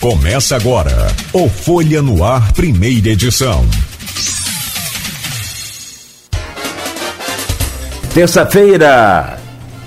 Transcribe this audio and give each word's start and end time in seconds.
Começa 0.00 0.54
agora 0.54 1.08
o 1.32 1.48
Folha 1.48 2.00
no 2.00 2.22
Ar, 2.22 2.52
primeira 2.52 3.08
edição. 3.08 3.66
Terça-feira, 8.14 9.40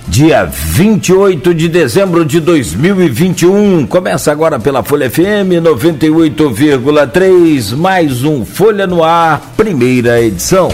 dia 0.06 0.44
28 0.44 1.54
de 1.54 1.66
dezembro 1.66 2.26
de 2.26 2.40
2021. 2.40 3.86
Começa 3.86 4.30
agora 4.30 4.60
pela 4.60 4.82
Folha 4.82 5.10
FM 5.10 5.62
98,3, 5.62 7.74
mais 7.74 8.22
um 8.22 8.44
Folha 8.44 8.86
no 8.86 9.02
Ar, 9.02 9.40
primeira 9.56 10.20
edição. 10.20 10.68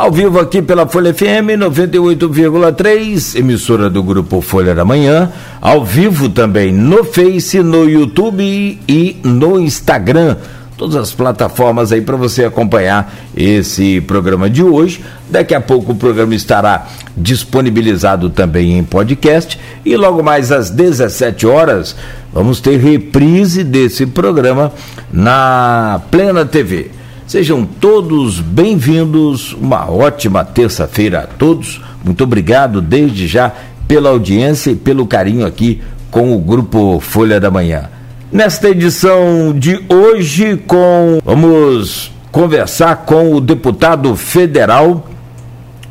Ao 0.00 0.10
vivo 0.10 0.40
aqui 0.40 0.62
pela 0.62 0.88
Folha 0.88 1.12
FM 1.12 1.60
98,3, 1.60 3.38
emissora 3.38 3.90
do 3.90 4.02
grupo 4.02 4.40
Folha 4.40 4.74
da 4.74 4.82
Manhã. 4.82 5.30
Ao 5.60 5.84
vivo 5.84 6.30
também 6.30 6.72
no 6.72 7.04
Face, 7.04 7.62
no 7.62 7.86
YouTube 7.86 8.80
e 8.88 9.16
no 9.22 9.60
Instagram. 9.60 10.38
Todas 10.74 10.96
as 10.96 11.12
plataformas 11.12 11.92
aí 11.92 12.00
para 12.00 12.16
você 12.16 12.46
acompanhar 12.46 13.14
esse 13.36 14.00
programa 14.00 14.48
de 14.48 14.62
hoje. 14.62 15.04
Daqui 15.28 15.54
a 15.54 15.60
pouco 15.60 15.92
o 15.92 15.96
programa 15.96 16.34
estará 16.34 16.88
disponibilizado 17.14 18.30
também 18.30 18.78
em 18.78 18.82
podcast 18.82 19.60
e 19.84 19.98
logo 19.98 20.22
mais 20.22 20.50
às 20.50 20.70
17 20.70 21.46
horas 21.46 21.94
vamos 22.32 22.58
ter 22.58 22.78
reprise 22.78 23.62
desse 23.62 24.06
programa 24.06 24.72
na 25.12 26.00
Plena 26.10 26.46
TV. 26.46 26.99
Sejam 27.30 27.64
todos 27.64 28.40
bem-vindos, 28.40 29.52
uma 29.52 29.88
ótima 29.88 30.44
terça-feira 30.44 31.20
a 31.20 31.26
todos. 31.28 31.80
Muito 32.04 32.24
obrigado 32.24 32.80
desde 32.80 33.28
já 33.28 33.52
pela 33.86 34.10
audiência 34.10 34.72
e 34.72 34.74
pelo 34.74 35.06
carinho 35.06 35.46
aqui 35.46 35.80
com 36.10 36.34
o 36.34 36.40
grupo 36.40 36.98
Folha 36.98 37.38
da 37.38 37.48
Manhã. 37.48 37.88
Nesta 38.32 38.70
edição 38.70 39.54
de 39.56 39.80
hoje, 39.88 40.56
com 40.66 41.20
vamos 41.24 42.10
conversar 42.32 43.04
com 43.06 43.32
o 43.32 43.40
deputado 43.40 44.16
federal, 44.16 45.08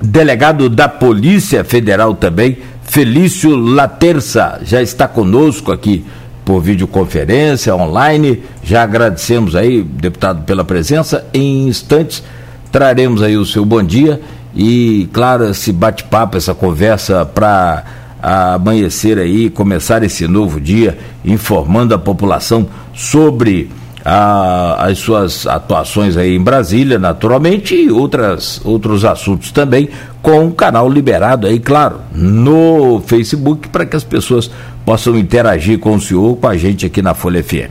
delegado 0.02 0.67
da 0.67 0.89
Polícia 0.89 1.63
Federal 1.63 2.16
também, 2.16 2.58
Felício 2.83 3.56
Laterça, 3.56 4.59
já 4.63 4.81
está 4.81 5.08
conosco 5.08 5.72
aqui 5.72 6.03
por 6.50 6.61
videoconferência, 6.61 7.75
online. 7.75 8.42
Já 8.64 8.81
agradecemos 8.81 9.55
aí, 9.55 9.83
deputado, 9.83 10.45
pela 10.45 10.64
presença. 10.64 11.23
Em 11.31 11.67
instantes 11.67 12.23
traremos 12.72 13.22
aí 13.22 13.38
o 13.38 13.45
seu 13.45 13.64
bom 13.64 13.83
dia 13.83 14.19
e, 14.56 15.08
claro, 15.14 15.47
esse 15.47 15.72
bate-papo, 15.72 16.38
essa 16.38 16.56
conversa 16.56 17.23
para 17.23 17.83
amanhecer 18.19 19.19
aí, 19.19 19.52
começar 19.52 20.02
esse 20.02 20.28
novo 20.28 20.59
dia, 20.59 20.97
informando 21.23 21.94
a 21.94 22.00
população 22.00 22.67
sobre 22.95 23.69
a, 24.03 24.88
as 24.88 24.97
suas 24.97 25.45
atuações 25.45 26.17
aí 26.17 26.36
em 26.36 26.41
Brasília, 26.41 26.97
naturalmente, 26.97 27.75
e 27.75 27.91
outras, 27.91 28.59
outros 28.66 29.06
assuntos 29.06 29.52
também, 29.52 29.89
com 30.19 30.47
o 30.47 30.52
canal 30.52 30.89
liberado 30.89 31.45
aí, 31.45 31.59
claro, 31.59 31.97
no 32.11 33.03
Facebook, 33.06 33.69
para 33.69 33.86
que 33.86 33.95
as 33.95 34.03
pessoas 34.03 34.50
possam 34.89 35.15
interagir 35.15 35.77
com 35.77 35.93
o 35.93 36.01
senhor, 36.01 36.35
com 36.37 36.47
a 36.47 36.57
gente 36.57 36.83
aqui 36.83 36.99
na 36.99 37.13
Folha 37.13 37.43
FM. 37.43 37.69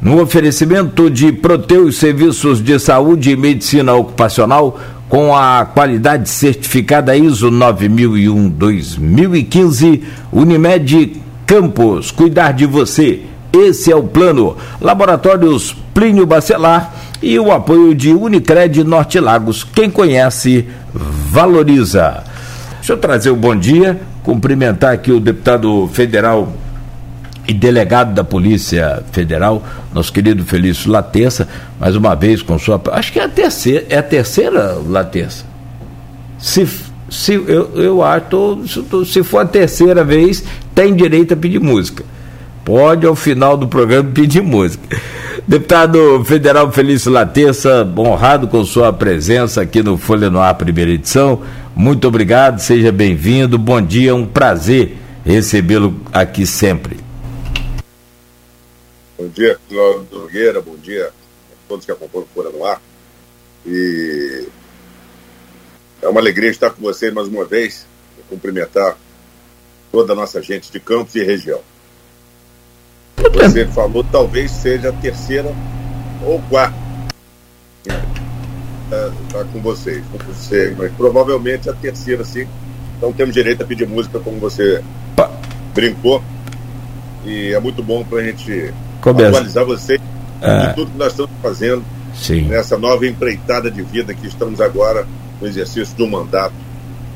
No 0.00 0.22
oferecimento 0.22 1.10
de 1.10 1.32
Proteus 1.32 1.96
Serviços 1.96 2.62
de 2.62 2.78
Saúde 2.78 3.32
e 3.32 3.36
Medicina 3.36 3.94
Ocupacional, 3.94 4.78
com 5.08 5.34
a 5.34 5.64
qualidade 5.64 6.28
certificada 6.28 7.16
ISO 7.16 7.50
9001-2015, 7.50 10.02
Unimed 10.30 11.20
Campos, 11.44 12.12
cuidar 12.12 12.52
de 12.52 12.64
você. 12.64 13.22
Esse 13.52 13.90
é 13.90 13.96
o 13.96 14.04
plano. 14.04 14.56
Laboratórios 14.80 15.74
Plínio 15.92 16.26
Bacelar 16.26 16.94
e 17.20 17.36
o 17.40 17.50
apoio 17.50 17.92
de 17.92 18.12
Unicred 18.12 18.84
Norte 18.84 19.18
Lagos. 19.18 19.64
Quem 19.64 19.90
conhece, 19.90 20.64
valoriza. 20.94 22.22
Deixa 22.76 22.92
eu 22.92 22.98
trazer 22.98 23.30
o 23.30 23.34
um 23.34 23.36
bom 23.36 23.56
dia, 23.56 24.00
cumprimentar 24.26 24.92
aqui 24.92 25.12
o 25.12 25.20
deputado 25.20 25.88
federal 25.92 26.52
e 27.46 27.54
delegado 27.54 28.12
da 28.12 28.24
Polícia 28.24 29.04
Federal, 29.12 29.62
nosso 29.94 30.12
querido 30.12 30.44
Felício 30.44 30.90
Laterça, 30.90 31.46
mais 31.78 31.94
uma 31.94 32.16
vez 32.16 32.42
com 32.42 32.58
sua. 32.58 32.82
Acho 32.90 33.12
que 33.12 33.20
é 33.20 33.24
a 33.24 33.28
terceira, 33.28 33.86
é 33.88 33.96
a 33.96 34.02
terceira 34.02 34.78
Laterça. 34.84 35.44
Se, 36.40 36.66
se 37.08 37.34
eu, 37.34 37.70
eu 37.76 38.02
acho, 38.02 39.04
se 39.06 39.22
for 39.22 39.38
a 39.38 39.44
terceira 39.44 40.02
vez, 40.02 40.42
tem 40.74 40.92
direito 40.92 41.34
a 41.34 41.36
pedir 41.36 41.60
música. 41.60 42.04
Pode 42.64 43.06
ao 43.06 43.14
final 43.14 43.56
do 43.56 43.68
programa 43.68 44.10
pedir 44.12 44.42
música. 44.42 44.98
Deputado 45.46 46.24
Federal 46.24 46.72
Felício 46.72 47.12
Laterça, 47.12 47.88
honrado 47.96 48.48
com 48.48 48.64
sua 48.64 48.92
presença 48.92 49.62
aqui 49.62 49.84
no 49.84 49.96
Folha 49.96 50.28
no 50.28 50.40
Ar, 50.40 50.54
primeira 50.54 50.90
edição. 50.90 51.42
Muito 51.78 52.08
obrigado, 52.08 52.58
seja 52.58 52.90
bem-vindo. 52.90 53.58
Bom 53.58 53.82
dia, 53.82 54.14
um 54.14 54.26
prazer 54.26 54.96
recebê-lo 55.22 56.00
aqui 56.10 56.46
sempre. 56.46 56.98
Bom 59.18 59.28
dia, 59.28 59.58
Cláudio 59.68 60.08
Nogueira, 60.10 60.62
bom 60.62 60.74
dia 60.76 61.08
a 61.08 61.68
todos 61.68 61.84
que 61.84 61.92
acompanham 61.92 62.24
o 62.24 62.34
Folha 62.34 62.48
no 62.48 62.64
Ar. 62.64 62.80
E 63.66 64.48
é 66.00 66.08
uma 66.08 66.18
alegria 66.18 66.48
estar 66.48 66.70
com 66.70 66.80
vocês 66.80 67.12
mais 67.12 67.28
uma 67.28 67.44
vez, 67.44 67.86
cumprimentar 68.30 68.96
toda 69.92 70.14
a 70.14 70.16
nossa 70.16 70.40
gente 70.40 70.72
de 70.72 70.80
Campos 70.80 71.14
e 71.14 71.22
região. 71.22 71.60
Você 73.34 73.66
falou, 73.66 74.02
talvez 74.02 74.50
seja 74.50 74.88
a 74.88 74.92
terceira 74.92 75.54
ou 76.24 76.40
quarta. 76.48 76.85
Está 78.86 79.10
tá 79.32 79.44
com 79.52 79.60
vocês, 79.60 80.02
não 80.12 80.34
sei, 80.34 80.74
mas 80.78 80.92
provavelmente 80.92 81.68
a 81.68 81.72
terceira, 81.72 82.24
sim. 82.24 82.46
Então 82.96 83.12
temos 83.12 83.34
direito 83.34 83.62
a 83.62 83.66
pedir 83.66 83.86
música, 83.86 84.18
como 84.20 84.38
você 84.38 84.82
brincou. 85.74 86.22
E 87.24 87.52
é 87.52 87.60
muito 87.60 87.82
bom 87.82 88.04
para 88.04 88.20
a 88.20 88.22
gente 88.22 88.72
Começa. 89.00 89.28
atualizar 89.28 89.64
vocês 89.64 90.00
é. 90.40 90.68
de 90.68 90.74
tudo 90.74 90.92
que 90.92 90.98
nós 90.98 91.10
estamos 91.12 91.30
fazendo 91.42 91.84
sim. 92.14 92.42
nessa 92.42 92.78
nova 92.78 93.06
empreitada 93.06 93.70
de 93.70 93.82
vida 93.82 94.14
que 94.14 94.26
estamos 94.26 94.60
agora 94.60 95.06
no 95.40 95.46
exercício 95.46 96.04
um 96.04 96.08
mandato 96.08 96.54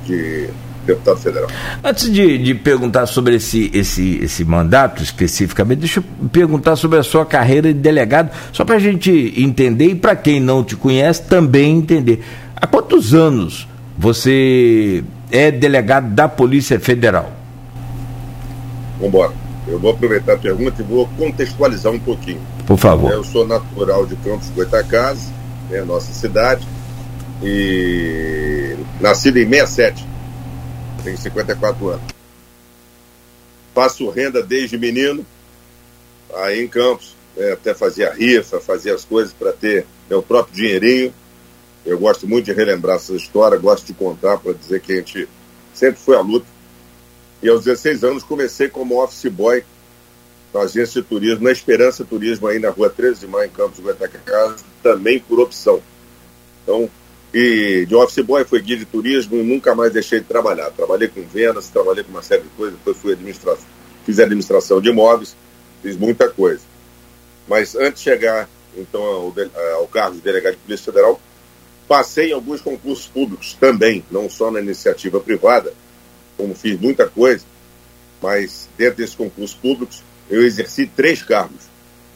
de 0.05 0.51
deputado 0.91 1.19
federal. 1.19 1.49
Antes 1.83 2.13
de, 2.13 2.39
de 2.39 2.55
perguntar 2.55 3.07
sobre 3.07 3.37
esse, 3.37 3.71
esse, 3.73 4.19
esse 4.23 4.45
mandato 4.45 5.03
especificamente, 5.03 5.81
deixa 5.81 6.01
eu 6.01 6.29
perguntar 6.29 6.77
sobre 6.77 6.99
a 6.99 7.03
sua 7.03 7.25
carreira 7.25 7.73
de 7.73 7.79
delegado, 7.79 8.31
só 8.53 8.65
para 8.65 8.77
a 8.77 8.79
gente 8.79 9.35
entender 9.37 9.91
e 9.91 9.95
para 9.95 10.17
quem 10.17 10.41
não 10.41 10.63
te 10.63 10.77
conhece 10.77 11.23
também 11.23 11.77
entender. 11.79 12.23
Há 12.57 12.67
quantos 12.67 13.15
anos 13.15 13.67
você 13.97 15.05
é 15.31 15.51
delegado 15.51 16.11
da 16.15 16.29
Polícia 16.29 16.79
Federal? 16.81 17.33
Vamos 18.99 19.09
embora. 19.09 19.33
Eu 19.69 19.79
vou 19.79 19.93
aproveitar 19.93 20.35
a 20.35 20.39
pergunta 20.39 20.83
e 20.83 20.85
vou 20.85 21.09
contextualizar 21.17 21.93
um 21.93 21.99
pouquinho. 21.99 22.41
Por 22.67 22.79
favor. 22.79 23.13
Eu 23.13 23.23
sou 23.23 23.47
natural 23.47 24.05
de 24.07 24.17
Campos 24.17 24.49
Goitacazes, 24.51 25.29
é 25.71 25.79
a 25.79 25.85
nossa 25.85 26.13
cidade, 26.13 26.67
e 27.43 28.75
nascido 29.01 29.39
em 29.39 29.49
67 29.49 30.10
tenho 31.01 31.19
54 31.19 31.89
anos. 31.89 32.13
Faço 33.75 34.09
renda 34.11 34.43
desde 34.43 34.77
menino, 34.77 35.25
aí 36.35 36.63
em 36.63 36.69
Campos, 36.69 37.15
né, 37.37 37.53
até 37.53 37.75
fazia 37.75 38.13
rifa, 38.13 38.61
fazia 38.61 38.95
as 38.95 39.05
coisas 39.05 39.33
para 39.33 39.53
ter 39.53 39.87
meu 40.09 40.23
próprio 40.23 40.55
dinheirinho. 40.55 41.15
Eu 41.85 41.99
gosto 41.99 42.27
muito 42.27 42.47
de 42.47 42.53
relembrar 42.53 42.97
essa 42.97 43.15
história, 43.15 43.57
gosto 43.57 43.87
de 43.87 43.95
contar 43.95 44.39
para 44.39 44.53
dizer 44.53 44.81
que 44.81 44.93
a 44.93 44.97
gente 44.97 45.29
sempre 45.73 46.01
foi 46.01 46.17
à 46.17 46.21
luta. 46.21 46.47
E 47.43 47.49
aos 47.49 47.65
16 47.65 48.05
anos 48.05 48.23
comecei 48.23 48.69
como 48.69 49.03
office 49.03 49.31
boy 49.31 49.65
na 50.53 50.61
agência 50.61 51.01
de 51.01 51.09
turismo, 51.09 51.45
na 51.45 51.53
Esperança 51.53 52.05
Turismo, 52.05 52.49
aí 52.49 52.59
na 52.59 52.71
rua 52.71 52.91
13 52.91 53.21
de 53.21 53.27
maio, 53.29 53.47
em 53.47 53.51
Campos, 53.51 53.79
Goitacazes, 53.79 54.65
também 54.83 55.21
por 55.21 55.41
opção. 55.41 55.81
Então, 56.63 56.91
e 57.33 57.87
de 57.87 57.95
office 57.95 58.25
boy 58.25 58.45
foi 58.45 58.61
guia 58.61 58.77
de 58.77 58.85
turismo 58.85 59.37
e 59.37 59.43
nunca 59.43 59.75
mais 59.75 59.93
deixei 59.93 60.21
de 60.21 60.27
trabalhar. 60.27 60.71
Trabalhei 60.71 61.09
com 61.09 61.23
vendas, 61.23 61.69
trabalhei 61.69 62.03
com 62.03 62.11
uma 62.11 62.23
série 62.23 62.43
de 62.43 62.49
coisas, 62.51 62.77
depois 62.77 62.97
fui 62.97 63.13
administração, 63.13 63.67
fiz 64.05 64.19
administração 64.19 64.81
de 64.81 64.89
imóveis, 64.89 65.37
fiz 65.83 65.97
muita 65.97 66.29
coisa. 66.29 66.63
Mas 67.49 67.75
antes 67.77 68.03
de 68.03 68.11
chegar 68.11 68.49
então 68.77 69.03
ao, 69.03 69.35
ao 69.77 69.87
cargo 69.89 70.17
de 70.17 70.23
delegado 70.23 70.55
de 70.55 70.59
Polícia 70.61 70.93
Federal, 70.93 71.21
passei 71.87 72.31
em 72.31 72.35
alguns 72.35 72.61
concursos 72.61 73.07
públicos 73.07 73.57
também, 73.59 74.05
não 74.11 74.29
só 74.29 74.51
na 74.51 74.61
iniciativa 74.61 75.21
privada, 75.21 75.73
como 76.37 76.55
fiz 76.55 76.81
muita 76.81 77.09
coisa, 77.09 77.45
mas 78.23 78.69
dentro 78.77 78.97
desses 78.97 79.15
concursos 79.15 79.57
públicos 79.57 80.03
eu 80.29 80.43
exerci 80.43 80.87
três 80.87 81.23
cargos. 81.23 81.69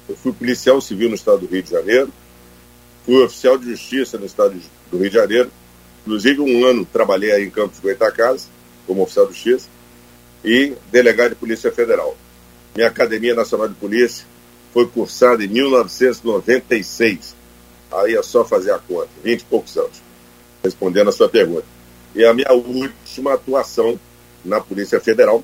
Eu 0.08 0.16
fui 0.16 0.32
policial 0.32 0.80
civil 0.80 1.08
no 1.08 1.14
estado 1.14 1.38
do 1.38 1.46
Rio 1.46 1.62
de 1.62 1.70
Janeiro, 1.70 2.12
fui 3.04 3.22
oficial 3.22 3.58
de 3.58 3.70
justiça 3.70 4.18
no 4.18 4.26
estado 4.26 4.54
do 4.94 4.98
Rio 4.98 5.10
de 5.10 5.16
Janeiro. 5.16 5.50
Inclusive, 6.02 6.40
um 6.40 6.64
ano 6.64 6.84
trabalhei 6.84 7.32
aí 7.32 7.44
em 7.44 7.50
Campos 7.50 7.80
Goitacazes, 7.80 8.48
como 8.86 9.02
oficial 9.02 9.26
de 9.26 9.32
justiça, 9.32 9.68
e 10.44 10.74
delegado 10.92 11.30
de 11.30 11.36
Polícia 11.36 11.72
Federal. 11.72 12.16
Minha 12.76 12.88
Academia 12.88 13.34
Nacional 13.34 13.68
de 13.68 13.74
Polícia 13.74 14.24
foi 14.72 14.86
cursada 14.86 15.44
em 15.44 15.48
1996. 15.48 17.34
Aí 17.90 18.14
é 18.14 18.22
só 18.22 18.44
fazer 18.44 18.72
a 18.72 18.78
conta, 18.78 19.08
20 19.22 19.40
e 19.40 19.44
poucos 19.44 19.76
anos, 19.76 20.02
respondendo 20.62 21.08
a 21.08 21.12
sua 21.12 21.28
pergunta. 21.28 21.66
E 22.14 22.24
a 22.24 22.32
minha 22.32 22.52
última 22.52 23.34
atuação 23.34 23.98
na 24.44 24.60
Polícia 24.60 25.00
Federal 25.00 25.42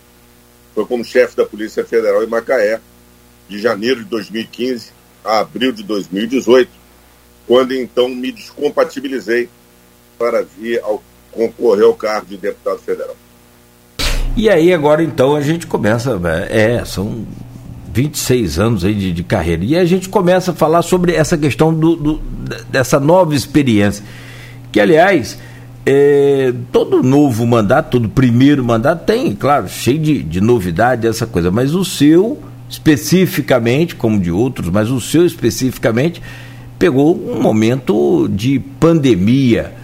foi 0.74 0.84
como 0.86 1.04
chefe 1.04 1.36
da 1.36 1.44
Polícia 1.44 1.84
Federal 1.84 2.22
em 2.22 2.28
Macaé, 2.28 2.80
de 3.48 3.58
janeiro 3.58 4.04
de 4.04 4.10
2015 4.10 5.00
a 5.24 5.40
abril 5.40 5.72
de 5.72 5.82
2018, 5.82 6.70
quando 7.50 7.72
então 7.72 8.08
me 8.08 8.30
descompatibilizei 8.30 9.48
para 10.16 10.44
vir 10.56 10.80
ao 10.84 11.02
concorrer 11.32 11.84
ao 11.84 11.94
cargo 11.94 12.26
de 12.26 12.36
deputado 12.36 12.78
federal. 12.78 13.16
E 14.36 14.48
aí 14.48 14.72
agora 14.72 15.02
então 15.02 15.34
a 15.34 15.40
gente 15.40 15.66
começa, 15.66 16.16
é, 16.48 16.84
são 16.84 17.26
26 17.92 18.56
anos 18.60 18.84
aí 18.84 18.94
de, 18.94 19.12
de 19.12 19.24
carreira, 19.24 19.64
e 19.64 19.76
a 19.76 19.84
gente 19.84 20.08
começa 20.08 20.52
a 20.52 20.54
falar 20.54 20.82
sobre 20.82 21.12
essa 21.12 21.36
questão 21.36 21.74
do, 21.74 21.96
do 21.96 22.20
dessa 22.70 23.00
nova 23.00 23.34
experiência, 23.34 24.04
que 24.70 24.78
aliás, 24.78 25.36
é, 25.84 26.54
todo 26.70 27.02
novo 27.02 27.44
mandato, 27.48 27.90
todo 27.90 28.08
primeiro 28.08 28.62
mandato 28.62 29.06
tem, 29.06 29.34
claro, 29.34 29.68
cheio 29.68 29.98
de, 29.98 30.22
de 30.22 30.40
novidade 30.40 31.04
essa 31.04 31.26
coisa, 31.26 31.50
mas 31.50 31.74
o 31.74 31.84
seu 31.84 32.38
especificamente, 32.68 33.96
como 33.96 34.20
de 34.20 34.30
outros, 34.30 34.68
mas 34.68 34.88
o 34.88 35.00
seu 35.00 35.26
especificamente, 35.26 36.22
pegou 36.80 37.14
um 37.14 37.40
momento 37.40 38.28
de 38.28 38.58
pandemia 38.58 39.78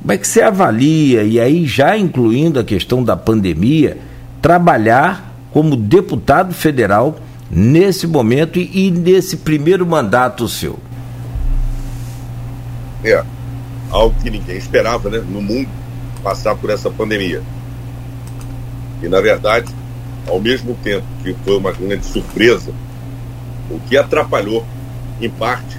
como 0.00 0.12
é 0.12 0.16
que 0.16 0.26
você 0.26 0.40
avalia, 0.40 1.22
e 1.24 1.38
aí 1.38 1.66
já 1.66 1.96
incluindo 1.96 2.58
a 2.58 2.64
questão 2.64 3.04
da 3.04 3.16
pandemia, 3.16 3.98
trabalhar 4.40 5.34
como 5.52 5.76
deputado 5.76 6.54
federal 6.54 7.18
nesse 7.50 8.06
momento 8.06 8.58
e, 8.58 8.86
e 8.86 8.90
nesse 8.90 9.38
primeiro 9.38 9.86
mandato 9.86 10.48
seu? 10.48 10.78
É, 13.04 13.22
algo 13.90 14.14
que 14.22 14.30
ninguém 14.30 14.56
esperava, 14.56 15.10
né, 15.10 15.18
no 15.18 15.42
mundo, 15.42 15.68
passar 16.22 16.54
por 16.54 16.70
essa 16.70 16.90
pandemia. 16.90 17.42
E, 19.02 19.08
na 19.08 19.20
verdade, 19.20 19.70
ao 20.26 20.40
mesmo 20.40 20.74
tempo 20.82 21.04
que 21.22 21.34
foi 21.44 21.58
uma 21.58 21.72
grande 21.72 22.06
surpresa, 22.06 22.72
o 23.70 23.78
que 23.80 23.98
atrapalhou, 23.98 24.64
em 25.20 25.28
parte, 25.28 25.78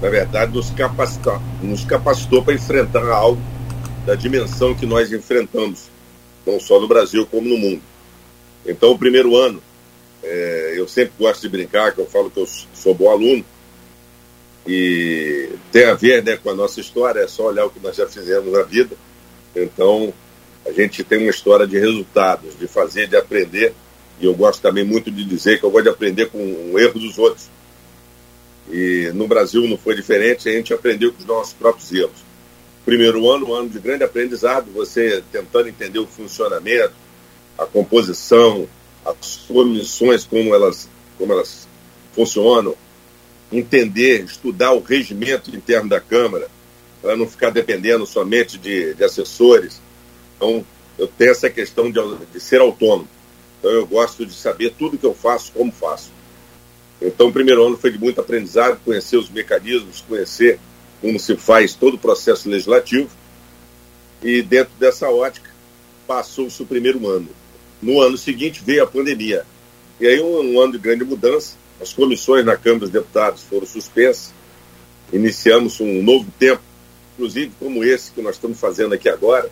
na 0.00 0.08
verdade, 0.08 0.54
nos, 0.54 0.70
capacitar, 0.70 1.40
nos 1.62 1.84
capacitou 1.84 2.42
para 2.42 2.54
enfrentar 2.54 3.06
algo 3.08 3.40
da 4.06 4.14
dimensão 4.14 4.74
que 4.74 4.86
nós 4.86 5.12
enfrentamos, 5.12 5.90
não 6.46 6.58
só 6.60 6.80
no 6.80 6.88
Brasil 6.88 7.26
como 7.26 7.48
no 7.48 7.58
mundo. 7.58 7.82
Então, 8.64 8.90
o 8.92 8.98
primeiro 8.98 9.36
ano, 9.36 9.62
é, 10.22 10.74
eu 10.76 10.88
sempre 10.88 11.12
gosto 11.18 11.42
de 11.42 11.48
brincar, 11.48 11.92
que 11.92 12.00
eu 12.00 12.06
falo 12.06 12.30
que 12.30 12.40
eu 12.40 12.48
sou 12.72 12.94
bom 12.94 13.10
aluno, 13.10 13.44
e 14.66 15.50
tem 15.72 15.84
a 15.86 15.94
ver 15.94 16.22
né, 16.22 16.36
com 16.36 16.50
a 16.50 16.54
nossa 16.54 16.80
história, 16.80 17.20
é 17.20 17.28
só 17.28 17.46
olhar 17.46 17.66
o 17.66 17.70
que 17.70 17.80
nós 17.80 17.96
já 17.96 18.06
fizemos 18.06 18.52
na 18.52 18.62
vida. 18.62 18.94
Então, 19.56 20.12
a 20.66 20.72
gente 20.72 21.02
tem 21.02 21.18
uma 21.18 21.30
história 21.30 21.66
de 21.66 21.78
resultados, 21.78 22.58
de 22.58 22.66
fazer, 22.66 23.08
de 23.08 23.16
aprender, 23.16 23.74
e 24.20 24.26
eu 24.26 24.34
gosto 24.34 24.60
também 24.60 24.84
muito 24.84 25.10
de 25.10 25.24
dizer 25.24 25.58
que 25.58 25.64
eu 25.64 25.70
gosto 25.70 25.84
de 25.84 25.90
aprender 25.90 26.26
com 26.26 26.38
o 26.38 26.78
erro 26.78 26.98
dos 26.98 27.18
outros. 27.18 27.48
E 28.70 29.10
no 29.14 29.26
Brasil 29.26 29.66
não 29.66 29.78
foi 29.78 29.94
diferente, 29.94 30.48
a 30.48 30.52
gente 30.52 30.72
aprendeu 30.74 31.12
com 31.12 31.18
os 31.18 31.24
nossos 31.24 31.52
próprios 31.52 31.92
erros. 31.92 32.28
Primeiro 32.84 33.30
ano, 33.30 33.48
um 33.48 33.54
ano 33.54 33.68
de 33.68 33.78
grande 33.78 34.04
aprendizado, 34.04 34.70
você 34.72 35.22
tentando 35.32 35.68
entender 35.68 35.98
o 35.98 36.06
funcionamento, 36.06 36.94
a 37.58 37.66
composição, 37.66 38.68
as 39.04 39.36
comissões, 39.48 40.24
como 40.24 40.54
elas, 40.54 40.88
como 41.16 41.32
elas 41.32 41.68
funcionam, 42.14 42.74
entender, 43.50 44.24
estudar 44.24 44.72
o 44.72 44.80
regimento 44.80 45.54
interno 45.54 45.88
da 45.88 46.00
Câmara, 46.00 46.48
para 47.00 47.16
não 47.16 47.26
ficar 47.28 47.50
dependendo 47.50 48.06
somente 48.06 48.58
de, 48.58 48.94
de 48.94 49.04
assessores. 49.04 49.80
Então, 50.36 50.64
eu 50.98 51.06
tenho 51.06 51.30
essa 51.30 51.48
questão 51.48 51.90
de, 51.90 52.00
de 52.32 52.40
ser 52.40 52.60
autônomo. 52.60 53.08
Então, 53.58 53.70
eu 53.70 53.86
gosto 53.86 54.26
de 54.26 54.32
saber 54.34 54.74
tudo 54.78 54.98
que 54.98 55.06
eu 55.06 55.14
faço, 55.14 55.52
como 55.52 55.72
faço. 55.72 56.10
Então, 57.00 57.28
o 57.28 57.32
primeiro 57.32 57.64
ano 57.64 57.76
foi 57.76 57.92
de 57.92 57.98
muito 57.98 58.20
aprendizado, 58.20 58.80
conhecer 58.84 59.16
os 59.16 59.30
mecanismos, 59.30 60.04
conhecer 60.06 60.58
como 61.00 61.18
se 61.18 61.36
faz 61.36 61.74
todo 61.74 61.94
o 61.94 61.98
processo 61.98 62.48
legislativo. 62.48 63.08
E 64.22 64.42
dentro 64.42 64.72
dessa 64.78 65.08
ótica, 65.08 65.48
passou-se 66.06 66.60
o 66.60 66.66
primeiro 66.66 67.06
ano. 67.08 67.28
No 67.80 68.00
ano 68.00 68.18
seguinte 68.18 68.62
veio 68.64 68.82
a 68.82 68.86
pandemia. 68.86 69.44
E 70.00 70.06
aí, 70.06 70.20
um, 70.20 70.54
um 70.54 70.60
ano 70.60 70.72
de 70.72 70.78
grande 70.78 71.04
mudança. 71.04 71.56
As 71.80 71.92
comissões 71.92 72.44
na 72.44 72.56
Câmara 72.56 72.80
dos 72.80 72.90
Deputados 72.90 73.44
foram 73.44 73.64
suspensas. 73.64 74.34
Iniciamos 75.12 75.80
um 75.80 76.02
novo 76.02 76.26
tempo, 76.38 76.60
inclusive 77.14 77.52
como 77.58 77.84
esse 77.84 78.10
que 78.10 78.20
nós 78.20 78.34
estamos 78.34 78.58
fazendo 78.58 78.94
aqui 78.94 79.08
agora. 79.08 79.48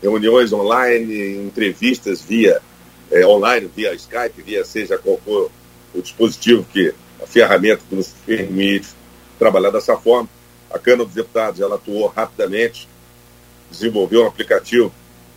Reuniões 0.00 0.52
online, 0.52 1.38
entrevistas 1.38 2.22
via 2.22 2.62
é, 3.10 3.26
online, 3.26 3.68
via 3.74 3.92
Skype, 3.94 4.42
via 4.42 4.64
seja 4.64 4.96
qual 4.96 5.20
for 5.24 5.50
o 5.94 6.02
dispositivo 6.02 6.66
que, 6.72 6.92
a 7.22 7.26
ferramenta 7.26 7.82
que 7.88 7.94
nos 7.94 8.08
permite 8.26 8.88
trabalhar 9.38 9.70
dessa 9.70 9.96
forma. 9.96 10.28
A 10.70 10.78
Câmara 10.78 11.04
dos 11.04 11.14
Deputados 11.14 11.60
ela 11.60 11.76
atuou 11.76 12.08
rapidamente, 12.08 12.88
desenvolveu 13.70 14.24
um 14.24 14.26
aplicativo 14.26 14.92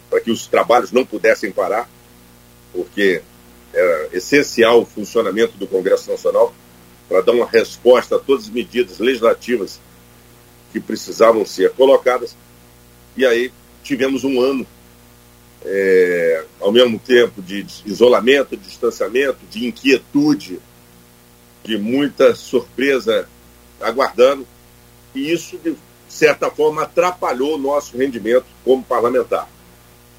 para 0.09 0.19
que 0.19 0.31
os 0.31 0.47
trabalhos 0.47 0.91
não 0.91 1.05
pudessem 1.05 1.51
parar, 1.51 1.89
porque 2.73 3.21
era 3.73 4.09
essencial 4.13 4.81
o 4.81 4.85
funcionamento 4.85 5.57
do 5.57 5.67
Congresso 5.67 6.09
Nacional 6.09 6.53
para 7.07 7.21
dar 7.21 7.31
uma 7.33 7.45
resposta 7.45 8.15
a 8.15 8.19
todas 8.19 8.45
as 8.45 8.49
medidas 8.49 8.99
legislativas 8.99 9.79
que 10.71 10.79
precisavam 10.79 11.45
ser 11.45 11.71
colocadas. 11.71 12.35
E 13.15 13.25
aí 13.25 13.51
tivemos 13.83 14.23
um 14.23 14.41
ano, 14.41 14.65
é, 15.69 16.45
ao 16.61 16.71
mesmo 16.71 16.97
tempo, 16.97 17.41
de 17.41 17.65
isolamento, 17.85 18.55
de 18.55 18.63
distanciamento, 18.63 19.39
de 19.49 19.67
inquietude, 19.67 20.59
de 21.63 21.77
muita 21.77 22.33
surpresa 22.33 23.27
aguardando. 23.81 24.47
E 25.13 25.31
isso, 25.31 25.57
de 25.57 25.75
certa 26.07 26.49
forma, 26.49 26.83
atrapalhou 26.83 27.55
o 27.55 27.57
nosso 27.57 27.97
rendimento 27.97 28.45
como 28.63 28.81
parlamentar. 28.81 29.49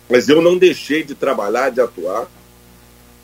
Mas 0.09 0.29
eu 0.29 0.43
não 0.43 0.59
deixei 0.59 1.03
de 1.03 1.15
trabalhar, 1.15 1.71
de 1.71 1.81
atuar, 1.81 2.29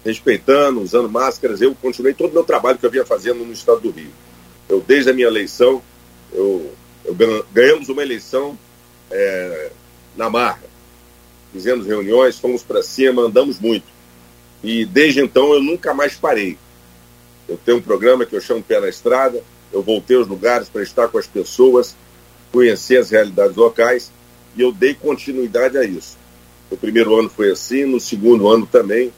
respeitando, 0.03 0.81
usando 0.81 1.09
máscaras. 1.09 1.61
Eu 1.61 1.75
continuei 1.75 2.15
todo 2.15 2.31
o 2.31 2.35
meu 2.35 2.45
trabalho 2.45 2.79
que 2.79 2.87
eu 2.87 2.91
vinha 2.91 3.05
fazendo 3.05 3.45
no 3.45 3.53
estado 3.53 3.81
do 3.81 3.91
Rio. 3.91 4.11
Eu, 4.69 4.81
desde 4.81 5.11
a 5.11 5.13
minha 5.13 5.27
eleição, 5.27 5.83
eu, 6.33 6.73
eu 7.05 7.15
ganhamos 7.53 7.91
uma 7.91 8.03
eleição 8.03 8.59
é, 9.11 9.71
na 10.17 10.31
marra. 10.31 10.74
Fizemos 11.55 11.87
reuniões, 11.87 12.37
fomos 12.37 12.65
para 12.65 12.83
cima, 12.83 13.23
andamos 13.23 13.61
muito. 13.61 13.87
E 14.61 14.85
desde 14.85 15.21
então 15.21 15.55
eu 15.55 15.63
nunca 15.63 15.95
mais 15.95 16.17
parei. 16.17 16.59
Eu 17.49 17.57
tenho 17.65 17.79
um 17.79 17.81
programa 17.81 18.27
que 18.27 18.35
eu 18.35 18.41
chamo 18.41 18.61
Pé 18.61 18.81
na 18.81 18.89
Estrada. 18.89 19.41
Eu 19.73 19.81
voltei 19.81 20.17
aos 20.17 20.27
lugares 20.27 20.69
para 20.69 20.83
estar 20.83 21.07
com 21.07 21.17
as 21.17 21.29
pessoas, 21.29 21.95
conhecer 22.51 22.97
as 22.97 23.11
realidades 23.11 23.55
locais 23.55 24.11
e 24.57 24.63
eu 24.63 24.73
dei 24.73 24.95
continuidade 24.95 25.79
a 25.79 25.85
isso. 25.85 26.19
O 26.73 26.77
primeiro 26.77 27.17
ano 27.17 27.31
foi 27.31 27.53
assim, 27.53 27.85
no 27.85 28.01
segundo 28.01 28.49
ano 28.49 28.67
também, 28.67 29.13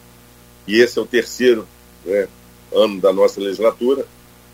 e 0.67 0.79
esse 0.79 0.99
é 0.99 1.03
o 1.03 1.07
terceiro 1.07 1.67
né, 2.05 2.29
ano 2.71 3.01
da 3.01 3.15
nossa 3.15 3.41
legislatura, 3.41 4.07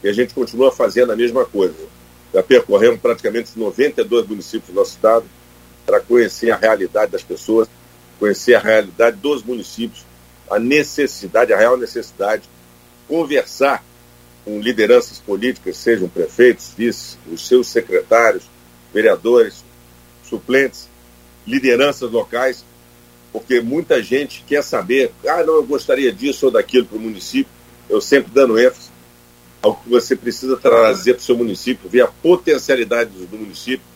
e 0.04 0.08
a 0.08 0.12
gente 0.12 0.34
continua 0.34 0.70
fazendo 0.70 1.10
a 1.10 1.16
mesma 1.16 1.44
coisa. 1.44 1.74
Já 2.32 2.44
percorremos 2.44 3.00
praticamente 3.00 3.58
92 3.58 4.28
municípios 4.28 4.68
do 4.68 4.74
nosso 4.74 4.92
estado 4.92 5.24
para 5.84 6.00
conhecer 6.00 6.50
a 6.50 6.56
realidade 6.56 7.12
das 7.12 7.22
pessoas, 7.22 7.68
conhecer 8.18 8.54
a 8.54 8.60
realidade 8.60 9.16
dos 9.16 9.42
municípios, 9.42 10.04
a 10.50 10.58
necessidade, 10.58 11.52
a 11.52 11.56
real 11.56 11.76
necessidade, 11.76 12.42
conversar 13.08 13.84
com 14.44 14.60
lideranças 14.60 15.18
políticas, 15.18 15.76
sejam 15.76 16.08
prefeitos, 16.08 16.72
vices, 16.76 17.18
os 17.30 17.46
seus 17.46 17.68
secretários, 17.68 18.44
vereadores, 18.92 19.64
suplentes, 20.28 20.88
lideranças 21.46 22.10
locais, 22.10 22.64
porque 23.32 23.60
muita 23.60 24.02
gente 24.02 24.44
quer 24.46 24.62
saber, 24.62 25.12
ah, 25.26 25.42
não, 25.42 25.54
eu 25.54 25.64
gostaria 25.64 26.12
disso 26.12 26.46
ou 26.46 26.52
daquilo 26.52 26.86
para 26.86 26.98
o 26.98 27.00
município. 27.00 27.50
Eu 27.88 28.00
sempre 28.00 28.30
dando 28.32 28.58
ênfase 28.58 28.90
ao 29.62 29.76
que 29.76 29.88
você 29.88 30.16
precisa 30.16 30.56
trazer 30.56 31.14
para 31.14 31.20
o 31.20 31.24
seu 31.24 31.36
município, 31.36 31.88
ver 31.88 32.02
a 32.02 32.08
potencialidade 32.08 33.10
do 33.10 33.38
município, 33.38 33.86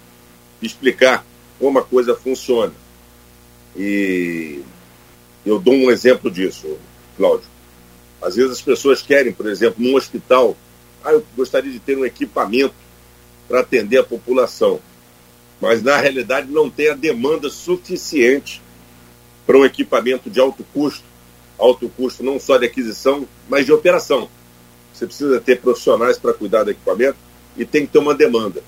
explicar 0.63 1.25
como 1.59 1.79
a 1.79 1.83
coisa 1.83 2.15
funciona. 2.15 2.73
E 3.77 4.61
eu 5.45 5.59
dou 5.59 5.75
um 5.75 5.91
exemplo 5.91 6.31
disso, 6.31 6.77
Cláudio. 7.17 7.47
Às 8.21 8.37
vezes 8.37 8.53
as 8.53 8.63
pessoas 8.63 9.03
querem, 9.03 9.33
por 9.33 9.47
exemplo, 9.47 9.85
num 9.85 9.95
hospital, 9.95 10.57
ah, 11.05 11.13
eu 11.13 11.25
gostaria 11.37 11.71
de 11.71 11.79
ter 11.79 11.97
um 11.97 12.05
equipamento 12.05 12.75
para 13.47 13.61
atender 13.61 13.99
a 13.99 14.05
população. 14.05 14.81
Mas 15.61 15.83
na 15.83 15.97
realidade 15.97 16.51
não 16.51 16.69
tem 16.69 16.91
a 16.91 16.95
demanda 16.95 17.49
suficiente 17.49 18.63
para 19.47 19.57
um 19.57 19.65
equipamento 19.65 20.29
de 20.29 20.41
alto 20.41 20.65
custo, 20.75 21.05
alto 21.59 21.89
custo 21.89 22.23
não 22.23 22.41
só 22.41 22.59
de 22.59 22.67
aquisição, 22.67 23.27
mas 23.49 23.65
de 23.65 23.73
operação. 23.73 24.29
você 24.93 25.07
precisa 25.07 25.41
ter 25.41 25.61
profissionais 25.61 26.19
para 26.19 26.35
cuidar 26.35 26.65
do 26.65 26.71
equipamento 26.71 27.17
e 27.57 27.65
tem 27.65 27.87
que 27.87 27.93
ter 27.93 27.99
uma 27.99 28.15
demanda. 28.15 28.63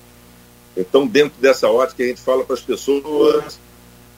Então, 0.77 1.05
dentro 1.07 1.39
dessa 1.41 1.67
ótica, 1.69 2.03
a 2.03 2.07
gente 2.07 2.21
fala 2.21 2.43
para 2.43 2.55
as 2.55 2.61
pessoas, 2.61 3.59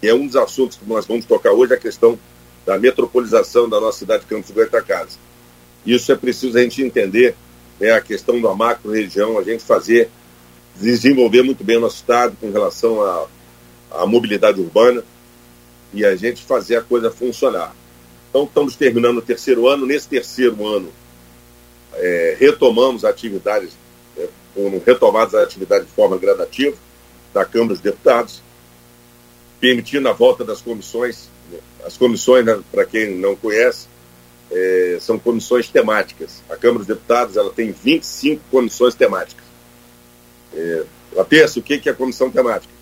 e 0.01 0.07
é 0.07 0.13
um 0.13 0.27
dos 0.27 0.35
assuntos 0.35 0.77
que 0.77 0.87
nós 0.87 1.05
vamos 1.05 1.25
tocar 1.25 1.51
hoje, 1.51 1.73
a 1.73 1.77
questão 1.77 2.19
da 2.65 2.77
metropolização 2.77 3.67
da 3.67 3.79
nossa 3.79 3.99
cidade 3.99 4.23
de 4.23 4.29
Campos 4.29 4.49
do 4.49 4.53
Goitacazes. 4.53 5.17
Isso 5.85 6.11
é 6.11 6.15
preciso 6.15 6.57
a 6.57 6.61
gente 6.61 6.83
entender, 6.83 7.35
né, 7.79 7.91
a 7.91 8.01
questão 8.01 8.39
da 8.39 8.53
macro-região, 8.53 9.39
a 9.39 9.43
gente 9.43 9.63
fazer, 9.63 10.09
desenvolver 10.75 11.41
muito 11.41 11.63
bem 11.63 11.77
o 11.77 11.81
nosso 11.81 11.97
estado 11.97 12.37
com 12.39 12.51
relação 12.51 13.01
à, 13.01 13.27
à 13.91 14.05
mobilidade 14.05 14.59
urbana 14.59 15.03
e 15.93 16.05
a 16.05 16.15
gente 16.15 16.43
fazer 16.43 16.75
a 16.75 16.81
coisa 16.81 17.09
funcionar. 17.09 17.75
Então, 18.29 18.45
estamos 18.45 18.75
terminando 18.75 19.17
o 19.17 19.21
terceiro 19.21 19.67
ano. 19.67 19.85
Nesse 19.85 20.07
terceiro 20.07 20.65
ano, 20.65 20.89
é, 21.95 22.37
retomamos 22.39 23.03
atividades, 23.03 23.71
foram 24.53 24.81
retomadas 24.85 25.35
as 25.35 25.43
atividades 25.43 25.87
de 25.87 25.93
forma 25.93 26.17
gradativa 26.17 26.75
da 27.33 27.45
Câmara 27.45 27.69
dos 27.69 27.79
Deputados, 27.79 28.41
permitindo 29.59 30.07
a 30.09 30.13
volta 30.13 30.43
das 30.43 30.61
comissões. 30.61 31.29
Né. 31.51 31.59
As 31.85 31.97
comissões, 31.97 32.45
né, 32.45 32.59
para 32.71 32.85
quem 32.85 33.15
não 33.15 33.35
conhece, 33.35 33.87
é, 34.51 34.97
são 34.99 35.17
comissões 35.17 35.69
temáticas. 35.69 36.43
A 36.49 36.55
Câmara 36.55 36.79
dos 36.79 36.87
Deputados 36.87 37.37
ela 37.37 37.51
tem 37.51 37.71
25 37.71 38.41
comissões 38.51 38.93
temáticas. 38.95 39.45
É, 40.53 40.83
Laterço, 41.13 41.59
o 41.59 41.63
que 41.63 41.81
é 41.87 41.91
a 41.91 41.95
comissão 41.95 42.29
temática? 42.29 42.73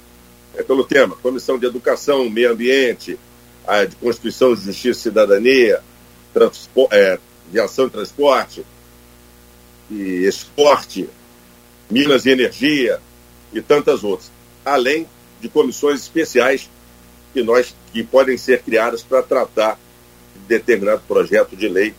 É 0.55 0.63
pelo 0.63 0.83
tema, 0.83 1.15
comissão 1.17 1.57
de 1.57 1.65
educação, 1.65 2.29
meio 2.29 2.51
ambiente, 2.51 3.19
a 3.65 3.85
de 3.85 3.95
Constituição, 3.95 4.55
Justiça 4.55 4.99
e 4.99 5.03
Cidadania, 5.03 5.81
é, 6.91 7.19
Viação 7.51 7.87
e 7.87 7.89
Transporte, 7.89 8.65
e 9.91 10.25
Esporte, 10.25 11.09
Minas 11.89 12.25
e 12.25 12.31
Energia 12.31 12.99
e 13.53 13.61
tantas 13.61 14.03
outras. 14.03 14.31
Além 14.63 15.07
de 15.41 15.49
comissões 15.49 16.01
especiais 16.01 16.69
que, 17.33 17.41
nós, 17.41 17.75
que 17.91 18.03
podem 18.03 18.37
ser 18.37 18.61
criadas 18.61 19.01
para 19.01 19.23
tratar 19.23 19.79
de 20.35 20.41
determinado 20.47 21.01
projeto 21.07 21.55
de 21.55 21.67
lei 21.67 21.93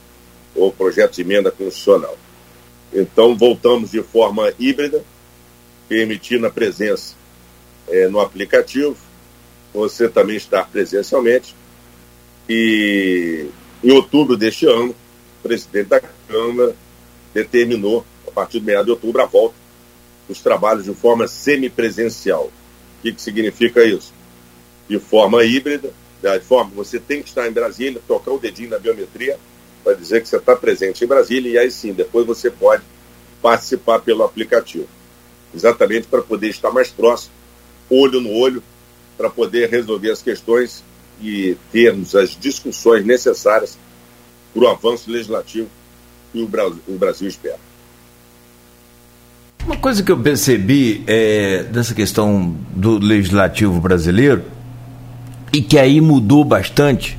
ou 0.54 0.72
projeto 0.72 1.14
de 1.14 1.22
emenda 1.22 1.50
constitucional. 1.50 2.16
Então, 2.92 3.36
voltamos 3.36 3.90
de 3.90 4.02
forma 4.02 4.52
híbrida, 4.58 5.02
permitindo 5.88 6.46
a 6.46 6.50
presença 6.50 7.14
é, 7.88 8.08
no 8.08 8.20
aplicativo, 8.20 8.96
você 9.72 10.08
também 10.08 10.36
estar 10.36 10.68
presencialmente. 10.68 11.54
E 12.48 13.46
em 13.82 13.90
outubro 13.92 14.36
deste 14.36 14.66
ano, 14.66 14.90
o 14.90 15.42
presidente 15.42 15.88
da 15.88 16.00
Câmara 16.00 16.74
determinou, 17.32 18.04
a 18.26 18.30
partir 18.30 18.58
do 18.58 18.66
meio 18.66 18.84
de 18.84 18.90
outubro, 18.90 19.22
a 19.22 19.26
volta 19.26 19.54
dos 20.30 20.40
trabalhos 20.40 20.84
de 20.84 20.94
forma 20.94 21.26
semipresencial. 21.26 22.44
O 22.44 23.02
que, 23.02 23.12
que 23.12 23.20
significa 23.20 23.84
isso? 23.84 24.12
De 24.88 24.96
forma 25.00 25.42
híbrida, 25.42 25.92
de 26.22 26.40
forma 26.40 26.70
você 26.72 27.00
tem 27.00 27.20
que 27.20 27.28
estar 27.28 27.48
em 27.48 27.52
Brasília, 27.52 28.00
tocar 28.06 28.30
o 28.30 28.38
dedinho 28.38 28.70
na 28.70 28.78
biometria 28.78 29.36
para 29.82 29.94
dizer 29.94 30.22
que 30.22 30.28
você 30.28 30.36
está 30.36 30.54
presente 30.54 31.02
em 31.02 31.06
Brasília 31.08 31.50
e 31.50 31.58
aí 31.58 31.70
sim, 31.70 31.92
depois 31.92 32.24
você 32.24 32.48
pode 32.48 32.84
participar 33.42 33.98
pelo 33.98 34.22
aplicativo. 34.22 34.86
Exatamente 35.52 36.06
para 36.06 36.22
poder 36.22 36.48
estar 36.48 36.70
mais 36.70 36.90
próximo 36.90 37.34
olho 37.90 38.20
no 38.20 38.30
olho 38.30 38.62
para 39.18 39.28
poder 39.28 39.68
resolver 39.68 40.12
as 40.12 40.22
questões 40.22 40.84
e 41.20 41.56
termos 41.72 42.14
as 42.14 42.38
discussões 42.38 43.04
necessárias 43.04 43.76
para 44.54 44.62
o 44.62 44.68
avanço 44.68 45.10
legislativo 45.10 45.68
que 46.32 46.40
o 46.40 46.96
Brasil 46.96 47.26
espera. 47.26 47.69
Uma 49.70 49.76
coisa 49.76 50.02
que 50.02 50.10
eu 50.10 50.18
percebi 50.18 51.04
é, 51.06 51.62
dessa 51.62 51.94
questão 51.94 52.56
do 52.74 52.98
legislativo 52.98 53.80
brasileiro 53.80 54.42
e 55.52 55.62
que 55.62 55.78
aí 55.78 56.00
mudou 56.00 56.44
bastante 56.44 57.16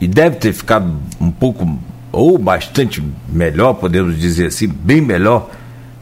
e 0.00 0.08
deve 0.08 0.36
ter 0.36 0.54
ficado 0.54 0.90
um 1.20 1.30
pouco 1.30 1.78
ou 2.10 2.38
bastante 2.38 3.04
melhor, 3.28 3.74
podemos 3.74 4.18
dizer 4.18 4.46
assim, 4.46 4.66
bem 4.66 5.02
melhor 5.02 5.50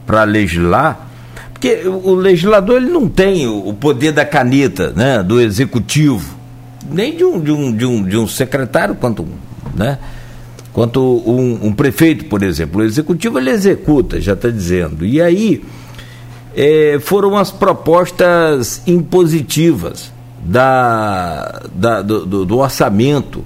para 0.07 0.23
legislar, 0.23 1.05
porque 1.51 1.81
o 1.85 2.15
legislador 2.15 2.77
ele 2.77 2.89
não 2.89 3.09
tem 3.09 3.45
o 3.45 3.73
poder 3.73 4.13
da 4.13 4.23
caneta, 4.23 4.93
né, 4.95 5.21
do 5.21 5.41
executivo, 5.41 6.33
nem 6.89 7.17
de 7.17 7.25
um, 7.25 7.41
de 7.41 7.51
um, 7.51 7.75
de 7.75 7.85
um, 7.85 8.03
de 8.05 8.15
um 8.15 8.25
secretário 8.25 8.95
quanto, 8.95 9.27
né, 9.75 9.99
quanto 10.71 11.01
um, 11.01 11.67
um 11.67 11.73
prefeito, 11.73 12.23
por 12.23 12.41
exemplo. 12.41 12.79
O 12.79 12.85
executivo 12.85 13.37
ele 13.37 13.49
executa, 13.49 14.21
já 14.21 14.31
está 14.31 14.49
dizendo. 14.49 15.05
E 15.05 15.21
aí 15.21 15.61
é, 16.55 16.99
foram 17.01 17.37
as 17.37 17.51
propostas 17.51 18.81
impositivas 18.87 20.11
da, 20.43 21.61
da 21.73 22.01
do, 22.01 22.25
do, 22.25 22.45
do 22.45 22.57
orçamento. 22.57 23.43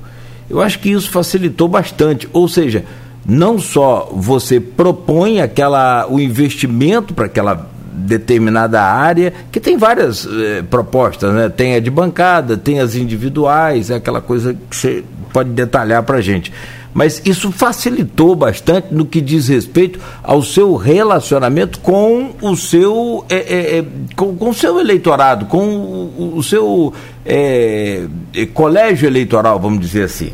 Eu 0.50 0.62
acho 0.62 0.80
que 0.80 0.90
isso 0.92 1.10
facilitou 1.10 1.68
bastante. 1.68 2.28
Ou 2.32 2.48
seja, 2.48 2.86
não 3.26 3.60
só 3.60 4.10
você 4.14 4.60
propõe 4.60 5.42
aquela 5.42 6.08
o 6.08 6.20
investimento 6.20 7.14
para 7.14 7.26
aquela 7.26 7.70
determinada 7.94 8.82
área, 8.82 9.32
que 9.52 9.60
tem 9.60 9.78
várias 9.78 10.26
eh, 10.26 10.64
propostas, 10.64 11.34
né? 11.34 11.48
Tem 11.48 11.76
a 11.76 11.80
de 11.80 11.92
bancada, 11.92 12.58
tem 12.58 12.80
as 12.80 12.96
individuais, 12.96 13.92
é 13.92 13.96
aquela 13.96 14.20
coisa 14.20 14.56
que 14.70 14.76
você 14.76 15.04
pode 15.32 15.52
detalhar 15.52 16.02
para 16.04 16.18
a 16.18 16.22
gente. 16.22 16.52
Mas 16.94 17.22
isso 17.26 17.52
facilitou 17.52 18.36
bastante 18.36 18.94
no 18.94 19.06
que 19.06 19.20
diz 19.20 19.48
respeito 19.48 20.00
ao 20.22 20.44
seu 20.44 20.76
relacionamento 20.76 21.80
com 21.80 22.36
o 22.42 22.56
seu, 22.56 23.26
é, 23.30 23.78
é, 23.78 23.86
com, 24.16 24.36
com 24.36 24.50
o 24.50 24.54
seu 24.54 24.80
eleitorado, 24.80 25.48
com 25.48 25.66
o, 25.66 26.38
o 26.38 26.44
seu 26.44 26.94
é, 27.26 28.08
colégio 28.54 29.08
eleitoral, 29.08 29.60
vamos 29.60 29.80
dizer 29.80 30.04
assim. 30.04 30.34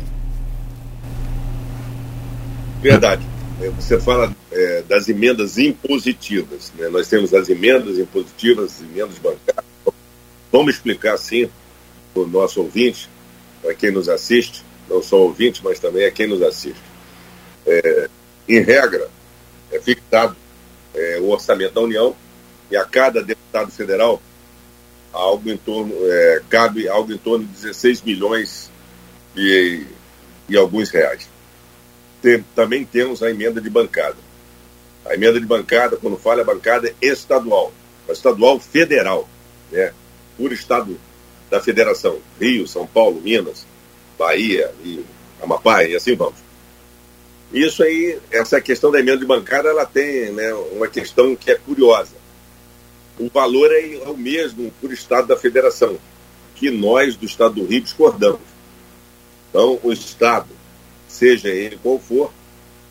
Verdade. 2.82 3.22
Você 3.76 4.00
fala 4.00 4.34
é, 4.50 4.82
das 4.88 5.08
emendas 5.08 5.58
impositivas. 5.58 6.72
Né? 6.78 6.88
Nós 6.88 7.08
temos 7.08 7.34
as 7.34 7.48
emendas 7.48 7.98
impositivas, 7.98 8.76
as 8.76 8.80
emendas 8.82 9.18
bancárias. 9.18 9.70
Vamos 10.50 10.74
explicar, 10.74 11.16
sim, 11.18 11.48
para 12.12 12.22
o 12.22 12.26
nosso 12.26 12.60
ouvinte, 12.60 13.08
para 13.62 13.74
quem 13.74 13.90
nos 13.90 14.08
assiste, 14.08 14.64
não 14.90 15.00
só 15.02 15.16
ouvinte, 15.18 15.62
mas 15.62 15.78
também 15.78 16.04
a 16.04 16.10
quem 16.10 16.26
nos 16.26 16.42
assiste. 16.42 16.82
É, 17.64 18.10
em 18.48 18.60
regra, 18.60 19.08
é 19.70 19.78
fixado 19.80 20.36
é, 20.92 21.18
o 21.20 21.28
orçamento 21.30 21.74
da 21.74 21.80
União 21.80 22.16
e 22.70 22.76
a 22.76 22.84
cada 22.84 23.22
deputado 23.22 23.70
federal 23.70 24.20
algo 25.12 25.48
em 25.48 25.56
torno, 25.56 25.94
é, 26.04 26.42
cabe 26.48 26.88
algo 26.88 27.12
em 27.12 27.18
torno 27.18 27.44
de 27.44 27.52
16 27.52 28.02
milhões 28.02 28.70
e, 29.36 29.84
e 30.48 30.56
alguns 30.56 30.90
reais. 30.90 31.28
Tem, 32.20 32.44
também 32.54 32.84
temos 32.84 33.22
a 33.22 33.30
emenda 33.30 33.60
de 33.60 33.70
bancada. 33.70 34.16
A 35.04 35.14
emenda 35.14 35.40
de 35.40 35.46
bancada, 35.46 35.96
quando 35.96 36.16
fala, 36.16 36.42
é 36.42 36.44
bancada 36.44 36.92
estadual, 37.00 37.72
estadual 38.08 38.60
federal, 38.60 39.28
né? 39.70 39.92
por 40.36 40.52
estado 40.52 40.98
da 41.50 41.60
federação, 41.60 42.18
Rio, 42.40 42.68
São 42.68 42.86
Paulo, 42.86 43.20
Minas, 43.20 43.66
Bahia 44.20 44.70
e 44.84 45.02
Amapá, 45.42 45.82
e 45.82 45.96
assim 45.96 46.14
vamos. 46.14 46.38
Isso 47.50 47.82
aí, 47.82 48.18
essa 48.30 48.60
questão 48.60 48.90
da 48.90 49.00
emenda 49.00 49.24
bancada, 49.24 49.70
ela 49.70 49.86
tem 49.86 50.30
né, 50.30 50.52
uma 50.72 50.86
questão 50.86 51.34
que 51.34 51.50
é 51.50 51.54
curiosa. 51.54 52.14
O 53.18 53.30
valor 53.30 53.72
é, 53.72 53.94
é 53.94 54.08
o 54.08 54.16
mesmo 54.16 54.70
por 54.78 54.92
estado 54.92 55.28
da 55.28 55.38
federação, 55.38 55.98
que 56.54 56.70
nós 56.70 57.16
do 57.16 57.24
estado 57.24 57.54
do 57.54 57.64
Rio 57.64 57.80
discordamos. 57.80 58.42
Então, 59.48 59.80
o 59.82 59.90
estado, 59.90 60.48
seja 61.08 61.48
ele 61.48 61.78
qual 61.82 61.98
for, 61.98 62.30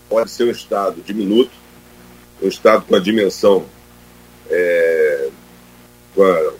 pode 0.09 0.31
ser 0.31 0.45
um 0.45 0.51
estado 0.51 0.99
diminuto, 1.03 1.51
um 2.41 2.47
estado 2.47 2.85
com 2.85 2.95
a 2.95 2.99
dimensão, 2.99 3.65
é, 4.49 5.29
com 6.15 6.23
a, 6.23 6.53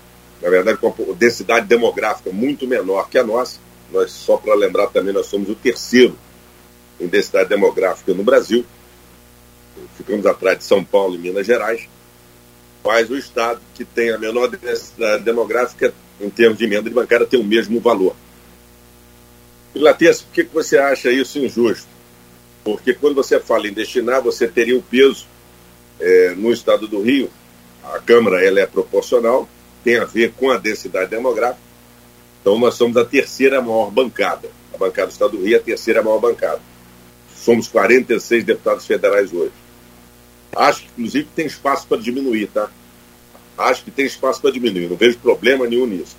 na 0.44 0.50
verdade, 0.52 0.78
com 0.78 0.90
a 0.90 1.16
densidade 1.16 1.66
demográfica 1.66 2.32
muito 2.32 2.68
menor 2.68 3.10
que 3.10 3.18
a 3.18 3.24
nossa. 3.24 3.60
Nós, 3.92 4.12
só 4.12 4.38
para 4.38 4.54
lembrar 4.56 4.88
também, 4.88 5.14
nós 5.14 5.26
somos 5.26 5.50
o 5.50 5.56
terceiro 5.56 6.16
em 7.00 7.08
densidade 7.08 7.50
demográfica 7.50 8.14
no 8.14 8.24
Brasil. 8.24 8.66
Ficamos 9.98 10.26
atrás 10.26 10.58
de 10.60 10.64
São 10.64 10.84
Paulo 10.84 11.16
e 11.16 11.18
Minas 11.18 11.46
Gerais. 11.46 11.88
Mas 12.84 13.10
o 13.10 13.18
estado 13.18 13.62
que 13.76 13.84
tem 13.84 14.12
a 14.12 14.18
menor 14.18 14.48
densidade 14.48 15.24
demográfica, 15.24 15.94
em 16.20 16.30
termos 16.30 16.58
de 16.58 16.66
emenda 16.66 16.84
de 16.84 16.96
bancária, 16.96 17.26
tem 17.26 17.40
o 17.40 17.44
mesmo 17.44 17.80
valor. 17.80 18.16
Pilates, 19.74 20.22
por 20.22 20.34
que, 20.34 20.44
que 20.46 20.54
você 20.54 20.78
acha 20.78 21.12
isso 21.12 21.40
injusto? 21.40 21.88
Porque 22.64 22.94
quando 22.94 23.16
você 23.16 23.40
fala 23.40 23.68
em 23.68 23.74
destinar, 23.74 24.22
você 24.22 24.48
teria 24.48 24.78
o 24.78 24.82
peso 24.82 25.28
é, 26.00 26.34
no 26.36 26.52
estado 26.52 26.88
do 26.88 27.02
Rio, 27.02 27.30
a 27.84 28.00
Câmara 28.00 28.44
ela 28.44 28.60
é 28.60 28.66
proporcional, 28.66 29.48
tem 29.84 29.98
a 29.98 30.06
ver 30.06 30.34
com 30.34 30.50
a 30.50 30.58
densidade 30.58 31.10
demográfica. 31.10 31.69
Então 32.42 32.58
nós 32.58 32.76
somos 32.76 32.98
a 32.98 33.06
terceira 33.06 33.62
maior 33.62 33.92
bancada. 33.92 34.50
A 34.74 34.78
bancada 34.78 35.08
do 35.08 35.12
estado 35.12 35.38
do 35.38 35.44
Rio 35.44 35.56
é 35.56 35.60
a 35.60 35.64
terceira 35.64 36.02
maior 36.02 36.20
bancada. 36.20 36.62
Somos 37.36 37.68
46 37.68 38.44
deputados 38.44 38.86
federais 38.86 39.34
hoje. 39.34 39.54
Acho 40.56 40.82
que, 40.82 40.88
inclusive, 40.98 41.28
tem 41.36 41.46
espaço 41.46 41.88
para 41.88 41.98
diminuir, 41.98 42.48
tá? 42.48 42.70
Acho 43.58 43.84
que 43.84 43.92
tem 43.92 44.06
espaço 44.06 44.42
para 44.42 44.52
diminuir, 44.52 44.88
não 44.88 44.96
vejo 44.96 45.18
problema 45.20 45.68
nenhum 45.68 45.86
nisso. 45.86 46.18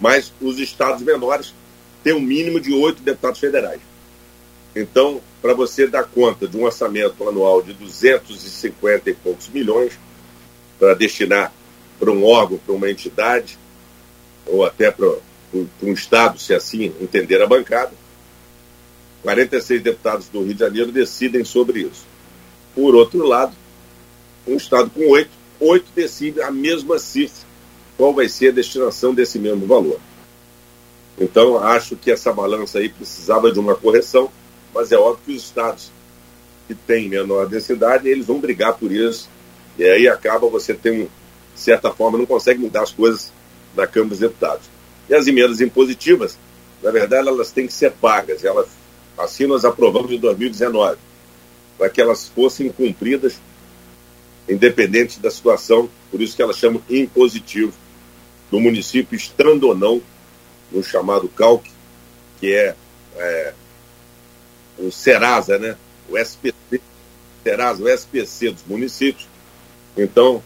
Mas 0.00 0.32
os 0.40 0.58
estados 0.58 1.02
menores 1.02 1.54
têm 2.02 2.12
um 2.12 2.20
mínimo 2.20 2.60
de 2.60 2.72
oito 2.72 3.02
deputados 3.02 3.40
federais. 3.40 3.80
Então, 4.74 5.20
para 5.40 5.54
você 5.54 5.86
dar 5.86 6.04
conta 6.04 6.46
de 6.46 6.56
um 6.56 6.64
orçamento 6.64 7.28
anual 7.28 7.62
de 7.62 7.72
250 7.72 9.10
e 9.10 9.14
poucos 9.14 9.48
milhões 9.48 9.98
para 10.78 10.94
destinar 10.94 11.52
para 11.98 12.10
um 12.10 12.24
órgão, 12.24 12.58
para 12.58 12.74
uma 12.74 12.90
entidade, 12.90 13.58
ou 14.46 14.64
até 14.64 14.90
para 14.90 15.08
um 15.54 15.92
Estado, 15.92 16.38
se 16.38 16.54
assim 16.54 16.92
entender 17.00 17.40
a 17.40 17.46
bancada, 17.46 17.92
46 19.22 19.82
deputados 19.82 20.28
do 20.28 20.42
Rio 20.42 20.54
de 20.54 20.60
Janeiro 20.60 20.92
decidem 20.92 21.44
sobre 21.44 21.80
isso. 21.80 22.06
Por 22.74 22.94
outro 22.94 23.26
lado, 23.26 23.54
um 24.46 24.56
Estado 24.56 24.90
com 24.90 25.08
oito, 25.08 25.30
oito 25.58 25.86
decide 25.94 26.40
a 26.42 26.50
mesma 26.50 26.98
cifra, 26.98 27.46
qual 27.96 28.12
vai 28.12 28.28
ser 28.28 28.48
a 28.48 28.52
destinação 28.52 29.14
desse 29.14 29.38
mesmo 29.38 29.66
valor. 29.66 29.98
Então, 31.18 31.58
acho 31.58 31.96
que 31.96 32.10
essa 32.10 32.32
balança 32.32 32.78
aí 32.78 32.88
precisava 32.88 33.50
de 33.50 33.58
uma 33.58 33.74
correção, 33.74 34.30
mas 34.74 34.92
é 34.92 34.96
óbvio 34.96 35.24
que 35.24 35.32
os 35.32 35.44
estados 35.44 35.90
que 36.68 36.74
têm 36.74 37.08
menor 37.08 37.48
densidade, 37.48 38.08
eles 38.08 38.26
vão 38.26 38.38
brigar 38.38 38.74
por 38.74 38.92
isso, 38.92 39.28
e 39.78 39.84
aí 39.84 40.08
acaba 40.08 40.48
você 40.48 40.74
tem, 40.74 41.04
de 41.04 41.60
certa 41.60 41.90
forma, 41.90 42.18
não 42.18 42.26
consegue 42.26 42.60
mudar 42.60 42.82
as 42.82 42.92
coisas 42.92 43.32
na 43.74 43.86
Câmara 43.86 44.10
dos 44.10 44.18
Deputados. 44.18 44.75
E 45.08 45.14
as 45.14 45.26
emendas 45.26 45.60
impositivas, 45.60 46.38
na 46.82 46.90
verdade, 46.90 47.28
elas 47.28 47.50
têm 47.50 47.66
que 47.66 47.72
ser 47.72 47.92
pagas. 47.92 48.44
Elas, 48.44 48.68
assim 49.16 49.46
nós 49.46 49.64
aprovamos 49.64 50.10
em 50.10 50.18
2019, 50.18 50.98
para 51.78 51.88
que 51.88 52.00
elas 52.00 52.28
fossem 52.28 52.68
cumpridas 52.70 53.38
independente 54.48 55.18
da 55.18 55.30
situação, 55.30 55.88
por 56.10 56.20
isso 56.20 56.36
que 56.36 56.42
elas 56.42 56.56
chamam 56.56 56.80
impositivo 56.88 57.72
do 58.50 58.60
município, 58.60 59.16
estando 59.16 59.64
ou 59.64 59.74
não 59.74 60.00
no 60.70 60.82
chamado 60.82 61.28
CALC, 61.28 61.68
que 62.38 62.54
é, 62.54 62.74
é 63.16 63.54
o 64.78 64.90
Serasa, 64.90 65.58
né? 65.58 65.76
o 66.08 66.16
SPC, 66.16 66.80
Serasa, 67.42 67.82
o 67.82 67.88
SPC 67.88 68.50
dos 68.50 68.64
municípios. 68.66 69.26
Então, 69.96 70.42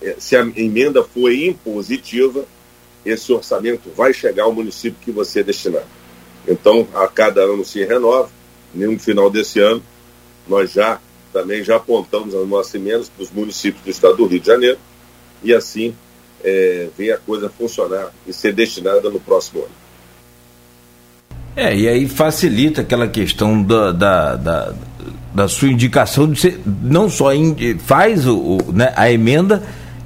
é, 0.00 0.16
se 0.18 0.36
a 0.36 0.40
emenda 0.40 1.02
for 1.02 1.32
impositiva, 1.32 2.46
esse 3.04 3.32
orçamento 3.32 3.90
vai 3.96 4.12
chegar 4.12 4.44
ao 4.44 4.52
município 4.52 4.98
que 5.00 5.10
você 5.10 5.42
destinar. 5.42 5.84
Então, 6.46 6.86
a 6.94 7.06
cada 7.08 7.42
ano 7.42 7.64
se 7.64 7.84
renova, 7.84 8.28
no 8.74 8.98
final 8.98 9.30
desse 9.30 9.60
ano, 9.60 9.82
nós 10.48 10.72
já 10.72 11.00
também 11.32 11.64
já 11.64 11.76
apontamos 11.76 12.34
as 12.34 12.46
nossas 12.46 12.74
emendas 12.74 13.08
para 13.08 13.22
os 13.22 13.30
municípios 13.30 13.82
do 13.82 13.90
estado 13.90 14.16
do 14.16 14.26
Rio 14.26 14.40
de 14.40 14.46
Janeiro 14.46 14.78
e 15.42 15.54
assim 15.54 15.94
é, 16.44 16.88
a 17.12 17.16
coisa 17.18 17.48
funcionar 17.48 18.12
e 18.26 18.32
ser 18.32 18.52
destinada 18.52 19.08
no 19.08 19.18
próximo 19.18 19.60
ano. 19.60 19.82
É, 21.54 21.74
e 21.76 21.88
aí 21.88 22.08
facilita 22.08 22.80
aquela 22.80 23.06
questão 23.08 23.62
da, 23.62 23.92
da, 23.92 24.36
da, 24.36 24.74
da 25.34 25.48
sua 25.48 25.68
indicação 25.68 26.30
de 26.30 26.40
ser, 26.40 26.60
não 26.64 27.10
só 27.10 27.30
faz 27.80 28.26
o, 28.26 28.36
o 28.38 28.72
né, 28.72 28.92
a 28.96 29.10
emenda 29.10 29.62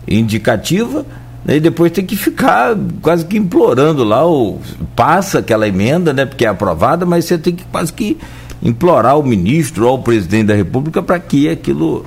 indicativa, 0.09 1.07
e 1.55 1.61
depois 1.61 1.93
tem 1.93 2.05
que 2.05 2.17
ficar 2.17 2.77
quase 3.01 3.25
que 3.25 3.37
implorando 3.37 4.03
lá, 4.03 4.27
o, 4.27 4.61
passa 4.97 5.39
aquela 5.39 5.69
emenda, 5.69 6.13
né, 6.13 6.27
porque 6.27 6.45
é 6.45 6.49
aprovada, 6.49 7.07
mas 7.07 7.25
você 7.25 7.39
tem 7.39 7.55
que 7.55 7.65
quase 7.65 7.93
que 7.93 8.19
implorar 8.63 9.19
o 9.19 9.23
ministro 9.23 9.87
ou 9.87 9.99
o 9.99 10.03
presidente 10.03 10.47
da 10.47 10.55
República 10.55 11.03
para 11.03 11.19
que 11.19 11.49
aquilo 11.49 12.05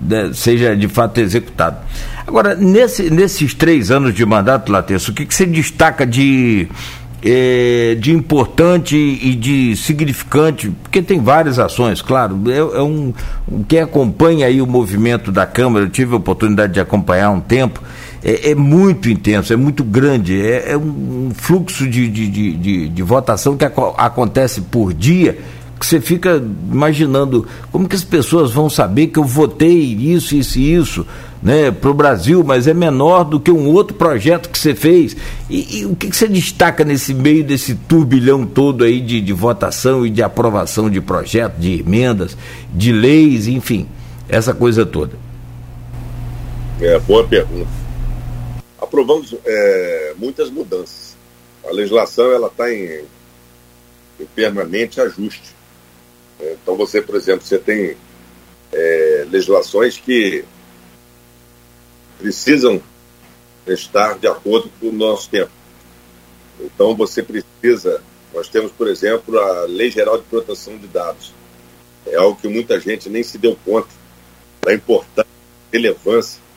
né, 0.00 0.30
seja 0.34 0.76
de 0.76 0.88
fato 0.88 1.18
executado. 1.18 1.78
Agora, 2.26 2.54
nesse, 2.54 3.10
nesses 3.10 3.54
três 3.54 3.90
anos 3.90 4.14
de 4.14 4.24
mandato, 4.26 4.70
Latenso, 4.70 5.10
o 5.10 5.14
que, 5.14 5.24
que 5.24 5.34
você 5.34 5.46
destaca 5.46 6.06
de, 6.06 6.68
é, 7.22 7.96
de 7.98 8.12
importante 8.12 8.96
e 8.96 9.34
de 9.34 9.74
significante? 9.76 10.70
Porque 10.82 11.00
tem 11.00 11.20
várias 11.20 11.58
ações, 11.58 12.02
claro. 12.02 12.38
É, 12.48 12.58
é 12.58 12.82
um, 12.82 13.14
quem 13.66 13.80
acompanha 13.80 14.46
aí 14.46 14.60
o 14.60 14.66
movimento 14.66 15.32
da 15.32 15.46
Câmara, 15.46 15.86
eu 15.86 15.90
tive 15.90 16.12
a 16.12 16.18
oportunidade 16.18 16.74
de 16.74 16.80
acompanhar 16.80 17.30
um 17.30 17.40
tempo, 17.40 17.82
é, 18.22 18.50
é 18.50 18.54
muito 18.54 19.08
intenso, 19.08 19.52
é 19.52 19.56
muito 19.56 19.84
grande, 19.84 20.40
é, 20.40 20.72
é 20.72 20.76
um 20.76 21.30
fluxo 21.34 21.88
de, 21.88 22.08
de, 22.08 22.28
de, 22.28 22.88
de, 22.88 23.02
votação 23.02 23.56
que 23.56 23.64
acontece 23.64 24.60
por 24.62 24.92
dia 24.92 25.38
que 25.78 25.86
você 25.86 26.00
fica 26.00 26.42
imaginando 26.70 27.46
como 27.70 27.88
que 27.88 27.94
as 27.94 28.02
pessoas 28.02 28.50
vão 28.50 28.68
saber 28.68 29.06
que 29.08 29.18
eu 29.18 29.24
votei 29.24 29.78
isso, 29.78 30.34
isso 30.34 30.58
e 30.58 30.74
isso 30.74 31.06
né, 31.42 31.70
para 31.70 31.90
o 31.90 31.94
Brasil, 31.94 32.42
mas 32.42 32.66
é 32.66 32.74
menor 32.74 33.24
do 33.24 33.38
que 33.38 33.50
um 33.50 33.68
outro 33.68 33.94
projeto 33.96 34.48
que 34.48 34.58
você 34.58 34.74
fez. 34.74 35.16
E, 35.48 35.78
e 35.78 35.86
o 35.86 35.94
que, 35.94 36.10
que, 36.10 36.16
você 36.16 36.26
destaca 36.26 36.84
nesse 36.84 37.14
meio 37.14 37.44
desse 37.44 37.74
turbilhão 37.74 38.44
todo 38.44 38.82
aí 38.82 39.00
de, 39.00 39.20
de 39.20 39.32
votação 39.32 40.04
e 40.04 40.10
de 40.10 40.22
aprovação 40.22 40.90
de 40.90 41.00
projetos, 41.00 41.60
de 41.60 41.80
emendas, 41.80 42.36
de 42.74 42.92
leis, 42.92 43.46
enfim, 43.46 43.86
essa 44.28 44.52
coisa 44.52 44.84
toda? 44.84 45.12
É, 46.80 46.98
boa 46.98 47.24
pergunta. 47.24 47.87
Aprovamos 48.88 49.34
é, 49.44 50.14
muitas 50.16 50.48
mudanças. 50.48 51.14
A 51.62 51.70
legislação 51.70 52.32
ela 52.32 52.46
está 52.46 52.72
em, 52.72 53.04
em 54.18 54.24
permanente 54.34 54.98
ajuste. 54.98 55.54
Então 56.40 56.74
você, 56.74 57.02
por 57.02 57.14
exemplo, 57.14 57.46
você 57.46 57.58
tem 57.58 57.98
é, 58.72 59.26
legislações 59.30 59.98
que 59.98 60.42
precisam 62.18 62.80
estar 63.66 64.18
de 64.18 64.26
acordo 64.26 64.70
com 64.80 64.88
o 64.88 64.92
nosso 64.92 65.28
tempo. 65.28 65.52
Então 66.58 66.96
você 66.96 67.22
precisa, 67.22 68.02
nós 68.32 68.48
temos, 68.48 68.72
por 68.72 68.88
exemplo, 68.88 69.38
a 69.38 69.64
Lei 69.64 69.90
Geral 69.90 70.16
de 70.16 70.24
Proteção 70.24 70.78
de 70.78 70.86
Dados. 70.86 71.34
É 72.06 72.16
algo 72.16 72.40
que 72.40 72.48
muita 72.48 72.80
gente 72.80 73.10
nem 73.10 73.22
se 73.22 73.36
deu 73.36 73.54
conta 73.66 73.90
da 74.62 74.72
importância, 74.72 75.30
relevância 75.70 76.47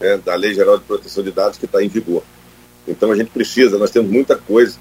né, 0.00 0.16
da 0.18 0.34
Lei 0.34 0.54
Geral 0.54 0.78
de 0.78 0.84
Proteção 0.84 1.22
de 1.22 1.30
Dados 1.30 1.58
que 1.58 1.64
está 1.64 1.82
em 1.82 1.88
vigor. 1.88 2.22
Então 2.86 3.12
a 3.12 3.16
gente 3.16 3.30
precisa, 3.30 3.78
nós 3.78 3.90
temos 3.90 4.10
muita 4.10 4.36
coisa, 4.36 4.78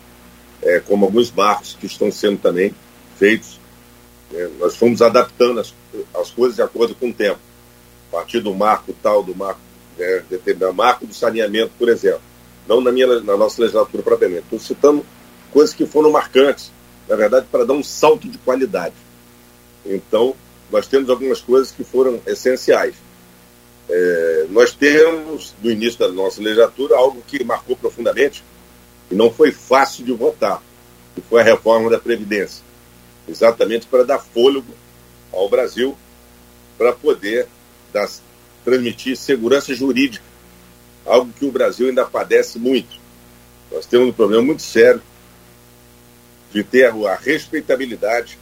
é, 0.62 0.80
como 0.80 1.06
alguns 1.06 1.32
marcos 1.32 1.78
que 1.80 1.86
estão 1.86 2.12
sendo 2.12 2.38
também 2.40 2.74
feitos 3.18 3.60
é, 4.34 4.50
nós 4.60 4.76
fomos 4.76 5.02
adaptando 5.02 5.60
as, 5.60 5.74
as 6.14 6.30
coisas 6.32 6.56
de 6.56 6.62
acordo 6.62 6.94
com 6.96 7.10
o 7.10 7.14
tempo. 7.14 7.40
A 8.12 8.18
partir 8.18 8.40
do 8.40 8.54
marco 8.54 8.94
tal, 9.02 9.24
do 9.24 9.36
marco, 9.36 9.60
né, 9.98 10.24
determinado 10.30 10.74
marco 10.74 11.06
do 11.06 11.14
saneamento, 11.14 11.72
por 11.78 11.90
exemplo. 11.90 12.22
Não 12.68 12.82
na, 12.82 12.92
minha, 12.92 13.08
na 13.22 13.38
nossa 13.38 13.62
legislatura 13.62 14.04
propriamente. 14.04 14.44
Estou 14.44 14.60
citando 14.60 15.06
coisas 15.52 15.74
que 15.74 15.86
foram 15.86 16.12
marcantes, 16.12 16.72
na 17.08 17.16
verdade, 17.16 17.48
para 17.52 17.66
dar 17.66 17.74
um 17.74 17.84
salto 17.84 18.28
de 18.28 18.38
qualidade. 18.40 18.96
Então, 19.86 20.36
nós 20.70 20.88
temos 20.88 21.10
algumas 21.10 21.40
coisas 21.40 21.72
que 21.72 21.84
foram 21.84 22.22
essenciais. 22.26 22.96
É, 23.90 24.46
nós 24.50 24.74
temos, 24.74 25.56
no 25.64 25.72
início 25.72 26.00
da 26.00 26.10
nossa 26.10 26.42
legislatura, 26.42 26.98
algo 26.98 27.22
que 27.26 27.44
marcou 27.44 27.76
profundamente 27.76 28.44
e 29.10 29.16
não 29.16 29.32
foi 29.32 29.52
fácil 29.52 30.04
de 30.04 30.12
votar, 30.12 30.62
que 31.16 31.22
foi 31.22 31.42
a 31.42 31.44
reforma 31.44 31.90
da 31.90 32.00
Previdência 32.00 32.68
exatamente 33.28 33.86
para 33.88 34.04
dar 34.04 34.20
fôlego 34.20 34.74
ao 35.32 35.50
Brasil, 35.50 35.98
para 36.78 36.94
poder 36.94 37.48
dar, 37.92 38.10
transmitir 38.64 39.18
segurança 39.18 39.74
jurídica, 39.76 40.24
algo 41.06 41.32
que 41.34 41.46
o 41.46 41.52
Brasil 41.52 41.90
ainda 41.90 42.06
padece 42.06 42.58
muito. 42.58 42.98
Nós 43.72 43.86
temos 43.86 44.08
um 44.08 44.14
problema 44.14 44.44
muito 44.44 44.62
sério 44.62 45.02
de 46.52 46.64
ter 46.64 46.86
a 46.86 47.16
respeitabilidade 47.16 48.40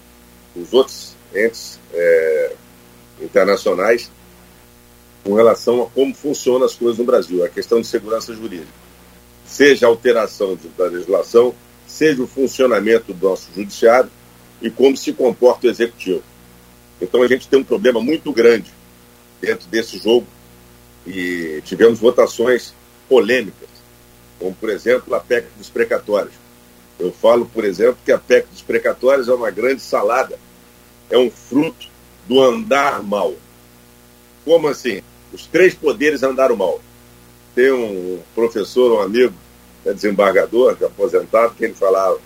dos 0.55 0.71
outros 0.71 1.15
entes 1.34 1.79
é, 1.91 2.55
internacionais 3.21 4.12
com 5.25 5.33
relação 5.33 5.81
a 5.81 5.88
como 5.88 6.13
funcionam 6.13 6.67
as 6.67 6.75
coisas 6.75 6.99
no 6.99 7.03
Brasil, 7.03 7.43
a 7.43 7.49
questão 7.49 7.81
de 7.81 7.88
segurança 7.88 8.31
jurídica. 8.31 8.71
Seja 9.43 9.88
a 9.88 9.89
alteração 9.89 10.55
da 10.77 10.85
legislação, 10.85 11.53
seja 11.88 12.21
o 12.21 12.27
funcionamento 12.27 13.11
do 13.11 13.27
nosso 13.27 13.49
judiciário, 13.53 14.09
e 14.61 14.69
como 14.69 14.95
se 14.95 15.11
comporta 15.11 15.65
o 15.65 15.69
executivo. 15.69 16.21
Então 17.01 17.23
a 17.23 17.27
gente 17.27 17.47
tem 17.47 17.59
um 17.59 17.63
problema 17.63 17.99
muito 17.99 18.31
grande 18.31 18.71
dentro 19.41 19.67
desse 19.67 19.97
jogo 19.97 20.27
e 21.07 21.59
tivemos 21.65 21.99
votações 21.99 22.73
polêmicas, 23.09 23.69
como 24.39 24.53
por 24.53 24.69
exemplo 24.69 25.13
a 25.15 25.19
PEC 25.19 25.47
dos 25.57 25.69
precatórios. 25.69 26.35
Eu 26.99 27.11
falo, 27.11 27.47
por 27.47 27.65
exemplo, 27.65 27.97
que 28.05 28.11
a 28.11 28.19
PEC 28.19 28.47
dos 28.47 28.61
precatórios 28.61 29.27
é 29.27 29.33
uma 29.33 29.49
grande 29.49 29.81
salada, 29.81 30.38
é 31.09 31.17
um 31.17 31.31
fruto 31.31 31.88
do 32.27 32.41
andar 32.41 33.01
mal. 33.01 33.33
Como 34.45 34.67
assim? 34.67 35.01
Os 35.35 35.45
três 35.47 35.73
poderes 35.73 36.23
andaram 36.23 36.55
mal. 36.55 36.79
Tem 37.53 37.71
um 37.71 38.19
professor, 38.33 38.91
um 38.93 39.01
amigo, 39.01 39.33
é 39.85 39.93
desembargador, 39.93 40.77
é 40.79 40.85
aposentado, 40.85 41.53
que 41.55 41.65
ele 41.65 41.73
falava 41.73 42.19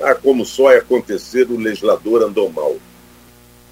ah, 0.00 0.14
como 0.14 0.44
só 0.44 0.70
é 0.70 0.78
acontecer, 0.78 1.50
o 1.50 1.58
legislador 1.58 2.22
andou 2.22 2.50
mal. 2.50 2.76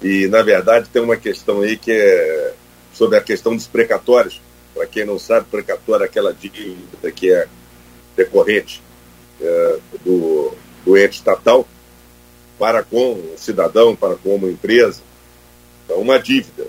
E, 0.01 0.27
na 0.27 0.41
verdade, 0.41 0.89
tem 0.89 1.01
uma 1.01 1.15
questão 1.15 1.61
aí 1.61 1.77
que 1.77 1.91
é 1.91 2.53
sobre 2.93 3.17
a 3.17 3.21
questão 3.21 3.55
dos 3.55 3.67
precatórios. 3.67 4.41
Para 4.73 4.85
quem 4.85 5.05
não 5.05 5.17
sabe, 5.17 5.47
precatório 5.49 6.03
é 6.03 6.07
aquela 6.07 6.33
dívida 6.33 7.11
que 7.11 7.31
é 7.31 7.47
decorrente 8.17 8.81
é, 9.41 9.79
do, 10.03 10.53
do 10.85 10.97
ente 10.97 11.17
estatal 11.17 11.67
para 12.59 12.83
com 12.83 13.13
o 13.13 13.33
cidadão, 13.37 13.95
para 13.95 14.15
com 14.15 14.35
uma 14.35 14.49
empresa. 14.49 15.01
Então, 15.85 15.99
uma 15.99 16.19
dívida. 16.19 16.67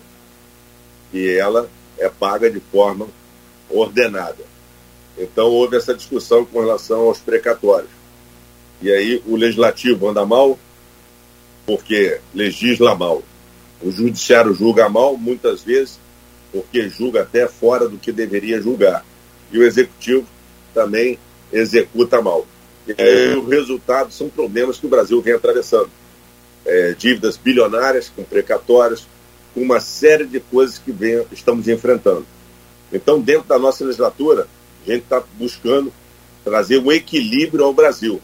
E 1.12 1.28
ela 1.30 1.68
é 1.98 2.08
paga 2.08 2.50
de 2.50 2.60
forma 2.60 3.06
ordenada. 3.70 4.44
Então, 5.16 5.46
houve 5.46 5.76
essa 5.76 5.94
discussão 5.94 6.44
com 6.44 6.60
relação 6.60 7.02
aos 7.02 7.18
precatórios. 7.18 7.90
E 8.82 8.90
aí, 8.90 9.22
o 9.26 9.36
legislativo 9.36 10.08
anda 10.08 10.26
mal, 10.26 10.58
porque 11.64 12.20
legisla 12.34 12.94
mal. 12.94 13.22
O 13.80 13.90
judiciário 13.90 14.54
julga 14.54 14.88
mal, 14.88 15.16
muitas 15.16 15.62
vezes, 15.62 15.98
porque 16.52 16.88
julga 16.88 17.22
até 17.22 17.46
fora 17.46 17.88
do 17.88 17.96
que 17.96 18.12
deveria 18.12 18.60
julgar. 18.60 19.04
E 19.52 19.58
o 19.58 19.62
executivo 19.62 20.26
também 20.72 21.18
executa 21.52 22.20
mal. 22.20 22.46
E 22.86 22.94
aí, 23.00 23.36
o 23.36 23.46
resultado 23.48 24.12
são 24.12 24.28
problemas 24.28 24.78
que 24.78 24.86
o 24.86 24.90
Brasil 24.90 25.20
vem 25.22 25.34
atravessando. 25.34 25.90
É, 26.66 26.94
dívidas 26.94 27.36
bilionárias, 27.36 28.10
com 28.14 28.24
precatórios, 28.24 29.06
uma 29.54 29.80
série 29.80 30.26
de 30.26 30.40
coisas 30.40 30.78
que 30.78 30.92
vem, 30.92 31.24
estamos 31.32 31.68
enfrentando. 31.68 32.26
Então, 32.92 33.20
dentro 33.20 33.48
da 33.48 33.58
nossa 33.58 33.84
legislatura, 33.84 34.48
a 34.86 34.90
gente 34.90 35.02
está 35.02 35.22
buscando 35.38 35.92
trazer 36.44 36.78
um 36.78 36.92
equilíbrio 36.92 37.64
ao 37.64 37.72
Brasil. 37.72 38.20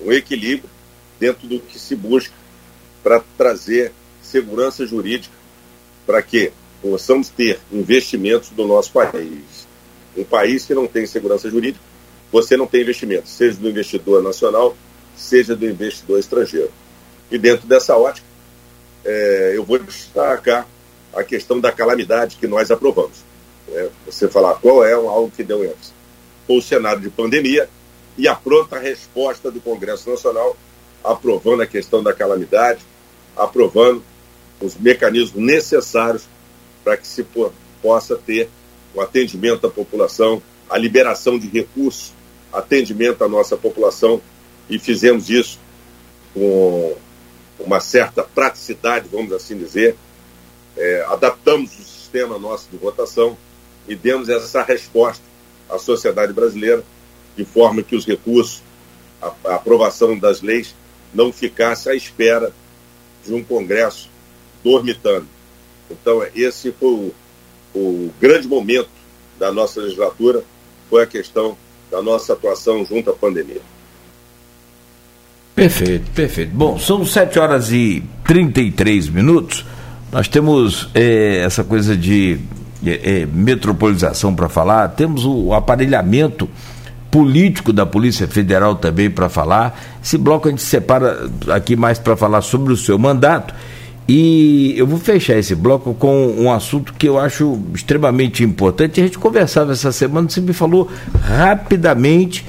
Um 0.00 0.12
equilíbrio 0.12 0.70
dentro 1.18 1.46
do 1.46 1.60
que 1.60 1.78
se 1.78 1.94
busca 1.94 2.34
para 3.02 3.22
trazer 3.36 3.92
segurança 4.22 4.86
jurídica 4.86 5.34
para 6.06 6.22
que 6.22 6.52
possamos 6.80 7.28
ter 7.28 7.58
investimentos 7.72 8.50
do 8.50 8.66
nosso 8.66 8.92
país. 8.92 9.66
Um 10.16 10.24
país 10.24 10.64
que 10.64 10.74
não 10.74 10.86
tem 10.86 11.06
segurança 11.06 11.50
jurídica, 11.50 11.84
você 12.30 12.56
não 12.56 12.66
tem 12.66 12.82
investimento, 12.82 13.28
seja 13.28 13.58
do 13.58 13.68
investidor 13.68 14.22
nacional, 14.22 14.76
seja 15.16 15.54
do 15.54 15.66
investidor 15.66 16.18
estrangeiro. 16.18 16.70
E 17.30 17.38
dentro 17.38 17.66
dessa 17.66 17.96
ótica, 17.96 18.26
é, 19.08 19.52
eu 19.56 19.64
vou 19.64 19.78
destacar 19.78 20.66
a 21.14 21.24
questão 21.24 21.58
da 21.58 21.72
calamidade 21.72 22.36
que 22.36 22.46
nós 22.46 22.70
aprovamos. 22.70 23.24
É, 23.72 23.88
você 24.04 24.28
falar 24.28 24.54
qual 24.56 24.84
é 24.84 24.92
algo 24.92 25.32
que 25.34 25.42
deu 25.42 25.64
ênfase. 25.64 25.92
Foi 26.46 26.58
o 26.58 26.62
cenário 26.62 27.00
de 27.00 27.08
pandemia 27.08 27.68
e 28.18 28.28
a 28.28 28.34
pronta 28.34 28.78
resposta 28.78 29.50
do 29.50 29.60
Congresso 29.60 30.10
Nacional 30.10 30.56
aprovando 31.02 31.62
a 31.62 31.66
questão 31.66 32.02
da 32.02 32.12
calamidade, 32.12 32.80
aprovando 33.34 34.02
os 34.60 34.76
mecanismos 34.76 35.42
necessários 35.42 36.24
para 36.84 36.96
que 36.96 37.06
se 37.06 37.24
possa 37.80 38.16
ter 38.16 38.50
o 38.94 39.00
atendimento 39.00 39.66
à 39.66 39.70
população, 39.70 40.42
a 40.68 40.76
liberação 40.76 41.38
de 41.38 41.48
recursos, 41.48 42.12
atendimento 42.52 43.22
à 43.24 43.28
nossa 43.28 43.56
população, 43.56 44.20
e 44.68 44.78
fizemos 44.78 45.30
isso 45.30 45.58
com 46.34 46.96
uma 47.58 47.80
certa 47.80 48.22
praticidade, 48.22 49.08
vamos 49.10 49.32
assim 49.32 49.56
dizer. 49.56 49.96
É, 50.76 51.04
adaptamos 51.08 51.72
o 51.78 51.82
sistema 51.82 52.38
nosso 52.38 52.68
de 52.70 52.76
votação 52.76 53.36
e 53.86 53.94
demos 53.94 54.28
essa 54.28 54.62
resposta 54.62 55.24
à 55.68 55.78
sociedade 55.78 56.32
brasileira, 56.32 56.84
de 57.36 57.44
forma 57.44 57.82
que 57.82 57.96
os 57.96 58.06
recursos, 58.06 58.62
a, 59.20 59.32
a 59.44 59.54
aprovação 59.56 60.18
das 60.18 60.40
leis, 60.40 60.74
não 61.12 61.32
ficasse 61.32 61.88
à 61.90 61.94
espera 61.94 62.52
de 63.24 63.32
um 63.32 63.42
Congresso 63.42 64.10
dormitando. 64.62 65.26
Então, 65.90 66.24
esse 66.34 66.72
foi 66.72 66.88
o, 66.88 67.14
o 67.74 68.14
grande 68.20 68.46
momento 68.46 68.90
da 69.38 69.52
nossa 69.52 69.80
legislatura, 69.80 70.44
foi 70.88 71.02
a 71.02 71.06
questão 71.06 71.56
da 71.90 72.02
nossa 72.02 72.32
atuação 72.32 72.84
junto 72.84 73.10
à 73.10 73.14
pandemia. 73.14 73.62
Perfeito, 75.58 76.10
perfeito. 76.12 76.50
Bom, 76.54 76.78
são 76.78 77.04
7 77.04 77.38
horas 77.38 77.72
e 77.72 78.02
33 78.24 79.08
minutos. 79.08 79.64
Nós 80.12 80.28
temos 80.28 80.88
é, 80.94 81.42
essa 81.44 81.64
coisa 81.64 81.96
de 81.96 82.38
é, 82.86 83.22
é, 83.22 83.26
metropolização 83.26 84.34
para 84.34 84.48
falar, 84.48 84.88
temos 84.90 85.24
o 85.24 85.52
aparelhamento 85.52 86.48
político 87.10 87.72
da 87.72 87.84
Polícia 87.84 88.28
Federal 88.28 88.76
também 88.76 89.10
para 89.10 89.28
falar. 89.28 89.78
Esse 90.02 90.16
bloco 90.16 90.46
a 90.46 90.50
gente 90.50 90.62
separa 90.62 91.28
aqui 91.48 91.74
mais 91.74 91.98
para 91.98 92.16
falar 92.16 92.42
sobre 92.42 92.72
o 92.72 92.76
seu 92.76 92.98
mandato. 92.98 93.52
E 94.06 94.74
eu 94.76 94.86
vou 94.86 94.98
fechar 94.98 95.36
esse 95.36 95.54
bloco 95.54 95.92
com 95.92 96.34
um 96.38 96.50
assunto 96.52 96.94
que 96.94 97.08
eu 97.08 97.18
acho 97.18 97.60
extremamente 97.74 98.42
importante. 98.44 99.00
A 99.00 99.04
gente 99.04 99.18
conversava 99.18 99.72
essa 99.72 99.92
semana, 99.92 100.28
você 100.28 100.40
me 100.40 100.52
falou 100.52 100.88
rapidamente 101.20 102.46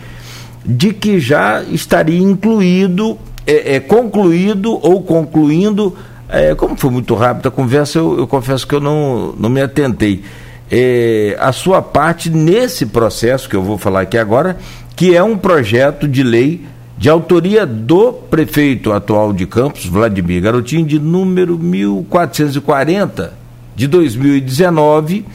de 0.70 0.94
que 0.94 1.20
já 1.20 1.64
estaria 1.64 2.20
incluído, 2.20 3.18
é, 3.46 3.78
é 3.78 3.80
concluído 3.80 4.80
ou 4.86 5.02
concluindo 5.02 5.96
é, 6.30 6.54
como 6.54 6.78
foi 6.78 6.92
muito 6.92 7.16
rápido 7.16 7.48
a 7.48 7.52
conversa, 7.52 7.98
eu, 7.98 8.20
eu, 8.20 8.28
confesso 8.28 8.68
que 8.68 8.76
eu 8.76 8.80
não, 8.80 9.34
não 9.38 9.50
me 9.50 9.62
atentei. 9.62 10.24
É, 10.70 11.36
a 11.40 11.52
sua 11.52 11.82
parte 11.82 12.30
nesse 12.30 12.86
processo 12.86 13.50
que 13.50 13.56
eu 13.56 13.64
vou 13.64 13.80
falar 13.80 14.02
aqui 14.02 14.16
agora, 14.16 14.56
que 14.96 15.16
é 15.16 15.24
um 15.24 15.36
projeto 15.36 16.08
de 16.08 16.22
lei 16.22 16.64
de 17.00 17.10
autoria 17.10 17.66
do 17.66 18.14
prefeito 18.14 18.94
atual 18.94 19.34
de 19.34 19.48
Campos, 19.48 19.88
Vladimir 19.88 20.44
Garotinho, 20.44 20.86
de 20.86 21.00
número 21.00 21.58
1440 21.58 23.34
de 23.76 23.88
2019, 23.88 25.26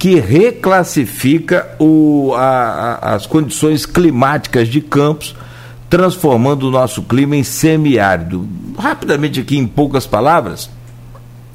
que 0.00 0.18
reclassifica 0.18 1.76
o, 1.78 2.32
a, 2.34 2.40
a, 3.02 3.14
as 3.16 3.26
condições 3.26 3.84
climáticas 3.84 4.66
de 4.66 4.80
Campos 4.80 5.36
transformando 5.90 6.68
o 6.68 6.70
nosso 6.70 7.02
clima 7.02 7.36
em 7.36 7.44
semiárido. 7.44 8.48
Rapidamente 8.78 9.40
aqui 9.40 9.58
em 9.58 9.66
poucas 9.66 10.06
palavras, 10.06 10.70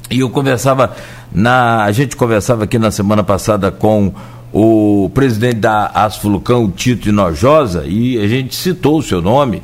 e 0.08 0.20
eu 0.20 0.30
conversava 0.30 0.94
na, 1.32 1.82
a 1.82 1.90
gente 1.90 2.14
conversava 2.14 2.62
aqui 2.62 2.78
na 2.78 2.92
semana 2.92 3.24
passada 3.24 3.72
com 3.72 4.14
o 4.52 5.10
presidente 5.12 5.56
da 5.56 5.86
Asfulucão, 5.88 6.70
Tito 6.70 7.08
Inojosa, 7.08 7.82
e 7.84 8.16
a 8.16 8.28
gente 8.28 8.54
citou 8.54 8.98
o 8.98 9.02
seu 9.02 9.20
nome, 9.20 9.60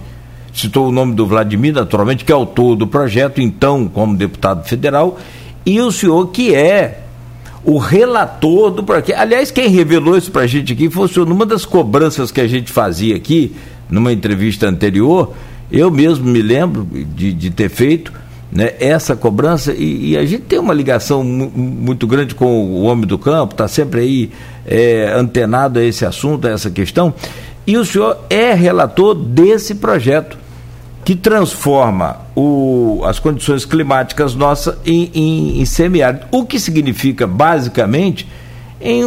citou 0.52 0.88
o 0.88 0.92
nome 0.92 1.14
do 1.14 1.24
Vladimir, 1.24 1.72
naturalmente, 1.72 2.24
que 2.24 2.32
é 2.32 2.34
autor 2.34 2.74
do 2.74 2.88
projeto, 2.88 3.40
então, 3.40 3.86
como 3.86 4.16
deputado 4.16 4.66
federal, 4.66 5.20
e 5.64 5.80
o 5.80 5.92
senhor 5.92 6.32
que 6.32 6.52
é 6.52 7.01
o 7.64 7.78
relator 7.78 8.70
do 8.70 8.82
projeto. 8.82 9.14
Aliás, 9.16 9.50
quem 9.50 9.68
revelou 9.68 10.16
isso 10.16 10.30
para 10.30 10.42
a 10.42 10.46
gente 10.46 10.72
aqui 10.72 10.90
foi 10.90 11.08
numa 11.24 11.46
das 11.46 11.64
cobranças 11.64 12.30
que 12.30 12.40
a 12.40 12.46
gente 12.46 12.70
fazia 12.72 13.16
aqui, 13.16 13.54
numa 13.88 14.12
entrevista 14.12 14.68
anterior, 14.68 15.32
eu 15.70 15.90
mesmo 15.90 16.26
me 16.26 16.42
lembro 16.42 16.86
de, 17.14 17.32
de 17.32 17.50
ter 17.50 17.68
feito 17.68 18.12
né, 18.50 18.74
essa 18.78 19.16
cobrança. 19.16 19.72
E, 19.72 20.10
e, 20.10 20.16
a 20.16 20.24
gente 20.24 20.42
tem 20.42 20.58
uma 20.58 20.74
ligação 20.74 21.24
muito 21.24 22.06
grande 22.06 22.34
com 22.34 22.46
o 22.46 22.82
homem 22.82 23.06
do 23.06 23.18
campo, 23.18 23.54
está 23.54 23.66
sempre 23.66 24.00
aí 24.00 24.30
é, 24.66 25.12
antenado 25.16 25.78
a 25.78 25.84
esse 25.84 26.04
assunto, 26.04 26.46
a 26.46 26.50
essa 26.50 26.70
questão, 26.70 27.14
e 27.66 27.76
o 27.76 27.84
senhor 27.84 28.18
é 28.28 28.52
relator 28.52 29.14
desse 29.14 29.76
projeto 29.76 30.36
que 31.04 31.16
transforma 31.16 32.18
o, 32.34 33.02
as 33.04 33.18
condições 33.18 33.64
climáticas 33.64 34.34
nossas 34.34 34.76
em, 34.86 35.10
em, 35.14 35.60
em 35.60 35.64
semiárido, 35.64 36.26
o 36.30 36.44
que 36.44 36.58
significa 36.58 37.26
basicamente 37.26 38.28
em 38.80 39.04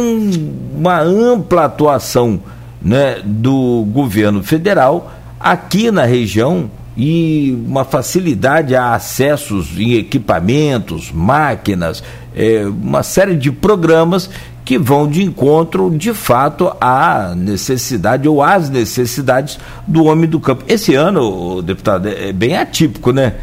uma 0.74 1.00
ampla 1.00 1.64
atuação 1.64 2.40
né, 2.80 3.20
do 3.24 3.86
governo 3.90 4.42
federal 4.42 5.12
aqui 5.40 5.90
na 5.90 6.04
região 6.04 6.70
e 6.96 7.56
uma 7.66 7.84
facilidade 7.84 8.74
a 8.74 8.94
acessos 8.94 9.78
em 9.78 9.94
equipamentos, 9.94 11.12
máquinas, 11.12 12.02
é, 12.34 12.64
uma 12.66 13.02
série 13.02 13.34
de 13.34 13.52
programas 13.52 14.30
que 14.66 14.76
vão 14.76 15.08
de 15.08 15.22
encontro, 15.22 15.88
de 15.96 16.12
fato, 16.12 16.72
à 16.80 17.34
necessidade 17.36 18.28
ou 18.28 18.42
às 18.42 18.68
necessidades 18.68 19.60
do 19.86 20.06
homem 20.06 20.28
do 20.28 20.40
campo. 20.40 20.64
Esse 20.66 20.92
ano, 20.96 21.62
deputado, 21.62 22.08
é 22.08 22.32
bem 22.32 22.56
atípico, 22.56 23.12
né? 23.12 23.34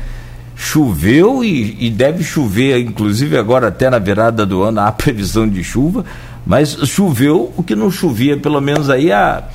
Choveu 0.54 1.42
e, 1.42 1.78
e 1.80 1.90
deve 1.90 2.26
chover, 2.26 2.78
inclusive 2.78 3.38
agora 3.38 3.70
até 3.70 3.90
na 3.90 4.00
virada 4.00 4.46
do 4.46 4.64
ano, 4.64 4.82
há 4.82 4.92
previsão 4.92 5.48
de 5.48 5.64
chuva, 5.64 6.04
mas 6.46 6.78
choveu 6.90 7.54
o 7.56 7.64
que 7.64 7.74
não 7.74 7.90
chovia, 7.90 8.36
pelo 8.36 8.60
menos 8.60 8.90
aí 8.90 9.10
há, 9.10 9.46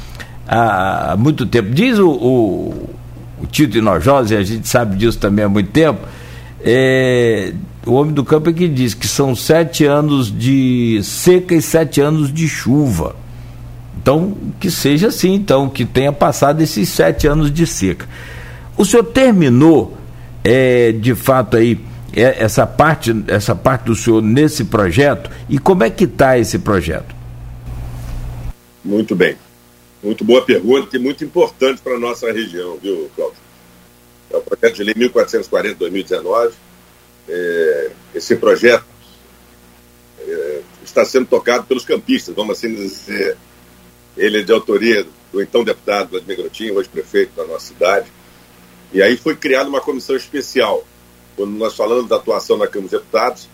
há 0.49 1.17
muito 1.19 1.45
tempo. 1.45 1.69
Diz 1.69 1.99
o, 1.99 2.09
o, 2.09 2.89
o 3.43 3.47
Tito 3.47 3.77
a 3.87 4.43
gente 4.43 4.67
sabe 4.67 4.97
disso 4.97 5.19
também 5.19 5.45
há 5.45 5.49
muito 5.51 5.71
tempo, 5.71 6.01
é, 6.65 7.53
o 7.89 7.95
homem 7.95 8.13
do 8.13 8.25
campo 8.25 8.51
é 8.51 8.53
que 8.53 8.69
diz 8.69 8.93
que 8.93 9.09
são 9.09 9.35
sete 9.35 9.85
anos 9.85 10.31
de 10.37 11.01
seca 11.03 11.55
e 11.55 11.63
sete 11.63 12.01
anos 12.01 12.33
de 12.33 12.47
chuva. 12.47 13.17
Então, 14.01 14.37
que 14.61 14.71
seja 14.71 15.09
assim, 15.09 15.35
então, 15.35 15.69
que 15.69 15.85
tenha 15.85 16.13
passado 16.13 16.61
esses 16.61 16.89
sete 16.89 17.27
anos 17.27 17.51
de 17.51 17.67
seca. 17.67 18.07
O 18.77 18.85
senhor 18.85 19.05
terminou, 19.05 19.97
é, 20.45 20.93
de 20.93 21.15
fato, 21.15 21.57
aí, 21.57 21.81
é, 22.15 22.43
essa 22.43 22.67
parte, 22.67 23.25
essa 23.27 23.55
parte 23.55 23.85
do 23.85 23.97
senhor 23.97 24.23
nesse 24.23 24.65
projeto 24.65 25.31
e 25.49 25.59
como 25.59 25.83
é 25.83 25.91
que 25.91 26.05
está 26.05 26.39
esse 26.39 26.59
projeto? 26.59 27.15
Muito 28.85 29.17
bem. 29.17 29.35
Muito 30.03 30.25
boa 30.25 30.43
pergunta 30.43 30.97
e 30.97 30.99
muito 30.99 31.25
importante 31.25 31.81
para 31.83 31.95
a 31.95 31.99
nossa 31.99 32.31
região, 32.31 32.79
viu, 32.81 33.11
Cláudio? 33.17 33.39
É 34.31 34.37
o 34.37 34.41
projeto 34.41 34.77
de 34.77 34.85
lei 34.85 34.95
1440-2019. 34.95 36.53
É, 37.29 37.91
esse 38.15 38.37
projeto 38.37 38.85
é, 40.21 40.61
está 40.85 41.05
sendo 41.05 41.27
tocado 41.27 41.65
pelos 41.65 41.85
campistas, 41.85 42.35
vamos 42.35 42.57
assim 42.57 42.75
dizer. 42.75 43.37
Ele 44.17 44.41
é 44.41 44.43
de 44.43 44.53
autoria 44.53 45.07
do 45.33 45.41
então 45.41 45.63
deputado 45.63 46.11
Vladimir 46.11 46.39
Grotinho, 46.39 46.75
hoje 46.75 46.89
prefeito 46.89 47.37
da 47.37 47.45
nossa 47.45 47.67
cidade. 47.67 48.11
E 48.93 49.03
aí 49.03 49.17
foi 49.17 49.37
criada 49.37 49.69
uma 49.69 49.81
comissão 49.81 50.17
especial. 50.17 50.85
Quando 51.37 51.53
nós 51.53 51.77
falamos 51.77 52.09
da 52.09 52.17
atuação 52.17 52.57
na 52.57 52.67
Câmara 52.67 52.91
dos 52.91 53.01
Deputados, 53.01 53.49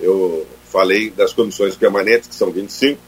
eu 0.00 0.46
falei 0.64 1.10
das 1.10 1.32
comissões 1.32 1.76
permanentes, 1.76 2.28
que 2.28 2.34
são 2.34 2.50
25, 2.50 2.98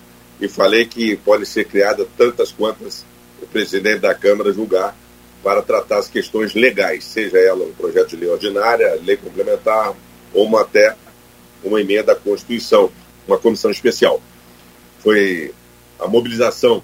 e 0.40 0.48
falei 0.48 0.84
que 0.86 1.16
podem 1.16 1.46
ser 1.46 1.64
criadas 1.64 2.06
tantas 2.16 2.52
quantas 2.52 3.04
o 3.42 3.46
presidente 3.46 4.00
da 4.00 4.14
Câmara 4.14 4.52
julgar 4.52 4.96
para 5.44 5.60
tratar 5.60 5.98
as 5.98 6.08
questões 6.08 6.54
legais, 6.54 7.04
seja 7.04 7.36
ela 7.38 7.66
um 7.66 7.74
projeto 7.74 8.08
de 8.08 8.16
lei 8.16 8.30
ordinária, 8.30 8.98
lei 9.04 9.14
complementar 9.18 9.94
ou 10.32 10.46
uma, 10.46 10.62
até 10.62 10.96
uma 11.62 11.78
emenda 11.78 12.12
à 12.12 12.16
Constituição, 12.16 12.90
uma 13.28 13.36
comissão 13.36 13.70
especial. 13.70 14.22
Foi 15.00 15.52
a 16.00 16.08
mobilização, 16.08 16.82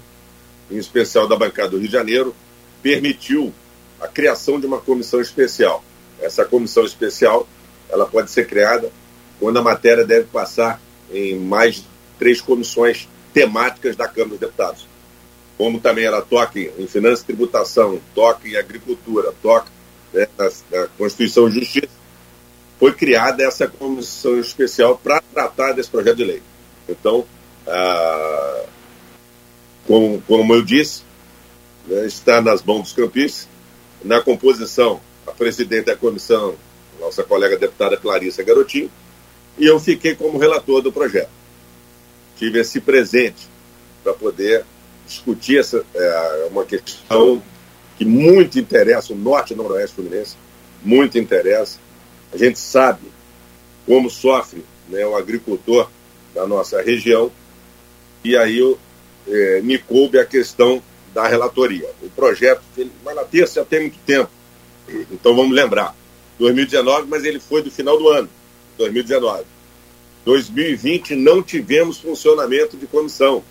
em 0.69 0.77
especial 0.77 1.27
da 1.27 1.35
bancada 1.35 1.69
do 1.69 1.79
Rio 1.79 1.87
de 1.87 1.93
Janeiro, 1.93 2.35
permitiu 2.83 3.51
a 3.99 4.07
criação 4.07 4.59
de 4.59 4.67
uma 4.67 4.79
comissão 4.79 5.19
especial. 5.19 5.83
Essa 6.21 6.45
comissão 6.45 6.85
especial 6.85 7.47
ela 7.89 8.05
pode 8.05 8.29
ser 8.29 8.45
criada 8.45 8.91
quando 9.39 9.57
a 9.57 9.63
matéria 9.63 10.05
deve 10.05 10.27
passar 10.27 10.79
em 11.11 11.35
mais 11.35 11.83
três 12.19 12.39
comissões 12.39 13.09
temáticas 13.33 13.95
da 13.95 14.07
Câmara 14.07 14.29
dos 14.29 14.39
Deputados. 14.39 14.90
Como 15.57 15.79
também 15.79 16.05
ela 16.05 16.21
toca 16.21 16.59
em 16.59 16.87
finanças 16.87 17.21
e 17.21 17.25
tributação, 17.25 18.01
toca 18.15 18.47
em 18.47 18.55
agricultura, 18.55 19.33
toca 19.41 19.67
né, 20.13 20.27
na, 20.37 20.49
na 20.71 20.87
Constituição 20.97 21.47
e 21.47 21.51
Justiça, 21.51 21.89
foi 22.79 22.93
criada 22.93 23.43
essa 23.43 23.67
comissão 23.67 24.39
especial 24.39 24.97
para 24.97 25.21
tratar 25.21 25.73
desse 25.73 25.89
projeto 25.89 26.17
de 26.17 26.23
lei. 26.23 26.41
Então, 26.89 27.25
ah, 27.67 28.63
como, 29.85 30.21
como 30.21 30.53
eu 30.55 30.63
disse, 30.63 31.03
né, 31.85 32.05
está 32.07 32.41
nas 32.41 32.63
mãos 32.63 32.81
dos 32.83 32.93
campistas. 32.93 33.47
Na 34.03 34.19
composição, 34.19 34.99
a 35.27 35.31
presidente 35.31 35.85
da 35.85 35.95
comissão, 35.95 36.55
nossa 36.99 37.23
colega 37.23 37.55
deputada 37.55 37.95
Clarissa 37.97 38.41
Garotinho, 38.41 38.89
e 39.59 39.65
eu 39.67 39.79
fiquei 39.79 40.15
como 40.15 40.39
relator 40.39 40.81
do 40.81 40.91
projeto 40.91 41.29
tive 42.41 42.59
esse 42.59 42.81
presente 42.81 43.47
para 44.03 44.15
poder 44.15 44.65
discutir 45.11 45.59
essa 45.59 45.85
é, 45.93 46.47
uma 46.49 46.63
questão 46.63 47.41
que 47.97 48.05
muito 48.05 48.57
interessa 48.57 49.13
o 49.13 49.15
norte 49.15 49.53
e 49.53 49.55
noroeste 49.55 49.95
fluminense, 49.95 50.35
muito 50.83 51.17
interessa. 51.17 51.79
A 52.33 52.37
gente 52.37 52.57
sabe 52.57 53.01
como 53.85 54.09
sofre 54.09 54.63
né, 54.87 55.05
o 55.05 55.15
agricultor 55.15 55.89
da 56.33 56.47
nossa 56.47 56.81
região 56.81 57.31
e 58.23 58.37
aí 58.37 58.57
eu, 58.57 58.79
é, 59.27 59.61
me 59.61 59.77
coube 59.77 60.17
a 60.17 60.25
questão 60.25 60.81
da 61.13 61.27
relatoria. 61.27 61.89
O 62.01 62.09
projeto 62.09 62.61
vai 63.03 63.13
na 63.13 63.23
terça 63.23 63.61
já 63.61 63.65
tem 63.65 63.81
muito 63.81 63.99
tempo, 64.05 64.31
então 65.11 65.35
vamos 65.35 65.55
lembrar. 65.55 65.95
2019, 66.39 67.07
mas 67.07 67.23
ele 67.23 67.39
foi 67.39 67.61
do 67.61 67.69
final 67.69 67.97
do 67.97 68.07
ano, 68.07 68.29
2019. 68.77 69.43
2020 70.25 71.15
não 71.15 71.43
tivemos 71.43 71.99
funcionamento 71.99 72.77
de 72.77 72.87
comissão. 72.87 73.43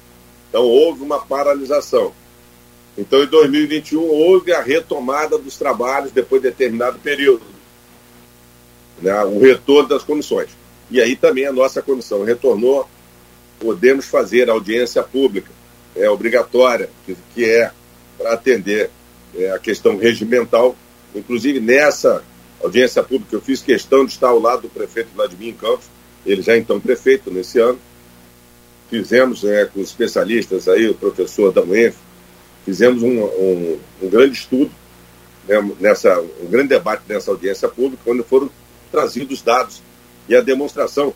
Então 0.51 0.65
houve 0.65 1.03
uma 1.03 1.21
paralisação. 1.21 2.13
Então 2.99 3.23
em 3.23 3.27
2021 3.27 4.03
houve 4.03 4.53
a 4.53 4.61
retomada 4.61 5.39
dos 5.39 5.57
trabalhos 5.57 6.11
depois 6.13 6.43
de 6.43 6.51
determinado 6.51 6.99
período. 6.99 7.43
Né, 9.01 9.19
o 9.25 9.39
retorno 9.39 9.89
das 9.89 10.03
comissões. 10.03 10.51
E 10.91 11.01
aí 11.01 11.17
também 11.17 11.47
a 11.47 11.53
nossa 11.53 11.81
comissão 11.81 12.25
retornou. 12.25 12.87
Podemos 13.61 14.07
fazer 14.07 14.51
audiência 14.51 15.03
pública, 15.03 15.51
é 15.95 16.09
obrigatória, 16.11 16.91
que, 17.35 17.45
é 17.45 17.71
para 18.19 18.33
atender 18.33 18.91
é, 19.35 19.51
a 19.53 19.59
questão 19.59 19.97
regimental. 19.97 20.75
Inclusive 21.15 21.61
nessa 21.61 22.25
audiência 22.63 23.03
pública 23.03 23.37
eu 23.37 23.41
fiz 23.41 23.63
questão 23.63 24.05
de 24.05 24.13
estar 24.13 24.29
ao 24.29 24.41
lado 24.41 24.63
do 24.63 24.69
prefeito 24.69 25.11
Vladimir 25.15 25.55
Campos, 25.55 25.87
ele 26.27 26.43
já 26.43 26.57
então 26.57 26.81
prefeito 26.81 27.31
nesse 27.31 27.59
ano. 27.59 27.79
Fizemos 28.91 29.45
é, 29.45 29.67
com 29.67 29.81
especialistas 29.81 30.67
aí, 30.67 30.89
o 30.89 30.95
professor 30.95 31.53
da 31.53 31.63
fizemos 32.65 33.05
um, 33.05 33.23
um, 33.23 33.79
um 34.03 34.09
grande 34.11 34.37
estudo, 34.37 34.71
né, 35.47 35.57
nessa, 35.79 36.21
um 36.21 36.47
grande 36.51 36.71
debate 36.71 37.05
nessa 37.09 37.31
audiência 37.31 37.69
pública, 37.69 38.03
onde 38.05 38.25
foram 38.25 38.51
trazidos 38.91 39.43
dados 39.43 39.81
e 40.29 40.35
a 40.35 40.41
demonstração 40.41 41.15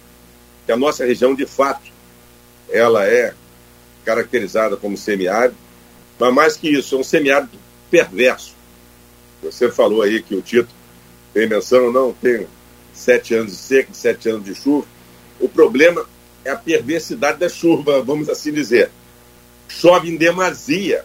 que 0.64 0.70
a 0.72 0.76
nossa 0.76 1.04
região, 1.04 1.34
de 1.34 1.46
fato, 1.46 1.92
ela 2.70 3.04
é 3.04 3.34
caracterizada 4.04 4.76
como 4.76 4.96
semiárido, 4.96 5.56
mas 6.18 6.32
mais 6.32 6.56
que 6.56 6.68
isso, 6.68 6.94
é 6.94 6.98
um 6.98 7.04
semiárido 7.04 7.58
perverso. 7.90 8.54
Você 9.42 9.70
falou 9.70 10.02
aí 10.02 10.22
que 10.22 10.34
o 10.34 10.40
Tito 10.40 10.70
tem 11.32 11.48
menção, 11.48 11.92
não, 11.92 12.12
tem 12.12 12.46
sete 12.92 13.34
anos 13.34 13.52
de 13.52 13.58
seca, 13.58 13.92
sete 13.92 14.28
anos 14.28 14.44
de 14.44 14.54
chuva. 14.54 14.86
O 15.40 15.48
problema 15.48 16.06
é 16.44 16.50
a 16.50 16.56
perversidade 16.56 17.38
da 17.38 17.48
chuva, 17.48 18.02
vamos 18.02 18.28
assim 18.28 18.52
dizer. 18.52 18.90
Chove 19.68 20.10
em 20.10 20.16
demasia. 20.16 21.04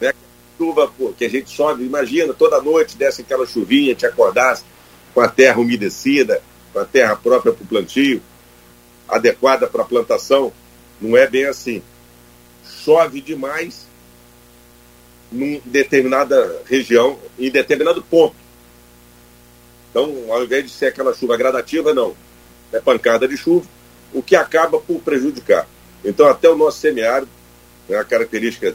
Né? 0.00 0.12
Chuva 0.56 0.88
pô, 0.88 1.12
que 1.12 1.24
a 1.24 1.28
gente 1.28 1.50
chove, 1.50 1.84
imagina, 1.84 2.32
toda 2.32 2.60
noite 2.60 2.96
desce 2.96 3.22
aquela 3.22 3.46
chuvinha, 3.46 3.94
te 3.94 4.06
acordasse 4.06 4.64
com 5.14 5.20
a 5.20 5.28
terra 5.28 5.60
umedecida, 5.60 6.42
com 6.72 6.78
a 6.78 6.84
terra 6.84 7.16
própria 7.16 7.52
para 7.52 7.64
o 7.64 7.66
plantio, 7.66 8.22
adequada 9.08 9.66
para 9.66 9.82
a 9.82 9.86
plantação. 9.86 10.52
Não 11.00 11.16
é 11.16 11.26
bem 11.26 11.44
assim. 11.46 11.82
Chove 12.84 13.20
demais 13.20 13.86
em 15.32 15.60
determinada 15.64 16.62
região, 16.66 17.18
em 17.38 17.50
determinado 17.50 18.02
ponto. 18.02 18.34
Então, 19.90 20.32
ao 20.32 20.44
invés 20.44 20.64
de 20.64 20.70
ser 20.70 20.86
aquela 20.86 21.14
chuva 21.14 21.36
gradativa, 21.36 21.92
não 21.92 22.14
é 22.72 22.80
pancada 22.80 23.26
de 23.26 23.36
chuva, 23.36 23.66
o 24.12 24.22
que 24.22 24.36
acaba 24.36 24.78
por 24.78 25.00
prejudicar. 25.00 25.68
Então, 26.04 26.26
até 26.26 26.48
o 26.48 26.56
nosso 26.56 26.78
semiárido, 26.78 27.30
né, 27.88 27.96
a 27.96 28.04
característica 28.04 28.74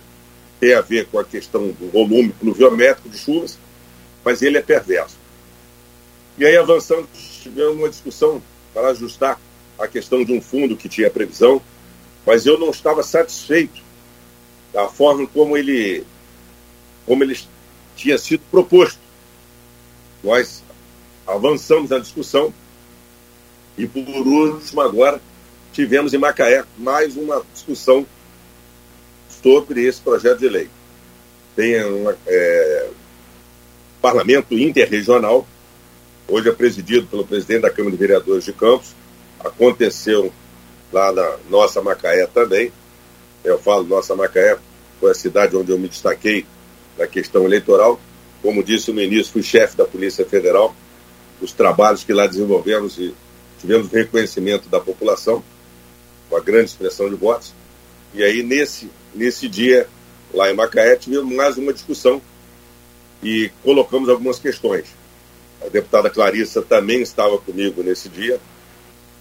tem 0.59 0.73
a 0.73 0.81
ver 0.81 1.07
com 1.07 1.19
a 1.19 1.23
questão 1.23 1.67
do 1.67 1.89
volume 1.91 2.29
pluviométrico 2.39 3.09
de 3.09 3.17
chuvas, 3.17 3.57
mas 4.23 4.41
ele 4.41 4.57
é 4.57 4.61
perverso. 4.61 5.17
E 6.37 6.45
aí, 6.45 6.57
avançando, 6.57 7.07
tivemos 7.13 7.77
uma 7.77 7.89
discussão 7.89 8.41
para 8.73 8.89
ajustar 8.89 9.39
a 9.77 9.87
questão 9.87 10.23
de 10.23 10.33
um 10.33 10.41
fundo 10.41 10.75
que 10.75 10.89
tinha 10.89 11.09
previsão, 11.09 11.61
mas 12.25 12.45
eu 12.45 12.57
não 12.57 12.69
estava 12.69 13.03
satisfeito 13.03 13.81
da 14.73 14.87
forma 14.87 15.27
como 15.27 15.55
ele, 15.55 16.05
como 17.05 17.23
ele 17.23 17.37
tinha 17.95 18.17
sido 18.17 18.41
proposto. 18.51 18.99
Nós 20.23 20.63
avançamos 21.25 21.89
na 21.89 21.99
discussão 21.99 22.53
e 23.77 23.87
por 23.87 24.01
último, 24.01 24.81
agora, 24.81 25.21
tivemos 25.73 26.13
em 26.13 26.17
Macaé 26.17 26.63
mais 26.77 27.17
uma 27.17 27.43
discussão 27.53 28.05
sobre 29.43 29.83
esse 29.85 29.99
projeto 29.99 30.39
de 30.39 30.49
lei. 30.49 30.69
Tem 31.55 31.83
um 31.85 32.13
é, 32.25 32.89
parlamento 34.01 34.57
interregional, 34.57 35.45
hoje 36.27 36.49
é 36.49 36.51
presidido 36.51 37.07
pelo 37.07 37.27
presidente 37.27 37.61
da 37.61 37.69
Câmara 37.69 37.91
de 37.91 37.97
Vereadores 37.97 38.45
de 38.45 38.53
Campos, 38.53 38.95
aconteceu 39.39 40.31
lá 40.91 41.11
na 41.11 41.37
nossa 41.49 41.81
Macaé 41.81 42.25
também. 42.27 42.71
Eu 43.43 43.59
falo 43.59 43.83
nossa 43.83 44.15
Macaé, 44.15 44.57
foi 44.99 45.11
a 45.11 45.15
cidade 45.15 45.55
onde 45.55 45.71
eu 45.71 45.77
me 45.77 45.87
destaquei 45.87 46.45
na 46.97 47.05
questão 47.05 47.43
eleitoral. 47.43 47.99
Como 48.41 48.63
disse 48.63 48.91
no 48.91 49.01
início, 49.01 49.33
fui 49.33 49.43
chefe 49.43 49.75
da 49.75 49.85
Polícia 49.85 50.25
Federal. 50.25 50.75
Os 51.41 51.51
trabalhos 51.51 52.03
que 52.03 52.13
lá 52.13 52.25
desenvolvemos 52.25 52.97
e 52.97 53.13
tivemos 53.65 53.91
reconhecimento 53.91 54.69
da 54.69 54.79
população, 54.79 55.43
com 56.29 56.37
a 56.37 56.39
grande 56.39 56.69
expressão 56.69 57.09
de 57.09 57.15
votos. 57.15 57.53
E 58.13 58.23
aí, 58.23 58.43
nesse, 58.43 58.89
nesse 59.13 59.49
dia, 59.49 59.87
lá 60.33 60.51
em 60.51 60.53
Macaé, 60.53 60.95
tivemos 60.95 61.33
mais 61.33 61.57
uma 61.57 61.73
discussão 61.73 62.21
e 63.23 63.49
colocamos 63.63 64.07
algumas 64.07 64.37
questões. 64.37 64.85
A 65.65 65.69
deputada 65.69 66.09
Clarissa 66.09 66.61
também 66.61 67.01
estava 67.01 67.37
comigo 67.39 67.81
nesse 67.81 68.07
dia 68.07 68.39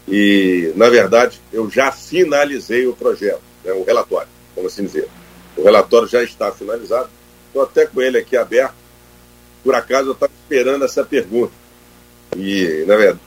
e, 0.07 0.73
na 0.77 0.91
verdade, 0.91 1.41
eu 1.51 1.71
já 1.71 1.91
finalizei 1.91 2.87
o 2.87 2.95
projeto, 2.95 3.41
né, 3.65 3.73
o 3.73 3.83
relatório, 3.83 4.29
vamos 4.55 4.73
assim 4.73 4.85
dizer. 4.85 5.09
O 5.57 5.63
relatório 5.63 6.07
já 6.07 6.23
está 6.23 6.53
finalizado, 6.53 7.09
estou 7.47 7.63
até 7.63 7.87
com 7.87 8.03
ele 8.03 8.19
aqui 8.19 8.37
aberto. 8.37 8.75
Por 9.63 9.75
acaso, 9.75 10.11
eu 10.11 10.13
estava 10.13 10.33
esperando 10.43 10.85
essa 10.85 11.03
pergunta. 11.03 11.53
E, 12.37 12.85
na 12.87 12.97
verdade, 12.97 13.21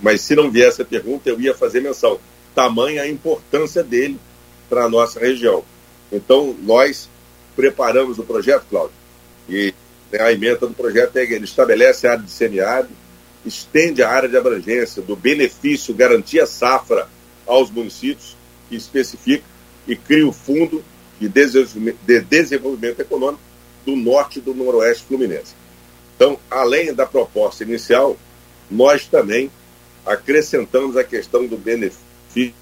mas 0.00 0.20
se 0.20 0.34
não 0.34 0.50
viesse 0.50 0.82
a 0.82 0.84
pergunta, 0.84 1.28
eu 1.28 1.40
ia 1.40 1.54
fazer 1.54 1.80
menção. 1.80 2.18
Tamanha 2.54 3.02
a 3.02 3.08
importância 3.08 3.82
dele 3.82 4.18
para 4.68 4.84
a 4.84 4.88
nossa 4.88 5.18
região. 5.18 5.64
Então, 6.12 6.54
nós 6.62 7.08
preparamos 7.54 8.18
o 8.18 8.24
projeto, 8.24 8.64
Cláudio, 8.70 8.94
e 9.48 9.74
a 10.18 10.32
emenda 10.32 10.66
do 10.66 10.74
projeto 10.74 11.16
é 11.16 11.24
ele 11.24 11.44
estabelece 11.44 12.06
a 12.06 12.12
área 12.12 12.22
de 12.22 12.30
semiárido, 12.30 12.92
estende 13.44 14.02
a 14.02 14.10
área 14.10 14.28
de 14.28 14.36
abrangência 14.36 15.02
do 15.02 15.16
benefício 15.16 15.94
garantia 15.94 16.46
safra 16.46 17.08
aos 17.46 17.70
municípios, 17.70 18.36
que 18.68 18.76
especifica 18.76 19.44
e 19.86 19.96
cria 19.96 20.26
o 20.26 20.32
fundo 20.32 20.84
de 21.20 21.28
desenvolvimento 22.20 23.00
econômico 23.00 23.42
do 23.84 23.96
norte 23.96 24.38
e 24.38 24.42
do 24.42 24.54
noroeste 24.54 25.04
fluminense. 25.04 25.54
Então, 26.14 26.38
além 26.50 26.92
da 26.92 27.06
proposta 27.06 27.64
inicial, 27.64 28.16
nós 28.70 29.06
também 29.06 29.50
acrescentamos 30.08 30.96
a 30.96 31.04
questão 31.04 31.46
do 31.46 31.56
benefício, 31.56 32.54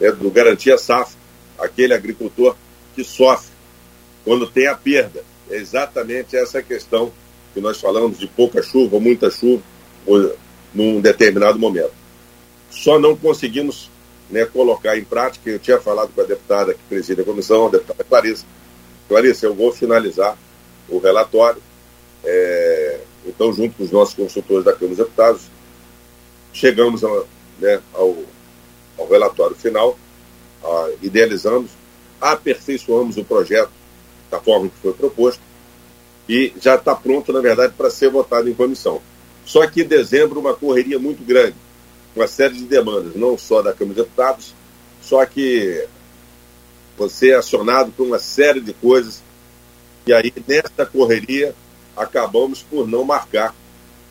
né, 0.00 0.10
do 0.12 0.30
garantia 0.30 0.76
safra, 0.76 1.18
aquele 1.58 1.94
agricultor 1.94 2.56
que 2.94 3.04
sofre 3.04 3.50
quando 4.24 4.46
tem 4.46 4.66
a 4.66 4.74
perda. 4.74 5.22
É 5.48 5.56
exatamente 5.56 6.36
essa 6.36 6.62
questão 6.62 7.12
que 7.54 7.60
nós 7.60 7.80
falamos 7.80 8.18
de 8.18 8.26
pouca 8.26 8.62
chuva, 8.62 8.98
muita 8.98 9.30
chuva, 9.30 9.62
ou, 10.06 10.36
num 10.74 11.00
determinado 11.00 11.58
momento. 11.58 11.92
Só 12.70 12.98
não 12.98 13.16
conseguimos 13.16 13.90
né, 14.28 14.44
colocar 14.44 14.96
em 14.96 15.04
prática, 15.04 15.50
eu 15.50 15.58
tinha 15.58 15.80
falado 15.80 16.12
com 16.14 16.20
a 16.20 16.24
deputada 16.24 16.74
que 16.74 16.80
preside 16.88 17.20
a 17.20 17.24
comissão, 17.24 17.66
a 17.66 17.70
deputada 17.70 18.04
Clarissa. 18.04 18.44
Clarissa, 19.08 19.46
eu 19.46 19.54
vou 19.54 19.72
finalizar 19.72 20.36
o 20.88 20.98
relatório, 20.98 21.60
é, 22.24 23.00
então, 23.26 23.52
junto 23.52 23.76
com 23.76 23.84
os 23.84 23.90
nossos 23.90 24.14
consultores 24.14 24.64
da 24.64 24.72
Câmara 24.72 24.96
dos 24.96 24.98
Deputados, 24.98 25.49
chegamos 26.52 27.04
a, 27.04 27.22
né, 27.58 27.80
ao, 27.94 28.16
ao, 28.98 29.08
relatório 29.08 29.56
final, 29.56 29.98
a, 30.62 30.90
idealizamos, 31.02 31.70
aperfeiçoamos 32.20 33.16
o 33.16 33.24
projeto 33.24 33.70
da 34.30 34.40
forma 34.40 34.68
que 34.68 34.76
foi 34.82 34.92
proposto 34.92 35.40
e 36.28 36.52
já 36.60 36.76
está 36.76 36.94
pronto, 36.94 37.32
na 37.32 37.40
verdade, 37.40 37.74
para 37.76 37.90
ser 37.90 38.08
votado 38.08 38.48
em 38.48 38.54
comissão. 38.54 39.02
Só 39.44 39.66
que 39.66 39.82
em 39.82 39.86
dezembro, 39.86 40.38
uma 40.38 40.54
correria 40.54 40.98
muito 40.98 41.24
grande, 41.24 41.56
uma 42.14 42.28
série 42.28 42.54
de 42.54 42.64
demandas, 42.64 43.16
não 43.16 43.36
só 43.36 43.62
da 43.62 43.72
Câmara 43.72 43.96
de 43.96 44.02
Deputados, 44.02 44.54
só 45.02 45.24
que 45.26 45.86
você 46.96 47.30
é 47.30 47.36
acionado 47.36 47.90
por 47.92 48.06
uma 48.06 48.18
série 48.18 48.60
de 48.60 48.72
coisas, 48.74 49.22
e 50.06 50.12
aí, 50.12 50.32
nessa 50.46 50.86
correria, 50.86 51.54
acabamos 51.96 52.62
por 52.62 52.86
não 52.86 53.04
marcar 53.04 53.54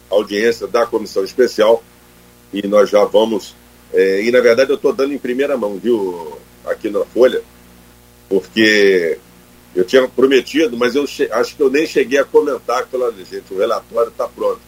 a 0.10 0.16
audiência 0.16 0.68
da 0.68 0.86
comissão 0.86 1.24
especial, 1.24 1.84
e 2.54 2.68
nós 2.68 2.90
já 2.90 3.04
vamos. 3.06 3.56
É, 3.94 4.22
e 4.22 4.32
na 4.32 4.40
verdade 4.40 4.72
eu 4.72 4.76
estou 4.76 4.94
dando 4.94 5.14
em 5.14 5.18
primeira 5.18 5.58
mão, 5.58 5.78
viu, 5.78 6.38
aqui 6.66 6.90
na 6.90 7.04
Folha, 7.06 7.42
porque 8.28 9.18
eu 9.76 9.84
tinha 9.84 10.08
prometido, 10.08 10.78
mas 10.78 10.96
eu 10.96 11.06
acho 11.32 11.56
que 11.56 11.62
eu 11.62 11.70
nem 11.70 11.86
cheguei 11.86 12.20
a 12.20 12.26
comentar 12.26 12.88
pela 12.88 13.12
gente, 13.12 13.52
o 13.52 13.58
relatório 13.58 14.10
está 14.10 14.28
pronto. 14.28 14.62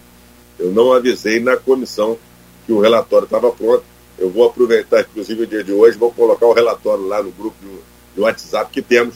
Eu 0.59 0.71
não 0.71 0.93
avisei 0.93 1.39
na 1.39 1.57
comissão 1.57 2.17
que 2.65 2.71
o 2.71 2.79
relatório 2.79 3.25
estava 3.25 3.51
pronto. 3.51 3.83
Eu 4.17 4.29
vou 4.29 4.45
aproveitar, 4.45 5.01
inclusive, 5.01 5.43
o 5.43 5.47
dia 5.47 5.63
de 5.63 5.71
hoje, 5.71 5.97
vou 5.97 6.11
colocar 6.11 6.45
o 6.45 6.53
relatório 6.53 7.07
lá 7.07 7.23
no 7.23 7.31
grupo 7.31 7.55
do, 7.61 7.81
do 8.15 8.21
WhatsApp 8.21 8.71
que 8.71 8.81
temos, 8.81 9.15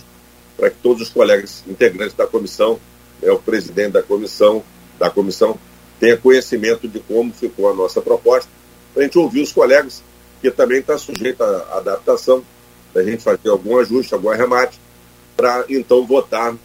para 0.57 0.69
que 0.69 0.77
todos 0.81 1.03
os 1.03 1.09
colegas 1.09 1.63
integrantes 1.67 2.15
da 2.15 2.25
comissão, 2.25 2.79
né, 3.21 3.31
o 3.31 3.37
presidente 3.37 3.91
da 3.91 4.01
comissão, 4.01 4.63
da 4.97 5.09
comissão, 5.09 5.59
tenha 6.05 6.17
conhecimento 6.17 6.87
de 6.87 6.99
como 6.99 7.33
ficou 7.33 7.67
a 7.67 7.73
nossa 7.73 7.99
proposta, 7.99 8.47
para 8.93 9.01
a 9.01 9.05
gente 9.05 9.17
ouvir 9.17 9.41
os 9.41 9.51
colegas, 9.51 10.03
que 10.39 10.51
também 10.51 10.77
está 10.77 10.99
sujeito 10.99 11.43
à 11.43 11.77
adaptação, 11.77 12.45
para 12.93 13.01
a 13.01 13.05
gente 13.05 13.23
fazer 13.23 13.49
algum 13.49 13.79
ajuste, 13.79 14.13
algum 14.13 14.29
arremate, 14.29 14.79
para 15.35 15.65
então 15.67 16.05
votarmos 16.05 16.59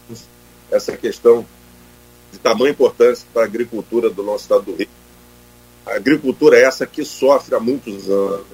essa 0.71 0.95
questão 0.95 1.47
de 2.31 2.39
tamanha 2.39 2.73
importância 2.73 3.27
para 3.33 3.43
a 3.43 3.45
agricultura 3.47 4.11
do 4.11 4.23
nosso 4.23 4.45
estado 4.45 4.65
do 4.65 4.75
Rio. 4.75 4.89
A 5.87 5.95
agricultura 5.95 6.59
é 6.59 6.65
essa 6.65 6.87
que 6.87 7.03
sofre 7.03 7.55
há 7.55 7.61
muitos 7.61 8.11
anos. 8.11 8.45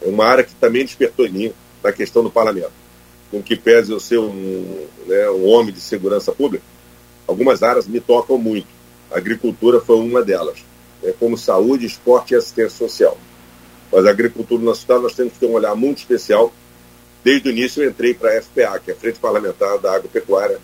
É 0.00 0.08
uma 0.08 0.24
área 0.24 0.42
que 0.42 0.54
também 0.54 0.82
despertou 0.82 1.26
em 1.26 1.30
mim 1.30 1.52
na 1.84 1.92
questão 1.92 2.22
do 2.22 2.30
parlamento. 2.30 2.72
Com 3.30 3.42
que 3.42 3.54
pese 3.54 3.92
eu 3.92 4.00
ser 4.00 4.18
um, 4.18 4.86
né, 5.06 5.30
um 5.30 5.46
homem 5.46 5.74
de 5.74 5.80
segurança 5.80 6.32
pública, 6.32 6.64
algumas 7.28 7.62
áreas 7.62 7.86
me 7.86 8.00
tocam 8.00 8.38
muito. 8.38 8.79
A 9.10 9.18
agricultura 9.18 9.80
foi 9.80 9.96
uma 9.96 10.22
delas, 10.22 10.58
né, 11.02 11.12
como 11.18 11.36
saúde, 11.36 11.86
esporte 11.86 12.34
e 12.34 12.36
assistência 12.36 12.78
social. 12.78 13.18
Mas 13.90 14.06
a 14.06 14.10
agricultura 14.10 14.60
no 14.60 14.66
nosso 14.66 14.80
estado 14.80 15.02
nós 15.02 15.14
temos 15.14 15.32
que 15.32 15.40
ter 15.40 15.46
um 15.46 15.52
olhar 15.52 15.74
muito 15.74 15.98
especial. 15.98 16.52
Desde 17.24 17.48
o 17.48 17.52
início 17.52 17.82
eu 17.82 17.90
entrei 17.90 18.14
para 18.14 18.38
a 18.38 18.42
FPA, 18.42 18.78
que 18.78 18.90
é 18.90 18.94
a 18.94 18.96
Frente 18.96 19.18
Parlamentar 19.18 19.78
da 19.78 19.94
Agropecuária, 19.94 20.60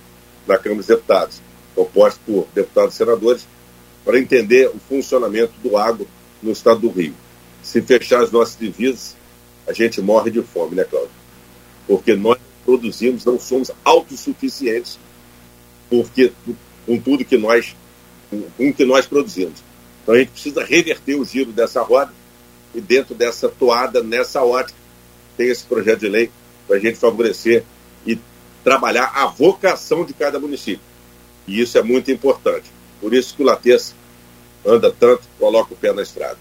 na 0.47 0.57
Câmara 0.57 0.79
dos 0.79 0.87
Deputados, 0.87 1.43
composta 1.75 2.21
por 2.25 2.47
deputados 2.55 2.95
e 2.95 2.99
senadores, 2.99 3.47
para 4.05 4.19
entender 4.19 4.69
o 4.69 4.79
funcionamento 4.79 5.53
do 5.63 5.77
agro 5.77 6.07
no 6.41 6.53
estado 6.53 6.81
do 6.81 6.91
Rio. 6.91 7.15
Se 7.63 7.83
fechar 7.83 8.23
as 8.23 8.31
nossas 8.31 8.57
divisas, 8.57 9.17
a 9.67 9.73
gente 9.73 10.01
morre 10.01 10.31
de 10.31 10.41
fome, 10.43 10.77
né, 10.77 10.85
Cláudio? 10.85 11.11
Porque 11.89 12.15
nós 12.15 12.39
produzimos, 12.65 13.25
não 13.25 13.41
somos 13.41 13.73
autossuficientes 13.85 14.99
porque, 15.91 16.33
com 16.85 16.99
tudo 16.99 17.25
que 17.25 17.37
nós, 17.37 17.77
com 18.57 18.73
que 18.73 18.85
nós 18.85 19.07
produzimos. 19.07 19.63
Então 20.03 20.15
a 20.15 20.19
gente 20.19 20.31
precisa 20.31 20.65
reverter 20.65 21.17
o 21.17 21.25
giro 21.25 21.53
dessa 21.53 21.83
roda 21.83 22.13
e 22.75 22.81
dentro 22.81 23.15
dessa 23.15 23.49
toada, 23.49 24.03
nessa 24.03 24.43
ótica, 24.43 24.79
tem 25.37 25.49
esse 25.49 25.65
projeto 25.65 26.01
de 26.01 26.09
lei 26.09 26.31
para 26.67 26.77
a 26.77 26.81
gente 26.81 26.99
favorecer 26.99 27.65
e 28.07 28.19
trabalhar 28.63 29.13
a 29.15 29.27
vocação 29.27 30.05
de 30.05 30.13
cada 30.13 30.39
município. 30.39 30.85
E 31.47 31.61
isso 31.61 31.79
é 31.79 31.83
muito 31.83 32.11
importante. 32.11 32.71
Por 33.01 33.15
isso 33.15 33.35
que 33.35 33.43
o 33.43 33.47
Latês 33.47 33.95
anda 34.65 34.91
tanto, 34.91 35.23
coloca 35.39 35.75
o 35.75 35.77
pé 35.77 35.93
na 35.93 36.03
estrada. 36.03 36.39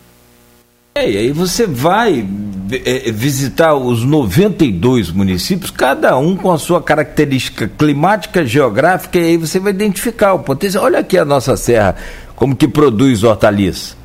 É, 0.95 1.10
e 1.10 1.17
aí 1.17 1.31
você 1.31 1.67
vai 1.67 2.25
é, 2.71 3.12
visitar 3.12 3.75
os 3.75 4.04
92 4.04 5.12
municípios, 5.12 5.71
cada 5.71 6.17
um 6.17 6.36
com 6.36 6.51
a 6.51 6.58
sua 6.58 6.82
característica 6.82 7.67
climática, 7.67 8.45
geográfica, 8.45 9.17
e 9.19 9.23
aí 9.23 9.38
você 9.38 9.60
vai 9.60 9.71
identificar 9.71 10.34
o 10.34 10.39
potencial. 10.39 10.84
Olha 10.84 10.99
aqui 10.99 11.17
a 11.17 11.25
nossa 11.25 11.56
serra, 11.58 11.95
como 12.36 12.56
que 12.56 12.67
produz 12.67 13.23
hortaliças. 13.23 13.97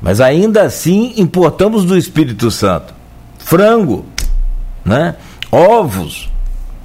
Mas 0.00 0.20
ainda 0.20 0.62
assim 0.62 1.14
importamos 1.16 1.84
do 1.84 1.96
Espírito 1.96 2.50
Santo. 2.50 2.92
Frango, 3.38 4.04
né? 4.84 5.16
ovos, 5.50 6.30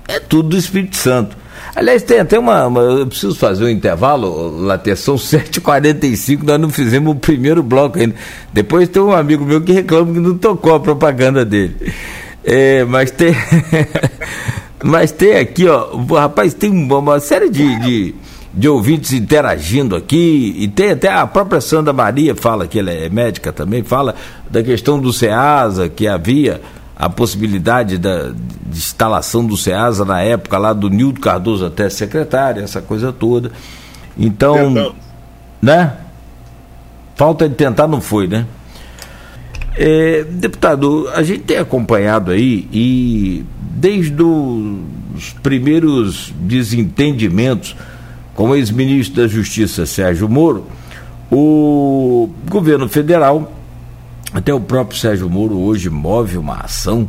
é 0.07 0.19
tudo 0.19 0.49
do 0.49 0.57
Espírito 0.57 0.97
Santo. 0.97 1.37
Aliás, 1.77 2.01
tem 2.01 2.19
até 2.19 2.39
uma, 2.39 2.65
uma, 2.65 2.81
Eu 2.81 3.05
preciso 3.05 3.35
fazer 3.35 3.63
um 3.63 3.69
intervalo, 3.69 4.49
Laté, 4.65 4.95
são 4.95 5.13
7h45, 5.15 6.41
nós 6.41 6.59
não 6.59 6.71
fizemos 6.71 7.13
o 7.13 7.15
primeiro 7.15 7.61
bloco 7.61 7.99
ainda. 7.99 8.15
Depois 8.51 8.89
tem 8.89 8.99
um 8.99 9.11
amigo 9.11 9.45
meu 9.45 9.61
que 9.61 9.73
reclama 9.73 10.11
que 10.11 10.19
não 10.19 10.35
tocou 10.35 10.73
a 10.73 10.79
propaganda 10.79 11.45
dele. 11.45 11.75
É, 12.43 12.83
mas 12.83 13.11
tem. 13.11 13.31
mas 14.83 15.11
tem 15.11 15.35
aqui, 15.35 15.67
ó. 15.67 15.95
Rapaz, 16.15 16.55
tem 16.55 16.71
uma 16.71 17.19
série 17.19 17.47
de, 17.47 17.79
de, 17.81 18.15
de, 18.51 18.67
ouvintes 18.67 19.13
interagindo 19.13 19.95
aqui. 19.95 20.55
E 20.57 20.67
tem 20.67 20.89
até 20.89 21.09
a 21.09 21.27
própria 21.27 21.61
Sandra 21.61 21.93
Maria 21.93 22.33
fala 22.33 22.65
que 22.65 22.79
ela 22.79 22.89
é 22.89 23.07
médica 23.07 23.53
também, 23.53 23.83
fala 23.83 24.15
da 24.49 24.63
questão 24.63 24.97
do 24.97 25.13
SEASA, 25.13 25.89
que 25.89 26.07
havia 26.07 26.59
a 26.97 27.07
possibilidade 27.07 27.97
da, 27.99 28.29
de 28.29 28.77
instalação 28.77 29.45
do 29.45 29.55
SEASA 29.55 30.03
na 30.03 30.21
época 30.21 30.57
lá 30.57 30.73
do 30.73 30.89
Nildo 30.89 31.19
Cardoso 31.19 31.65
até 31.65 31.89
secretário, 31.89 32.63
essa 32.63 32.81
coisa 32.81 33.13
toda. 33.13 33.51
Então, 34.17 34.55
Tentamos. 34.55 34.95
né? 35.61 35.93
Falta 37.15 37.47
de 37.47 37.53
tentar 37.53 37.87
não 37.87 38.01
foi, 38.01 38.27
né? 38.27 38.45
É, 39.75 40.23
deputado, 40.23 41.07
a 41.13 41.21
gente 41.21 41.43
tem 41.43 41.57
acompanhado 41.57 42.31
aí 42.31 42.67
e 42.73 43.45
desde 43.59 44.23
os 44.23 45.33
primeiros 45.43 46.33
desentendimentos 46.35 47.75
com 48.33 48.49
o 48.49 48.55
ex-ministro 48.55 49.21
da 49.21 49.27
Justiça 49.27 49.85
Sérgio 49.85 50.27
Moro, 50.27 50.65
o 51.31 52.29
governo 52.49 52.89
federal 52.89 53.56
até 54.33 54.53
o 54.53 54.59
próprio 54.59 54.99
Sérgio 54.99 55.29
Moro 55.29 55.57
hoje 55.57 55.89
move 55.89 56.37
uma 56.37 56.57
ação 56.57 57.07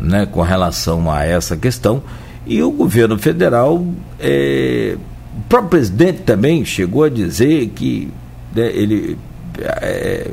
né, 0.00 0.26
com 0.26 0.42
relação 0.42 1.10
a 1.10 1.24
essa 1.24 1.56
questão. 1.56 2.02
E 2.46 2.62
o 2.62 2.70
governo 2.70 3.18
federal, 3.18 3.84
é, 4.20 4.96
o 5.36 5.42
próprio 5.48 5.70
presidente 5.70 6.22
também 6.22 6.64
chegou 6.64 7.04
a 7.04 7.08
dizer 7.08 7.68
que 7.74 8.10
né, 8.54 8.70
ele 8.72 9.18
é, 9.58 10.30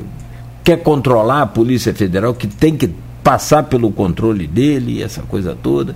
quer 0.64 0.78
controlar 0.78 1.42
a 1.42 1.48
Polícia 1.48 1.94
Federal, 1.94 2.34
que 2.34 2.48
tem 2.48 2.78
que 2.78 2.90
passar 3.24 3.64
pelo 3.64 3.92
controle 3.92 4.48
dele, 4.48 5.02
essa 5.02 5.22
coisa 5.22 5.58
toda. 5.62 5.96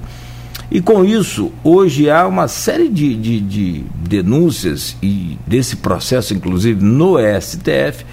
E 0.69 0.81
com 0.81 1.05
isso, 1.05 1.51
hoje 1.63 2.09
há 2.09 2.27
uma 2.27 2.47
série 2.47 2.89
de, 2.89 3.15
de, 3.15 3.39
de 3.39 3.83
denúncias, 3.95 4.97
e 5.01 5.37
desse 5.47 5.77
processo, 5.77 6.33
inclusive 6.33 6.83
no 6.83 7.15
STF, 7.39 8.05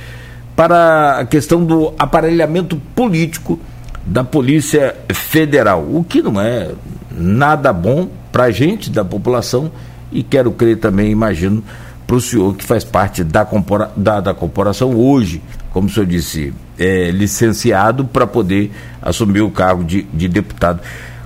para 0.57 1.18
a 1.18 1.24
questão 1.24 1.64
do 1.64 1.92
aparelhamento 1.98 2.76
político 2.94 3.59
da 4.07 4.22
Polícia 4.22 4.94
Federal, 5.12 5.80
o 5.80 6.05
que 6.05 6.22
não 6.22 6.40
é 6.40 6.70
nada 7.11 7.72
bom 7.72 8.09
para 8.30 8.44
a 8.44 8.50
gente, 8.50 8.90
da 8.90 9.05
população, 9.05 9.70
e 10.12 10.22
quero 10.22 10.52
crer 10.52 10.78
também, 10.78 11.11
imagino, 11.11 11.62
para 12.07 12.16
o 12.16 12.20
senhor 12.20 12.55
que 12.55 12.64
faz 12.64 12.84
parte 12.84 13.24
da, 13.24 13.44
compora, 13.44 13.90
da, 13.96 14.20
da 14.20 14.34
corporação 14.34 14.94
hoje, 14.94 15.42
como 15.72 15.88
o 15.88 15.90
senhor 15.90 16.07
disse, 16.07 16.52
é, 16.78 17.11
licenciado 17.11 18.05
para 18.05 18.26
poder 18.26 18.70
assumir 19.00 19.40
o 19.40 19.50
cargo 19.50 19.82
de, 19.82 20.02
de 20.02 20.28
deputado. 20.28 20.80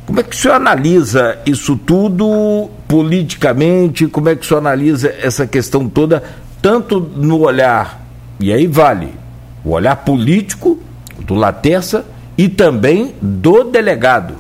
Como 0.07 0.21
é 0.21 0.23
que 0.23 0.35
o 0.35 0.39
senhor 0.39 0.55
analisa 0.55 1.39
isso 1.45 1.77
tudo 1.77 2.71
politicamente? 2.87 4.07
Como 4.07 4.29
é 4.29 4.37
que 4.37 4.43
o 4.43 4.49
senhor 4.49 4.61
analisa 4.61 5.15
essa 5.21 5.47
questão 5.47 5.87
toda, 5.87 6.23
tanto 6.63 6.99
no 6.99 7.41
olhar, 7.41 8.08
e 8.41 8.53
aí 8.53 8.67
vale, 8.67 9.13
o 9.65 9.71
olhar 9.71 9.97
político 9.97 10.81
do 11.21 11.35
Laterça 11.35 12.07
e 12.37 12.49
também 12.49 13.15
do 13.21 13.65
delegado, 13.65 14.37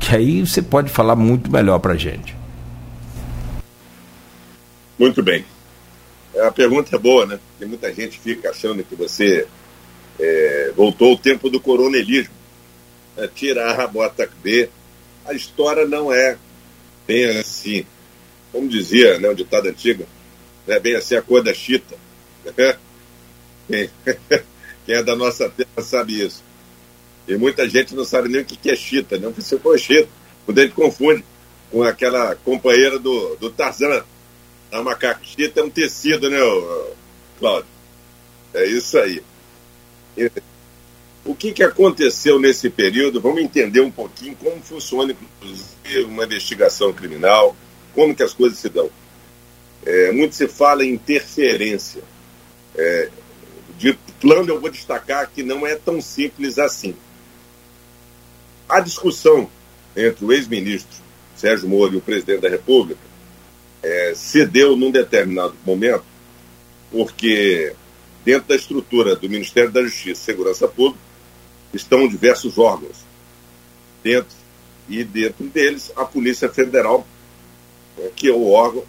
que 0.00 0.16
aí 0.16 0.46
você 0.46 0.62
pode 0.62 0.90
falar 0.90 1.14
muito 1.14 1.50
melhor 1.50 1.78
para 1.78 1.92
a 1.92 1.96
gente. 1.96 2.34
Muito 4.98 5.22
bem. 5.22 5.44
A 6.42 6.50
pergunta 6.50 6.96
é 6.96 6.98
boa, 6.98 7.26
né? 7.26 7.38
Porque 7.50 7.66
muita 7.66 7.92
gente 7.92 8.18
fica 8.18 8.50
achando 8.50 8.82
que 8.82 8.94
você 8.94 9.46
é, 10.18 10.72
voltou 10.74 11.10
ao 11.10 11.18
tempo 11.18 11.50
do 11.50 11.60
coronelismo. 11.60 12.34
É, 13.16 13.26
tirar 13.26 13.78
a 13.80 13.86
bota 13.86 14.28
B. 14.42 14.68
A 15.26 15.34
história 15.34 15.86
não 15.86 16.12
é 16.12 16.36
bem 17.06 17.38
assim. 17.38 17.84
Como 18.50 18.68
dizia 18.68 19.18
né, 19.18 19.28
um 19.28 19.34
ditado 19.34 19.68
antigo, 19.68 20.06
não 20.66 20.74
é 20.74 20.80
bem 20.80 20.96
assim 20.96 21.16
a 21.16 21.22
cor 21.22 21.42
da 21.42 21.52
chita. 21.52 21.96
Quem, 23.68 23.90
quem 24.84 24.94
é 24.94 25.02
da 25.02 25.14
nossa 25.14 25.48
terra 25.48 25.82
sabe 25.82 26.24
isso. 26.24 26.42
E 27.28 27.36
muita 27.36 27.68
gente 27.68 27.94
não 27.94 28.04
sabe 28.04 28.28
nem 28.28 28.40
o 28.40 28.44
que 28.44 28.70
é 28.70 28.74
chita, 28.74 29.18
não 29.18 29.32
precisa 29.32 29.60
pôr 29.60 29.78
chita. 29.78 30.08
Quando 30.46 30.58
a 30.58 30.62
gente 30.62 30.74
confunde 30.74 31.22
com 31.70 31.82
aquela 31.82 32.34
companheira 32.36 32.98
do, 32.98 33.36
do 33.36 33.50
Tarzan, 33.50 34.02
a 34.72 34.82
macaco 34.82 35.20
chita 35.24 35.60
é 35.60 35.62
um 35.62 35.70
tecido, 35.70 36.30
né, 36.30 36.38
Cláudio? 37.38 37.68
É 38.54 38.66
isso 38.66 38.98
aí. 38.98 39.22
O 41.24 41.34
que, 41.34 41.52
que 41.52 41.62
aconteceu 41.62 42.40
nesse 42.40 42.70
período? 42.70 43.20
Vamos 43.20 43.42
entender 43.42 43.82
um 43.82 43.90
pouquinho 43.90 44.34
como 44.36 44.62
funciona, 44.62 45.14
uma 46.06 46.24
investigação 46.24 46.92
criminal, 46.92 47.54
como 47.94 48.14
que 48.14 48.22
as 48.22 48.32
coisas 48.32 48.58
se 48.58 48.70
dão. 48.70 48.90
É, 49.84 50.10
muito 50.12 50.34
se 50.34 50.48
fala 50.48 50.84
em 50.84 50.94
interferência. 50.94 52.02
É, 52.74 53.10
de 53.78 53.96
plano, 54.20 54.50
eu 54.50 54.60
vou 54.60 54.70
destacar 54.70 55.30
que 55.30 55.42
não 55.42 55.66
é 55.66 55.76
tão 55.76 56.00
simples 56.02 56.58
assim. 56.58 56.94
A 58.68 58.80
discussão 58.80 59.48
entre 59.96 60.24
o 60.24 60.32
ex-ministro 60.32 60.98
Sérgio 61.36 61.68
Moro 61.68 61.94
e 61.94 61.96
o 61.96 62.00
presidente 62.00 62.40
da 62.40 62.48
República 62.48 63.00
é, 63.82 64.12
cedeu 64.14 64.76
num 64.76 64.90
determinado 64.90 65.54
momento, 65.64 66.04
porque 66.90 67.72
dentro 68.24 68.48
da 68.48 68.56
estrutura 68.56 69.14
do 69.14 69.30
Ministério 69.30 69.70
da 69.70 69.82
Justiça 69.82 70.20
e 70.20 70.24
Segurança 70.24 70.66
Pública 70.66 71.00
estão 71.72 72.08
diversos 72.08 72.58
órgãos. 72.58 72.98
Dentro 74.02 74.36
e 74.88 75.04
dentro 75.04 75.44
deles 75.46 75.92
a 75.94 76.04
Polícia 76.04 76.48
Federal, 76.48 77.06
né, 77.96 78.10
que 78.16 78.28
é 78.28 78.32
o 78.32 78.50
órgão 78.50 78.84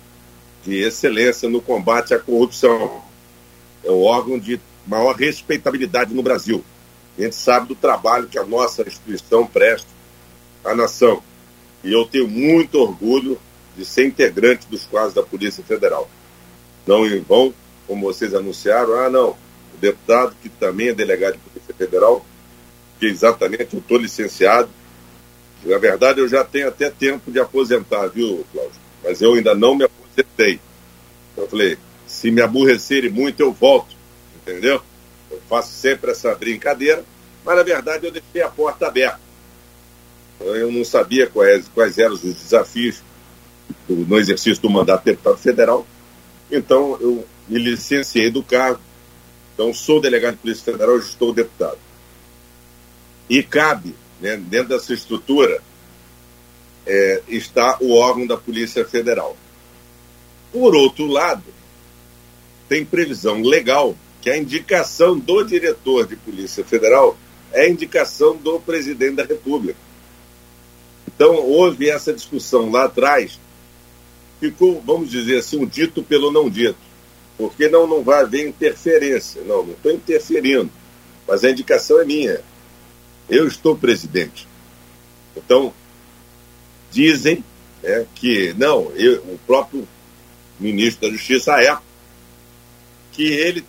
de 0.66 0.76
excelência 0.76 1.48
no 1.48 1.62
combate 1.62 2.14
à 2.14 2.20
corrupção. 2.20 3.04
É 3.84 3.92
o 3.92 4.02
órgão 4.02 4.40
de 4.40 4.60
maior 4.90 5.16
respeitabilidade 5.16 6.14
no 6.14 6.24
Brasil. 6.24 6.64
A 7.18 7.22
gente 7.22 7.36
sabe 7.36 7.68
do 7.68 7.76
trabalho 7.76 8.28
que 8.28 8.40
a 8.40 8.46
nossa 8.46 8.82
instituição 8.82 9.46
presta 9.46 9.88
à 10.66 10.74
nação. 10.74 11.22
E 11.84 11.94
eu 11.94 12.06
tenho 12.06 12.28
muito 12.28 12.80
orgulho 12.80 13.40
de 13.78 13.86
ser 13.86 14.08
integrante 14.08 14.68
dos 14.68 14.86
quadros 14.86 15.14
da 15.14 15.22
Polícia 15.22 15.64
Federal. 15.64 16.10
Não 16.88 17.06
em 17.06 17.22
vão, 17.22 17.54
como 17.88 18.12
vocês 18.12 18.34
anunciaram, 18.34 18.96
ah, 18.96 19.10
não, 19.10 19.30
o 19.30 19.78
deputado 19.80 20.36
que 20.42 20.50
também 20.50 20.90
é 20.90 20.94
delegado 20.94 21.34
de 21.34 21.40
Polícia 21.40 21.74
Federal, 21.74 22.26
que 23.00 23.06
exatamente 23.06 23.74
eu 23.74 23.80
estou 23.80 23.98
licenciado. 23.98 24.70
Na 25.64 25.78
verdade, 25.78 26.20
eu 26.20 26.28
já 26.28 26.44
tenho 26.44 26.68
até 26.68 26.90
tempo 26.90 27.32
de 27.32 27.40
aposentar, 27.40 28.08
viu, 28.08 28.46
Cláudio? 28.52 28.80
Mas 29.04 29.22
eu 29.22 29.34
ainda 29.34 29.54
não 29.54 29.76
me 29.76 29.84
aposentei. 29.84 30.60
Eu 31.38 31.48
falei, 31.48 31.78
se 32.08 32.32
me 32.32 32.42
aborrecerem 32.42 33.10
muito, 33.10 33.40
eu 33.40 33.54
volto 33.54 33.99
entendeu? 34.52 34.82
Eu 35.30 35.42
faço 35.48 35.72
sempre 35.72 36.12
essa 36.12 36.34
brincadeira, 36.36 37.04
mas 37.46 37.56
na 37.56 37.64
verdade 37.64 38.06
eu 38.06 38.12
deixei 38.12 38.42
a 38.42 38.50
porta 38.50 38.88
aberta. 38.88 39.20
Eu 40.40 40.72
não 40.72 40.86
sabia 40.86 41.28
quais, 41.28 41.68
quais 41.70 41.98
eram 41.98 42.14
os 42.14 42.22
desafios 42.22 43.02
no 43.88 44.18
exercício 44.18 44.62
do 44.62 44.70
mandato 44.70 45.02
de 45.02 45.12
deputado 45.12 45.38
federal, 45.38 45.86
então 46.52 46.98
eu 47.00 47.26
me 47.48 47.60
licenciei 47.60 48.32
do 48.32 48.42
cargo. 48.42 48.82
Então 49.54 49.74
sou 49.74 50.00
delegado 50.00 50.36
de 50.36 50.42
Polícia 50.42 50.64
Federal, 50.64 50.96
hoje 50.96 51.10
estou 51.10 51.34
deputado. 51.34 51.78
E 53.30 53.44
cabe, 53.44 53.96
né, 54.20 54.38
dentro 54.38 54.70
dessa 54.70 54.94
estrutura, 54.94 55.62
é, 56.86 57.22
está 57.28 57.78
o 57.82 57.94
órgão 57.94 58.26
da 58.26 58.38
Polícia 58.38 58.86
Federal. 58.86 59.38
Por 60.52 60.76
outro 60.76 61.06
lado, 61.06 61.44
tem 62.68 62.86
previsão 62.86 63.42
legal 63.42 63.96
que 64.22 64.30
a 64.30 64.38
indicação 64.38 65.18
do 65.18 65.44
diretor 65.44 66.06
de 66.06 66.16
Polícia 66.16 66.64
Federal 66.64 67.18
é 67.52 67.70
indicação 67.70 68.36
do 68.36 68.60
presidente 68.60 69.16
da 69.16 69.24
República. 69.24 69.80
Então, 71.08 71.36
houve 71.36 71.90
essa 71.90 72.14
discussão 72.14 72.70
lá 72.70 72.86
atrás, 72.86 73.40
ficou, 74.40 74.82
vamos 74.86 75.10
dizer 75.10 75.40
assim, 75.40 75.58
um 75.58 75.66
dito 75.66 76.04
pelo 76.04 76.32
não 76.32 76.50
dito, 76.50 76.78
porque 77.38 77.68
não, 77.68 77.88
não 77.88 78.04
vai 78.04 78.22
haver 78.22 78.48
interferência. 78.48 79.42
Não, 79.44 79.64
não 79.64 79.74
estou 79.74 79.92
interferindo, 79.92 80.70
mas 81.28 81.44
a 81.44 81.50
indicação 81.50 82.00
é 82.00 82.06
minha. 82.06 82.42
Eu 83.30 83.48
estou 83.48 83.76
presidente. 83.76 84.48
Então, 85.36 85.74
dizem 86.92 87.44
é, 87.84 88.06
que, 88.16 88.54
não, 88.58 88.92
eu, 88.96 89.22
o 89.22 89.40
próprio 89.46 89.88
ministro 90.60 91.08
da 91.08 91.16
Justiça, 91.16 91.62
época, 91.62 91.84
que 93.12 93.24
ele 93.24 93.64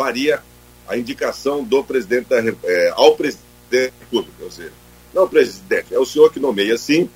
faria 0.00 0.42
a 0.88 0.96
indicação 0.96 1.62
do 1.62 1.84
presidente 1.84 2.28
da, 2.30 2.38
é, 2.64 2.92
ao 2.96 3.14
presidente 3.16 3.44
da 3.70 3.78
República. 4.00 4.44
Ou 4.44 4.50
seja, 4.50 4.72
não 5.12 5.28
presidente, 5.28 5.94
é 5.94 5.98
o 5.98 6.06
senhor 6.06 6.32
que 6.32 6.40
nomeia 6.40 6.78
sim, 6.78 7.08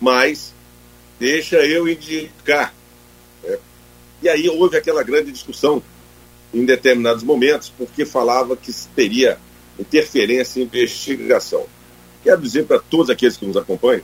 mas 0.00 0.52
deixa 1.20 1.64
eu 1.64 1.88
indicar. 1.88 2.74
Né? 3.44 3.58
E 4.22 4.28
aí 4.28 4.48
houve 4.48 4.76
aquela 4.76 5.04
grande 5.04 5.30
discussão 5.30 5.80
em 6.52 6.64
determinados 6.64 7.22
momentos, 7.22 7.72
porque 7.78 8.04
falava 8.04 8.56
que 8.56 8.72
teria 8.96 9.38
interferência 9.78 10.58
em 10.58 10.64
investigação. 10.64 11.64
Quero 12.24 12.42
dizer 12.42 12.66
para 12.66 12.80
todos 12.80 13.08
aqueles 13.08 13.36
que 13.36 13.46
nos 13.46 13.56
acompanham 13.56 14.02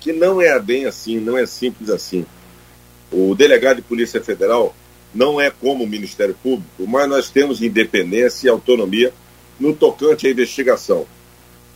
que 0.00 0.12
não 0.12 0.42
é 0.42 0.58
bem 0.58 0.86
assim, 0.86 1.20
não 1.20 1.38
é 1.38 1.46
simples 1.46 1.88
assim. 1.88 2.26
O 3.12 3.32
delegado 3.34 3.76
de 3.76 3.82
Polícia 3.82 4.20
Federal 4.20 4.74
não 5.14 5.40
é 5.40 5.50
como 5.50 5.84
o 5.84 5.86
Ministério 5.86 6.34
Público, 6.42 6.86
mas 6.86 7.08
nós 7.08 7.30
temos 7.30 7.62
independência 7.62 8.46
e 8.46 8.50
autonomia 8.50 9.12
no 9.60 9.74
tocante 9.74 10.26
à 10.26 10.30
investigação. 10.30 11.06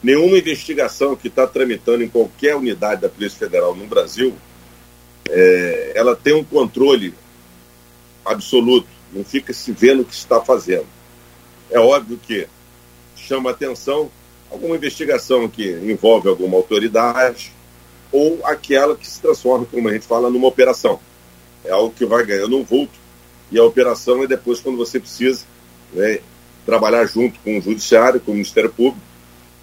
Nenhuma 0.02 0.38
investigação 0.38 1.14
que 1.14 1.28
está 1.28 1.46
tramitando 1.46 2.02
em 2.02 2.08
qualquer 2.08 2.56
unidade 2.56 3.02
da 3.02 3.08
Polícia 3.08 3.38
Federal 3.38 3.74
no 3.74 3.86
Brasil, 3.86 4.34
é, 5.28 5.92
ela 5.94 6.16
tem 6.16 6.34
um 6.34 6.44
controle 6.44 7.14
absoluto, 8.24 8.88
não 9.12 9.24
fica 9.24 9.52
se 9.52 9.70
vendo 9.72 10.02
o 10.02 10.04
que 10.04 10.14
está 10.14 10.40
fazendo. 10.40 10.86
É 11.70 11.78
óbvio 11.78 12.18
que 12.18 12.46
chama 13.16 13.50
atenção 13.50 14.10
alguma 14.50 14.76
investigação 14.76 15.48
que 15.48 15.70
envolve 15.70 16.28
alguma 16.28 16.56
autoridade 16.56 17.52
ou 18.10 18.40
aquela 18.44 18.96
que 18.96 19.06
se 19.06 19.20
transforma, 19.20 19.66
como 19.66 19.88
a 19.88 19.92
gente 19.92 20.06
fala, 20.06 20.30
numa 20.30 20.48
operação. 20.48 20.98
É 21.64 21.70
algo 21.70 21.94
que 21.94 22.06
vai 22.06 22.24
ganhando 22.24 22.56
um 22.56 22.64
vulto 22.64 22.98
e 23.50 23.58
a 23.58 23.64
operação 23.64 24.22
é 24.22 24.26
depois 24.26 24.60
quando 24.60 24.76
você 24.76 25.00
precisa 25.00 25.44
né, 25.92 26.20
trabalhar 26.66 27.06
junto 27.06 27.38
com 27.40 27.58
o 27.58 27.60
Judiciário, 27.60 28.20
com 28.20 28.32
o 28.32 28.34
Ministério 28.34 28.70
Público, 28.70 29.04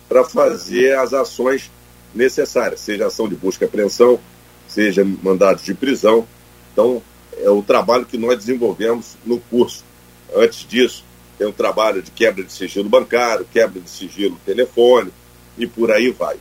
para 0.09 0.23
fazer 0.23 0.97
as 0.97 1.13
ações 1.13 1.71
necessárias, 2.13 2.79
seja 2.79 3.07
ação 3.07 3.27
de 3.27 3.35
busca 3.35 3.65
e 3.65 3.67
apreensão, 3.67 4.19
seja 4.67 5.05
mandados 5.21 5.63
de 5.63 5.73
prisão. 5.73 6.27
Então, 6.71 7.01
é 7.37 7.49
o 7.49 7.61
trabalho 7.61 8.05
que 8.05 8.17
nós 8.17 8.37
desenvolvemos 8.37 9.17
no 9.25 9.39
curso. 9.39 9.83
Antes 10.35 10.67
disso, 10.67 11.03
tem 11.37 11.47
um 11.47 11.51
trabalho 11.51 12.01
de 12.01 12.11
quebra 12.11 12.43
de 12.43 12.51
sigilo 12.51 12.89
bancário, 12.89 13.45
quebra 13.51 13.79
de 13.79 13.89
sigilo 13.89 14.39
telefone 14.45 15.11
e 15.57 15.67
por 15.67 15.91
aí 15.91 16.11
vai. 16.11 16.37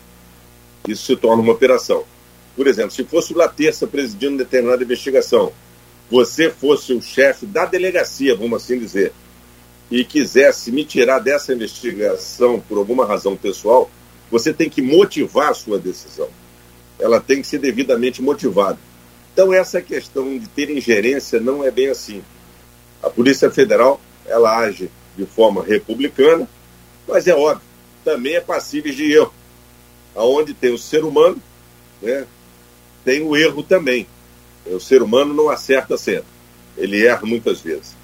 Isso 0.87 1.05
se 1.05 1.17
torna 1.17 1.43
uma 1.43 1.53
operação. 1.53 2.05
Por 2.57 2.67
exemplo, 2.67 2.93
se 2.93 3.05
fosse 3.05 3.33
o 3.33 3.37
Laterça 3.37 3.87
presidindo 3.87 4.39
determinada 4.39 4.85
investigação, 4.85 5.53
você 6.15 6.49
fosse 6.49 6.93
o 6.93 7.03
chefe 7.03 7.45
da 7.45 7.67
delegacia, 7.67 8.37
vamos 8.37 8.63
assim 8.63 8.79
dizer, 8.79 9.13
e 9.91 10.05
quisesse 10.05 10.71
me 10.71 10.85
tirar 10.85 11.19
dessa 11.19 11.53
investigação 11.53 12.61
por 12.61 12.79
alguma 12.79 13.05
razão 13.05 13.37
pessoal, 13.37 13.91
você 14.31 14.53
tem 14.53 14.71
que 14.71 14.81
motivar 14.81 15.51
a 15.51 15.55
sua 15.55 15.77
decisão. 15.77 16.29
Ela 17.01 17.21
tem 17.21 17.43
que 17.43 17.49
ser 17.49 17.59
devidamente 17.59 18.23
motivada. 18.23 18.79
Então, 19.33 19.53
essa 19.53 19.83
questão 19.83 20.39
de 20.39 20.47
ter 20.47 20.71
ingerência 20.71 21.41
não 21.41 21.65
é 21.65 21.71
bem 21.73 21.89
assim. 21.89 22.23
A 23.03 23.11
Polícia 23.11 23.51
Federal, 23.51 24.01
ela 24.25 24.57
age 24.57 24.89
de 25.19 25.27
forma 25.27 25.65
republicana, 25.65 26.49
mas 27.09 27.27
é 27.27 27.35
óbvio, 27.35 27.67
também 28.05 28.37
é 28.37 28.41
passível 28.41 28.95
de 28.95 29.13
erro. 29.13 29.35
Aonde 30.15 30.55
tem 30.55 30.73
o 30.73 30.79
ser 30.79 31.03
humano, 31.03 31.43
né, 32.01 32.25
tem 33.05 33.21
o 33.21 33.37
erro 33.37 33.65
também. 33.65 34.07
O 34.67 34.81
ser 34.81 35.03
humano 35.03 35.35
não 35.35 35.51
acerta 35.51 35.97
sempre. 35.97 36.27
Ele 36.77 37.05
erra 37.07 37.25
muitas 37.25 37.61
vezes. 37.61 37.95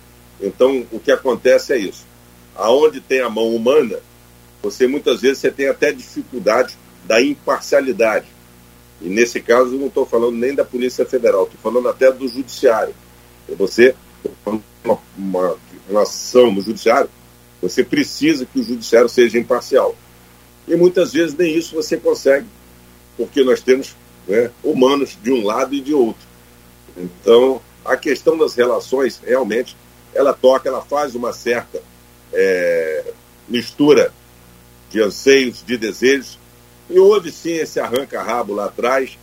Então, 0.40 0.86
o 0.90 1.00
que 1.00 1.10
acontece 1.10 1.72
é 1.72 1.78
isso. 1.78 2.06
Aonde 2.54 3.00
tem 3.00 3.20
a 3.20 3.30
mão 3.30 3.54
humana, 3.54 3.98
você 4.62 4.86
muitas 4.86 5.20
vezes 5.20 5.38
você 5.38 5.50
tem 5.50 5.68
até 5.68 5.92
dificuldade 5.92 6.76
da 7.04 7.22
imparcialidade. 7.22 8.26
E 9.00 9.08
nesse 9.08 9.40
caso, 9.40 9.74
eu 9.74 9.78
não 9.78 9.86
estou 9.86 10.04
falando 10.04 10.36
nem 10.36 10.54
da 10.54 10.64
Polícia 10.64 11.06
Federal, 11.06 11.44
estou 11.44 11.60
falando 11.60 11.88
até 11.88 12.12
do 12.12 12.28
Judiciário. 12.28 12.94
Você, 13.56 13.94
uma, 14.44 14.98
uma, 15.16 15.56
uma 15.88 16.02
ação 16.02 16.52
no 16.52 16.60
Judiciário, 16.60 17.08
você 17.60 17.82
precisa 17.82 18.46
que 18.46 18.60
o 18.60 18.62
Judiciário 18.62 19.08
seja 19.08 19.38
imparcial. 19.38 19.96
E 20.68 20.76
muitas 20.76 21.12
vezes 21.12 21.34
nem 21.36 21.56
isso 21.56 21.74
você 21.74 21.96
consegue, 21.96 22.46
porque 23.16 23.42
nós 23.42 23.60
temos 23.60 23.96
né, 24.28 24.50
humanos 24.62 25.18
de 25.22 25.32
um 25.32 25.44
lado 25.44 25.74
e 25.74 25.80
de 25.80 25.94
outro. 25.94 26.29
Então, 26.96 27.60
a 27.84 27.96
questão 27.96 28.36
das 28.36 28.54
relações, 28.54 29.20
realmente, 29.24 29.76
ela 30.14 30.32
toca, 30.32 30.68
ela 30.68 30.82
faz 30.82 31.14
uma 31.14 31.32
certa 31.32 31.82
é, 32.32 33.12
mistura 33.48 34.12
de 34.90 35.00
anseios, 35.00 35.64
de 35.64 35.76
desejos, 35.76 36.38
e 36.88 36.98
houve 36.98 37.30
sim 37.30 37.52
esse 37.52 37.78
arranca-rabo 37.78 38.54
lá 38.54 38.66
atrás 38.66 39.16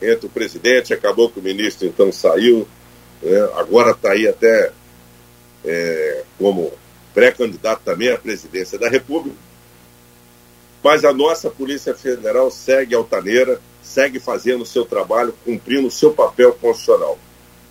entre 0.00 0.26
o 0.26 0.30
presidente, 0.30 0.94
acabou 0.94 1.30
que 1.30 1.38
o 1.38 1.42
ministro 1.42 1.86
então 1.86 2.10
saiu, 2.10 2.66
né, 3.22 3.40
agora 3.54 3.92
está 3.92 4.12
aí 4.12 4.26
até 4.26 4.72
é, 5.64 6.24
como 6.38 6.72
pré-candidato 7.14 7.82
também 7.84 8.10
à 8.10 8.18
presidência 8.18 8.78
da 8.78 8.88
República. 8.88 9.36
Mas 10.82 11.04
a 11.04 11.12
nossa 11.12 11.48
Polícia 11.48 11.94
Federal 11.94 12.50
segue 12.50 12.94
altaneira, 12.94 13.60
segue 13.92 14.18
fazendo 14.18 14.62
o 14.62 14.66
seu 14.66 14.84
trabalho, 14.84 15.34
cumprindo 15.44 15.88
o 15.88 15.90
seu 15.90 16.12
papel 16.12 16.52
constitucional. 16.54 17.18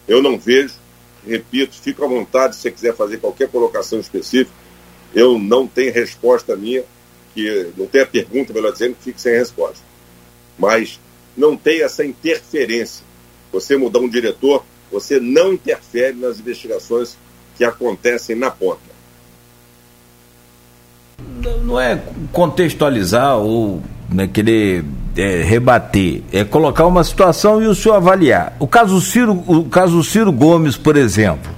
Eu 0.07 0.21
não 0.21 0.37
vejo 0.37 0.81
repito, 1.25 1.75
fico 1.75 2.03
à 2.03 2.07
vontade 2.07 2.55
se 2.55 2.61
você 2.61 2.71
quiser 2.71 2.95
fazer 2.95 3.17
qualquer 3.17 3.49
colocação 3.49 3.99
específica. 3.99 4.51
Eu 5.13 5.37
não 5.37 5.67
tenho 5.67 5.93
resposta 5.93 6.55
minha, 6.55 6.83
que 7.33 7.71
não 7.77 7.85
tenho 7.85 8.03
a 8.03 8.07
pergunta, 8.07 8.53
melhor 8.53 8.71
dizendo, 8.71 8.95
que 8.95 9.03
fique 9.03 9.21
sem 9.21 9.33
resposta. 9.33 9.83
Mas 10.57 10.99
não 11.35 11.55
tem 11.55 11.81
essa 11.81 12.05
interferência. 12.05 13.05
Você 13.51 13.77
mudar 13.77 13.99
um 13.99 14.09
diretor, 14.09 14.63
você 14.91 15.19
não 15.19 15.53
interfere 15.53 16.15
nas 16.17 16.39
investigações 16.39 17.17
que 17.57 17.63
acontecem 17.63 18.35
na 18.35 18.49
ponta. 18.49 18.91
Não 21.63 21.79
é 21.79 22.01
contextualizar 22.31 23.37
ou 23.37 23.81
né, 24.09 24.27
querer 24.27 24.83
é, 25.15 25.43
rebater, 25.43 26.21
é 26.31 26.43
colocar 26.43 26.85
uma 26.85 27.03
situação 27.03 27.61
e 27.61 27.67
o 27.67 27.75
senhor 27.75 27.95
avaliar. 27.95 28.55
O 28.59 28.67
caso 28.67 28.99
Ciro, 29.01 29.43
o 29.45 29.65
caso 29.65 30.03
Ciro 30.03 30.31
Gomes, 30.31 30.77
por 30.77 30.95
exemplo, 30.95 31.51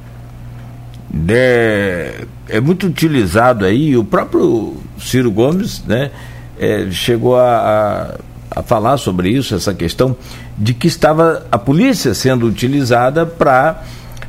é, 1.29 2.25
é 2.49 2.59
muito 2.59 2.87
utilizado 2.87 3.65
aí, 3.65 3.95
o 3.95 4.03
próprio 4.03 4.77
Ciro 4.99 5.31
Gomes 5.31 5.83
né, 5.85 6.11
é, 6.59 6.87
chegou 6.91 7.37
a, 7.37 8.17
a, 8.51 8.59
a, 8.59 8.63
falar 8.63 8.97
sobre 8.97 9.29
isso, 9.29 9.55
essa 9.55 9.73
questão 9.73 10.15
de 10.57 10.73
que 10.73 10.87
estava 10.87 11.45
a 11.51 11.57
polícia 11.57 12.13
sendo 12.13 12.47
utilizada 12.47 13.25
para 13.25 13.83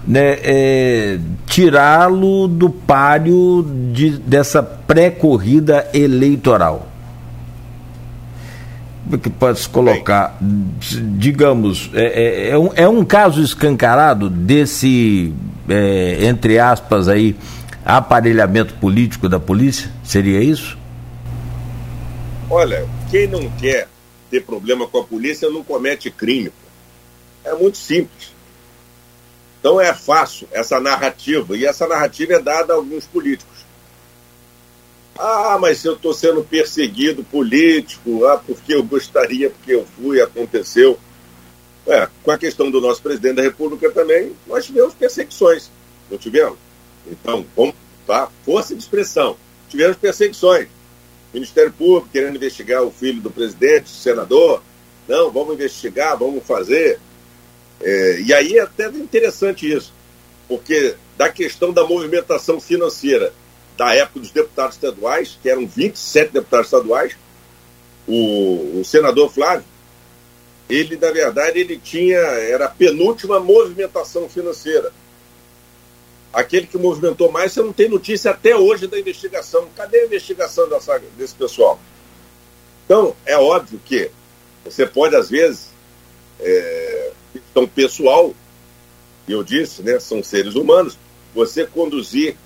né, 0.07 0.39
é, 0.43 1.19
tirá-lo 1.47 2.47
do 2.47 2.69
páreo 2.69 3.67
de, 3.93 4.19
dessa 4.19 4.63
pré-corrida 4.63 5.89
eleitoral 5.95 6.94
que 9.23 9.31
pode 9.31 9.61
se 9.61 9.69
colocar, 9.69 10.39
digamos, 11.17 11.91
é, 11.93 12.05
é, 12.05 12.49
é, 12.51 12.59
um, 12.59 12.71
é 12.75 12.89
um 12.89 13.05
caso 13.05 13.43
escancarado 13.43 14.31
desse, 14.31 15.33
é, 15.69 16.25
entre 16.27 16.59
aspas, 16.59 17.09
aí, 17.09 17.37
aparelhamento 17.85 18.75
político 18.75 19.29
da 19.29 19.39
polícia? 19.39 19.91
Seria 20.03 20.41
isso? 20.43 20.79
Olha, 22.49 22.87
quem 23.11 23.27
não 23.27 23.49
quer 23.51 23.89
ter 24.31 24.43
problema 24.43 24.87
com 24.87 24.99
a 24.99 25.05
polícia 25.05 25.51
não 25.51 25.63
comete 25.63 26.11
crime. 26.11 26.51
É 27.45 27.55
muito 27.55 27.77
simples. 27.77 28.33
Então 29.61 29.81
é 29.81 29.95
fácil 29.95 30.49
essa 30.53 30.81
narrativa, 30.81 31.57
e 31.57 31.65
essa 31.65 31.87
narrativa 31.87 32.35
é 32.35 32.39
dada 32.39 32.73
a 32.73 32.77
alguns 32.77 33.07
políticos. 33.07 33.54
Ah, 35.19 35.59
mas 35.61 35.85
eu 35.85 35.95
estou 35.95 36.13
sendo 36.13 36.43
perseguido 36.43 37.23
político, 37.25 38.27
ah, 38.27 38.37
porque 38.37 38.75
eu 38.75 38.83
gostaria, 38.83 39.51
porque 39.51 39.75
eu 39.75 39.87
fui, 39.97 40.21
aconteceu. 40.21 40.99
É, 41.87 42.09
com 42.23 42.31
a 42.31 42.39
questão 42.39 42.71
do 42.71 42.81
nosso 42.81 43.03
presidente 43.03 43.37
da 43.37 43.43
República 43.43 43.91
também, 43.91 44.33
nós 44.47 44.65
tivemos 44.65 44.95
perseguições, 44.95 45.71
não 46.11 46.17
tivemos? 46.17 46.57
Então, 47.07 47.45
vamos, 47.55 47.75
tá? 48.07 48.29
Força 48.45 48.75
de 48.75 48.81
expressão. 48.81 49.37
Tivemos 49.69 49.97
perseguições. 49.97 50.69
Ministério 51.33 51.73
Público 51.73 52.09
querendo 52.11 52.37
investigar 52.37 52.83
o 52.83 52.91
filho 52.91 53.21
do 53.21 53.31
presidente, 53.31 53.91
senador. 53.91 54.63
Não, 55.07 55.31
vamos 55.31 55.55
investigar, 55.55 56.17
vamos 56.17 56.45
fazer. 56.45 56.99
É, 57.81 58.21
e 58.21 58.33
aí 58.33 58.57
é 58.57 58.63
até 58.63 58.87
interessante 58.89 59.71
isso, 59.71 59.93
porque 60.49 60.95
da 61.19 61.29
questão 61.29 61.73
da 61.73 61.85
movimentação 61.85 62.61
financeira 62.61 63.33
da 63.77 63.95
época 63.95 64.21
dos 64.21 64.31
deputados 64.31 64.77
estaduais, 64.77 65.39
que 65.43 65.49
eram 65.49 65.67
27 65.67 66.33
deputados 66.33 66.67
estaduais, 66.67 67.17
o, 68.07 68.81
o 68.81 68.85
senador 68.85 69.33
Flávio, 69.33 69.65
ele, 70.69 70.97
na 70.97 71.11
verdade, 71.11 71.59
ele 71.59 71.79
tinha, 71.79 72.19
era 72.19 72.67
a 72.67 72.71
penúltima 72.71 73.39
movimentação 73.41 74.29
financeira. 74.29 74.93
Aquele 76.33 76.67
que 76.67 76.79
movimentou 76.79 77.31
mais, 77.31 77.53
você 77.53 77.63
não 77.63 77.73
tem 77.73 77.89
notícia 77.89 78.31
até 78.31 78.57
hoje 78.57 78.87
da 78.87 78.99
investigação. 78.99 79.69
Cadê 79.77 80.01
a 80.01 80.07
investigação 80.07 80.69
dessa, 80.69 81.01
desse 81.17 81.35
pessoal? 81.35 81.79
Então, 82.85 83.15
é 83.25 83.37
óbvio 83.37 83.81
que 83.85 84.11
você 84.65 84.87
pode, 84.87 85.15
às 85.15 85.31
vezes, 85.31 85.69
é, 86.41 87.13
questão 87.33 87.69
pessoal, 87.69 88.35
eu 89.29 89.43
disse, 89.43 89.83
né, 89.83 90.01
são 90.01 90.23
seres 90.23 90.55
humanos, 90.55 90.99
você 91.35 91.67
conduzir 91.67 92.37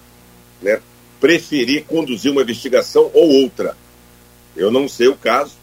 né, 0.61 0.81
preferir 1.21 1.85
conduzir 1.85 2.31
uma 2.31 2.43
investigação 2.43 3.11
ou 3.12 3.43
outra. 3.43 3.77
Eu 4.57 4.71
não 4.71 4.89
sei 4.89 5.09
o 5.09 5.16
caso 5.16 5.57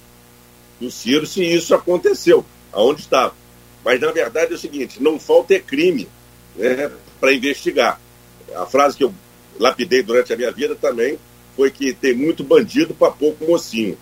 do 0.80 0.91
Ciro 0.91 1.26
se 1.26 1.43
isso 1.43 1.74
aconteceu, 1.74 2.45
aonde 2.72 3.01
estava. 3.01 3.34
Mas 3.84 3.99
na 3.99 4.12
verdade 4.12 4.53
é 4.53 4.56
o 4.56 4.60
seguinte: 4.60 5.01
não 5.01 5.20
falta 5.20 5.53
é 5.53 5.60
crime 5.60 6.08
né, 6.56 6.91
para 7.20 7.34
investigar. 7.34 7.99
A 8.56 8.66
frase 8.66 8.97
que 8.97 9.03
eu 9.03 9.14
lapidei 9.60 10.01
durante 10.03 10.34
a 10.34 10.38
minha 10.38 10.51
vida 10.51 10.76
também 10.76 11.18
foi 11.56 11.72
que 11.72 11.93
tem 11.93 12.14
muito 12.14 12.43
bandido 12.43 12.93
para 12.93 13.12
pouco 13.12 13.45
mocinho. 13.45 13.97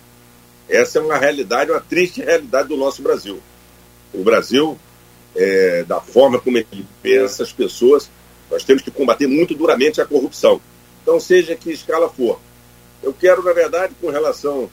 Essa 0.68 0.98
é 0.98 1.02
uma 1.02 1.18
realidade, 1.18 1.70
uma 1.70 1.80
triste 1.80 2.22
realidade 2.22 2.68
do 2.68 2.76
nosso 2.76 3.02
Brasil. 3.02 3.40
O 4.12 4.22
Brasil, 4.22 4.78
é, 5.36 5.84
da 5.84 6.00
forma 6.00 6.40
como 6.40 6.56
ele 6.56 6.86
pensa 7.02 7.42
as 7.42 7.52
pessoas, 7.52 8.10
nós 8.50 8.64
temos 8.64 8.82
que 8.82 8.90
combater 8.90 9.26
muito 9.26 9.54
duramente 9.54 10.00
a 10.00 10.06
corrupção. 10.06 10.60
Então, 11.04 11.20
seja 11.20 11.54
que 11.54 11.70
escala 11.70 12.08
for. 12.08 12.40
Eu 13.02 13.12
quero, 13.12 13.44
na 13.44 13.52
verdade, 13.52 13.94
com 14.00 14.10
relação 14.10 14.68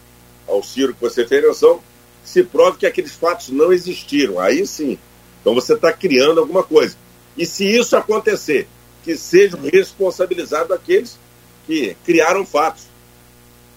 ao 0.47 0.63
Ciro 0.63 0.93
que 0.93 1.01
você 1.01 1.27
fez 1.27 1.43
menção, 1.43 1.81
se 2.23 2.43
prove 2.43 2.77
que 2.77 2.85
aqueles 2.85 3.13
fatos 3.13 3.49
não 3.49 3.73
existiram. 3.73 4.39
Aí 4.39 4.65
sim. 4.65 4.97
Então 5.41 5.53
você 5.53 5.73
está 5.73 5.91
criando 5.91 6.39
alguma 6.39 6.63
coisa. 6.63 6.95
E 7.37 7.45
se 7.45 7.65
isso 7.65 7.95
acontecer, 7.95 8.67
que 9.03 9.17
sejam 9.17 9.59
responsabilizados 9.61 10.71
aqueles 10.71 11.17
que 11.65 11.95
criaram 12.05 12.45
fatos. 12.45 12.83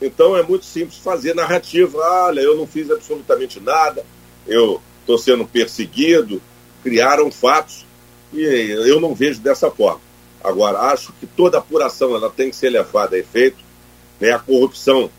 Então 0.01 0.37
é 0.37 0.43
muito 0.43 0.65
simples 0.65 0.99
fazer 0.99 1.35
narrativa. 1.35 1.99
Olha, 1.99 2.41
eu 2.41 2.57
não 2.57 2.67
fiz 2.67 2.91
absolutamente 2.91 3.61
nada, 3.61 4.05
eu 4.47 4.81
estou 5.01 5.19
sendo 5.19 5.47
perseguido, 5.47 6.41
criaram 6.83 7.31
fatos. 7.31 7.85
E 8.33 8.43
eu 8.43 9.01
não 9.01 9.15
vejo 9.15 9.41
dessa 9.41 9.71
forma. 9.71 10.01
Agora, 10.45 10.79
acho 10.93 11.11
que 11.15 11.27
toda 11.27 11.57
apuração 11.57 12.15
ela 12.15 12.29
tem 12.29 12.51
que 12.51 12.57
ser 12.57 12.69
levada 12.69 13.17
a 13.17 13.19
efeito, 13.19 13.57
né? 14.21 14.33
a 14.33 14.39
corrupção 14.39 15.11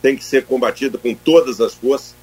tem 0.00 0.16
que 0.16 0.24
ser 0.24 0.46
combatida 0.46 0.96
com 0.96 1.14
todas 1.14 1.60
as 1.60 1.74
forças. 1.74 2.14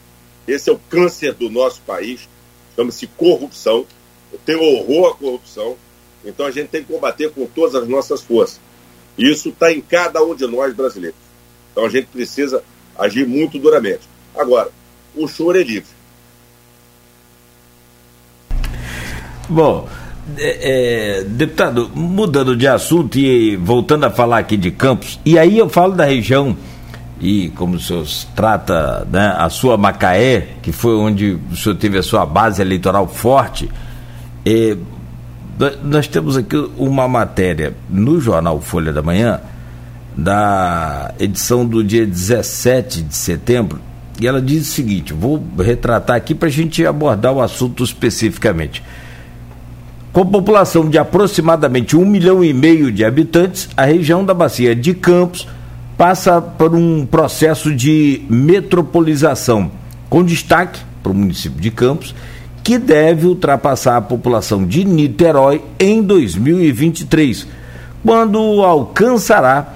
Esse 0.47 0.71
é 0.71 0.73
o 0.73 0.79
câncer 0.89 1.33
do 1.33 1.51
nosso 1.51 1.81
país, 1.81 2.27
chama-se 2.75 3.05
corrupção. 3.05 3.85
Eu 4.33 4.39
tenho 4.43 4.59
horror 4.59 5.11
à 5.11 5.15
corrupção, 5.15 5.77
então 6.25 6.47
a 6.47 6.51
gente 6.51 6.69
tem 6.69 6.83
que 6.83 6.91
combater 6.91 7.29
com 7.29 7.45
todas 7.45 7.75
as 7.75 7.87
nossas 7.87 8.23
forças. 8.23 8.59
Isso 9.15 9.49
está 9.49 9.71
em 9.71 9.79
cada 9.79 10.23
um 10.23 10.33
de 10.33 10.47
nós 10.47 10.73
brasileiros. 10.73 11.19
Então 11.71 11.85
a 11.85 11.89
gente 11.89 12.07
precisa 12.07 12.63
agir 12.97 13.27
muito 13.27 13.59
duramente. 13.59 14.09
Agora, 14.35 14.71
o 15.15 15.27
choro 15.27 15.59
é 15.59 15.63
livre. 15.63 15.89
Bom, 19.47 19.87
é, 20.37 21.19
é, 21.19 21.23
deputado, 21.23 21.89
mudando 21.93 22.55
de 22.55 22.67
assunto 22.67 23.17
e 23.17 23.55
voltando 23.55 24.05
a 24.05 24.09
falar 24.09 24.39
aqui 24.39 24.57
de 24.57 24.71
Campos, 24.71 25.19
e 25.25 25.37
aí 25.37 25.57
eu 25.57 25.69
falo 25.69 25.93
da 25.93 26.05
região, 26.05 26.57
e 27.19 27.49
como 27.49 27.75
o 27.75 27.79
senhor 27.79 28.05
trata 28.35 29.07
né, 29.11 29.35
a 29.37 29.49
sua 29.49 29.77
Macaé, 29.77 30.55
que 30.61 30.71
foi 30.71 30.95
onde 30.95 31.37
o 31.51 31.55
senhor 31.55 31.75
teve 31.75 31.97
a 31.97 32.03
sua 32.03 32.25
base 32.25 32.61
eleitoral 32.61 33.07
forte, 33.07 33.69
é, 34.45 34.77
nós 35.83 36.07
temos 36.07 36.37
aqui 36.37 36.55
uma 36.77 37.07
matéria 37.07 37.75
no 37.89 38.21
jornal 38.21 38.61
Folha 38.61 38.93
da 38.93 39.01
Manhã, 39.01 39.39
da 40.15 41.13
edição 41.19 41.65
do 41.65 41.83
dia 41.83 42.05
17 42.05 43.01
de 43.01 43.15
setembro, 43.15 43.79
e 44.19 44.27
ela 44.27 44.41
diz 44.41 44.67
o 44.67 44.71
seguinte: 44.71 45.13
vou 45.13 45.43
retratar 45.59 46.15
aqui 46.15 46.33
para 46.35 46.47
a 46.47 46.51
gente 46.51 46.85
abordar 46.85 47.33
o 47.33 47.41
assunto 47.41 47.83
especificamente. 47.83 48.83
Com 50.17 50.25
população 50.25 50.89
de 50.89 50.97
aproximadamente 50.97 51.95
um 51.95 52.03
milhão 52.03 52.43
e 52.43 52.51
meio 52.51 52.91
de 52.91 53.05
habitantes, 53.05 53.69
a 53.77 53.85
região 53.85 54.25
da 54.25 54.33
Bacia 54.33 54.75
de 54.75 54.95
Campos 54.95 55.47
passa 55.95 56.41
por 56.41 56.73
um 56.73 57.05
processo 57.05 57.71
de 57.71 58.23
metropolização, 58.27 59.69
com 60.09 60.23
destaque 60.23 60.79
para 61.03 61.11
o 61.11 61.15
município 61.15 61.61
de 61.61 61.69
Campos, 61.69 62.15
que 62.63 62.79
deve 62.79 63.27
ultrapassar 63.27 63.95
a 63.95 64.01
população 64.01 64.65
de 64.65 64.83
Niterói 64.85 65.63
em 65.79 66.01
2023, 66.01 67.45
quando 68.03 68.39
alcançará 68.63 69.71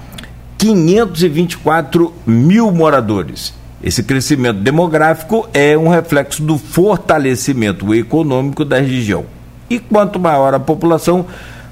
524 0.58 2.12
mil 2.26 2.72
moradores. 2.72 3.54
Esse 3.80 4.02
crescimento 4.02 4.58
demográfico 4.58 5.48
é 5.54 5.78
um 5.78 5.86
reflexo 5.86 6.42
do 6.42 6.58
fortalecimento 6.58 7.94
econômico 7.94 8.64
da 8.64 8.80
região. 8.80 9.31
E 9.72 9.78
quanto 9.78 10.20
maior 10.20 10.52
a 10.52 10.60
população, 10.60 11.24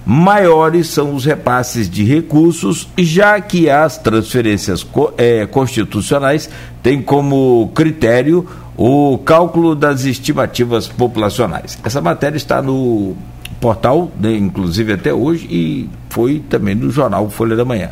maiores 0.07 0.87
são 0.87 1.15
os 1.15 1.27
repasses 1.27 1.87
de 1.91 2.03
recursos, 2.03 2.89
já 2.97 3.39
que 3.43 3.69
as 3.69 3.99
transferências 3.99 4.87
é, 5.19 5.45
constitucionais 5.45 6.49
têm 6.83 7.03
como 7.03 7.71
critério 7.75 8.49
o 8.75 9.19
cálculo 9.19 9.75
das 9.75 10.07
estimativas 10.07 10.89
populacionais. 10.89 11.79
Essa 11.85 12.01
matéria 12.01 12.39
está 12.39 12.63
no 12.63 13.15
portal, 13.61 14.11
né, 14.19 14.35
inclusive 14.35 14.95
até 14.95 15.13
hoje, 15.13 15.47
e 15.51 15.91
foi 16.09 16.43
também 16.49 16.75
no 16.75 16.91
jornal 16.91 17.29
Folha 17.29 17.55
da 17.55 17.67
Manhã. 17.67 17.91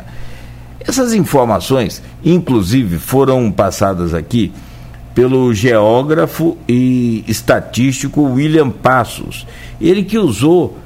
Essas 0.79 1.13
informações, 1.13 2.01
inclusive, 2.25 2.97
foram 2.97 3.51
passadas 3.51 4.15
aqui 4.15 4.51
pelo 5.19 5.53
geógrafo 5.53 6.57
e 6.65 7.25
estatístico 7.27 8.21
William 8.21 8.69
Passos. 8.69 9.45
Ele 9.81 10.01
que 10.01 10.17
usou 10.17 10.77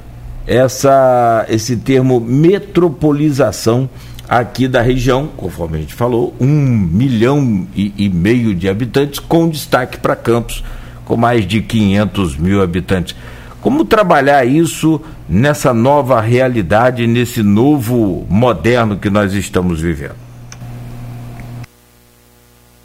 essa, 0.44 1.46
esse 1.48 1.76
termo 1.76 2.18
metropolização 2.18 3.88
aqui 4.28 4.66
da 4.66 4.82
região, 4.82 5.28
conforme 5.36 5.78
a 5.78 5.80
gente 5.82 5.94
falou, 5.94 6.34
um 6.40 6.48
milhão 6.48 7.64
e, 7.76 7.94
e 7.96 8.08
meio 8.08 8.56
de 8.56 8.68
habitantes, 8.68 9.20
com 9.20 9.48
destaque 9.48 9.98
para 9.98 10.16
Campos, 10.16 10.64
com 11.04 11.16
mais 11.16 11.46
de 11.46 11.62
500 11.62 12.36
mil 12.36 12.60
habitantes. 12.60 13.14
Como 13.60 13.84
trabalhar 13.84 14.44
isso 14.44 15.00
nessa 15.28 15.72
nova 15.72 16.20
realidade, 16.20 17.06
nesse 17.06 17.40
novo 17.40 18.26
moderno 18.28 18.98
que 18.98 19.08
nós 19.08 19.32
estamos 19.32 19.80
vivendo? 19.80 20.16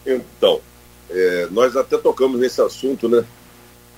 Então, 0.05 0.59
é, 1.09 1.47
nós 1.51 1.75
até 1.75 1.97
tocamos 1.97 2.39
nesse 2.39 2.61
assunto, 2.61 3.09
né? 3.09 3.25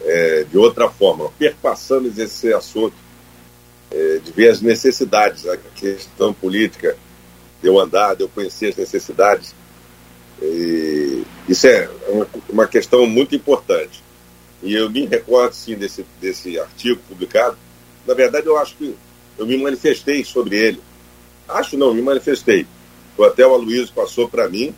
É, 0.03 0.45
de 0.45 0.57
outra 0.57 0.89
forma, 0.89 1.29
perpassamos 1.37 2.17
esse 2.17 2.51
assunto 2.53 2.95
é, 3.91 4.17
de 4.17 4.31
ver 4.31 4.49
as 4.49 4.61
necessidades, 4.61 5.47
a 5.47 5.57
questão 5.57 6.33
política, 6.33 6.97
de 7.61 7.67
eu 7.67 7.79
andar, 7.79 8.15
de 8.15 8.23
eu 8.23 8.29
conhecer 8.29 8.69
as 8.69 8.77
necessidades. 8.77 9.53
E 10.41 11.23
isso 11.47 11.67
é 11.67 11.87
uma, 12.07 12.27
uma 12.49 12.67
questão 12.67 13.05
muito 13.05 13.35
importante. 13.35 14.03
E 14.63 14.73
eu 14.73 14.89
me 14.89 15.05
recordo, 15.05 15.53
sim, 15.53 15.75
desse, 15.75 16.05
desse 16.19 16.59
artigo 16.59 16.99
publicado. 17.07 17.57
Na 18.07 18.13
verdade, 18.13 18.47
eu 18.47 18.57
acho 18.57 18.75
que 18.75 18.95
eu 19.37 19.45
me 19.45 19.57
manifestei 19.57 20.23
sobre 20.23 20.57
ele. 20.57 20.81
Acho 21.47 21.77
não, 21.77 21.93
me 21.93 22.01
manifestei. 22.01 22.65
Até 23.19 23.45
o 23.45 23.53
Aloysio 23.53 23.93
passou 23.93 24.27
para 24.27 24.49
mim 24.49 24.73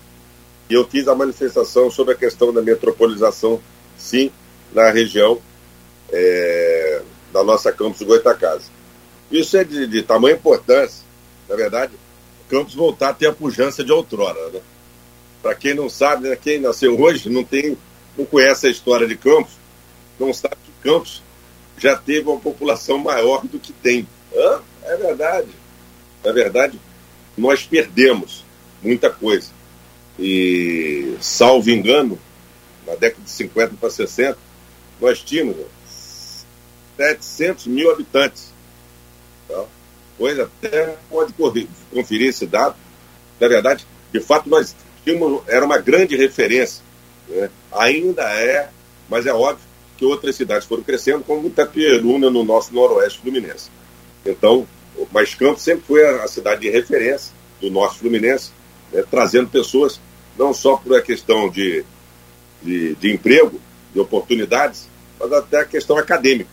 e 0.69 0.73
eu 0.73 0.87
fiz 0.87 1.07
a 1.07 1.15
manifestação 1.15 1.91
sobre 1.91 2.13
a 2.13 2.17
questão 2.17 2.53
da 2.53 2.61
metropolização, 2.61 3.61
sim, 3.97 4.31
na 4.73 4.89
região 4.89 5.39
é, 6.11 7.01
da 7.31 7.43
nossa 7.43 7.71
campus 7.71 8.01
Goitacazes. 8.01 8.71
Isso 9.31 9.57
é 9.57 9.63
de, 9.63 9.87
de 9.87 10.03
tamanha 10.03 10.35
importância, 10.35 11.03
na 11.49 11.55
verdade, 11.55 11.91
Campos 12.49 12.75
voltar 12.75 13.09
a 13.09 13.13
ter 13.13 13.27
a 13.27 13.33
pujança 13.33 13.83
de 13.83 13.91
outrora. 13.91 14.49
Né? 14.49 14.61
Para 15.41 15.55
quem 15.55 15.73
não 15.73 15.89
sabe, 15.89 16.29
né, 16.29 16.35
quem 16.35 16.59
nasceu 16.59 16.99
hoje 16.99 17.29
não 17.29 17.43
tem, 17.43 17.77
não 18.17 18.25
conhece 18.25 18.67
a 18.67 18.69
história 18.69 19.07
de 19.07 19.15
Campos, 19.15 19.53
não 20.19 20.31
sabe 20.33 20.57
que 20.63 20.87
Campos 20.87 21.23
já 21.77 21.95
teve 21.95 22.29
uma 22.29 22.39
população 22.39 22.97
maior 22.99 23.43
do 23.45 23.59
que 23.59 23.73
tem. 23.73 24.07
Hã? 24.35 24.61
É 24.83 24.97
verdade. 24.97 25.49
É 26.23 26.31
verdade, 26.31 26.79
nós 27.37 27.63
perdemos 27.63 28.45
muita 28.81 29.09
coisa. 29.09 29.49
E, 30.25 31.17
salvo 31.19 31.69
engano, 31.69 32.17
na 32.87 32.95
década 32.95 33.21
de 33.25 33.29
50 33.29 33.75
para 33.75 33.89
60, 33.89 34.37
nós 35.01 35.19
tínhamos 35.19 35.57
700 36.95 37.67
mil 37.67 37.91
habitantes. 37.91 38.53
Tá? 39.49 39.65
Coisa 40.17 40.43
até 40.43 40.95
pode 41.09 41.33
conferir 41.33 42.29
esse 42.29 42.45
dado. 42.45 42.77
Na 43.37 43.49
verdade, 43.49 43.85
de 44.13 44.21
fato, 44.21 44.47
nós 44.47 44.73
tínhamos, 45.03 45.43
era 45.45 45.65
uma 45.65 45.77
grande 45.79 46.15
referência. 46.15 46.81
Né? 47.27 47.49
Ainda 47.73 48.23
é, 48.23 48.69
mas 49.09 49.25
é 49.25 49.33
óbvio 49.33 49.67
que 49.97 50.05
outras 50.05 50.37
cidades 50.37 50.65
foram 50.65 50.83
crescendo, 50.83 51.25
como 51.25 51.47
Itaperuna, 51.49 52.29
no 52.29 52.45
nosso 52.45 52.73
noroeste 52.73 53.19
fluminense. 53.19 53.69
Então, 54.25 54.65
mas 55.11 55.35
Campos 55.35 55.63
sempre 55.63 55.83
foi 55.85 56.05
a, 56.05 56.25
cidade 56.29 56.61
de 56.61 56.69
referência 56.69 57.33
do 57.59 57.69
norte 57.69 57.99
fluminense, 57.99 58.51
né, 58.89 59.03
trazendo 59.11 59.49
pessoas 59.49 59.99
não 60.37 60.53
só 60.53 60.77
por 60.77 60.95
a 60.95 61.01
questão 61.01 61.49
de, 61.49 61.83
de, 62.61 62.95
de, 62.95 63.11
emprego, 63.11 63.59
de 63.93 63.99
oportunidades, 63.99 64.87
mas 65.19 65.31
até 65.31 65.61
a 65.61 65.65
questão 65.65 65.97
acadêmica. 65.97 66.49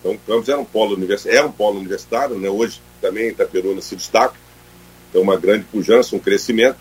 Então, 0.00 0.18
Campos 0.26 0.48
era 0.48 0.58
um 0.58 0.64
polo, 0.64 0.94
universitário, 0.94 1.38
é 1.38 1.44
um 1.44 1.52
polo 1.52 1.78
universitário, 1.78 2.36
né, 2.36 2.48
hoje 2.48 2.80
também 3.00 3.28
Itaperuna 3.28 3.80
se 3.80 3.94
destaca, 3.94 4.34
tem 5.12 5.20
uma 5.20 5.36
grande 5.36 5.64
pujança, 5.64 6.16
um 6.16 6.18
crescimento, 6.18 6.78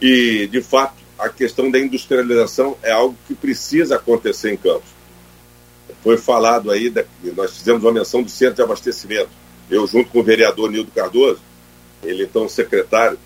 e, 0.00 0.48
de 0.48 0.60
fato, 0.60 0.94
a 1.18 1.28
questão 1.28 1.70
da 1.70 1.78
industrialização 1.78 2.76
é 2.82 2.90
algo 2.90 3.16
que 3.28 3.34
precisa 3.34 3.96
acontecer 3.96 4.52
em 4.52 4.56
Campos. 4.56 4.90
Foi 6.02 6.18
falado 6.18 6.70
aí, 6.70 6.90
da, 6.90 7.04
nós 7.36 7.56
fizemos 7.56 7.84
uma 7.84 7.92
menção 7.92 8.22
do 8.22 8.28
centro 8.28 8.56
de 8.56 8.62
abastecimento. 8.62 9.30
Eu, 9.70 9.86
junto 9.86 10.10
com 10.10 10.18
o 10.18 10.22
vereador 10.24 10.70
Nildo 10.70 10.90
Cardoso, 10.90 11.40
ele 12.02 12.24
então 12.24 12.48
secretário, 12.48 13.16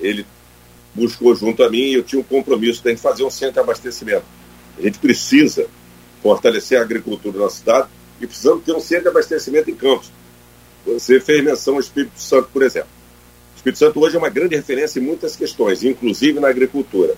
ele 0.00 0.26
buscou 0.94 1.34
junto 1.34 1.62
a 1.62 1.70
mim 1.70 1.78
e 1.78 1.94
eu 1.94 2.02
tinha 2.02 2.20
um 2.20 2.24
compromisso 2.24 2.82
de 2.82 2.96
fazer 2.96 3.24
um 3.24 3.30
centro 3.30 3.54
de 3.54 3.60
abastecimento. 3.60 4.24
A 4.78 4.82
gente 4.82 4.98
precisa 4.98 5.66
fortalecer 6.22 6.78
a 6.78 6.82
agricultura 6.82 7.38
na 7.38 7.50
cidade 7.50 7.88
e 8.20 8.26
precisamos 8.26 8.64
ter 8.64 8.72
um 8.72 8.80
centro 8.80 9.04
de 9.04 9.08
abastecimento 9.08 9.70
em 9.70 9.74
Campos. 9.74 10.10
Você 10.86 11.20
fez 11.20 11.44
menção 11.44 11.74
ao 11.74 11.80
Espírito 11.80 12.18
Santo, 12.20 12.48
por 12.52 12.62
exemplo. 12.62 12.88
O 13.54 13.56
Espírito 13.56 13.78
Santo 13.78 14.00
hoje 14.00 14.16
é 14.16 14.18
uma 14.18 14.28
grande 14.28 14.56
referência 14.56 14.98
em 14.98 15.02
muitas 15.02 15.36
questões, 15.36 15.82
inclusive 15.84 16.40
na 16.40 16.48
agricultura. 16.48 17.14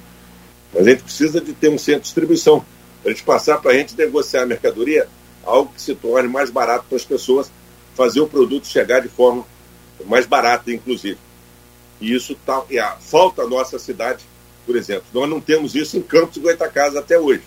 Mas 0.73 0.87
a 0.87 0.91
gente 0.91 1.03
precisa 1.03 1.41
de 1.41 1.53
ter 1.53 1.69
um 1.69 1.79
centro 1.79 2.01
de 2.01 2.07
distribuição, 2.07 2.65
para 3.03 3.11
a 3.11 3.15
gente 3.15 3.25
passar 3.25 3.59
para 3.59 3.73
a 3.73 3.75
gente 3.75 3.97
negociar 3.97 4.43
a 4.43 4.47
mercadoria, 4.47 5.09
algo 5.45 5.73
que 5.73 5.81
se 5.81 5.95
torne 5.95 6.29
mais 6.29 6.51
barato 6.51 6.87
para 6.89 6.97
as 6.97 7.05
pessoas, 7.05 7.51
fazer 7.95 8.21
o 8.21 8.27
produto 8.27 8.67
chegar 8.67 9.01
de 9.01 9.09
forma 9.09 9.47
mais 10.07 10.27
barata, 10.27 10.73
inclusive. 10.73 11.19
E 12.01 12.15
isso 12.15 12.37
tá, 12.47 12.63
e 12.71 12.79
a, 12.79 12.97
falta 12.97 13.43
a 13.43 13.47
nossa 13.47 13.79
cidade, 13.79 14.25
por 14.67 14.77
exemplo. 14.77 15.05
Nós 15.13 15.29
não 15.29 15.41
temos 15.41 15.75
isso 15.75 15.97
em 15.97 16.03
Campos 16.03 16.35
de 16.35 16.41
Goitacazes 16.41 16.97
até 16.97 17.19
hoje. 17.19 17.43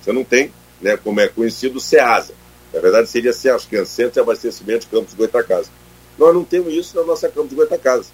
Você 0.00 0.12
não 0.12 0.24
tem, 0.24 0.52
né, 0.80 0.96
como 0.96 1.20
é 1.20 1.28
conhecido, 1.28 1.78
o 1.78 1.80
SEASA. 1.80 2.34
Na 2.72 2.80
verdade, 2.80 3.08
seria 3.08 3.32
CEAS, 3.32 3.64
que 3.64 3.76
é 3.76 3.84
Centro 3.84 4.12
de 4.12 4.20
Abastecimento 4.20 4.80
de 4.80 4.86
Campos 4.86 5.10
de 5.10 5.16
Goitacazes. 5.16 5.70
Nós 6.18 6.34
não 6.34 6.44
temos 6.44 6.72
isso 6.72 6.96
na 6.96 7.04
nossa 7.04 7.28
Campos 7.28 7.50
de 7.50 7.56
Goitacazes. 7.56 8.12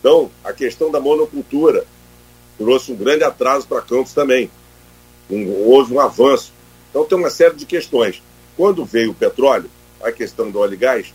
Então, 0.00 0.30
a 0.44 0.52
questão 0.52 0.90
da 0.90 1.00
monocultura, 1.00 1.84
trouxe 2.58 2.92
um 2.92 2.96
grande 2.96 3.24
atraso 3.24 3.66
para 3.66 3.80
Campos 3.80 4.12
também. 4.12 4.50
Um, 5.30 5.48
houve 5.68 5.94
um 5.94 6.00
avanço. 6.00 6.52
Então 6.90 7.04
tem 7.04 7.16
uma 7.16 7.30
série 7.30 7.54
de 7.54 7.64
questões. 7.64 8.20
Quando 8.56 8.84
veio 8.84 9.12
o 9.12 9.14
petróleo, 9.14 9.70
a 10.02 10.10
questão 10.10 10.50
do 10.50 10.58
óleo 10.58 10.74
e 10.74 10.76
gás, 10.76 11.14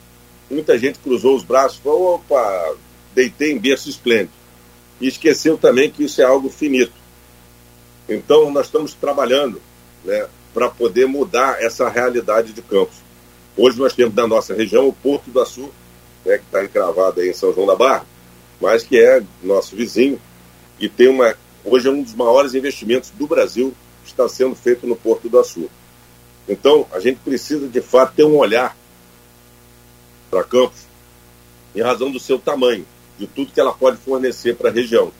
muita 0.49 0.77
gente 0.77 0.99
cruzou 0.99 1.35
os 1.35 1.43
braços 1.43 1.79
e 1.79 1.81
falou, 1.81 2.15
opa, 2.15 2.75
deitei 3.13 3.51
em 3.51 3.59
berço 3.59 3.89
esplêndido. 3.89 4.31
E 4.99 5.07
esqueceu 5.07 5.57
também 5.57 5.89
que 5.89 6.03
isso 6.03 6.21
é 6.21 6.25
algo 6.25 6.49
finito. 6.49 6.93
Então, 8.07 8.51
nós 8.51 8.67
estamos 8.67 8.93
trabalhando 8.93 9.61
né, 10.03 10.27
para 10.53 10.69
poder 10.69 11.07
mudar 11.07 11.61
essa 11.61 11.89
realidade 11.89 12.53
de 12.53 12.61
Campos. 12.61 12.97
Hoje 13.55 13.79
nós 13.79 13.93
temos 13.93 14.13
na 14.15 14.27
nossa 14.27 14.53
região 14.53 14.87
o 14.87 14.93
Porto 14.93 15.29
do 15.29 15.39
Açu, 15.39 15.71
né, 16.25 16.37
que 16.37 16.45
está 16.45 16.63
encravado 16.63 17.21
aí 17.21 17.29
em 17.29 17.33
São 17.33 17.53
João 17.53 17.67
da 17.67 17.75
Barra, 17.75 18.05
mas 18.59 18.83
que 18.83 18.99
é 18.99 19.21
nosso 19.41 19.75
vizinho 19.75 20.19
e 20.79 20.89
tem 20.89 21.07
uma 21.07 21.35
hoje 21.63 21.87
é 21.87 21.91
um 21.91 22.03
dos 22.03 22.13
maiores 22.13 22.53
investimentos 22.53 23.09
do 23.11 23.25
Brasil 23.25 23.73
que 24.03 24.09
está 24.09 24.27
sendo 24.27 24.55
feito 24.55 24.85
no 24.85 24.95
Porto 24.95 25.29
do 25.29 25.39
Açu. 25.39 25.69
Então, 26.47 26.85
a 26.91 26.99
gente 26.99 27.19
precisa 27.19 27.67
de 27.67 27.81
fato 27.81 28.15
ter 28.15 28.25
um 28.25 28.35
olhar 28.35 28.75
para 30.29 30.43
Campos 30.43 30.81
em 31.75 31.81
razão 31.81 32.11
do 32.11 32.19
seu 32.19 32.37
tamanho, 32.37 32.85
de 33.17 33.27
tudo 33.27 33.51
que 33.51 33.59
ela 33.59 33.73
pode 33.73 33.97
fornecer 33.97 34.55
para 34.55 34.69
a 34.69 34.73
região. 34.73 35.11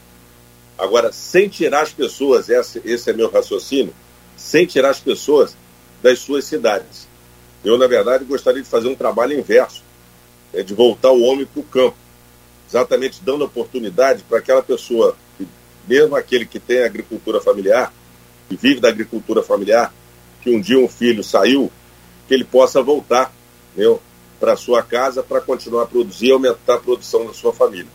Agora, 0.78 1.12
sem 1.12 1.48
tirar 1.48 1.84
as 1.84 1.94
pessoas, 1.94 2.50
esse, 2.50 2.82
esse 2.84 3.10
é 3.10 3.14
meu 3.14 3.30
raciocínio, 3.30 3.94
sem 4.36 4.66
tirar 4.66 4.89
as 4.89 5.00
pessoas 5.00 5.56
das 6.02 6.20
suas 6.20 6.46
cidades. 6.46 7.08
Eu, 7.64 7.78
na 7.78 7.88
verdade, 7.88 8.26
gostaria 8.26 8.62
de 8.62 8.68
fazer 8.68 8.89
um 8.89 8.96
trabalho 8.96 9.38
inverso, 9.38 9.84
né, 10.52 10.64
de 10.64 10.74
voltar 10.74 11.12
o 11.12 11.22
homem 11.22 11.46
para 11.46 11.62
o 11.62 11.64
campo, 11.64 11.96
exatamente 12.68 13.22
dando 13.24 13.46
oportunidade 13.46 14.24
para 14.24 14.39
aquela 14.39 14.62
pessoa, 14.62 15.16
mesmo 15.88 16.16
aquele 16.16 16.46
que 16.46 16.60
tem 16.60 16.84
agricultura 16.84 17.39
familiar, 17.39 17.94
que 18.50 18.56
vive 18.56 18.80
da 18.80 18.89
agricultura 18.89 19.41
familiar, 19.41 19.94
que 20.41 20.50
um 20.50 20.60
dia 20.60 20.78
um 20.78 20.89
filho 20.89 21.24
saiu, 21.24 21.72
que 22.28 22.34
ele 22.34 22.44
possa 22.44 22.82
voltar 22.82 23.34
para 24.44 24.58
sua 24.58 24.84
casa 24.84 25.24
para 25.24 25.39
continuar 25.39 25.84
a 25.84 25.86
produzir 25.86 26.26
e 26.26 26.32
aumentar 26.34 26.74
a 26.74 26.78
produção 26.78 27.26
da 27.26 27.34
sua 27.34 27.54
família. 27.54 27.88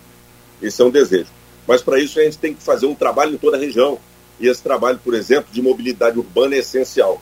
Esse 0.63 0.81
é 0.81 0.85
um 0.87 0.89
desejo. 0.89 1.29
Mas 1.67 1.83
para 1.83 2.01
isso 2.01 2.19
a 2.19 2.23
gente 2.23 2.39
tem 2.39 2.55
que 2.55 2.63
fazer 2.63 2.87
um 2.87 2.95
trabalho 2.95 3.35
em 3.35 3.37
toda 3.37 3.59
a 3.59 3.61
região. 3.61 3.99
E 4.41 4.49
esse 4.49 4.63
trabalho, 4.63 4.99
por 5.05 5.13
exemplo, 5.13 5.53
de 5.53 5.61
mobilidade 5.61 6.19
urbana 6.19 6.55
é 6.55 6.61
essencial. 6.61 7.21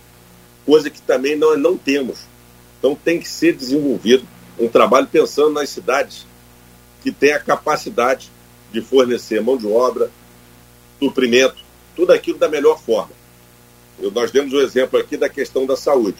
Coisa 0.64 0.88
que 0.88 1.02
também 1.02 1.34
nós 1.34 1.58
não 1.58 1.76
temos. 1.76 2.20
Então 2.78 2.94
tem 2.94 3.18
que 3.18 3.28
ser 3.28 3.56
desenvolvido 3.56 4.24
um 4.60 4.68
trabalho 4.68 5.08
pensando 5.08 5.54
nas 5.54 5.70
cidades 5.70 6.24
que 7.02 7.10
têm 7.10 7.32
a 7.32 7.40
capacidade 7.40 8.30
de 8.70 8.80
fornecer 8.80 9.42
mão 9.42 9.56
de 9.56 9.66
obra, 9.66 10.08
suprimento, 11.00 11.64
tudo 11.96 12.12
aquilo 12.12 12.38
da 12.38 12.48
melhor 12.48 12.78
forma. 12.78 13.10
Eu, 13.98 14.12
nós 14.12 14.30
demos 14.30 14.52
o 14.52 14.58
um 14.58 14.60
exemplo 14.60 15.00
aqui 15.00 15.16
da 15.16 15.28
questão 15.28 15.66
da 15.66 15.76
saúde. 15.76 16.18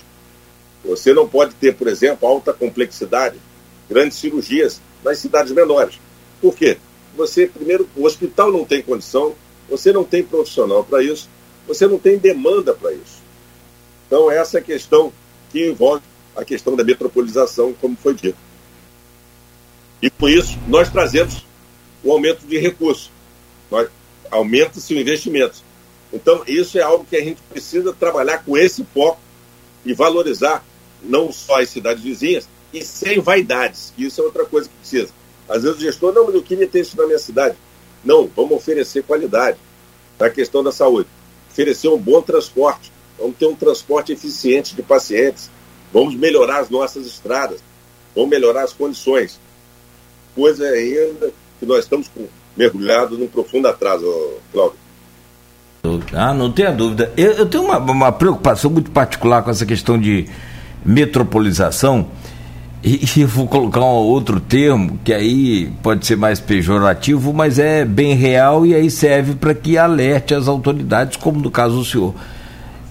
Você 0.87 1.13
não 1.13 1.29
pode 1.29 1.55
ter, 1.55 1.75
por 1.75 1.89
exemplo, 1.89 2.29
alta 2.29 2.53
complexidade, 2.53 3.37
grandes 3.89 4.19
cirurgias 4.19 4.81
nas 5.05 5.19
cidades 5.19 5.53
menores. 5.53 5.99
Por 6.41 6.55
quê? 6.55 6.79
Você, 7.17 7.47
primeiro, 7.47 7.89
o 7.97 8.05
hospital 8.05 8.53
não 8.53 8.65
tem 8.65 8.83
condição, 8.83 9.35
você 9.69 9.93
não 9.93 10.05
tem 10.05 10.23
profissional 10.23 10.85
para 10.85 11.03
isso, 11.03 11.29
você 11.67 11.87
não 11.87 11.99
tem 11.99 12.19
demanda 12.19 12.73
para 12.73 12.93
isso. 12.93 13.23
Então, 14.07 14.31
essa 14.31 14.59
é 14.59 14.61
a 14.61 14.65
questão 14.65 15.13
que 15.51 15.67
envolve 15.69 16.03
a 16.37 16.45
questão 16.45 16.77
da 16.77 16.85
metropolização, 16.85 17.73
como 17.81 17.97
foi 17.97 18.15
dito. 18.15 18.39
E 20.01 20.11
por 20.11 20.31
isso, 20.31 20.59
nós 20.69 20.91
trazemos 20.91 21.45
o 22.05 22.13
aumento 22.13 22.47
de 22.47 22.59
recursos. 22.59 23.11
Aumenta-se 24.31 24.95
o 24.95 25.01
investimento. 25.01 25.65
Então, 26.13 26.43
isso 26.47 26.79
é 26.79 26.83
algo 26.83 27.05
que 27.05 27.17
a 27.17 27.25
gente 27.25 27.41
precisa 27.49 27.93
trabalhar 27.93 28.45
com 28.45 28.57
esse 28.57 28.85
foco 28.93 29.19
e 29.85 29.95
valorizar 29.95 30.65
não 31.09 31.33
só 31.33 31.61
as 31.61 31.69
cidades 31.69 32.03
vizinhas, 32.03 32.49
e 32.73 32.83
sem 32.83 33.21
vaidades. 33.21 33.93
Isso 33.97 34.21
é 34.21 34.25
outra 34.25 34.45
coisa 34.45 34.69
que 34.69 34.75
precisa. 34.77 35.13
Às 35.49 35.63
vezes 35.63 35.79
o 35.79 35.81
gestor, 35.81 36.13
não, 36.13 36.27
mas 36.27 36.35
eu 36.35 36.43
queria 36.43 36.67
ter 36.67 36.81
isso 36.81 36.97
na 36.97 37.07
minha 37.07 37.19
cidade. 37.19 37.57
Não, 38.05 38.29
vamos 38.35 38.53
oferecer 38.53 39.03
qualidade. 39.03 39.59
Na 40.19 40.31
questão 40.31 40.63
da 40.63 40.73
saúde, 40.73 41.09
oferecer 41.51 41.89
um 41.89 41.99
bom 41.99 42.23
transporte. 42.23 42.91
Vamos 43.19 43.37
ter 43.37 43.47
um 43.47 43.55
transporte 43.55 44.13
eficiente 44.13 44.75
de 44.75 44.83
pacientes. 44.83 45.51
Vamos 45.93 46.15
melhorar 46.15 46.61
as 46.61 46.71
nossas 46.71 47.07
estradas. 47.07 47.61
Vamos 48.15 48.31
melhorar 48.31 48.65
as 48.65 48.73
condições. 48.73 49.39
Coisa 50.35 50.67
ainda 50.67 51.33
que 51.59 51.67
nós 51.67 51.85
estamos 51.85 52.11
mergulhados 52.57 53.19
num 53.19 53.27
profundo 53.27 53.69
atraso, 53.69 54.07
Cláudio. 54.53 54.79
Ah, 56.13 56.35
não 56.35 56.51
tenha 56.51 56.73
dúvida. 56.73 57.13
Eu, 57.17 57.33
eu 57.33 57.47
tenho 57.47 57.65
uma, 57.65 57.79
uma, 57.79 58.13
preocupação 58.13 58.71
muito 58.71 58.91
particular 58.91 59.43
com 59.43 59.51
essa 59.51 59.65
questão 59.65 59.99
de 59.99 60.29
metropolização. 60.87 62.07
E, 62.83 63.05
e 63.19 63.25
vou 63.25 63.47
colocar 63.47 63.81
um 63.81 63.85
outro 63.85 64.39
termo 64.39 64.99
que 65.05 65.13
aí 65.13 65.73
pode 65.83 66.07
ser 66.07 66.17
mais 66.17 66.39
pejorativo, 66.39 67.33
mas 67.33 67.59
é 67.59 67.85
bem 67.85 68.15
real 68.15 68.65
e 68.65 68.75
aí 68.75 68.91
serve 68.91 69.35
para 69.35 69.55
que 69.55 69.77
alerte 69.77 70.35
as 70.35 70.47
autoridades, 70.49 71.17
como 71.17 71.41
no 71.41 71.51
caso 71.51 71.77
do 71.77 71.85
senhor. 71.85 72.15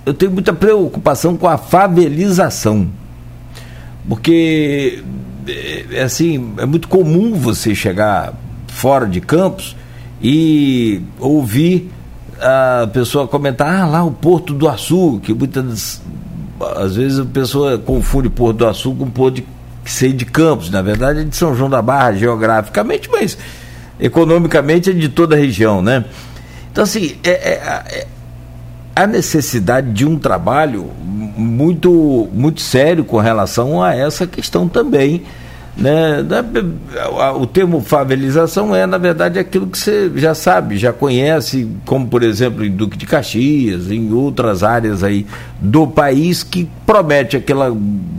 Eu 0.06 0.14
tenho 0.14 0.32
muita 0.32 0.54
preocupação 0.54 1.36
com 1.36 1.48
a 1.48 1.58
favelização, 1.58 2.88
porque 4.08 5.04
é, 5.48 5.86
é 5.92 6.04
assim 6.04 6.54
é 6.58 6.66
muito 6.66 6.88
comum 6.88 7.34
você 7.34 7.74
chegar 7.74 8.34
fora 8.68 9.08
de 9.08 9.20
campos 9.20 9.76
e 10.22 11.02
ouvir 11.20 11.90
a 12.40 12.88
pessoa 12.92 13.28
comentar, 13.28 13.82
ah, 13.82 13.86
lá 13.86 14.04
o 14.04 14.12
Porto 14.12 14.54
do 14.54 14.68
Açu, 14.68 15.20
que 15.24 15.34
muitas 15.34 16.02
às 16.76 16.96
vezes 16.96 17.20
a 17.20 17.26
pessoa 17.26 17.78
confunde 17.78 18.30
Porto 18.30 18.58
do 18.58 18.68
Açu 18.68 18.94
com 18.96 19.10
Porto 19.10 19.36
de, 19.36 19.46
sei 19.86 20.14
de 20.14 20.26
Campos, 20.26 20.70
na 20.70 20.82
verdade 20.82 21.22
é 21.22 21.24
de 21.24 21.36
São 21.36 21.56
João 21.56 21.70
da 21.70 21.82
Barra 21.82 22.14
geograficamente, 22.14 23.10
mas 23.12 23.38
economicamente 24.00 24.90
é 24.90 24.94
de 24.94 25.10
toda 25.10 25.36
a 25.36 25.38
região, 25.38 25.82
né? 25.82 26.06
Então 26.72 26.84
assim, 26.84 27.18
é, 27.24 27.30
é, 27.30 27.54
é 27.54 28.08
a 28.96 29.06
necessidade 29.06 29.92
de 29.92 30.06
um 30.06 30.18
trabalho 30.18 30.90
muito 31.38 32.30
muito 32.32 32.62
sério 32.62 33.04
com 33.04 33.18
relação 33.18 33.84
a 33.84 33.94
essa 33.94 34.26
questão 34.26 34.68
também 34.68 35.24
né? 35.78 36.26
O 37.38 37.46
termo 37.46 37.82
favelização 37.82 38.74
é, 38.74 38.86
na 38.86 38.98
verdade, 38.98 39.38
aquilo 39.38 39.68
que 39.68 39.78
você 39.78 40.10
já 40.16 40.34
sabe, 40.34 40.78
já 40.78 40.94
conhece, 40.94 41.68
como 41.86 42.08
por 42.08 42.24
exemplo 42.24 42.64
em 42.64 42.72
Duque 42.72 42.98
de 42.98 43.06
Caxias, 43.06 43.92
em 43.92 44.14
outras 44.14 44.64
áreas 44.64 45.04
aí 45.04 45.26
do 45.60 45.86
país, 45.86 46.44
que 46.44 46.70
promete 46.86 47.36
aquela, 47.36 47.76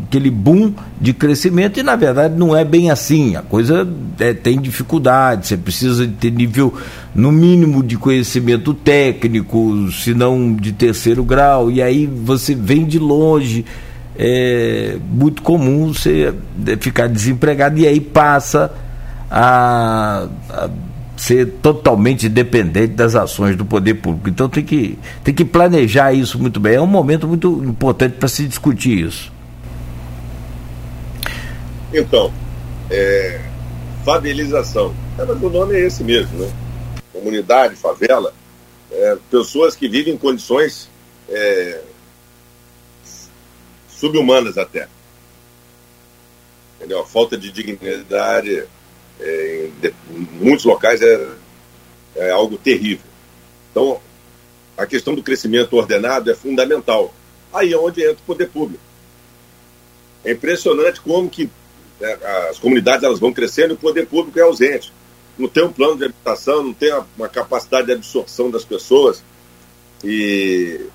aquele 0.07 0.31
boom 0.31 0.75
de 1.01 1.15
crescimento 1.15 1.81
e 1.81 1.83
na 1.83 1.97
verdade 1.97 2.39
não 2.39 2.55
é 2.55 2.63
bem 2.63 2.91
assim. 2.91 3.37
A 3.37 3.43
coisa 3.43 3.89
é, 4.19 4.35
tem 4.35 4.61
dificuldade, 4.61 5.47
você 5.47 5.57
precisa 5.57 6.07
ter 6.21 6.31
nível, 6.31 6.75
no 7.15 7.33
mínimo, 7.33 7.83
de 7.83 7.97
conhecimento 7.97 8.75
técnico, 8.75 9.91
se 9.93 10.13
não 10.13 10.55
de 10.55 10.73
terceiro 10.73 11.25
grau, 11.25 11.71
e 11.71 11.81
aí 11.81 12.07
você 12.07 12.55
vem 12.55 12.85
de 12.85 12.99
longe 12.99 13.65
é 14.19 14.97
muito 15.03 15.43
comum 15.43 15.93
você 15.93 16.35
ficar 16.81 17.09
desempregado 17.09 17.79
e 17.79 17.87
aí 17.87 18.01
passa 18.01 18.73
a, 19.31 20.29
a 20.51 20.71
ser 21.17 21.47
totalmente 21.63 22.29
dependente 22.29 22.95
das 22.95 23.15
ações 23.15 23.57
do 23.57 23.65
poder 23.65 23.95
público. 23.95 24.29
Então 24.29 24.49
tem 24.49 24.65
que, 24.65 24.99
tem 25.25 25.35
que 25.35 25.45
planejar 25.45 26.13
isso 26.13 26.39
muito 26.39 26.61
bem. 26.61 26.75
É 26.75 26.81
um 26.81 26.87
momento 26.87 27.27
muito 27.27 27.63
importante 27.65 28.17
para 28.17 28.29
se 28.29 28.47
discutir 28.47 29.07
isso. 29.07 29.33
Então, 31.93 32.33
é, 32.91 33.41
favelização. 34.05 34.95
É, 35.19 35.23
o 35.23 35.51
nome 35.51 35.75
é 35.75 35.87
esse 35.87 36.05
mesmo, 36.05 36.39
né? 36.39 36.51
Comunidade, 37.13 37.75
favela, 37.77 38.33
é, 38.93 39.17
pessoas 39.31 39.75
que 39.75 39.89
vivem 39.89 40.15
em 40.15 40.19
condições 40.19 40.89
é, 41.29 41.81
subhumanas 43.97 44.59
até. 44.59 44.89
Entendeu? 46.77 47.01
A 47.01 47.07
falta 47.07 47.37
de 47.37 47.51
dignidade 47.51 48.65
é, 49.19 49.71
em, 49.83 49.87
em, 49.89 50.29
muitos 50.41 50.65
locais 50.65 51.01
é, 51.03 51.29
é 52.17 52.31
algo 52.31 52.57
terrível. 52.59 53.07
Então, 53.71 54.01
a 54.77 54.87
questão 54.87 55.15
do 55.15 55.23
crescimento 55.23 55.75
ordenado 55.75 56.31
é 56.31 56.35
fundamental. 56.35 57.15
Aí 57.53 57.73
é 57.73 57.79
onde 57.79 58.03
entra 58.03 58.17
o 58.23 58.27
poder 58.27 58.49
público. 58.49 58.83
É 60.25 60.33
impressionante 60.33 61.01
como 61.01 61.31
que 61.31 61.49
né, 61.99 62.19
as 62.51 62.59
comunidades 62.59 63.05
elas 63.05 63.19
vão 63.19 63.33
crescendo 63.33 63.73
e 63.73 63.75
o 63.75 63.79
poder 63.79 64.07
público 64.07 64.39
é 64.39 64.43
ausente. 64.43 64.93
Não 65.39 65.49
tem 65.49 65.65
um 65.65 65.73
plano 65.73 65.97
de 65.97 66.05
habitação, 66.05 66.63
não 66.63 66.73
tem 66.75 66.93
uma 67.17 67.29
capacidade 67.29 67.87
de 67.87 67.93
absorção 67.93 68.51
das 68.51 68.65
pessoas. 68.65 69.23
E 70.05 70.87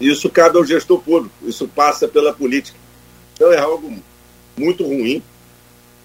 isso 0.00 0.28
cabe 0.28 0.58
ao 0.58 0.64
gestor 0.64 1.00
público, 1.00 1.34
isso 1.42 1.66
passa 1.68 2.06
pela 2.06 2.32
política. 2.32 2.78
Então 3.34 3.52
é 3.52 3.58
algo 3.58 3.96
muito 4.56 4.84
ruim 4.84 5.22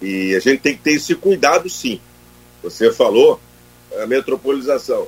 e 0.02 0.36
a 0.36 0.39
gente 0.39 0.62
tem 0.62 0.76
que 0.76 0.84
ter 0.84 0.94
esse 0.94 1.16
cuidado 1.16 1.70
sim. 1.70 2.00
Você 2.64 2.92
falou 2.92 3.39
a 4.02 4.06
metropolização, 4.06 5.08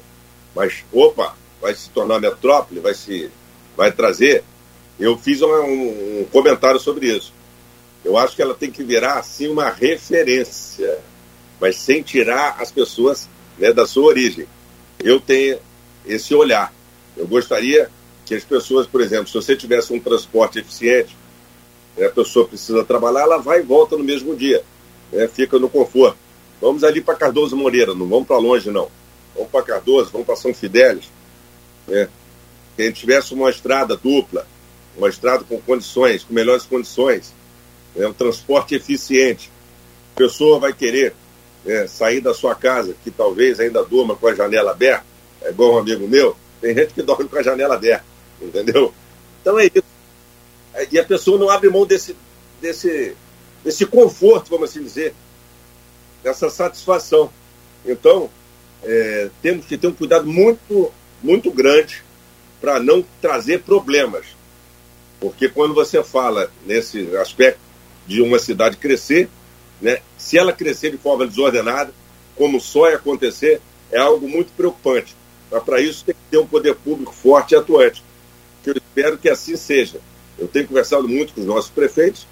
mas 0.56 0.84
opa, 0.92 1.36
vai 1.62 1.74
se 1.74 1.90
tornar 1.90 2.20
metrópole, 2.20 2.80
vai 2.80 2.94
se 2.94 3.30
vai 3.76 3.92
trazer. 3.92 4.44
Eu 5.00 5.18
fiz 5.18 5.42
um, 5.42 5.48
um 5.48 6.28
comentário 6.32 6.80
sobre 6.80 7.08
isso. 7.08 7.34
Eu 8.04 8.18
acho 8.18 8.36
que 8.36 8.42
ela 8.42 8.54
tem 8.54 8.70
que 8.70 8.84
virar, 8.84 9.16
assim, 9.20 9.48
uma 9.48 9.70
referência, 9.70 11.00
mas 11.60 11.78
sem 11.78 12.04
tirar 12.04 12.58
as 12.60 12.72
pessoas 12.72 13.30
né, 13.58 13.72
da 13.72 13.88
sua 13.88 14.04
origem. 14.04 14.46
Eu 15.00 15.20
tenho 15.20 15.58
esse 16.06 16.36
olhar. 16.36 16.74
Eu 17.16 17.26
gostaria 17.26 17.90
que 18.34 18.38
as 18.38 18.44
pessoas, 18.44 18.88
por 18.88 19.02
exemplo, 19.02 19.28
se 19.28 19.34
você 19.34 19.56
tivesse 19.56 19.94
um 19.94 20.00
transporte 20.00 20.60
eficiente, 20.60 21.16
né, 21.96 22.08
a 22.08 22.10
pessoa 22.10 22.48
precisa 22.48 22.84
trabalhar, 22.84 23.22
ela 23.22 23.38
vai 23.38 23.60
e 23.60 23.64
volta 23.64 23.96
no 23.96 24.04
mesmo 24.04 24.36
dia, 24.36 24.64
né, 25.12 25.28
fica 25.28 25.60
no 25.60 25.70
conforto. 25.70 26.18
Vamos 26.60 26.84
ali 26.84 27.02
para 27.02 27.16
Cardoso 27.16 27.56
Moreira, 27.56 27.94
não 27.94 28.08
vamos 28.08 28.28
para 28.28 28.38
longe, 28.38 28.72
não. 28.72 28.90
Vamos 29.36 29.52
para 29.52 29.64
Cardoso, 29.64 30.10
vamos 30.12 30.26
para 30.26 30.36
São 30.36 30.54
Fidélis. 30.54 31.10
Né? 31.88 32.08
Que 32.76 32.84
a 32.84 32.86
gente 32.86 33.02
tivesse 33.02 33.34
uma 33.34 33.50
estrada 33.50 33.98
dupla, 33.98 34.48
uma 34.98 35.10
estrada 35.10 35.44
com 35.44 35.60
condições, 35.60 36.24
com 36.24 36.34
melhores 36.34 36.66
condições, 36.66 37.34
né? 37.96 38.08
um 38.08 38.14
transporte 38.14 38.76
eficiente. 38.76 39.52
A 40.16 40.18
pessoa 40.18 40.60
vai 40.60 40.72
querer 40.72 41.14
né, 41.66 41.88
sair 41.88 42.22
da 42.22 42.34
sua 42.34 42.56
casa, 42.56 42.96
que 43.04 43.12
talvez 43.12 43.60
ainda 43.60 43.84
durma 43.84 44.16
com 44.16 44.28
a 44.28 44.36
janela 44.36 44.72
aberta, 44.72 45.06
é 45.42 45.50
igual 45.50 45.74
um 45.74 45.78
amigo 45.80 46.08
meu, 46.08 46.36
tem 46.62 46.74
gente 46.74 46.94
que 46.94 47.02
dorme 47.02 47.28
com 47.28 47.38
a 47.38 47.44
janela 47.44 47.76
aberta, 47.76 48.06
entendeu? 48.48 48.94
Então 49.41 49.60
é 49.60 49.66
isso. 49.66 49.84
E 50.91 51.00
a 51.00 51.06
pessoa 51.06 51.38
não 51.38 51.50
abre 51.50 51.70
mão 51.70 51.86
desse, 51.86 52.16
desse, 52.62 53.16
desse 53.64 53.86
conforto, 53.86 54.50
vamos 54.50 54.70
assim 54.70 54.84
dizer, 54.84 55.14
dessa 56.24 56.50
satisfação. 56.50 57.30
Então, 57.86 58.30
é, 58.84 59.30
temos 59.41 59.66
que 59.66 59.78
ter 59.78 59.88
um 59.88 59.94
cuidado 59.94 60.26
muito, 60.26 60.91
muito 61.22 61.52
grande 61.52 62.04
para 62.60 62.80
não 62.80 63.06
trazer 63.22 63.62
problemas. 63.62 64.26
Porque 65.20 65.48
quando 65.48 65.74
você 65.74 66.04
fala 66.04 66.52
nesse 66.66 67.16
aspecto 67.18 67.60
de 68.08 68.22
uma 68.22 68.39
cidade 68.39 68.78
crescer, 68.78 69.30
né, 69.82 70.00
se 70.18 70.38
ela 70.38 70.52
crescer 70.52 70.91
de 70.91 70.98
forma 70.98 71.28
desordenada, 71.28 71.94
como 72.36 72.60
só 72.60 72.89
é 72.89 72.96
acontecer, 72.96 73.62
é 73.91 74.00
algo 74.00 74.28
muito 74.28 74.52
preocupante. 74.54 75.16
Mas 75.52 75.64
para 75.64 75.80
isso 75.82 76.04
tem 76.04 76.16
que 76.16 76.22
ter 76.32 76.38
um 76.38 76.48
poder 76.48 76.76
público 76.76 77.14
forte 77.14 77.54
e 77.54 77.58
atuante. 77.58 78.04
Que 78.64 78.70
eu 78.70 78.76
espero 78.78 79.18
que 79.18 79.30
assim 79.30 79.55
seja. 79.55 79.99
Eu 80.38 80.47
tenho 80.47 80.68
conversado 80.68 81.07
muito 81.07 81.34
com 81.34 81.41
os 81.41 81.47
nossos 81.47 81.70
prefeitos, 81.70 82.26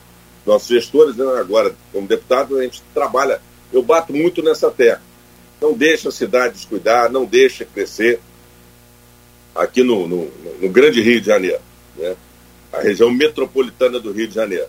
nossos 0.45 0.67
gestores, 0.67 1.15
né, 1.15 1.25
agora 1.37 1.75
como 1.91 2.07
deputado, 2.07 2.57
a 2.57 2.63
gente 2.63 2.81
trabalha, 2.93 3.41
eu 3.71 3.83
bato 3.83 4.11
muito 4.13 4.41
nessa 4.41 4.71
terra. 4.71 5.01
Não 5.61 5.73
deixa 5.73 6.09
a 6.09 6.11
cidade 6.11 6.55
descuidar, 6.55 7.11
não 7.11 7.25
deixa 7.25 7.63
crescer 7.63 8.19
aqui 9.53 9.83
no, 9.83 10.07
no, 10.07 10.31
no 10.59 10.69
grande 10.69 11.01
Rio 11.01 11.21
de 11.21 11.27
Janeiro, 11.27 11.61
né? 11.95 12.15
a 12.73 12.79
região 12.79 13.11
metropolitana 13.11 13.99
do 13.99 14.11
Rio 14.11 14.27
de 14.27 14.33
Janeiro. 14.33 14.67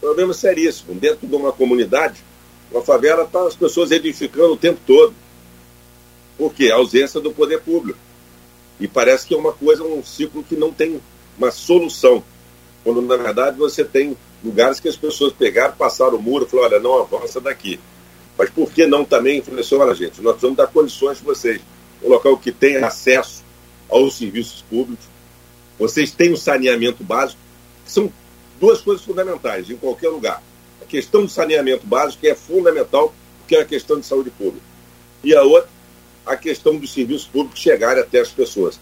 Problema 0.00 0.32
seríssimo. 0.32 0.94
Dentro 0.94 1.26
de 1.26 1.34
uma 1.34 1.52
comunidade, 1.52 2.22
uma 2.70 2.82
favela 2.82 3.24
está 3.24 3.46
as 3.46 3.56
pessoas 3.56 3.90
edificando 3.90 4.52
o 4.52 4.56
tempo 4.56 4.80
todo. 4.86 5.14
Por 6.38 6.52
quê? 6.54 6.70
A 6.70 6.76
ausência 6.76 7.20
do 7.20 7.32
poder 7.32 7.60
público. 7.60 7.98
E 8.80 8.88
parece 8.88 9.26
que 9.26 9.34
é 9.34 9.36
uma 9.36 9.52
coisa, 9.52 9.82
um 9.82 10.02
ciclo 10.02 10.42
que 10.42 10.56
não 10.56 10.72
tem 10.72 11.00
uma 11.38 11.50
solução. 11.50 12.22
Quando, 12.82 13.00
na 13.02 13.16
verdade, 13.16 13.56
você 13.56 13.84
tem 13.84 14.16
lugares 14.42 14.80
que 14.80 14.88
as 14.88 14.96
pessoas 14.96 15.32
pegaram, 15.32 15.74
passaram 15.74 16.16
o 16.16 16.22
muro 16.22 16.46
falaram, 16.46 16.76
olha, 16.76 16.80
não 16.80 17.00
avança 17.00 17.40
daqui. 17.40 17.80
Mas 18.36 18.50
por 18.50 18.70
que 18.70 18.86
não 18.86 19.04
também 19.04 19.38
influenciou 19.38 19.82
a 19.82 19.94
gente? 19.94 20.20
Nós 20.20 20.32
precisamos 20.32 20.56
dar 20.56 20.66
condições 20.66 21.18
para 21.18 21.34
vocês. 21.34 21.60
Um 22.02 22.08
local 22.08 22.36
que 22.36 22.52
tenha 22.52 22.86
acesso 22.86 23.44
aos 23.88 24.16
serviços 24.18 24.62
públicos. 24.62 25.06
Vocês 25.78 26.10
têm 26.10 26.32
o 26.32 26.36
saneamento 26.36 27.02
básico, 27.02 27.40
que 27.84 27.92
são 27.92 28.12
duas 28.60 28.80
coisas 28.80 29.04
fundamentais 29.04 29.70
em 29.70 29.76
qualquer 29.76 30.08
lugar. 30.08 30.42
A 30.82 30.84
questão 30.84 31.24
do 31.24 31.30
saneamento 31.30 31.86
básico 31.86 32.26
é 32.26 32.34
fundamental, 32.34 33.14
porque 33.38 33.56
é 33.56 33.60
a 33.60 33.64
questão 33.64 33.98
de 33.98 34.06
saúde 34.06 34.30
pública. 34.30 34.64
E 35.22 35.34
a 35.34 35.42
outra, 35.42 35.68
a 36.24 36.36
questão 36.36 36.76
dos 36.76 36.92
serviços 36.92 37.26
públicos 37.26 37.60
chegarem 37.60 38.02
até 38.02 38.20
as 38.20 38.30
pessoas. 38.30 38.78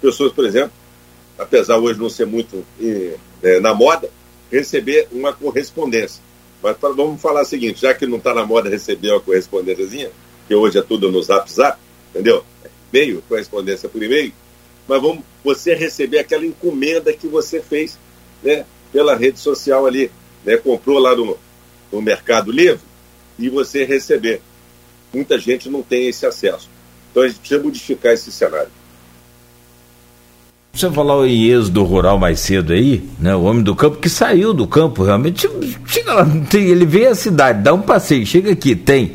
Pessoas, 0.00 0.32
por 0.32 0.44
exemplo, 0.44 0.72
apesar 1.38 1.78
hoje 1.78 1.98
não 1.98 2.08
ser 2.08 2.26
muito 2.26 2.64
é, 3.42 3.60
na 3.60 3.74
moda, 3.74 4.08
receber 4.50 5.08
uma 5.12 5.32
correspondência. 5.32 6.22
Mas 6.62 6.76
pra, 6.76 6.90
vamos 6.90 7.20
falar 7.20 7.42
o 7.42 7.46
seguinte, 7.46 7.80
já 7.82 7.94
que 7.94 8.06
não 8.06 8.18
está 8.18 8.34
na 8.34 8.44
moda 8.44 8.68
receber 8.68 9.10
uma 9.10 9.20
correspondênciazinha, 9.20 10.10
que 10.48 10.54
hoje 10.54 10.78
é 10.78 10.82
tudo 10.82 11.10
no 11.10 11.22
zap 11.22 11.50
zap, 11.50 11.78
entendeu? 12.10 12.44
E-mail, 12.92 13.22
correspondência 13.28 13.88
por 13.88 14.02
e-mail, 14.02 14.32
mas 14.88 15.02
vamos 15.02 15.24
você 15.44 15.74
receber 15.74 16.18
aquela 16.18 16.46
encomenda 16.46 17.12
que 17.12 17.26
você 17.26 17.60
fez 17.60 17.98
né, 18.42 18.64
pela 18.92 19.14
rede 19.14 19.38
social 19.38 19.86
ali, 19.86 20.10
né, 20.44 20.56
comprou 20.56 20.98
lá 20.98 21.14
no, 21.14 21.36
no 21.92 22.00
Mercado 22.00 22.50
Livre 22.50 22.80
e 23.38 23.48
você 23.48 23.84
receber. 23.84 24.40
Muita 25.12 25.38
gente 25.38 25.68
não 25.68 25.82
tem 25.82 26.08
esse 26.08 26.24
acesso. 26.24 26.68
Então 27.16 27.24
a 27.24 27.28
gente 27.28 27.38
precisa 27.38 27.62
modificar 27.62 28.12
esse 28.12 28.30
cenário. 28.30 28.68
Você 30.74 30.90
falou 30.90 31.26
em 31.26 31.46
êxodo 31.46 31.82
rural 31.82 32.18
mais 32.18 32.40
cedo 32.40 32.74
aí, 32.74 33.08
né? 33.18 33.34
O 33.34 33.44
homem 33.44 33.62
do 33.62 33.74
campo 33.74 33.96
que 33.96 34.10
saiu 34.10 34.52
do 34.52 34.66
campo 34.66 35.02
realmente. 35.02 35.48
Chega 35.86 36.12
lá, 36.12 36.26
tem, 36.50 36.64
ele 36.64 36.84
vê 36.84 37.06
a 37.06 37.14
cidade, 37.14 37.62
dá 37.62 37.72
um 37.72 37.80
passeio, 37.80 38.26
chega 38.26 38.52
aqui, 38.52 38.76
tem 38.76 39.12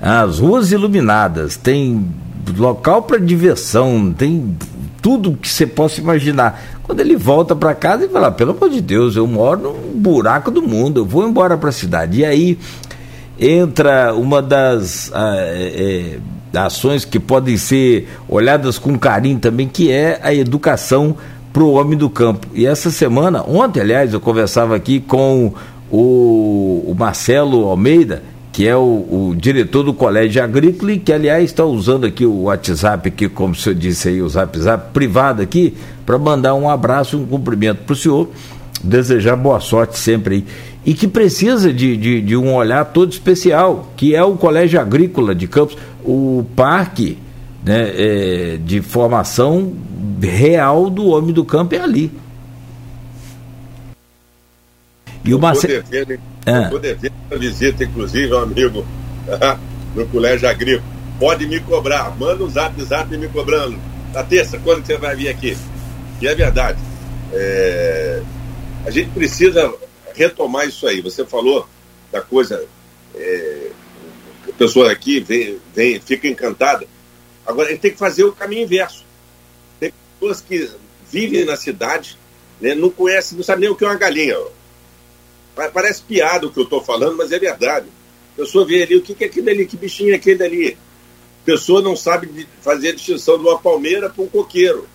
as 0.00 0.38
ruas 0.38 0.70
iluminadas, 0.70 1.56
tem 1.56 2.08
local 2.56 3.02
para 3.02 3.18
diversão, 3.18 4.14
tem 4.16 4.56
tudo 5.00 5.36
que 5.36 5.48
você 5.48 5.66
possa 5.66 6.00
imaginar. 6.00 6.62
Quando 6.84 7.00
ele 7.00 7.16
volta 7.16 7.56
para 7.56 7.74
casa, 7.74 8.04
ele 8.04 8.12
fala: 8.12 8.30
pelo 8.30 8.52
amor 8.52 8.70
de 8.70 8.80
Deus, 8.80 9.16
eu 9.16 9.26
moro 9.26 9.62
num 9.62 10.00
buraco 10.00 10.48
do 10.48 10.62
mundo, 10.62 11.00
eu 11.00 11.04
vou 11.04 11.28
embora 11.28 11.58
para 11.58 11.70
a 11.70 11.72
cidade. 11.72 12.20
E 12.20 12.24
aí 12.24 12.56
entra 13.36 14.14
uma 14.14 14.40
das. 14.40 15.10
Ah, 15.12 15.34
é, 15.38 16.18
é, 16.18 16.18
ações 16.54 17.04
que 17.04 17.18
podem 17.18 17.56
ser 17.56 18.08
olhadas 18.28 18.78
com 18.78 18.98
carinho 18.98 19.38
também, 19.38 19.68
que 19.68 19.90
é 19.90 20.20
a 20.22 20.34
educação 20.34 21.16
para 21.52 21.62
o 21.62 21.72
homem 21.72 21.98
do 21.98 22.08
campo. 22.08 22.46
E 22.54 22.66
essa 22.66 22.90
semana, 22.90 23.44
ontem, 23.46 23.80
aliás, 23.80 24.12
eu 24.12 24.20
conversava 24.20 24.74
aqui 24.74 25.00
com 25.00 25.52
o, 25.90 26.84
o 26.86 26.94
Marcelo 26.98 27.64
Almeida, 27.66 28.22
que 28.50 28.66
é 28.66 28.76
o, 28.76 28.80
o, 28.80 29.34
diretor 29.36 29.82
do 29.82 29.94
Colégio 29.94 30.42
Agrícola 30.42 30.92
e 30.92 30.98
que, 30.98 31.12
aliás, 31.12 31.44
está 31.44 31.64
usando 31.64 32.06
aqui 32.06 32.24
o 32.24 32.42
WhatsApp, 32.42 33.08
aqui, 33.08 33.28
como 33.28 33.52
o 33.52 33.56
senhor 33.56 33.74
disse 33.74 34.08
aí, 34.08 34.22
o 34.22 34.28
Zap 34.28 34.58
Zap 34.58 34.92
privado 34.92 35.42
aqui, 35.42 35.74
para 36.04 36.18
mandar 36.18 36.54
um 36.54 36.68
abraço 36.68 37.16
um 37.16 37.26
cumprimento 37.26 37.84
para 37.84 37.92
o 37.92 37.96
senhor, 37.96 38.28
desejar 38.82 39.36
boa 39.36 39.60
sorte 39.60 39.98
sempre 39.98 40.34
aí 40.34 40.44
e 40.84 40.94
que 40.94 41.06
precisa 41.06 41.72
de, 41.72 41.96
de, 41.96 42.20
de, 42.20 42.36
um 42.36 42.54
olhar 42.54 42.84
todo 42.86 43.12
especial, 43.12 43.92
que 43.96 44.14
é 44.14 44.22
o 44.22 44.36
Colégio 44.36 44.80
Agrícola 44.80 45.34
de 45.34 45.46
Campos, 45.46 45.76
o 46.04 46.44
parque 46.56 47.18
né, 47.64 47.92
é, 47.94 48.56
de 48.56 48.82
formação 48.82 49.72
real 50.20 50.90
do 50.90 51.06
homem 51.06 51.32
do 51.32 51.44
campo 51.44 51.74
é 51.74 51.78
ali. 51.78 52.10
E 55.24 55.32
o 55.32 55.38
Marcelo. 55.38 55.84
Ah. 56.44 56.62
Estou 56.62 56.80
devendo 56.80 57.12
a 57.30 57.36
visita, 57.36 57.84
inclusive, 57.84 58.34
um 58.34 58.38
amigo 58.38 58.84
no 59.94 60.04
Colégio 60.08 60.48
Agrícola. 60.48 60.90
Pode 61.20 61.46
me 61.46 61.60
cobrar, 61.60 62.12
manda 62.18 62.42
um 62.42 62.50
zap 62.50 62.82
zap 62.82 63.16
me 63.16 63.28
cobrando. 63.28 63.78
Na 64.12 64.24
terça, 64.24 64.58
quando 64.58 64.84
você 64.84 64.98
vai 64.98 65.14
vir 65.14 65.28
aqui? 65.28 65.56
E 66.20 66.26
é 66.26 66.34
verdade. 66.34 66.78
É... 67.32 68.20
A 68.84 68.90
gente 68.90 69.10
precisa 69.10 69.72
retomar 70.14 70.68
isso 70.68 70.86
aí. 70.86 71.00
Você 71.00 71.24
falou 71.24 71.68
da 72.10 72.20
coisa, 72.20 72.66
é, 73.14 73.70
a 74.48 74.52
pessoa 74.52 74.90
aqui 74.90 75.20
vem, 75.20 75.58
vem, 75.74 76.00
fica 76.00 76.28
encantada. 76.28 76.86
Agora, 77.46 77.70
gente 77.70 77.80
tem 77.80 77.90
que 77.92 77.98
fazer 77.98 78.24
o 78.24 78.32
caminho 78.32 78.62
inverso. 78.62 79.04
Tem 79.80 79.92
pessoas 80.18 80.40
que 80.40 80.70
vivem 81.10 81.44
na 81.44 81.56
cidade, 81.56 82.18
né, 82.60 82.74
não 82.74 82.90
conhecem, 82.90 83.36
não 83.36 83.44
sabem 83.44 83.62
nem 83.62 83.70
o 83.70 83.76
que 83.76 83.84
é 83.84 83.88
uma 83.88 83.96
galinha. 83.96 84.36
Parece 85.54 86.02
piada 86.02 86.46
o 86.46 86.52
que 86.52 86.58
eu 86.58 86.64
estou 86.64 86.82
falando, 86.82 87.16
mas 87.16 87.30
é 87.30 87.38
verdade. 87.38 87.86
A 88.32 88.36
pessoa 88.36 88.64
vê 88.64 88.82
ali, 88.82 88.96
o 88.96 89.02
que 89.02 89.22
é 89.22 89.26
aquele 89.26 89.50
ali, 89.50 89.66
que 89.66 89.76
bichinho 89.76 90.12
é 90.12 90.16
aquele 90.16 90.42
ali? 90.42 90.78
A 91.42 91.44
pessoa 91.44 91.82
não 91.82 91.94
sabe 91.94 92.48
fazer 92.62 92.90
a 92.90 92.94
distinção 92.94 93.36
de 93.36 93.44
uma 93.44 93.58
palmeira 93.58 94.08
para 94.08 94.22
um 94.22 94.28
coqueiro. 94.28 94.88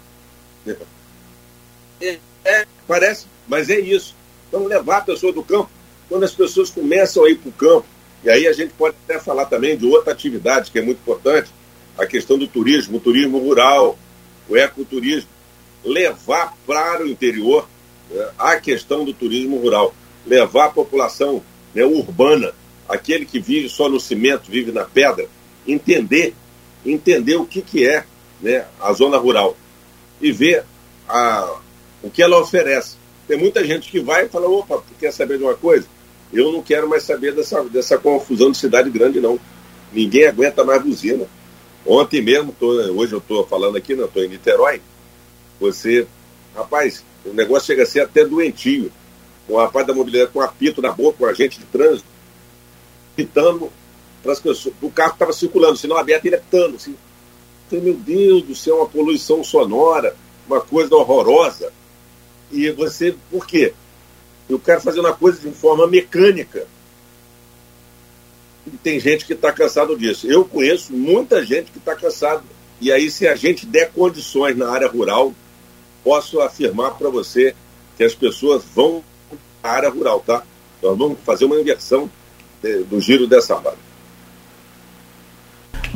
É, 2.01 2.17
é, 2.45 2.65
parece, 2.87 3.27
mas 3.47 3.69
é 3.69 3.79
isso. 3.79 4.15
Então, 4.47 4.65
levar 4.65 4.97
a 4.97 5.01
pessoa 5.01 5.33
do 5.33 5.43
campo, 5.43 5.69
quando 6.09 6.23
as 6.23 6.33
pessoas 6.33 6.69
começam 6.69 7.25
a 7.25 7.29
ir 7.29 7.37
para 7.37 7.49
o 7.49 7.53
campo, 7.53 7.85
e 8.23 8.29
aí 8.29 8.47
a 8.47 8.53
gente 8.53 8.73
pode 8.73 8.95
até 9.03 9.19
falar 9.19 9.45
também 9.45 9.77
de 9.77 9.85
outra 9.85 10.13
atividade 10.13 10.71
que 10.71 10.79
é 10.79 10.81
muito 10.81 10.99
importante, 10.99 11.49
a 11.97 12.05
questão 12.05 12.37
do 12.37 12.47
turismo, 12.47 12.97
o 12.97 12.99
turismo 13.01 13.39
rural, 13.39 13.97
o 14.47 14.55
ecoturismo. 14.55 15.29
Levar 15.83 16.53
para 16.65 17.03
o 17.03 17.07
interior 17.07 17.67
né, 18.09 18.29
a 18.37 18.55
questão 18.57 19.03
do 19.03 19.13
turismo 19.13 19.57
rural. 19.57 19.93
Levar 20.25 20.65
a 20.65 20.69
população 20.69 21.41
né, 21.73 21.85
urbana, 21.85 22.53
aquele 22.87 23.25
que 23.25 23.39
vive 23.39 23.69
só 23.69 23.89
no 23.89 23.99
cimento, 23.99 24.51
vive 24.51 24.71
na 24.71 24.83
pedra, 24.83 25.27
entender, 25.67 26.33
entender 26.85 27.35
o 27.35 27.45
que, 27.45 27.61
que 27.61 27.87
é 27.87 28.05
né, 28.41 28.65
a 28.79 28.93
zona 28.93 29.17
rural 29.17 29.57
e 30.21 30.31
ver 30.31 30.63
a, 31.07 31.59
o 32.03 32.09
que 32.09 32.21
ela 32.21 32.39
oferece. 32.39 32.97
Tem 33.27 33.37
muita 33.37 33.63
gente 33.65 33.91
que 33.91 33.99
vai 33.99 34.25
e 34.25 34.29
fala, 34.29 34.47
opa, 34.47 34.81
quer 34.99 35.11
saber 35.11 35.37
de 35.37 35.43
uma 35.43 35.55
coisa? 35.55 35.85
Eu 36.31 36.51
não 36.51 36.61
quero 36.61 36.87
mais 36.87 37.03
saber 37.03 37.33
dessa, 37.33 37.63
dessa 37.63 37.97
confusão 37.97 38.51
de 38.51 38.57
cidade 38.57 38.89
grande, 38.89 39.19
não. 39.19 39.39
Ninguém 39.91 40.27
aguenta 40.27 40.63
mais 40.63 40.81
buzina. 40.81 41.25
Ontem 41.85 42.21
mesmo, 42.21 42.53
tô, 42.57 42.67
hoje 42.67 43.13
eu 43.13 43.19
estou 43.19 43.45
falando 43.47 43.77
aqui, 43.77 43.95
não 43.95 44.05
estou 44.05 44.23
em 44.23 44.27
Niterói. 44.27 44.81
Você, 45.59 46.05
rapaz, 46.55 47.03
o 47.25 47.33
negócio 47.33 47.67
chega 47.67 47.83
a 47.83 47.85
ser 47.85 48.01
até 48.01 48.25
doentio. 48.25 48.91
Um 49.49 49.55
rapaz 49.55 49.87
da 49.87 49.93
mobilidade 49.93 50.31
com 50.31 50.39
um 50.39 50.41
apito 50.41 50.81
na 50.81 50.91
boca, 50.91 51.17
com 51.17 51.25
um 51.25 51.29
agente 51.29 51.59
de 51.59 51.65
trânsito, 51.65 52.07
pitando 53.15 53.71
para 54.21 54.33
as 54.33 54.39
pessoas. 54.39 54.75
O 54.81 54.91
carro 54.91 55.13
estava 55.13 55.31
circulando, 55.31 55.77
sinal 55.77 55.97
aberto, 55.97 56.25
ele 56.25 56.35
apitando. 56.35 56.75
Assim. 56.75 56.95
Meu 57.71 57.93
Deus 57.93 58.43
do 58.43 58.55
céu, 58.55 58.77
uma 58.77 58.89
poluição 58.89 59.43
sonora, 59.43 60.15
uma 60.45 60.59
coisa 60.59 60.93
horrorosa. 60.95 61.71
E 62.51 62.69
você, 62.71 63.15
por 63.29 63.45
quê? 63.45 63.73
Eu 64.49 64.59
quero 64.59 64.81
fazer 64.81 64.99
uma 64.99 65.13
coisa 65.13 65.39
de 65.39 65.53
forma 65.55 65.85
mecânica. 65.87 66.67
E 68.65 68.71
tem 68.77 68.99
gente 68.99 69.25
que 69.25 69.33
está 69.33 69.51
cansado 69.51 69.97
disso. 69.97 70.27
Eu 70.27 70.45
conheço 70.45 70.93
muita 70.93 71.45
gente 71.45 71.71
que 71.71 71.77
está 71.77 71.95
cansado. 71.95 72.43
E 72.79 72.91
aí, 72.91 73.09
se 73.09 73.27
a 73.27 73.35
gente 73.35 73.65
der 73.65 73.91
condições 73.91 74.55
na 74.55 74.69
área 74.69 74.87
rural, 74.87 75.33
posso 76.03 76.39
afirmar 76.39 76.91
para 76.91 77.09
você 77.09 77.55
que 77.97 78.03
as 78.03 78.13
pessoas 78.13 78.63
vão 78.63 79.03
à 79.63 79.71
área 79.71 79.89
rural, 79.89 80.21
tá? 80.25 80.43
Nós 80.81 80.97
vamos 80.97 81.17
fazer 81.25 81.45
uma 81.45 81.59
inversão 81.59 82.09
eh, 82.63 82.83
do 82.89 83.01
giro 83.01 83.25
dessa 83.27 83.55
vaga. 83.55 83.86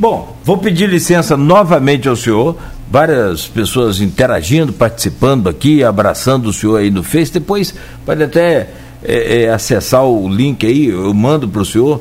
Bom, 0.02 0.36
vou 0.42 0.58
pedir 0.58 0.88
licença 0.88 1.36
novamente 1.36 2.08
ao 2.08 2.16
senhor. 2.16 2.56
Várias 2.90 3.46
pessoas 3.46 4.00
interagindo, 4.00 4.72
participando 4.72 5.48
aqui, 5.48 5.84
abraçando 5.84 6.48
o 6.48 6.52
senhor 6.52 6.78
aí 6.78 6.90
no 6.90 7.04
Face. 7.04 7.32
Depois 7.32 7.72
pode 8.04 8.20
até 8.20 8.68
é, 9.04 9.42
é, 9.42 9.50
acessar 9.50 10.04
o 10.04 10.28
link 10.28 10.66
aí, 10.66 10.88
eu 10.88 11.14
mando 11.14 11.48
para 11.48 11.62
o 11.62 11.64
senhor, 11.64 12.00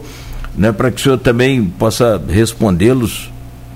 né, 0.58 0.72
para 0.72 0.90
que 0.90 1.00
o 1.00 1.04
senhor 1.04 1.20
também 1.20 1.64
possa 1.64 2.20
respondê-los 2.28 3.32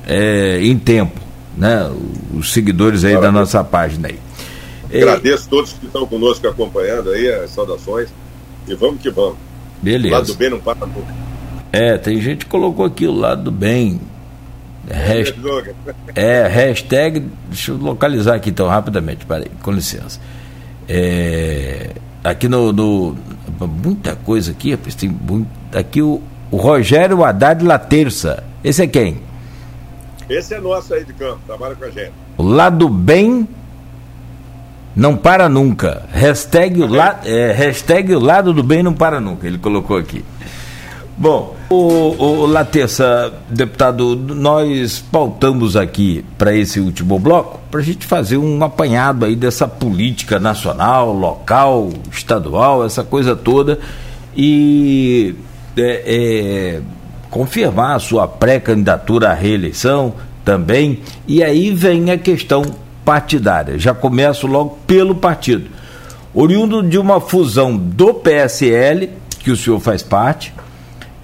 é, 0.07 0.57
em 0.59 0.75
tempo, 0.79 1.21
né? 1.55 1.87
Os 2.33 2.51
seguidores 2.51 3.03
aí 3.03 3.15
da 3.21 3.31
nossa 3.31 3.63
página 3.63 4.07
aí. 4.07 4.19
Agradeço 4.91 5.47
todos 5.47 5.73
que 5.73 5.85
estão 5.85 6.07
conosco 6.07 6.47
acompanhando 6.47 7.11
aí, 7.11 7.29
as 7.31 7.51
saudações. 7.51 8.09
E 8.67 8.73
vamos 8.73 8.99
que 9.03 9.11
vamos. 9.11 9.37
Beleza. 9.83 10.15
O 10.15 10.17
lado 10.17 10.25
do 10.25 10.33
bem 10.33 10.49
não 10.49 10.59
para 10.59 10.87
nunca. 10.87 11.13
É, 11.71 11.95
tem 11.99 12.19
gente 12.19 12.45
que 12.45 12.49
colocou 12.49 12.85
aqui 12.85 13.05
o 13.05 13.13
lado 13.13 13.43
do 13.43 13.51
bem. 13.51 14.01
Hasht... 14.89 15.35
É, 16.15 16.47
hashtag. 16.47 17.27
Deixa 17.47 17.71
eu 17.71 17.77
localizar 17.77 18.35
aqui 18.35 18.49
então 18.49 18.67
rapidamente, 18.67 19.25
peraí, 19.25 19.49
com 19.61 19.71
licença. 19.71 20.19
É, 20.87 21.91
aqui 22.23 22.47
no, 22.47 22.71
no, 22.71 23.15
Muita 23.59 24.15
coisa 24.15 24.51
aqui, 24.51 24.71
rapaz, 24.71 24.95
tem 24.95 25.09
muito. 25.09 25.47
Aqui 25.73 26.01
o, 26.01 26.21
o 26.51 26.57
Rogério 26.57 27.23
Haddad 27.23 27.63
La 27.63 27.79
Terça. 27.79 28.43
Esse 28.63 28.83
é 28.83 28.87
quem? 28.87 29.21
Esse 30.29 30.55
é 30.55 30.59
nosso 30.59 30.93
aí 30.93 31.05
de 31.05 31.13
campo, 31.13 31.39
trabalha 31.45 31.75
com 31.75 31.85
a 31.85 31.89
gente. 31.89 32.11
O 32.37 32.43
lado 32.43 32.89
bem 32.89 33.47
não 34.95 35.15
para 35.15 35.47
nunca. 35.47 36.03
Hashtag, 36.11 36.81
o, 36.81 36.87
la, 36.87 37.21
é, 37.23 37.51
hashtag 37.51 38.13
o 38.13 38.19
lado 38.19 38.53
do 38.53 38.63
bem 38.63 38.83
não 38.83 38.93
para 38.93 39.21
nunca. 39.21 39.47
Ele 39.47 39.57
colocou 39.57 39.97
aqui. 39.97 40.25
Bom, 41.17 41.55
o, 41.69 42.43
o 42.43 42.47
deputado, 43.49 44.17
nós 44.17 44.99
pautamos 44.99 45.77
aqui 45.77 46.25
para 46.37 46.53
esse 46.53 46.79
último 46.81 47.17
bloco 47.17 47.61
para 47.71 47.79
a 47.79 47.83
gente 47.83 48.05
fazer 48.05 48.35
um 48.37 48.61
apanhado 48.61 49.23
aí 49.23 49.33
dessa 49.33 49.65
política 49.65 50.39
nacional, 50.39 51.13
local, 51.13 51.89
estadual, 52.11 52.85
essa 52.85 53.01
coisa 53.01 53.33
toda 53.33 53.79
e 54.35 55.35
é, 55.77 56.03
é, 56.05 56.81
confirmar 57.31 57.95
a 57.95 57.99
sua 57.99 58.27
pré-candidatura 58.27 59.29
à 59.29 59.33
reeleição 59.33 60.13
também. 60.43 60.99
E 61.25 61.41
aí 61.41 61.71
vem 61.71 62.11
a 62.11 62.17
questão 62.17 62.63
partidária. 63.05 63.79
Já 63.79 63.93
começo 63.93 64.47
logo 64.47 64.79
pelo 64.85 65.15
partido. 65.15 65.69
Oriundo 66.33 66.83
de 66.83 66.97
uma 66.97 67.21
fusão 67.21 67.77
do 67.77 68.13
PSL, 68.13 69.09
que 69.39 69.51
o 69.51 69.55
senhor 69.55 69.79
faz 69.79 70.03
parte, 70.03 70.53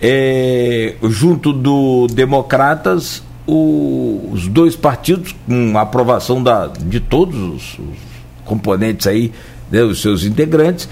é, 0.02 0.96
junto 1.04 1.54
do 1.54 2.08
Democratas, 2.08 3.22
o, 3.46 4.30
os 4.32 4.48
dois 4.48 4.76
partidos, 4.76 5.36
com 5.48 5.78
aprovação 5.78 6.42
da, 6.42 6.68
de 6.68 7.00
todos 7.00 7.36
os, 7.38 7.80
os 7.80 7.98
componentes 8.46 9.06
aí, 9.06 9.32
né, 9.70 9.84
os 9.84 10.02
seus 10.02 10.24
integrantes, 10.24 10.90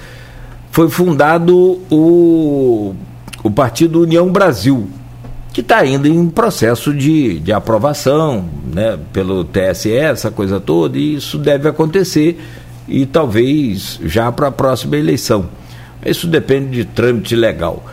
foi 0.71 0.89
fundado 0.89 1.81
o, 1.89 2.93
o 3.43 3.49
Partido 3.49 4.01
União 4.01 4.31
Brasil, 4.31 4.87
que 5.51 5.61
está 5.61 5.77
ainda 5.77 6.07
em 6.07 6.29
processo 6.29 6.93
de, 6.93 7.39
de 7.39 7.51
aprovação 7.51 8.45
né, 8.71 8.99
pelo 9.11 9.43
TSE, 9.43 9.91
essa 9.91 10.29
coisa 10.29 10.59
toda, 10.59 10.97
e 10.97 11.15
isso 11.15 11.37
deve 11.39 11.67
acontecer 11.67 12.39
e 12.87 13.05
talvez 13.05 13.99
já 14.03 14.31
para 14.31 14.47
a 14.47 14.51
próxima 14.51 14.97
eleição. 14.97 15.49
Isso 16.05 16.27
depende 16.27 16.69
de 16.69 16.85
trâmite 16.85 17.35
legal. 17.35 17.83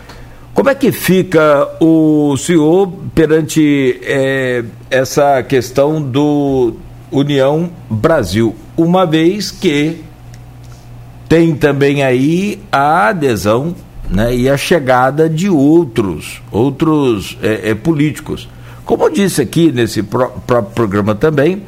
Como 0.57 0.71
é 0.71 0.75
que 0.75 0.91
fica 0.91 1.69
o 1.79 2.35
senhor 2.39 2.91
perante 3.15 4.01
é, 4.03 4.65
essa 4.91 5.43
questão 5.43 6.01
do 6.01 6.73
União 7.13 7.69
Brasil, 7.91 8.57
uma 8.75 9.05
vez 9.05 9.51
que 9.51 9.99
tem 11.29 11.55
também 11.55 12.03
aí 12.03 12.59
a 12.73 13.09
adesão 13.09 13.75
né, 14.09 14.35
e 14.35 14.49
a 14.49 14.57
chegada 14.57 15.29
de 15.29 15.51
outros, 15.51 16.41
outros 16.51 17.37
é, 17.43 17.73
é, 17.73 17.75
políticos. 17.75 18.49
Como 18.83 19.05
eu 19.05 19.11
disse 19.11 19.43
aqui 19.43 19.71
nesse 19.71 20.03
pró 20.03 20.29
próprio 20.47 20.73
programa 20.75 21.15
também, 21.15 21.65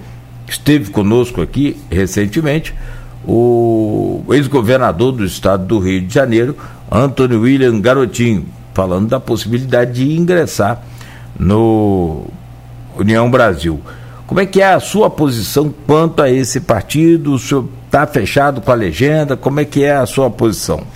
esteve 0.49 0.91
conosco 0.91 1.43
aqui 1.43 1.76
recentemente 1.91 2.74
o 3.22 4.24
ex-governador 4.30 5.12
do 5.12 5.26
estado 5.26 5.66
do 5.66 5.78
Rio 5.78 6.01
de 6.01 6.14
Janeiro, 6.14 6.57
Antônio 6.91 7.43
William 7.43 7.78
Garotinho 7.82 8.57
falando 8.79 9.09
da 9.09 9.18
possibilidade 9.18 9.93
de 9.95 10.16
ingressar 10.16 10.85
no 11.37 12.29
União 12.97 13.29
Brasil. 13.29 13.81
Como 14.24 14.39
é 14.39 14.47
que 14.47 14.62
é 14.62 14.66
a 14.66 14.79
sua 14.79 15.11
posição 15.11 15.74
quanto 15.85 16.22
a 16.22 16.31
esse 16.31 16.61
partido? 16.61 17.35
O 17.35 17.39
senhor 17.41 17.68
está 17.87 18.07
fechado 18.07 18.61
com 18.61 18.70
a 18.70 18.76
legenda? 18.76 19.37
Como 19.37 19.59
é 19.59 19.64
que 19.64 19.83
é 19.83 19.97
a 19.97 20.07
sua 20.07 20.31
posição? 20.31 20.87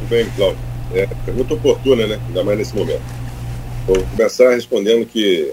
Tudo 0.00 0.08
bem, 0.10 0.28
Cláudio. 0.34 0.58
É, 0.94 1.08
pergunta 1.24 1.54
oportuna, 1.54 2.08
né? 2.08 2.20
Ainda 2.26 2.42
mais 2.42 2.58
nesse 2.58 2.74
momento. 2.74 3.02
Vou 3.86 4.02
começar 4.16 4.50
respondendo 4.50 5.06
que 5.06 5.52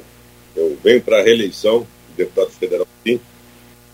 eu 0.56 0.76
venho 0.84 1.04
para 1.04 1.20
a 1.20 1.24
reeleição, 1.24 1.86
deputado 2.18 2.50
federal, 2.50 2.88
sim, 3.06 3.20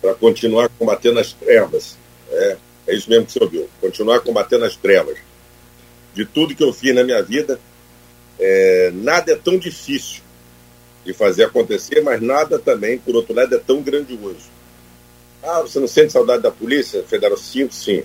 para 0.01 0.13
continuar 0.13 0.70
combatendo 0.80 1.20
as 1.20 1.34
trevas. 1.34 1.97
É, 2.32 2.57
é 2.88 2.95
isso 2.95 3.09
mesmo 3.09 3.26
que 3.26 3.34
você 3.34 3.43
ouviu. 3.43 3.68
Continuar 3.82 4.22
combatendo 4.22 4.63
as 4.63 4.78
trevas 4.78 5.18
de 6.16 6.26
tudo 6.26 6.55
que 6.55 6.63
eu 6.63 6.74
fiz 6.74 6.95
na 6.95 7.03
minha 7.03 7.22
vida, 7.22 7.59
é, 8.39 8.91
nada 8.93 9.34
é 9.34 9.36
tão 9.36 9.57
difícil 9.57 10.24
de 11.05 11.13
fazer 11.13 11.43
acontecer, 11.43 12.01
mas 12.01 12.22
nada 12.22 12.57
também, 12.57 12.97
por 12.97 13.16
outro 13.16 13.36
lado, 13.36 13.53
é 13.53 13.59
tão 13.59 13.82
grandioso. 13.82 14.49
Ah, 15.43 15.61
você 15.61 15.80
não 15.80 15.88
sente 15.88 16.11
saudade 16.11 16.41
da 16.41 16.49
Polícia 16.49 17.03
Federal? 17.03 17.38
Sim, 17.38 17.70
sim. 17.70 18.03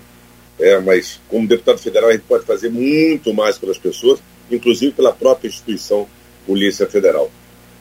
É, 0.59 0.77
mas 0.79 1.19
como 1.27 1.47
deputado 1.47 1.79
federal 1.79 2.09
a 2.09 2.13
gente 2.13 2.25
pode 2.25 2.45
fazer 2.45 2.69
muito 2.69 3.33
mais 3.33 3.57
pelas 3.57 3.79
pessoas, 3.79 4.19
inclusive 4.51 4.91
pela 4.91 5.11
própria 5.11 5.47
instituição 5.47 6.07
Polícia 6.45 6.85
Federal. 6.85 7.31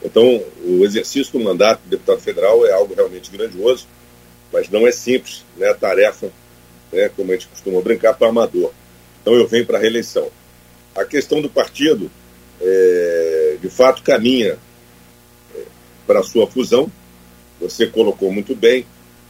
Então, 0.03 0.43
o 0.65 0.83
exercício 0.85 1.33
do 1.39 1.45
mandato 1.45 1.83
de 1.85 1.91
deputado 1.91 2.21
federal 2.21 2.65
é 2.65 2.73
algo 2.73 2.95
realmente 2.95 3.31
grandioso, 3.31 3.87
mas 4.51 4.71
não 4.71 4.87
é 4.87 4.93
simples, 4.93 5.45
né? 5.57 5.69
A 5.69 5.75
tarefa, 5.75 6.31
né, 6.91 7.11
como 7.11 7.31
a 7.31 7.35
gente 7.35 7.49
costuma 7.49 7.81
brincar, 7.83 8.15
para 8.15 8.29
amador. 8.29 8.73
Então 9.21 9.35
eu 9.35 9.47
venho 9.47 9.67
para 9.67 9.79
a 9.79 9.81
reeleição. 9.81 10.31
A 10.95 11.05
questão 11.05 11.41
do 11.41 11.49
partido, 11.49 12.11
é, 12.61 13.57
de 13.61 13.69
fato, 13.69 14.03
caminha 14.03 14.59
é, 15.55 15.63
para 16.07 16.21
a 16.21 16.23
sua 16.23 16.47
fusão. 16.47 16.91
Você 17.61 17.87
colocou 17.87 18.33
muito 18.33 18.55
bem, 18.55 18.87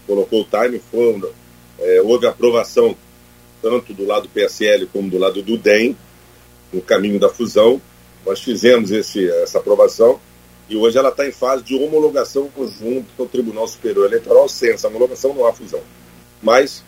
colocou 0.07 0.43
o 0.43 0.45
time, 0.45 0.81
foi, 0.91 1.33
é, 1.79 2.01
houve 2.03 2.27
aprovação 2.27 2.97
tanto 3.61 3.93
do 3.93 4.07
lado 4.07 4.23
do 4.23 4.29
PSL 4.31 4.87
como 4.87 5.11
do 5.11 5.19
lado 5.19 5.43
do 5.43 5.59
DEM 5.59 5.97
no 6.73 6.81
caminho 6.81 7.19
da 7.19 7.29
fusão. 7.29 7.81
Nós 8.25 8.41
fizemos 8.41 8.91
esse, 8.91 9.29
essa 9.43 9.59
aprovação 9.59 10.21
e 10.69 10.77
hoje 10.77 10.97
ela 10.97 11.09
está 11.09 11.27
em 11.27 11.33
fase 11.33 11.65
de 11.65 11.75
homologação 11.75 12.49
conjunto 12.49 13.07
com 13.17 13.25
o 13.25 13.29
Tribunal 13.29 13.67
Superior 13.67 14.07
Eleitoral. 14.07 14.49
Sem 14.49 14.71
essa 14.71 14.89
homologação 14.89 15.35
não 15.35 15.47
há 15.47 15.53
fusão. 15.53 15.81
Mas 16.43 16.85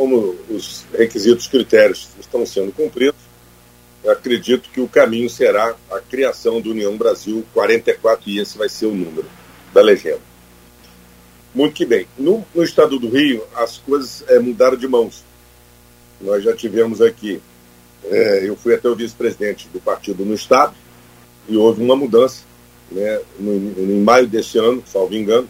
como 0.00 0.34
os 0.48 0.86
requisitos, 0.96 1.46
critérios 1.46 2.08
estão 2.18 2.46
sendo 2.46 2.72
cumpridos, 2.72 3.20
acredito 4.08 4.70
que 4.70 4.80
o 4.80 4.88
caminho 4.88 5.28
será 5.28 5.76
a 5.90 6.00
criação 6.00 6.58
do 6.58 6.70
União 6.70 6.96
Brasil 6.96 7.44
44, 7.52 8.30
e 8.30 8.38
esse 8.38 8.56
vai 8.56 8.70
ser 8.70 8.86
o 8.86 8.94
número 8.94 9.26
da 9.74 9.82
legenda. 9.82 10.22
Muito 11.54 11.74
que 11.74 11.84
bem. 11.84 12.06
No, 12.16 12.46
no 12.54 12.62
estado 12.62 12.98
do 12.98 13.10
Rio, 13.10 13.44
as 13.54 13.76
coisas 13.76 14.24
é, 14.28 14.38
mudaram 14.38 14.78
de 14.78 14.88
mãos. 14.88 15.22
Nós 16.18 16.42
já 16.42 16.56
tivemos 16.56 17.02
aqui 17.02 17.42
é, 18.04 18.48
eu 18.48 18.56
fui 18.56 18.74
até 18.74 18.88
o 18.88 18.96
vice-presidente 18.96 19.68
do 19.68 19.82
partido 19.82 20.24
no 20.24 20.32
Estado 20.32 20.74
e 21.46 21.58
houve 21.58 21.82
uma 21.82 21.94
mudança. 21.94 22.42
Né, 22.90 23.20
no, 23.38 23.52
em 23.52 24.00
maio 24.00 24.26
deste 24.26 24.56
ano, 24.56 24.82
salvo 24.86 25.14
engano, 25.14 25.46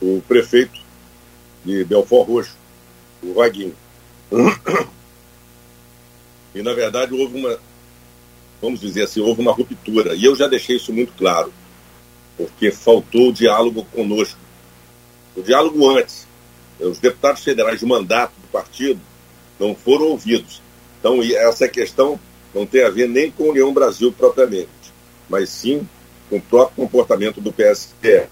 o 0.00 0.22
prefeito 0.28 0.81
de 1.64 1.84
Belfort 1.84 2.28
Roxo, 2.28 2.56
o 3.22 3.34
Vaguinho. 3.34 3.74
E, 6.54 6.62
na 6.62 6.74
verdade, 6.74 7.14
houve 7.14 7.38
uma, 7.38 7.58
vamos 8.60 8.80
dizer 8.80 9.04
assim, 9.04 9.20
houve 9.20 9.40
uma 9.40 9.52
ruptura. 9.52 10.14
E 10.14 10.24
eu 10.24 10.36
já 10.36 10.46
deixei 10.46 10.76
isso 10.76 10.92
muito 10.92 11.12
claro, 11.14 11.52
porque 12.36 12.70
faltou 12.70 13.30
o 13.30 13.32
diálogo 13.32 13.84
conosco. 13.86 14.38
O 15.36 15.42
diálogo 15.42 15.88
antes. 15.96 16.26
Os 16.78 16.98
deputados 16.98 17.44
federais 17.44 17.80
de 17.80 17.86
mandato 17.86 18.32
do 18.40 18.48
partido 18.48 19.00
não 19.58 19.74
foram 19.74 20.06
ouvidos. 20.06 20.60
Então, 20.98 21.22
essa 21.22 21.68
questão 21.68 22.18
não 22.54 22.66
tem 22.66 22.84
a 22.84 22.90
ver 22.90 23.08
nem 23.08 23.30
com 23.30 23.44
a 23.44 23.50
União 23.50 23.72
Brasil 23.72 24.12
propriamente, 24.12 24.68
mas 25.28 25.48
sim 25.48 25.86
com 26.28 26.36
o 26.36 26.40
próprio 26.40 26.84
comportamento 26.84 27.40
do 27.40 27.52
PSE. 27.52 27.94
É, 28.04 28.28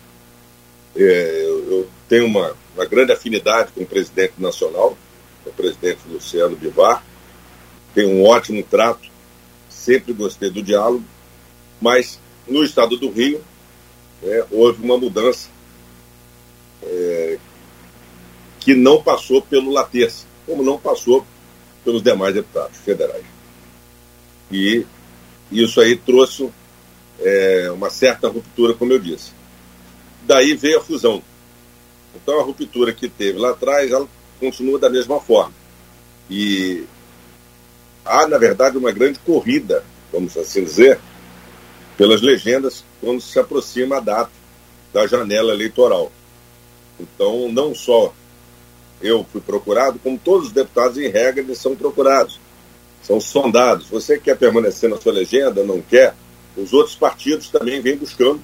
eu, 0.97 1.70
eu, 1.70 1.89
tenho 2.09 2.26
uma, 2.26 2.57
uma 2.74 2.84
grande 2.84 3.12
afinidade 3.12 3.72
com 3.72 3.82
o 3.82 3.86
presidente 3.86 4.34
nacional, 4.38 4.96
o 5.44 5.52
presidente 5.52 6.00
Luciano 6.08 6.56
Bivar, 6.56 7.04
tenho 7.94 8.10
um 8.10 8.26
ótimo 8.26 8.62
trato, 8.62 9.08
sempre 9.68 10.12
gostei 10.12 10.50
do 10.50 10.62
diálogo, 10.62 11.04
mas 11.80 12.20
no 12.46 12.62
estado 12.64 12.96
do 12.96 13.10
Rio 13.10 13.42
é, 14.22 14.44
houve 14.50 14.82
uma 14.82 14.98
mudança 14.98 15.48
é, 16.82 17.38
que 18.60 18.74
não 18.74 19.02
passou 19.02 19.42
pelo 19.42 19.72
Laterce, 19.72 20.26
como 20.46 20.62
não 20.62 20.78
passou 20.78 21.26
pelos 21.84 22.02
demais 22.02 22.34
deputados 22.34 22.78
federais. 22.78 23.24
E 24.50 24.84
isso 25.50 25.80
aí 25.80 25.96
trouxe 25.96 26.50
é, 27.20 27.70
uma 27.72 27.90
certa 27.90 28.28
ruptura, 28.28 28.74
como 28.74 28.92
eu 28.92 28.98
disse. 28.98 29.32
Daí 30.26 30.54
veio 30.54 30.78
a 30.78 30.82
fusão. 30.82 31.22
Então 32.14 32.40
a 32.40 32.42
ruptura 32.42 32.92
que 32.92 33.08
teve 33.08 33.38
lá 33.38 33.50
atrás, 33.50 33.90
ela 33.90 34.08
continua 34.38 34.78
da 34.78 34.90
mesma 34.90 35.20
forma. 35.20 35.52
E 36.28 36.84
há, 38.04 38.26
na 38.26 38.38
verdade, 38.38 38.78
uma 38.78 38.92
grande 38.92 39.18
corrida, 39.20 39.84
vamos 40.12 40.36
assim 40.36 40.64
dizer, 40.64 40.98
pelas 41.96 42.22
legendas 42.22 42.84
quando 43.00 43.20
se 43.20 43.38
aproxima 43.38 43.98
a 43.98 44.00
data 44.00 44.30
da 44.92 45.06
janela 45.06 45.52
eleitoral. 45.52 46.11
Então, 46.98 47.50
não 47.50 47.74
só 47.74 48.12
eu 49.00 49.24
fui 49.24 49.40
procurado, 49.40 49.98
como 49.98 50.18
todos 50.18 50.48
os 50.48 50.52
deputados, 50.52 50.98
em 50.98 51.08
regra, 51.08 51.42
eles 51.42 51.58
são 51.58 51.74
procurados, 51.74 52.38
são 53.02 53.20
sondados. 53.20 53.88
Você 53.88 54.18
quer 54.18 54.36
permanecer 54.36 54.90
na 54.90 54.98
sua 54.98 55.12
legenda, 55.12 55.64
não 55.64 55.80
quer? 55.80 56.14
Os 56.56 56.72
outros 56.72 56.94
partidos 56.94 57.48
também 57.48 57.80
vêm 57.80 57.96
buscando 57.96 58.40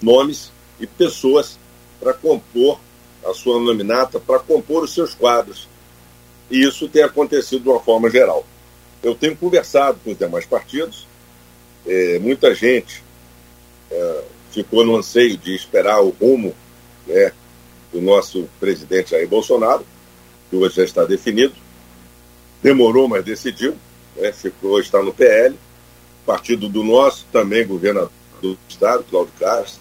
nomes 0.00 0.52
e 0.78 0.86
pessoas 0.86 1.58
para 2.02 2.12
compor 2.12 2.80
a 3.24 3.32
sua 3.32 3.60
nominata, 3.60 4.18
para 4.18 4.40
compor 4.40 4.82
os 4.82 4.92
seus 4.92 5.14
quadros. 5.14 5.68
E 6.50 6.66
isso 6.66 6.88
tem 6.88 7.02
acontecido 7.02 7.62
de 7.62 7.68
uma 7.68 7.80
forma 7.80 8.10
geral. 8.10 8.44
Eu 9.02 9.14
tenho 9.14 9.36
conversado 9.36 9.98
com 10.04 10.10
os 10.10 10.18
demais 10.18 10.44
partidos, 10.44 11.06
é, 11.86 12.18
muita 12.18 12.54
gente 12.54 13.02
é, 13.90 14.24
ficou 14.50 14.84
no 14.84 14.96
anseio 14.96 15.36
de 15.36 15.54
esperar 15.54 16.00
o 16.02 16.10
rumo 16.10 16.54
né, 17.06 17.32
do 17.92 18.00
nosso 18.00 18.48
presidente 18.58 19.10
Jair 19.10 19.28
Bolsonaro, 19.28 19.84
que 20.50 20.56
hoje 20.56 20.76
já 20.76 20.84
está 20.84 21.04
definido. 21.04 21.54
Demorou, 22.62 23.08
mas 23.08 23.24
decidiu. 23.24 23.76
Né, 24.16 24.32
ficou, 24.32 24.80
está 24.80 25.02
no 25.02 25.12
PL. 25.12 25.56
Partido 26.24 26.68
do 26.68 26.84
nosso, 26.84 27.26
também 27.32 27.66
governador 27.66 28.10
do 28.40 28.56
Estado, 28.68 29.04
Cláudio 29.10 29.32
Castro. 29.38 29.80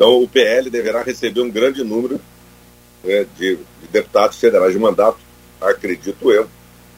Então, 0.00 0.22
o 0.22 0.26
PL 0.26 0.70
deverá 0.70 1.02
receber 1.02 1.42
um 1.42 1.50
grande 1.50 1.84
número 1.84 2.18
né, 3.04 3.26
de, 3.36 3.56
de 3.56 3.88
deputados 3.92 4.38
federais 4.38 4.72
de 4.72 4.78
mandato, 4.78 5.18
acredito 5.60 6.32
eu, 6.32 6.48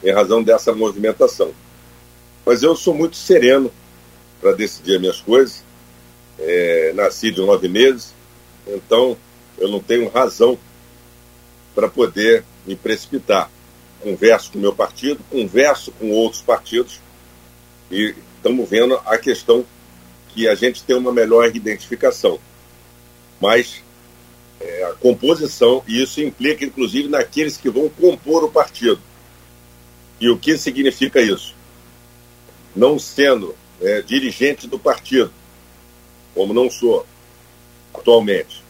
em 0.01 0.09
razão 0.09 0.41
dessa 0.41 0.73
movimentação. 0.73 1.53
Mas 2.45 2.63
eu 2.63 2.77
sou 2.77 2.93
muito 2.93 3.17
sereno 3.17 3.69
para 4.39 4.53
decidir 4.53 4.95
as 4.95 5.01
minhas 5.01 5.19
coisas. 5.19 5.65
É, 6.39 6.93
nasci 6.95 7.29
de 7.29 7.41
nove 7.41 7.67
meses, 7.67 8.13
então 8.65 9.17
eu 9.57 9.67
não 9.67 9.81
tenho 9.81 10.07
razão 10.07 10.57
para 11.75 11.89
poder 11.89 12.45
me 12.65 12.73
precipitar. 12.73 13.51
Converso 13.99 14.53
com 14.53 14.59
meu 14.59 14.73
partido, 14.73 15.19
converso 15.29 15.91
com 15.99 16.09
outros 16.09 16.41
partidos 16.41 17.01
e 17.91 18.15
estamos 18.37 18.69
vendo 18.69 18.95
a 19.05 19.17
questão 19.17 19.65
que 20.29 20.47
a 20.47 20.55
gente 20.55 20.81
tem 20.83 20.95
uma 20.95 21.11
melhor 21.11 21.53
identificação. 21.53 22.39
Mas 23.43 23.83
é, 24.61 24.85
a 24.85 24.93
composição, 24.93 25.83
e 25.85 26.01
isso 26.01 26.21
implica 26.21 26.63
inclusive 26.63 27.09
naqueles 27.09 27.57
que 27.57 27.69
vão 27.69 27.89
compor 27.89 28.45
o 28.45 28.49
partido. 28.49 29.01
E 30.17 30.29
o 30.29 30.39
que 30.39 30.57
significa 30.57 31.21
isso? 31.21 31.53
Não 32.73 32.97
sendo 32.97 33.53
é, 33.81 34.01
dirigente 34.01 34.65
do 34.65 34.79
partido, 34.79 35.29
como 36.33 36.53
não 36.53 36.71
sou 36.71 37.05
atualmente, 37.93 38.63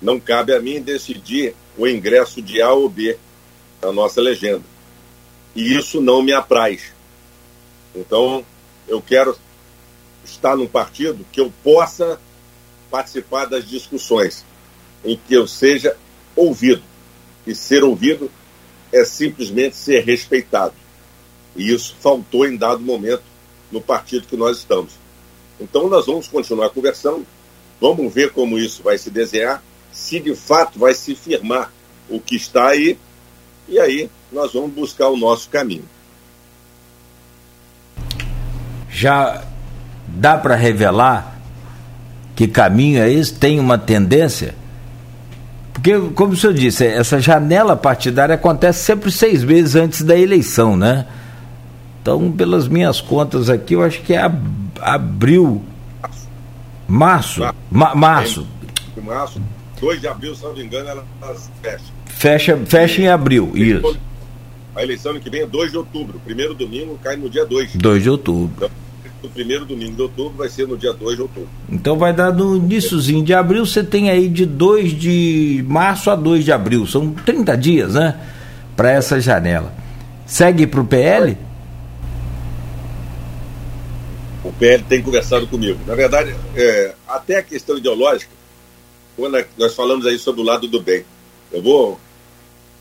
não 0.00 0.20
cabe 0.20 0.54
a 0.54 0.60
mim 0.60 0.80
decidir 0.80 1.56
o 1.76 1.84
ingresso 1.84 2.40
de 2.40 2.62
A 2.62 2.72
ou 2.72 2.88
B 2.88 3.18
na 3.82 3.90
nossa 3.90 4.20
legenda. 4.20 4.62
E 5.56 5.76
isso 5.76 6.00
não 6.00 6.22
me 6.22 6.32
apraz. 6.32 6.92
Então, 7.96 8.46
eu 8.86 9.02
quero 9.02 9.36
estar 10.24 10.56
num 10.56 10.68
partido 10.68 11.26
que 11.32 11.40
eu 11.40 11.52
possa 11.64 12.20
participar 12.90 13.46
das 13.46 13.68
discussões, 13.68 14.44
em 15.04 15.16
que 15.16 15.34
eu 15.34 15.46
seja 15.46 15.96
ouvido. 16.34 16.82
E 17.46 17.54
ser 17.54 17.84
ouvido 17.84 18.30
é 18.92 19.04
simplesmente 19.04 19.76
ser 19.76 20.04
respeitado. 20.04 20.74
E 21.56 21.72
isso 21.72 21.96
faltou 22.00 22.46
em 22.46 22.56
dado 22.56 22.80
momento 22.80 23.22
no 23.70 23.80
partido 23.80 24.26
que 24.26 24.36
nós 24.36 24.58
estamos. 24.58 24.92
Então, 25.60 25.88
nós 25.88 26.06
vamos 26.06 26.28
continuar 26.28 26.70
conversando, 26.70 27.26
vamos 27.80 28.12
ver 28.12 28.32
como 28.32 28.58
isso 28.58 28.82
vai 28.82 28.96
se 28.96 29.10
desenhar 29.10 29.62
se 29.92 30.20
de 30.20 30.34
fato 30.34 30.78
vai 30.78 30.94
se 30.94 31.14
firmar 31.14 31.72
o 32.08 32.20
que 32.20 32.36
está 32.36 32.68
aí, 32.68 32.98
e 33.68 33.78
aí 33.78 34.10
nós 34.32 34.52
vamos 34.52 34.72
buscar 34.72 35.08
o 35.08 35.16
nosso 35.16 35.50
caminho. 35.50 35.88
Já 38.88 39.44
dá 40.06 40.38
para 40.38 40.54
revelar 40.54 41.37
que 42.38 42.46
caminho 42.46 43.02
é 43.02 43.10
esse? 43.10 43.34
Tem 43.34 43.58
uma 43.58 43.76
tendência? 43.76 44.54
Porque, 45.72 45.98
como 46.14 46.34
o 46.34 46.36
senhor 46.36 46.52
disse, 46.52 46.86
essa 46.86 47.18
janela 47.18 47.74
partidária 47.74 48.36
acontece 48.36 48.84
sempre 48.84 49.10
seis 49.10 49.42
meses 49.42 49.74
antes 49.74 50.02
da 50.02 50.16
eleição, 50.16 50.76
né? 50.76 51.04
Então, 52.00 52.30
pelas 52.30 52.68
minhas 52.68 53.00
contas 53.00 53.50
aqui, 53.50 53.74
eu 53.74 53.82
acho 53.82 54.00
que 54.02 54.14
é 54.14 54.30
abril. 54.80 55.64
Março. 56.86 57.40
Ma 57.68 57.92
março. 57.96 58.46
Março. 59.02 59.42
2 59.80 60.00
de 60.00 60.06
abril, 60.06 60.32
se 60.36 60.44
não 60.44 60.54
me 60.54 60.62
engano, 60.62 60.88
ela 60.90 61.04
fecha. 61.60 61.84
Fecha, 62.06 62.56
fecha 62.66 63.02
em 63.02 63.08
abril, 63.08 63.50
isso. 63.56 63.98
A 64.76 64.82
eleição 64.84 65.18
que 65.18 65.28
vem 65.28 65.40
é 65.40 65.46
2 65.46 65.72
de 65.72 65.76
outubro. 65.76 66.20
Primeiro 66.24 66.54
domingo 66.54 66.96
cai 67.02 67.16
no 67.16 67.28
dia 67.28 67.44
2. 67.44 67.74
2 67.74 68.02
de 68.04 68.08
outubro. 68.08 68.52
Então, 68.56 68.70
o 69.22 69.28
primeiro 69.28 69.64
domingo 69.64 69.96
de 69.96 70.02
outubro 70.02 70.38
vai 70.38 70.48
ser 70.48 70.66
no 70.66 70.76
dia 70.76 70.92
2 70.92 71.16
de 71.16 71.22
outubro. 71.22 71.48
Então 71.68 71.96
vai 71.96 72.12
dar 72.12 72.32
no 72.32 72.56
iníciozinho 72.56 73.24
de 73.24 73.34
abril, 73.34 73.66
você 73.66 73.82
tem 73.82 74.10
aí 74.10 74.28
de 74.28 74.46
2 74.46 74.92
de 74.92 75.64
março 75.66 76.10
a 76.10 76.14
2 76.14 76.44
de 76.44 76.52
abril. 76.52 76.86
São 76.86 77.12
30 77.12 77.56
dias, 77.56 77.94
né? 77.94 78.18
Para 78.76 78.92
essa 78.92 79.20
janela. 79.20 79.74
Segue 80.26 80.66
para 80.66 80.80
o 80.80 80.86
PL? 80.86 81.36
O 84.44 84.52
PL 84.52 84.82
tem 84.84 85.02
conversado 85.02 85.46
comigo. 85.46 85.78
Na 85.86 85.94
verdade, 85.94 86.34
é, 86.54 86.94
até 87.06 87.38
a 87.38 87.42
questão 87.42 87.76
ideológica, 87.76 88.30
quando 89.16 89.44
nós 89.56 89.74
falamos 89.74 90.06
aí 90.06 90.18
sobre 90.18 90.40
o 90.40 90.44
lado 90.44 90.68
do 90.68 90.80
bem. 90.80 91.04
Eu 91.50 91.62
vou 91.62 91.98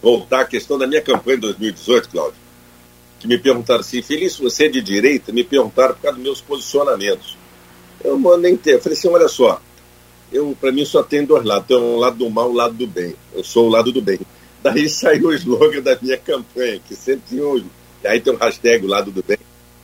voltar 0.01 0.41
à 0.41 0.45
questão 0.45 0.77
da 0.77 0.85
minha 0.85 1.01
campanha 1.01 1.37
em 1.37 1.41
2018, 1.41 2.09
Cláudio, 2.09 2.35
que 3.19 3.27
me 3.27 3.37
perguntaram 3.37 3.81
assim, 3.81 4.01
Feliz, 4.01 4.37
você 4.37 4.65
é 4.65 4.69
de 4.69 4.81
direita? 4.81 5.31
Me 5.31 5.43
perguntaram 5.43 5.93
por 5.93 6.01
causa 6.01 6.17
dos 6.17 6.23
meus 6.23 6.41
posicionamentos. 6.41 7.37
Eu 8.03 8.19
ter. 8.57 8.75
Eu 8.75 8.81
falei 8.81 8.97
assim, 8.97 9.07
olha 9.09 9.27
só, 9.27 9.61
eu 10.31 10.55
para 10.59 10.71
mim 10.71 10.85
só 10.85 11.01
tem 11.03 11.25
dois 11.25 11.43
lados, 11.43 11.67
tem 11.67 11.77
um 11.77 11.97
lado 11.97 12.17
do 12.17 12.29
mal 12.29 12.47
e 12.47 12.51
um 12.51 12.55
lado 12.55 12.73
do 12.73 12.87
bem. 12.87 13.15
Eu 13.33 13.43
sou 13.43 13.67
o 13.67 13.69
lado 13.69 13.91
do 13.91 14.01
bem. 14.01 14.19
Daí 14.61 14.89
saiu 14.89 15.27
o 15.27 15.33
slogan 15.33 15.81
da 15.81 15.97
minha 16.01 16.17
campanha, 16.17 16.79
que 16.87 16.95
sempre 16.95 17.23
tinha 17.29 17.47
um. 17.47 17.63
Aí 18.05 18.19
tem 18.19 18.33
um 18.33 18.37
hashtag 18.37 18.85
o 18.85 18.89
lado 18.89 19.11
do 19.11 19.23
bem. 19.23 19.37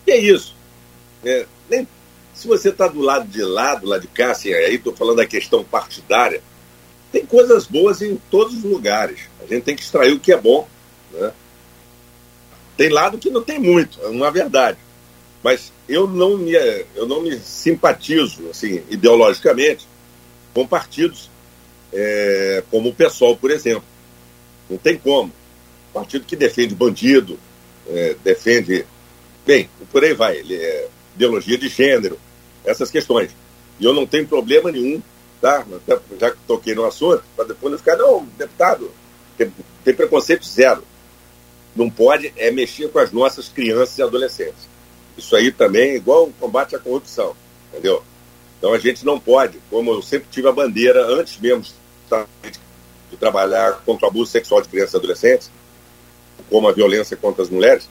E 0.06 0.12
é 0.12 0.18
isso. 0.18 0.56
É, 1.24 1.46
nem 1.70 1.88
se 2.34 2.48
você 2.48 2.70
está 2.70 2.88
do 2.88 3.00
lado 3.00 3.28
de 3.28 3.42
lá, 3.42 3.76
do 3.76 3.88
lado 3.88 4.02
de 4.02 4.08
cá, 4.08 4.32
assim, 4.32 4.52
aí 4.54 4.76
estou 4.76 4.96
falando 4.96 5.18
da 5.18 5.26
questão 5.26 5.64
partidária, 5.64 6.42
tem 7.12 7.26
coisas 7.26 7.68
boas 7.68 8.02
em 8.02 8.20
todos 8.30 8.56
os 8.56 8.64
lugares. 8.64 9.20
A 9.40 9.46
gente 9.46 9.64
tem 9.64 9.76
que 9.76 9.84
extrair 9.84 10.14
o 10.14 10.20
que 10.20 10.34
é 10.34 10.38
bom. 10.38 10.68
Né? 11.12 11.32
Tem 12.76 12.90
lado 12.90 13.18
que 13.18 13.30
não 13.30 13.42
tem 13.42 13.60
muito, 13.60 14.00
é 14.02 14.08
uma 14.08 14.32
verdade. 14.32 14.78
Mas 15.44 15.72
eu 15.88 16.08
não 16.08 16.38
me, 16.38 16.54
eu 16.96 17.06
não 17.08 17.22
me 17.22 17.38
simpatizo, 17.40 18.50
assim, 18.50 18.82
ideologicamente, 18.90 19.88
com 20.54 20.66
partidos 20.66 21.30
é, 21.92 22.64
como 22.72 22.90
o 22.90 22.94
PSOL, 22.94 23.38
por 23.38 23.52
exemplo. 23.52 23.84
Não 24.70 24.78
tem 24.78 24.98
como. 24.98 25.32
Partido 25.94 26.26
que 26.26 26.36
defende 26.36 26.74
bandido, 26.74 27.38
é, 27.88 28.16
defende. 28.24 28.86
Bem, 29.46 29.70
por 29.92 30.04
aí 30.04 30.14
vai. 30.14 30.38
Ele 30.38 30.56
é 30.56 30.88
ideologia 31.16 31.58
de 31.58 31.68
gênero, 31.68 32.20
essas 32.66 32.90
questões. 32.90 33.32
E 33.80 33.86
eu 33.86 33.94
não 33.94 34.08
tenho 34.08 34.28
problema 34.28 34.72
nenhum, 34.72 35.02
tá? 35.42 35.66
Já 36.20 36.32
que 36.32 36.38
toquei 36.48 36.74
no 36.74 36.86
assunto, 36.86 37.24
para 37.36 37.46
depois 37.46 37.72
não 37.72 37.78
ficar, 37.78 37.98
não, 37.98 38.26
deputado, 38.38 38.90
tem, 39.38 39.54
tem 39.84 39.94
preconceito 39.94 40.46
zero. 40.46 40.84
Não 41.76 41.90
pode 41.90 42.34
é 42.38 42.52
mexer 42.52 42.90
com 42.90 43.00
as 43.00 43.12
nossas 43.12 43.50
crianças 43.50 43.98
e 43.98 44.04
adolescentes. 44.04 44.68
Isso 45.18 45.36
aí 45.36 45.52
também 45.52 45.92
é 45.92 45.96
igual 45.96 46.26
o 46.26 46.34
combate 46.34 46.76
à 46.76 46.80
corrupção, 46.80 47.36
entendeu? 47.72 48.04
Então 48.58 48.74
a 48.74 48.80
gente 48.80 49.06
não 49.06 49.20
pode, 49.20 49.60
como 49.70 49.92
eu 49.92 50.02
sempre 50.02 50.28
tive 50.32 50.48
a 50.48 50.52
bandeira 50.52 51.06
antes 51.06 51.38
mesmo 51.40 51.66
de 53.10 53.18
trabalhar 53.18 53.82
contra 53.86 54.06
o 54.06 54.10
abuso 54.10 54.32
sexual 54.32 54.62
de 54.62 54.70
crianças 54.70 54.94
e 54.94 54.98
adolescentes, 54.98 55.52
como 56.50 56.68
a 56.68 56.72
violência 56.72 57.18
contra 57.18 57.44
as 57.44 57.50
mulheres, 57.50 57.90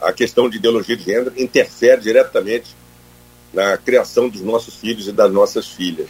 a 0.00 0.12
questão 0.12 0.48
de 0.48 0.56
ideologia 0.56 0.96
de 0.96 1.04
gênero 1.04 1.32
interfere 1.36 2.00
diretamente 2.00 2.74
na 3.52 3.76
criação 3.76 4.28
dos 4.28 4.40
nossos 4.40 4.74
filhos 4.74 5.06
e 5.06 5.12
das 5.12 5.30
nossas 5.30 5.68
filhas. 5.68 6.08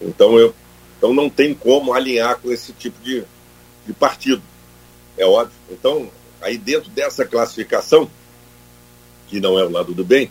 Então, 0.00 0.38
eu, 0.38 0.54
então 0.96 1.12
não 1.12 1.28
tem 1.28 1.54
como 1.54 1.92
alinhar 1.92 2.38
com 2.38 2.52
esse 2.52 2.72
tipo 2.72 3.02
de, 3.02 3.24
de 3.86 3.92
partido, 3.92 4.42
é 5.18 5.26
óbvio. 5.26 5.56
Então, 5.70 6.10
aí 6.40 6.56
dentro 6.56 6.90
dessa 6.90 7.24
classificação, 7.24 8.10
que 9.26 9.40
não 9.40 9.58
é 9.58 9.64
o 9.64 9.70
lado 9.70 9.92
do 9.92 10.04
bem, 10.04 10.30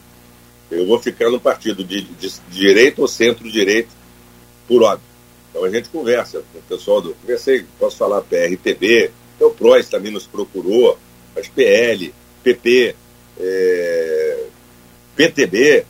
eu 0.72 0.86
vou 0.86 1.00
ficar 1.00 1.30
no 1.30 1.40
partido 1.40 1.84
de, 1.84 2.02
de, 2.02 2.30
de 2.30 2.42
direita 2.50 3.02
ou 3.02 3.08
centro-direita, 3.08 3.90
por 4.68 4.84
óbvio. 4.84 5.08
Então 5.50 5.64
a 5.64 5.70
gente 5.70 5.90
conversa 5.90 6.44
com 6.52 6.60
o 6.60 6.62
pessoal 6.64 7.02
do. 7.02 7.14
Conversei, 7.16 7.66
posso 7.80 7.98
falar 7.98 8.22
PRTB, 8.22 9.12
o 9.40 9.52
PROS 9.52 9.88
também 9.88 10.12
nos 10.12 10.26
procurou, 10.26 10.98
as 11.36 11.48
PL, 11.48 12.14
PP, 12.44 12.96
é, 13.40 14.44
PTB, 15.16 15.86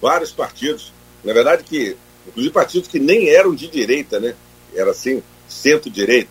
vários 0.00 0.30
partidos. 0.32 0.92
Na 1.24 1.32
verdade, 1.32 1.64
que, 1.64 1.96
inclusive 2.26 2.52
partidos 2.52 2.88
que 2.88 2.98
nem 2.98 3.28
eram 3.28 3.54
de 3.54 3.66
direita, 3.68 4.20
né? 4.20 4.34
Era 4.74 4.90
assim, 4.90 5.22
centro-direita. 5.48 6.30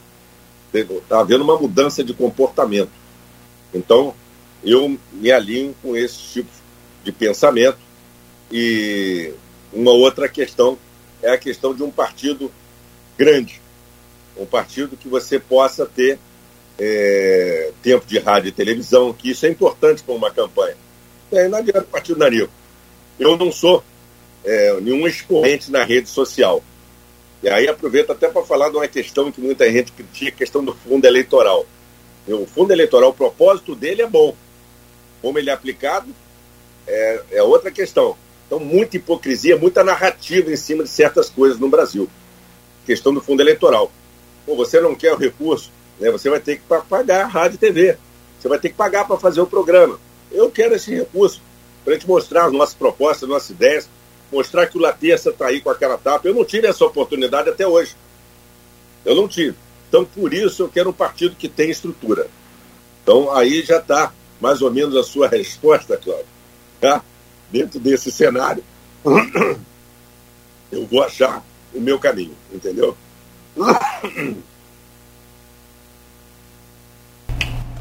Está 0.81 1.19
havendo 1.19 1.43
uma 1.43 1.57
mudança 1.57 2.03
de 2.03 2.13
comportamento. 2.13 2.91
Então, 3.73 4.13
eu 4.63 4.97
me 5.11 5.31
alinho 5.31 5.75
com 5.81 5.95
esse 5.95 6.17
tipo 6.17 6.49
de 7.03 7.11
pensamento. 7.11 7.77
E 8.51 9.31
uma 9.73 9.91
outra 9.91 10.29
questão 10.29 10.77
é 11.21 11.31
a 11.31 11.37
questão 11.37 11.73
de 11.73 11.83
um 11.83 11.91
partido 11.91 12.51
grande, 13.17 13.61
um 14.37 14.45
partido 14.45 14.97
que 14.97 15.07
você 15.07 15.39
possa 15.39 15.85
ter 15.85 16.19
é, 16.77 17.71
tempo 17.81 18.05
de 18.05 18.19
rádio 18.19 18.49
e 18.49 18.51
televisão, 18.51 19.13
que 19.13 19.31
isso 19.31 19.45
é 19.45 19.49
importante 19.49 20.03
para 20.03 20.13
uma 20.13 20.31
campanha. 20.31 20.75
É, 21.31 21.47
não 21.47 21.57
adianta 21.57 21.83
partido 21.83 22.19
narico. 22.19 22.51
Eu 23.19 23.37
não 23.37 23.51
sou 23.51 23.83
é, 24.43 24.79
nenhum 24.81 25.07
expoente 25.07 25.71
na 25.71 25.83
rede 25.83 26.09
social. 26.09 26.63
E 27.45 27.47
aí 27.47 27.67
aproveito 27.67 28.09
até 28.09 28.27
para 28.27 28.41
falar 28.41 28.69
de 28.69 28.75
uma 28.75 28.87
questão 28.87 29.31
que 29.31 29.39
muita 29.39 29.71
gente 29.71 29.91
critica, 29.91 30.31
a 30.31 30.39
questão 30.39 30.65
do 30.65 30.73
fundo 30.73 31.05
eleitoral. 31.05 31.63
O 32.27 32.47
fundo 32.47 32.73
eleitoral, 32.73 33.11
o 33.11 33.13
propósito 33.13 33.75
dele 33.75 34.01
é 34.01 34.07
bom. 34.07 34.35
Como 35.21 35.37
ele 35.37 35.51
é 35.51 35.53
aplicado, 35.53 36.07
é, 36.87 37.21
é 37.33 37.43
outra 37.43 37.69
questão. 37.69 38.17
Então, 38.47 38.59
muita 38.59 38.97
hipocrisia, 38.97 39.55
muita 39.55 39.83
narrativa 39.83 40.51
em 40.51 40.55
cima 40.55 40.83
de 40.83 40.89
certas 40.89 41.29
coisas 41.29 41.59
no 41.59 41.69
Brasil. 41.69 42.09
Questão 42.83 43.13
do 43.13 43.21
fundo 43.21 43.43
eleitoral. 43.43 43.91
Pô, 44.43 44.55
você 44.55 44.81
não 44.81 44.95
quer 44.95 45.13
o 45.13 45.17
recurso, 45.17 45.71
né? 45.99 46.09
você 46.09 46.31
vai 46.31 46.39
ter 46.39 46.55
que 46.55 46.63
pagar 46.89 47.25
a 47.25 47.27
rádio 47.27 47.57
e 47.57 47.59
TV. 47.59 47.95
Você 48.39 48.47
vai 48.47 48.57
ter 48.57 48.69
que 48.69 48.75
pagar 48.75 49.05
para 49.05 49.19
fazer 49.19 49.41
o 49.41 49.45
programa. 49.45 49.99
Eu 50.31 50.49
quero 50.49 50.73
esse 50.73 50.95
recurso 50.95 51.43
para 51.83 51.93
a 51.93 51.95
gente 51.95 52.07
mostrar 52.07 52.45
as 52.45 52.51
nossas 52.51 52.73
propostas, 52.73 53.21
as 53.21 53.29
nossas 53.29 53.49
ideias, 53.51 53.87
mostrar 54.31 54.67
que 54.67 54.77
o 54.77 54.81
Laterça 54.81 55.29
está 55.29 55.47
aí 55.47 55.61
com 55.61 55.69
aquela 55.69 55.97
tapa. 55.97 56.27
Eu 56.27 56.33
não 56.33 56.45
tive 56.45 56.67
essa 56.67 56.85
oportunidade 56.85 57.49
até 57.49 57.67
hoje. 57.67 57.95
Eu 59.03 59.15
não 59.15 59.27
tive. 59.27 59.55
Então, 59.87 60.03
por 60.05 60.33
isso, 60.33 60.63
eu 60.63 60.69
quero 60.69 60.89
um 60.89 60.93
partido 60.93 61.35
que 61.35 61.47
tem 61.47 61.69
estrutura. 61.69 62.27
Então, 63.03 63.31
aí 63.31 63.61
já 63.63 63.77
está 63.77 64.11
mais 64.41 64.61
ou 64.61 64.71
menos 64.71 64.95
a 64.95 65.03
sua 65.03 65.27
resposta, 65.27 65.95
Cláudio. 65.97 66.25
Tá? 66.81 67.03
dentro 67.51 67.79
desse 67.79 68.11
cenário, 68.11 68.63
eu 70.71 70.85
vou 70.85 71.03
achar 71.03 71.43
o 71.73 71.79
meu 71.79 71.99
caminho, 71.99 72.35
entendeu? 72.53 72.97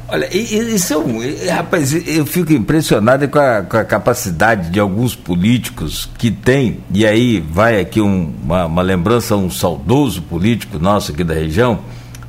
Olha, 0.07 0.29
isso 0.35 0.93
é 0.93 0.97
um, 0.97 1.19
rapaz, 1.49 1.91
eu 2.07 2.25
fico 2.27 2.53
impressionado 2.53 3.27
com 3.27 3.39
a, 3.39 3.63
com 3.63 3.75
a, 3.77 3.83
capacidade 3.83 4.69
de 4.69 4.79
alguns 4.79 5.15
políticos 5.15 6.07
que 6.17 6.29
tem, 6.29 6.79
e 6.93 7.07
aí 7.07 7.39
vai 7.39 7.79
aqui 7.79 7.99
um, 7.99 8.31
uma, 8.43 8.67
uma 8.67 8.81
lembrança, 8.83 9.35
um 9.35 9.49
saudoso 9.49 10.21
político 10.21 10.77
nosso 10.77 11.11
aqui 11.11 11.23
da 11.23 11.33
região, 11.33 11.79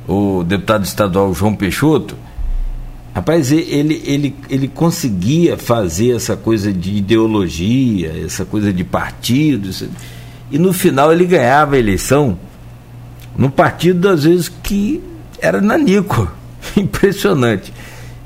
o 0.07 0.43
deputado 0.43 0.85
estadual 0.85 1.31
João 1.35 1.55
Peixoto, 1.55 2.15
Rapaz, 3.17 3.51
ele, 3.51 3.99
ele, 4.05 4.35
ele 4.47 4.67
conseguia 4.67 5.57
fazer 5.57 6.15
essa 6.15 6.37
coisa 6.37 6.71
de 6.71 6.97
ideologia, 6.97 8.13
essa 8.23 8.45
coisa 8.45 8.71
de 8.71 8.83
partido, 8.83 9.71
e 10.51 10.59
no 10.59 10.71
final 10.71 11.11
ele 11.11 11.25
ganhava 11.25 11.77
a 11.77 11.79
eleição 11.79 12.37
no 13.35 13.49
partido, 13.49 14.07
às 14.07 14.23
vezes, 14.23 14.49
que 14.61 15.01
era 15.41 15.59
nanico. 15.59 16.31
Impressionante. 16.77 17.73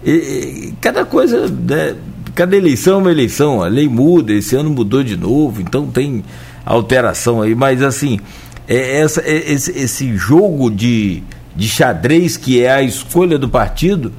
E, 0.03 0.73
cada 0.81 1.05
coisa, 1.05 1.47
né, 1.47 1.95
cada 2.33 2.55
eleição 2.55 2.95
é 2.95 2.97
uma 2.97 3.11
eleição, 3.11 3.61
a 3.61 3.67
lei 3.67 3.87
muda, 3.87 4.33
esse 4.33 4.55
ano 4.55 4.69
mudou 4.69 5.03
de 5.03 5.15
novo, 5.15 5.61
então 5.61 5.87
tem 5.87 6.23
alteração 6.65 7.41
aí, 7.41 7.53
mas 7.53 7.81
assim, 7.81 8.19
é 8.67 8.99
essa, 9.01 9.21
é 9.21 9.51
esse, 9.51 9.71
esse 9.77 10.15
jogo 10.15 10.69
de, 10.69 11.21
de 11.55 11.67
xadrez 11.67 12.37
que 12.37 12.63
é 12.63 12.71
a 12.71 12.81
escolha 12.81 13.37
do 13.37 13.49
partido 13.49 14.11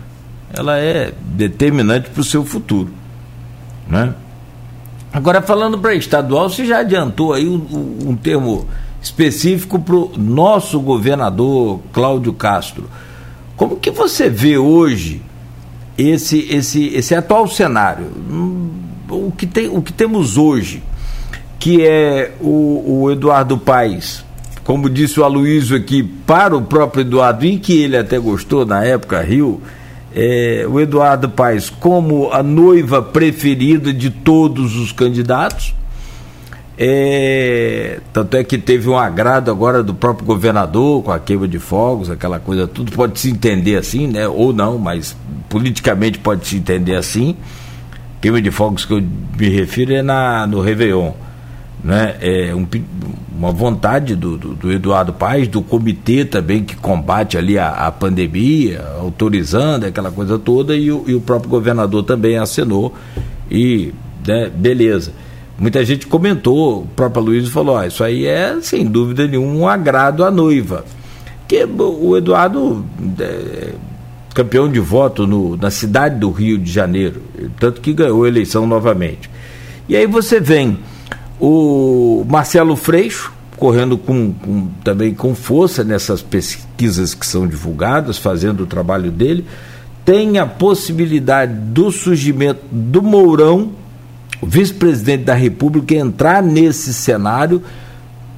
ela 0.52 0.78
é 0.78 1.12
determinante 1.20 2.10
para 2.10 2.20
o 2.20 2.24
seu 2.24 2.44
futuro. 2.44 2.90
Né? 3.88 4.14
Agora, 5.12 5.42
falando 5.42 5.78
para 5.78 5.94
estadual, 5.94 6.48
você 6.48 6.64
já 6.64 6.78
adiantou 6.80 7.32
aí 7.32 7.48
um, 7.48 8.10
um 8.10 8.16
termo 8.16 8.66
específico 9.00 9.78
para 9.78 9.94
o 9.94 10.12
nosso 10.16 10.78
governador 10.80 11.80
Cláudio 11.92 12.32
Castro. 12.32 12.88
Como 13.62 13.76
que 13.76 13.92
você 13.92 14.28
vê 14.28 14.58
hoje 14.58 15.22
esse, 15.96 16.52
esse, 16.52 16.88
esse 16.88 17.14
atual 17.14 17.46
cenário? 17.46 18.06
Hum, 18.28 18.72
o 19.08 19.30
que, 19.30 19.46
tem, 19.46 19.68
o 19.68 19.80
que 19.80 19.92
temos 19.92 20.36
hoje, 20.36 20.82
que 21.60 21.86
é 21.86 22.32
o, 22.40 23.02
o 23.04 23.10
Eduardo 23.12 23.56
Paes, 23.56 24.24
como 24.64 24.90
disse 24.90 25.20
o 25.20 25.22
Aloysio 25.22 25.76
aqui, 25.76 26.02
para 26.02 26.56
o 26.56 26.62
próprio 26.62 27.02
Eduardo, 27.02 27.44
e 27.44 27.56
que 27.56 27.80
ele 27.80 27.96
até 27.96 28.18
gostou 28.18 28.66
na 28.66 28.84
época, 28.84 29.22
Rio, 29.22 29.60
é, 30.12 30.66
o 30.68 30.80
Eduardo 30.80 31.28
Paes 31.28 31.70
como 31.70 32.32
a 32.32 32.42
noiva 32.42 33.00
preferida 33.00 33.92
de 33.92 34.10
todos 34.10 34.74
os 34.74 34.90
candidatos. 34.90 35.72
É, 36.84 38.00
tanto 38.12 38.36
é 38.36 38.42
que 38.42 38.58
teve 38.58 38.88
um 38.88 38.98
agrado 38.98 39.52
agora 39.52 39.84
do 39.84 39.94
próprio 39.94 40.26
governador 40.26 41.00
com 41.04 41.12
a 41.12 41.18
queima 41.20 41.46
de 41.46 41.60
fogos, 41.60 42.10
aquela 42.10 42.40
coisa, 42.40 42.66
tudo 42.66 42.90
pode 42.90 43.20
se 43.20 43.30
entender 43.30 43.76
assim, 43.76 44.08
né? 44.08 44.26
Ou 44.26 44.52
não, 44.52 44.78
mas 44.78 45.16
politicamente 45.48 46.18
pode 46.18 46.44
se 46.46 46.56
entender 46.56 46.96
assim. 46.96 47.36
Queima 48.20 48.42
de 48.42 48.50
fogos 48.50 48.84
que 48.84 48.94
eu 48.94 49.00
me 49.00 49.48
refiro 49.48 49.94
é 49.94 50.02
na, 50.02 50.44
no 50.46 50.60
Réveillon 50.60 51.12
né, 51.82 52.16
é 52.20 52.54
um, 52.54 52.66
uma 53.36 53.50
vontade 53.50 54.14
do, 54.14 54.38
do, 54.38 54.54
do, 54.54 54.72
Eduardo 54.72 55.12
Paes, 55.12 55.48
do 55.48 55.62
comitê 55.62 56.24
também 56.24 56.62
que 56.62 56.76
combate 56.76 57.36
ali 57.36 57.58
a, 57.58 57.70
a 57.70 57.90
pandemia, 57.90 58.84
autorizando 59.00 59.84
aquela 59.84 60.10
coisa 60.10 60.38
toda, 60.38 60.76
e 60.76 60.92
o, 60.92 61.04
e 61.08 61.14
o 61.14 61.20
próprio 61.20 61.50
governador 61.50 62.04
também 62.04 62.38
assinou, 62.38 62.94
e 63.50 63.92
né, 64.26 64.48
beleza. 64.54 65.12
Muita 65.62 65.84
gente 65.84 66.08
comentou, 66.08 66.80
o 66.80 66.86
próprio 66.88 67.22
Luiz 67.22 67.48
falou: 67.48 67.80
isso 67.84 68.02
aí 68.02 68.26
é 68.26 68.60
sem 68.60 68.84
dúvida 68.84 69.28
nenhuma 69.28 69.54
um 69.54 69.68
agrado 69.68 70.24
à 70.24 70.30
noiva. 70.30 70.84
Que 71.46 71.64
o 71.64 72.16
Eduardo 72.16 72.84
é, 73.20 73.68
campeão 74.34 74.68
de 74.68 74.80
voto 74.80 75.24
no, 75.24 75.56
na 75.56 75.70
cidade 75.70 76.18
do 76.18 76.32
Rio 76.32 76.58
de 76.58 76.68
Janeiro, 76.68 77.22
tanto 77.60 77.80
que 77.80 77.92
ganhou 77.92 78.24
a 78.24 78.28
eleição 78.28 78.66
novamente. 78.66 79.30
E 79.88 79.94
aí 79.94 80.04
você 80.04 80.40
vem 80.40 80.80
o 81.38 82.26
Marcelo 82.28 82.74
Freixo, 82.74 83.32
correndo 83.56 83.96
com, 83.96 84.32
com, 84.32 84.66
também 84.82 85.14
com 85.14 85.32
força 85.32 85.84
nessas 85.84 86.22
pesquisas 86.22 87.14
que 87.14 87.24
são 87.24 87.46
divulgadas, 87.46 88.18
fazendo 88.18 88.64
o 88.64 88.66
trabalho 88.66 89.12
dele. 89.12 89.44
tem 90.04 90.38
a 90.38 90.46
possibilidade 90.46 91.54
do 91.54 91.92
surgimento 91.92 92.62
do 92.72 93.00
Mourão, 93.00 93.80
o 94.42 94.46
vice-presidente 94.46 95.22
da 95.22 95.34
República, 95.34 95.94
entrar 95.94 96.42
nesse 96.42 96.92
cenário 96.92 97.62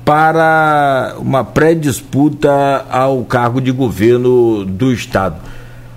para 0.04 1.16
uma 1.18 1.42
pré-disputa 1.42 2.84
ao 2.90 3.24
cargo 3.24 3.58
de 3.58 3.72
governo 3.72 4.66
do 4.66 4.92
Estado. 4.92 5.40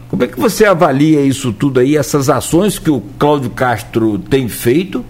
Como 0.09 0.23
é 0.23 0.27
que 0.27 0.39
você 0.39 0.63
avalia 0.63 1.19
isso 1.19 1.51
tudo 1.51 1.81
aí, 1.81 1.97
essas 1.97 2.29
ações 2.29 2.79
que 2.79 2.89
o 2.89 3.01
Cláudio 3.19 3.49
Castro 3.49 4.17
tem 4.17 4.47
feito, 4.47 5.03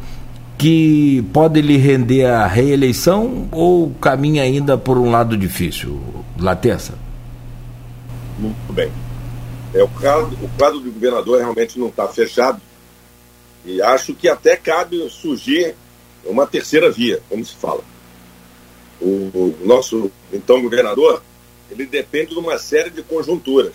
que 0.58 1.24
podem 1.32 1.62
lhe 1.62 1.78
render 1.78 2.26
a 2.26 2.48
reeleição 2.48 3.48
ou 3.52 3.92
caminha 4.02 4.42
ainda 4.42 4.76
por 4.80 4.98
um 4.98 5.12
lado 5.12 5.38
difícil? 5.38 6.02
Laterça? 6.40 6.96
Muito 8.40 8.74
bem. 8.74 8.90
É, 9.76 9.84
o, 9.84 9.88
quadro, 9.88 10.38
o 10.42 10.50
quadro 10.58 10.80
do 10.80 10.92
governador 10.92 11.38
realmente 11.38 11.78
não 11.78 11.90
está 11.90 12.08
fechado 12.08 12.60
e 13.68 13.82
acho 13.82 14.16
que 14.16 14.28
até 14.28 14.56
cabe 14.56 15.08
surgir 15.10 15.76
uma 16.26 16.48
terceira 16.48 16.90
via, 16.90 17.22
como 17.30 17.46
se 17.46 17.56
fala. 17.56 17.84
O, 19.00 19.54
nosso 19.64 20.12
então 20.34 20.62
governador, 20.62 21.22
ele 21.70 21.86
depende 21.86 22.34
de 22.34 22.40
uma 22.40 22.58
série 22.58 22.90
de 22.90 23.04
conjunturas 23.04 23.74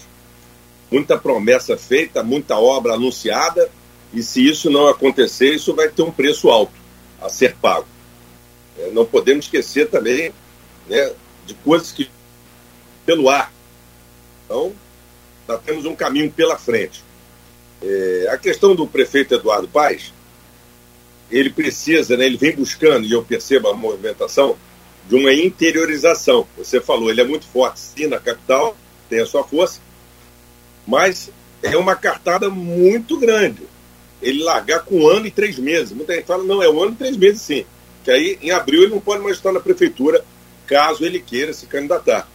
muita 0.92 1.16
promessa 1.16 1.76
feita, 1.76 2.22
muita 2.22 2.58
obra 2.58 2.92
anunciada, 2.92 3.70
e 4.12 4.22
se 4.22 4.46
isso 4.46 4.68
não 4.68 4.88
acontecer, 4.88 5.54
isso 5.54 5.74
vai 5.74 5.88
ter 5.88 6.02
um 6.02 6.10
preço 6.12 6.50
alto 6.50 6.74
a 7.20 7.30
ser 7.30 7.56
pago. 7.56 7.86
É, 8.78 8.90
não 8.90 9.06
podemos 9.06 9.46
esquecer 9.46 9.88
também 9.88 10.32
né, 10.86 11.12
de 11.46 11.54
coisas 11.54 11.90
que 11.90 12.10
pelo 13.06 13.30
ar. 13.30 13.50
Então, 14.44 14.72
nós 15.48 15.60
temos 15.62 15.86
um 15.86 15.96
caminho 15.96 16.30
pela 16.30 16.58
frente. 16.58 17.02
É, 17.82 18.28
a 18.30 18.38
questão 18.38 18.74
do 18.74 18.86
prefeito 18.86 19.34
Eduardo 19.34 19.68
Paes, 19.68 20.12
ele 21.30 21.50
precisa, 21.50 22.16
né, 22.16 22.26
ele 22.26 22.36
vem 22.36 22.54
buscando, 22.54 23.06
e 23.06 23.12
eu 23.12 23.22
percebo 23.22 23.68
a 23.68 23.74
movimentação, 23.74 24.56
de 25.08 25.16
uma 25.16 25.32
interiorização. 25.32 26.46
Você 26.56 26.80
falou, 26.80 27.10
ele 27.10 27.20
é 27.20 27.24
muito 27.24 27.46
forte 27.46 27.80
sim 27.80 28.06
na 28.06 28.20
capital, 28.20 28.76
tem 29.08 29.20
a 29.20 29.26
sua 29.26 29.42
força, 29.42 29.80
mas 30.86 31.30
é 31.62 31.76
uma 31.76 31.96
cartada 31.96 32.48
muito 32.48 33.18
grande. 33.18 33.62
Ele 34.20 34.42
largar 34.42 34.84
com 34.84 35.00
um 35.00 35.08
ano 35.08 35.26
e 35.26 35.30
três 35.30 35.58
meses. 35.58 35.92
Muita 35.92 36.14
gente 36.14 36.26
fala, 36.26 36.44
não, 36.44 36.62
é 36.62 36.70
um 36.70 36.80
ano 36.80 36.92
e 36.92 36.96
três 36.96 37.16
meses 37.16 37.42
sim. 37.42 37.64
Que 38.04 38.10
aí, 38.10 38.38
em 38.40 38.50
abril, 38.50 38.82
ele 38.82 38.92
não 38.92 39.00
pode 39.00 39.22
mais 39.22 39.36
estar 39.36 39.52
na 39.52 39.60
prefeitura, 39.60 40.24
caso 40.66 41.04
ele 41.04 41.20
queira 41.20 41.52
se 41.52 41.66
candidatar. 41.66 42.28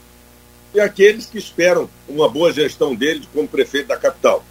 E 0.74 0.80
aqueles 0.80 1.26
que 1.26 1.38
esperam 1.38 1.90
uma 2.08 2.28
boa 2.28 2.52
gestão 2.52 2.94
dele 2.94 3.28
como 3.34 3.48
prefeito 3.48 3.88
da 3.88 3.98
capital. 3.98 4.44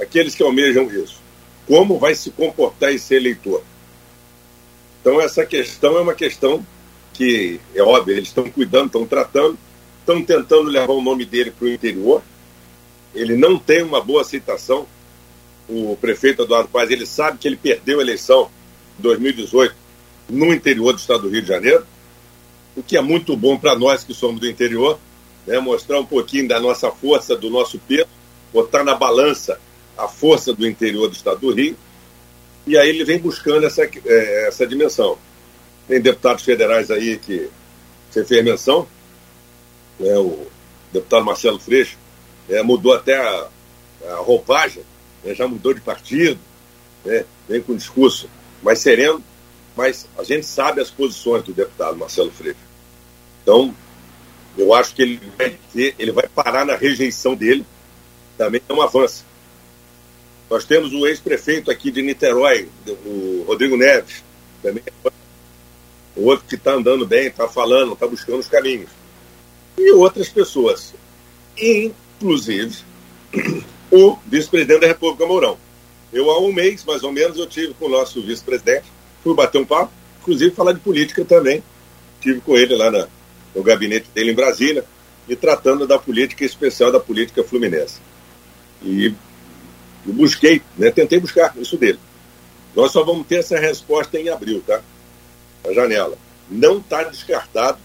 Aqueles 0.00 0.34
que 0.34 0.42
almejam 0.42 0.90
isso. 0.90 1.20
Como 1.66 1.98
vai 1.98 2.14
se 2.14 2.30
comportar 2.30 2.92
esse 2.92 3.14
eleitor? 3.14 3.62
Então, 5.00 5.20
essa 5.20 5.44
questão 5.46 5.96
é 5.96 6.00
uma 6.00 6.14
questão 6.14 6.64
que, 7.12 7.60
é 7.74 7.82
óbvio, 7.82 8.16
eles 8.16 8.28
estão 8.28 8.50
cuidando, 8.50 8.86
estão 8.86 9.06
tratando, 9.06 9.58
estão 10.00 10.22
tentando 10.22 10.64
levar 10.64 10.92
o 10.92 11.02
nome 11.02 11.24
dele 11.24 11.50
para 11.50 11.66
o 11.66 11.68
interior, 11.68 12.22
ele 13.14 13.36
não 13.36 13.58
tem 13.58 13.82
uma 13.82 14.00
boa 14.00 14.22
aceitação. 14.22 14.86
O 15.68 15.96
prefeito 16.00 16.42
Eduardo 16.42 16.68
Paz, 16.68 16.90
ele 16.90 17.06
sabe 17.06 17.38
que 17.38 17.46
ele 17.46 17.56
perdeu 17.56 17.98
a 17.98 18.02
eleição 18.02 18.50
em 18.98 19.02
2018 19.02 19.74
no 20.28 20.52
interior 20.54 20.92
do 20.92 20.98
estado 20.98 21.22
do 21.22 21.28
Rio 21.28 21.42
de 21.42 21.48
Janeiro, 21.48 21.84
o 22.76 22.82
que 22.82 22.96
é 22.96 23.00
muito 23.00 23.36
bom 23.36 23.58
para 23.58 23.76
nós 23.76 24.04
que 24.04 24.14
somos 24.14 24.40
do 24.40 24.48
interior, 24.48 24.98
né, 25.46 25.58
mostrar 25.58 25.98
um 25.98 26.06
pouquinho 26.06 26.46
da 26.46 26.60
nossa 26.60 26.90
força, 26.90 27.36
do 27.36 27.50
nosso 27.50 27.78
peso, 27.80 28.06
botar 28.52 28.84
na 28.84 28.94
balança 28.94 29.60
a 30.04 30.08
força 30.08 30.52
do 30.52 30.66
interior 30.66 31.08
do 31.08 31.14
estado 31.14 31.40
do 31.40 31.52
Rio, 31.52 31.76
e 32.66 32.76
aí 32.76 32.88
ele 32.88 33.04
vem 33.04 33.18
buscando 33.18 33.66
essa, 33.66 33.82
é, 33.82 34.48
essa 34.48 34.66
dimensão. 34.66 35.18
Tem 35.88 36.00
deputados 36.00 36.44
federais 36.44 36.90
aí 36.90 37.18
que 37.18 37.48
você 38.10 38.24
fez 38.24 38.44
menção, 38.44 38.86
né, 39.98 40.16
o 40.18 40.46
deputado 40.92 41.24
Marcelo 41.24 41.58
Freixo, 41.58 41.96
é, 42.48 42.62
mudou 42.62 42.94
até 42.94 43.16
a, 43.16 43.48
a 44.08 44.14
roupagem, 44.16 44.82
né, 45.24 45.34
já 45.34 45.46
mudou 45.46 45.74
de 45.74 45.80
partido, 45.80 46.38
né, 47.04 47.24
vem 47.48 47.60
com 47.60 47.76
discurso 47.76 48.28
mais 48.62 48.78
sereno, 48.78 49.22
mas 49.76 50.06
a 50.18 50.24
gente 50.24 50.46
sabe 50.46 50.80
as 50.80 50.90
posições 50.90 51.42
do 51.44 51.52
deputado 51.52 51.96
Marcelo 51.96 52.30
Freire. 52.30 52.56
Então, 53.42 53.74
eu 54.58 54.74
acho 54.74 54.94
que 54.94 55.02
ele 55.02 55.20
vai, 55.38 55.56
ter, 55.72 55.94
ele 55.98 56.12
vai 56.12 56.28
parar 56.28 56.64
na 56.64 56.76
rejeição 56.76 57.34
dele, 57.34 57.64
também 58.36 58.60
é 58.68 58.72
um 58.72 58.82
avanço. 58.82 59.24
Nós 60.50 60.64
temos 60.64 60.92
o 60.92 61.06
ex-prefeito 61.06 61.70
aqui 61.70 61.92
de 61.92 62.02
Niterói, 62.02 62.68
o 63.06 63.44
Rodrigo 63.46 63.76
Neves, 63.76 64.24
também 64.60 64.82
é 64.84 65.10
o 66.16 66.24
outro 66.24 66.44
que 66.48 66.56
está 66.56 66.72
andando 66.72 67.06
bem, 67.06 67.28
está 67.28 67.48
falando, 67.48 67.92
está 67.92 68.06
buscando 68.06 68.40
os 68.40 68.48
caminhos. 68.48 68.90
E 69.78 69.92
outras 69.92 70.28
pessoas. 70.28 70.92
Inclusive 71.56 72.78
o 73.90 74.16
vice-presidente 74.26 74.80
da 74.80 74.86
República 74.88 75.24
Mourão. 75.24 75.56
Eu, 76.12 76.28
há 76.30 76.40
um 76.40 76.52
mês, 76.52 76.84
mais 76.84 77.04
ou 77.04 77.12
menos, 77.12 77.38
eu 77.38 77.46
tive 77.46 77.72
com 77.74 77.86
o 77.86 77.88
nosso 77.88 78.20
vice-presidente, 78.20 78.86
fui 79.22 79.32
bater 79.34 79.58
um 79.58 79.64
papo, 79.64 79.92
inclusive 80.20 80.54
falar 80.54 80.72
de 80.72 80.80
política 80.80 81.24
também. 81.24 81.62
Tive 82.20 82.40
com 82.40 82.56
ele 82.56 82.74
lá 82.74 82.90
na, 82.90 83.06
no 83.54 83.62
gabinete 83.62 84.08
dele 84.12 84.32
em 84.32 84.34
Brasília, 84.34 84.84
e 85.28 85.36
tratando 85.36 85.86
da 85.86 85.96
política 85.96 86.44
especial 86.44 86.90
da 86.90 86.98
política 86.98 87.44
fluminense. 87.44 88.00
E 88.82 89.14
eu 90.06 90.12
busquei, 90.12 90.62
né, 90.76 90.90
tentei 90.90 91.20
buscar 91.20 91.54
isso 91.56 91.76
dele. 91.76 91.98
Nós 92.74 92.92
só 92.92 93.04
vamos 93.04 93.26
ter 93.26 93.36
essa 93.36 93.58
resposta 93.58 94.18
em 94.18 94.28
abril, 94.28 94.62
tá? 94.66 94.80
Na 95.64 95.72
janela. 95.72 96.16
Não 96.48 96.78
está 96.78 97.02
descartado. 97.04 97.78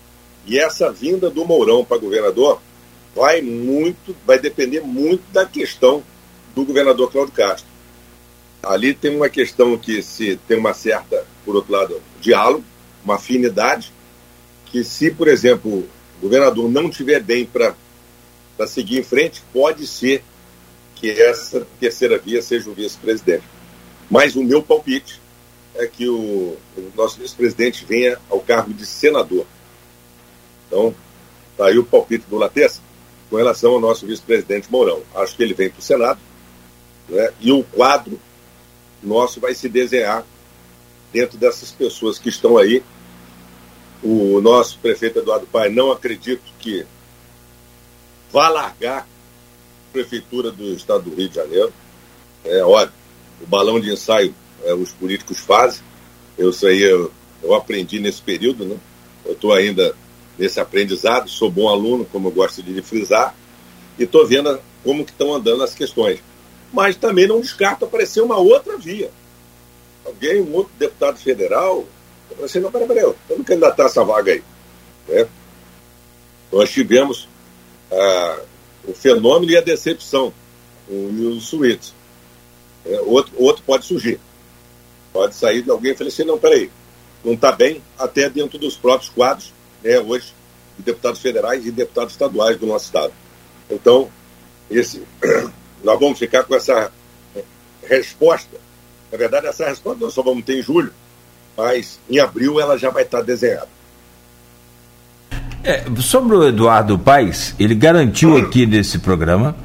E 0.46 0.60
essa 0.60 0.92
vinda 0.92 1.30
do 1.30 1.44
Mourão 1.44 1.84
para 1.84 1.98
governador 1.98 2.62
vai 3.16 3.42
muito, 3.42 4.16
vai 4.26 4.38
depender 4.38 4.82
muito 4.82 5.24
da 5.32 5.46
questão 5.46 6.04
do 6.54 6.64
governador 6.64 7.12
Cláudio 7.12 7.34
Castro. 7.34 7.68
Ali 8.62 8.94
tem 8.94 9.16
uma 9.16 9.30
questão 9.30 9.78
que 9.78 10.02
se 10.02 10.40
tem 10.48 10.58
uma 10.58 10.74
certa, 10.74 11.26
por 11.44 11.56
outro 11.56 11.72
lado, 11.72 12.02
diálogo, 12.22 12.64
uma 13.04 13.16
afinidade, 13.16 13.92
que 14.68 14.84
se, 14.84 15.12
por 15.12 15.28
exemplo, 15.28 15.88
o 16.18 16.22
governador 16.22 16.70
não 16.70 16.90
tiver 16.90 17.22
bem 17.22 17.46
para 17.46 17.76
seguir 18.68 19.00
em 19.00 19.04
frente, 19.04 19.44
pode 19.54 19.86
ser 19.88 20.24
que 20.96 21.12
essa 21.12 21.68
terceira 21.80 22.18
via 22.18 22.42
seja 22.42 22.70
o 22.70 22.74
vice-presidente. 22.74 23.44
Mas 24.10 24.36
o 24.36 24.44
meu 24.44 24.64
palpite 24.64 25.22
é 25.76 25.88
que 25.88 26.08
o, 26.08 26.58
o 26.78 26.92
nosso 26.96 27.20
vice-presidente 27.20 27.86
venha 27.86 28.18
ao 28.30 28.40
cargo 28.40 28.74
de 28.74 28.86
senador. 28.86 29.46
Então, 30.68 30.96
tá 31.58 31.68
aí 31.68 31.78
o 31.78 31.86
palpite 31.86 32.26
do 32.30 32.38
Latessa 32.38 32.82
com 33.30 33.36
relação 33.36 33.74
ao 33.74 33.80
nosso 33.80 34.06
vice-presidente 34.06 34.72
Mourão. 34.72 35.02
Acho 35.14 35.36
que 35.36 35.44
ele 35.44 35.54
vem 35.54 35.70
para 35.70 35.80
o 35.80 35.84
Senado 35.84 36.20
né, 37.10 37.32
e 37.40 37.52
o 37.52 37.64
quadro 37.64 38.20
nosso 39.04 39.40
vai 39.40 39.54
se 39.54 39.70
desenhar 39.70 40.26
dentro 41.12 41.38
dessas 41.38 41.72
pessoas 41.72 42.18
que 42.18 42.30
estão 42.30 42.58
aí. 42.58 42.84
O 44.04 44.40
nosso 44.42 44.80
prefeito 44.80 45.20
Eduardo 45.20 45.48
Pai 45.48 45.70
não 45.70 45.92
acredito 45.92 46.44
que 46.60 46.86
vá 48.32 48.50
largar 48.50 49.08
prefeitura 49.96 50.52
do 50.52 50.74
estado 50.74 51.10
do 51.10 51.16
Rio 51.16 51.30
de 51.30 51.36
Janeiro. 51.36 51.72
É 52.44 52.62
óbvio, 52.64 52.92
o 53.42 53.48
balão 53.48 53.80
de 53.80 53.92
ensaio 53.92 54.36
é, 54.64 54.74
os 54.74 54.92
políticos 54.92 55.40
fazem. 55.40 55.82
Eu 56.38 56.52
aí 56.64 56.82
eu, 56.82 57.12
eu 57.42 57.54
aprendi 57.54 58.00
nesse 58.00 58.22
período, 58.22 58.66
né? 58.66 58.78
Eu 59.24 59.34
estou 59.34 59.54
ainda 59.54 59.96
nesse 60.38 60.60
aprendizado, 60.60 61.30
sou 61.30 61.50
bom 61.50 61.70
aluno, 61.70 62.06
como 62.12 62.28
eu 62.28 62.32
gosto 62.32 62.62
de 62.62 62.82
frisar, 62.82 63.34
e 63.98 64.04
estou 64.04 64.28
vendo 64.28 64.60
como 64.84 65.06
que 65.06 65.12
estão 65.12 65.34
andando 65.34 65.64
as 65.64 65.74
questões. 65.74 66.20
Mas 66.74 66.98
também 66.98 67.26
não 67.26 67.40
descarto 67.40 67.86
aparecer 67.86 68.22
uma 68.22 68.38
outra 68.38 68.78
via. 68.78 69.10
Alguém, 70.06 70.42
um 70.42 70.54
outro 70.54 70.74
deputado 70.78 71.18
federal, 71.18 71.86
assim, 72.44 72.60
não, 72.60 72.70
peraí, 72.70 72.88
peraí, 72.88 73.14
não 73.30 73.44
candidatar 73.44 73.86
essa 73.86 74.04
vaga 74.04 74.34
aí. 74.34 74.44
Né? 75.08 75.26
Nós 76.52 76.70
tivemos 76.70 77.30
ah, 77.92 78.40
o 78.88 78.94
fenômeno 78.94 79.52
e 79.52 79.58
a 79.58 79.62
decepção, 79.62 80.34
o 80.88 80.94
Nilson 81.12 81.40
Suítes. 81.40 81.94
É, 82.86 83.00
outro, 83.02 83.34
outro 83.38 83.64
pode 83.64 83.86
surgir. 83.86 84.20
Pode 85.12 85.36
sair 85.36 85.62
de 85.62 85.72
alguém 85.72 85.94
e 85.94 85.96
falar 85.96 86.10
assim, 86.10 86.24
não, 86.24 86.38
peraí, 86.38 86.70
não 87.24 87.34
está 87.34 87.52
bem, 87.52 87.82
até 87.98 88.30
dentro 88.30 88.58
dos 88.60 88.76
próprios 88.76 89.10
quadros 89.10 89.54
né, 89.84 90.00
hoje 90.00 90.34
de 90.78 90.84
deputados 90.84 91.22
federais 91.22 91.66
e 91.66 91.72
deputados 91.72 92.14
estaduais 92.14 92.58
do 92.58 92.66
nosso 92.66 92.86
estado. 92.86 93.14
Então, 93.70 94.10
esse, 94.70 95.02
nós 95.84 96.00
vamos 96.00 96.20
ficar 96.20 96.44
com 96.44 96.56
essa 96.56 96.92
resposta. 97.84 98.58
Na 99.12 99.18
verdade, 99.18 99.48
essa 99.48 99.68
resposta 99.68 100.04
nós 100.04 100.14
só 100.14 100.22
vamos 100.22 100.44
ter 100.44 100.60
em 100.60 100.62
julho, 100.62 100.94
mas 101.56 102.00
em 102.10 102.20
abril 102.20 102.60
ela 102.60 102.78
já 102.78 102.90
vai 102.90 103.04
estar 103.04 103.22
desenhada. 103.22 103.70
É, 105.66 105.84
sobre 105.98 106.36
o 106.36 106.48
Eduardo 106.48 107.00
Paes, 107.00 107.56
ele 107.60 107.74
garantiu 107.74 108.38
aqui 108.38 108.68
nesse 108.68 109.00
programa 109.00 109.56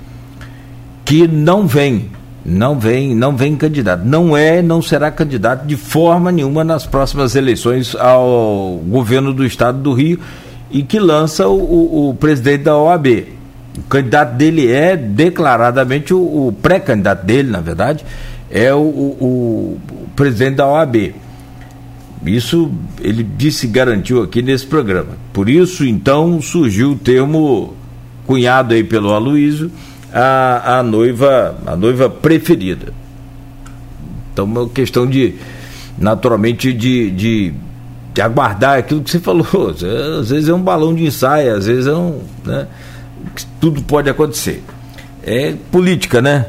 que 1.04 1.28
não 1.28 1.66
vem, 1.66 2.10
não 2.42 2.78
vem, 2.78 3.14
não 3.14 3.36
vem 3.36 3.54
candidato. 3.54 4.02
Não 4.02 4.34
é, 4.34 4.62
não 4.62 4.80
será 4.80 5.10
candidato 5.10 5.66
de 5.66 5.76
forma 5.76 6.32
nenhuma 6.32 6.64
nas 6.64 6.86
próximas 6.86 7.36
eleições 7.36 7.94
ao 7.94 8.80
governo 8.86 9.34
do 9.34 9.44
estado 9.44 9.76
do 9.76 9.92
Rio 9.92 10.18
e 10.70 10.82
que 10.82 10.98
lança 10.98 11.46
o, 11.46 11.58
o, 11.58 12.08
o 12.08 12.14
presidente 12.14 12.62
da 12.62 12.78
OAB. 12.78 13.06
O 13.76 13.82
candidato 13.82 14.36
dele 14.36 14.72
é 14.72 14.96
declaradamente 14.96 16.14
o, 16.14 16.48
o 16.48 16.56
pré-candidato 16.62 17.26
dele, 17.26 17.50
na 17.50 17.60
verdade, 17.60 18.06
é 18.50 18.72
o, 18.72 18.78
o, 18.78 19.78
o 19.90 20.08
presidente 20.16 20.56
da 20.56 20.66
OAB. 20.66 21.14
Isso 22.24 22.70
ele 23.00 23.22
disse 23.22 23.66
garantiu 23.66 24.22
aqui 24.22 24.42
nesse 24.42 24.66
programa. 24.66 25.16
Por 25.32 25.48
isso, 25.48 25.84
então, 25.84 26.40
surgiu 26.42 26.92
o 26.92 26.96
termo 26.96 27.74
cunhado 28.26 28.74
aí 28.74 28.84
pelo 28.84 29.12
Aloísio, 29.12 29.70
a, 30.12 30.78
a 30.78 30.82
noiva, 30.82 31.56
a 31.66 31.74
noiva 31.76 32.10
preferida. 32.10 32.92
Então, 34.32 34.44
é 34.44 34.48
uma 34.48 34.68
questão 34.68 35.06
de, 35.06 35.34
naturalmente, 35.98 36.72
de, 36.72 37.10
de, 37.10 37.54
de, 38.12 38.20
aguardar 38.20 38.78
aquilo 38.78 39.02
que 39.02 39.10
você 39.10 39.18
falou. 39.18 39.46
Às 40.20 40.28
vezes 40.28 40.48
é 40.48 40.54
um 40.54 40.62
balão 40.62 40.94
de 40.94 41.04
ensaio, 41.06 41.54
às 41.56 41.66
vezes 41.66 41.86
é 41.86 41.94
um. 41.94 42.20
Né, 42.44 42.66
tudo 43.60 43.82
pode 43.82 44.08
acontecer. 44.08 44.62
É 45.22 45.54
política, 45.70 46.22
né? 46.22 46.46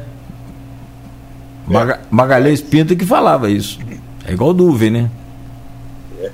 Maga, 1.68 2.02
Magalhães 2.10 2.62
Pinto 2.62 2.96
que 2.96 3.06
falava 3.06 3.50
isso. 3.50 3.80
É 4.26 4.34
igual 4.34 4.54
nuvem, 4.54 4.90
né? 4.90 5.10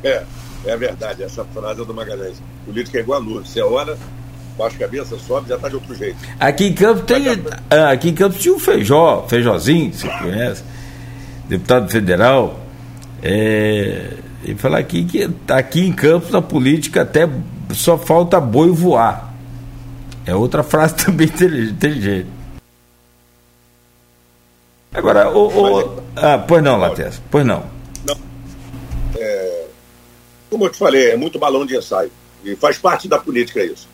É, 0.04 0.24
é 0.66 0.78
verdade, 0.78 1.24
essa 1.24 1.46
frase 1.46 1.82
é 1.82 1.86
do 1.86 1.94
Magalhães. 1.94 2.42
Política 2.66 2.98
é 2.98 3.02
igual 3.02 3.22
a 3.22 3.24
luz. 3.24 3.50
Você 3.50 3.62
olha, 3.62 3.98
baixa 4.58 4.76
a 4.76 4.80
cabeça, 4.80 5.18
sobe, 5.18 5.50
já 5.50 5.56
está 5.56 5.70
de 5.70 5.76
outro 5.76 5.94
jeito. 5.96 6.18
Aqui 6.40 6.66
em 6.66 6.74
Campos 6.74 7.04
tem. 7.06 7.26
Ah, 7.70 7.92
aqui 7.92 8.10
em 8.10 8.14
Campos 8.14 8.42
tinha 8.42 8.54
o 8.54 8.60
Feijó, 8.60 9.26
Feijozinho, 9.28 9.94
você 9.94 10.08
conhece, 10.08 10.64
deputado 11.48 11.90
federal. 11.90 12.60
É, 13.22 14.14
e 14.44 14.56
falar 14.56 14.78
aqui 14.78 15.04
que 15.04 15.30
aqui 15.48 15.88
em 15.88 15.92
Campos 15.92 16.34
a 16.36 16.42
política 16.42 17.02
até 17.02 17.28
só 17.74 17.98
falta 17.98 18.40
boi 18.40 18.70
voar. 18.72 19.34
É 20.26 20.36
outra 20.36 20.64
frase 20.64 20.96
também 21.06 21.28
inteligente. 21.28 22.28
Agora, 24.94 25.30
o, 25.30 25.48
o, 25.48 26.02
ah, 26.16 26.40
pois 26.40 26.64
não, 26.64 26.78
Lattes, 26.78 27.22
pois 27.30 27.46
não. 27.46 27.77
Como 30.50 30.66
eu 30.66 30.70
te 30.70 30.78
falei, 30.78 31.12
é 31.12 31.18
muito 31.18 31.40
balão 31.40 31.66
de 31.66 31.76
ensaio. 31.76 32.12
E 32.44 32.56
faz 32.56 32.78
parte 32.78 33.08
da 33.08 33.20
política 33.20 33.64
isso. 33.64 33.88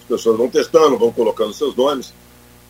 As 0.00 0.04
pessoas 0.08 0.36
vão 0.36 0.48
testando, 0.48 0.98
vão 0.98 1.12
colocando 1.12 1.52
seus 1.52 1.74
nomes, 1.76 2.12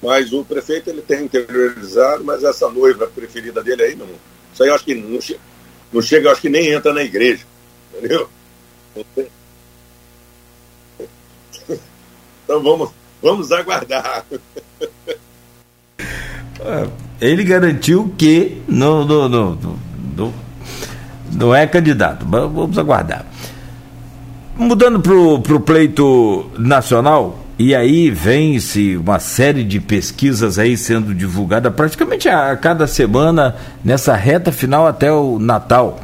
mas 0.02 0.32
o 0.32 0.44
prefeito 0.44 0.90
ele 0.90 1.02
tem 1.02 1.24
interiorizado, 1.24 2.24
mas 2.24 2.44
essa 2.44 2.68
noiva 2.68 3.06
preferida 3.06 3.62
dele 3.62 3.82
aí, 3.82 3.94
não. 3.94 4.06
Isso 4.52 4.62
aí 4.62 4.68
eu 4.68 4.74
acho 4.74 4.84
que 4.84 4.94
não, 4.94 5.18
não 5.92 6.02
chega, 6.02 6.30
acho 6.30 6.40
que 6.40 6.48
nem 6.48 6.72
entra 6.72 6.92
na 6.92 7.02
igreja. 7.02 7.44
Entendeu? 7.94 8.28
Então 12.50 12.60
vamos, 12.64 12.90
vamos 13.22 13.52
aguardar. 13.52 14.26
É, 16.62 17.26
ele 17.26 17.42
garantiu 17.42 18.14
que 18.18 18.60
não, 18.68 19.02
não, 19.02 19.28
não, 19.30 19.54
não, 20.14 20.34
não 21.32 21.54
é 21.54 21.66
candidato. 21.66 22.26
Vamos 22.26 22.78
aguardar. 22.78 23.24
Mudando 24.56 25.00
para 25.00 25.54
o 25.54 25.60
pleito 25.60 26.50
nacional, 26.58 27.38
e 27.58 27.74
aí 27.74 28.10
vem-se 28.10 28.96
uma 28.96 29.18
série 29.18 29.64
de 29.64 29.80
pesquisas 29.80 30.58
aí 30.58 30.76
sendo 30.76 31.14
divulgada 31.14 31.70
praticamente 31.70 32.28
a, 32.28 32.52
a 32.52 32.56
cada 32.56 32.86
semana, 32.86 33.54
nessa 33.84 34.14
reta 34.16 34.50
final 34.50 34.86
até 34.86 35.12
o 35.12 35.38
Natal. 35.38 36.00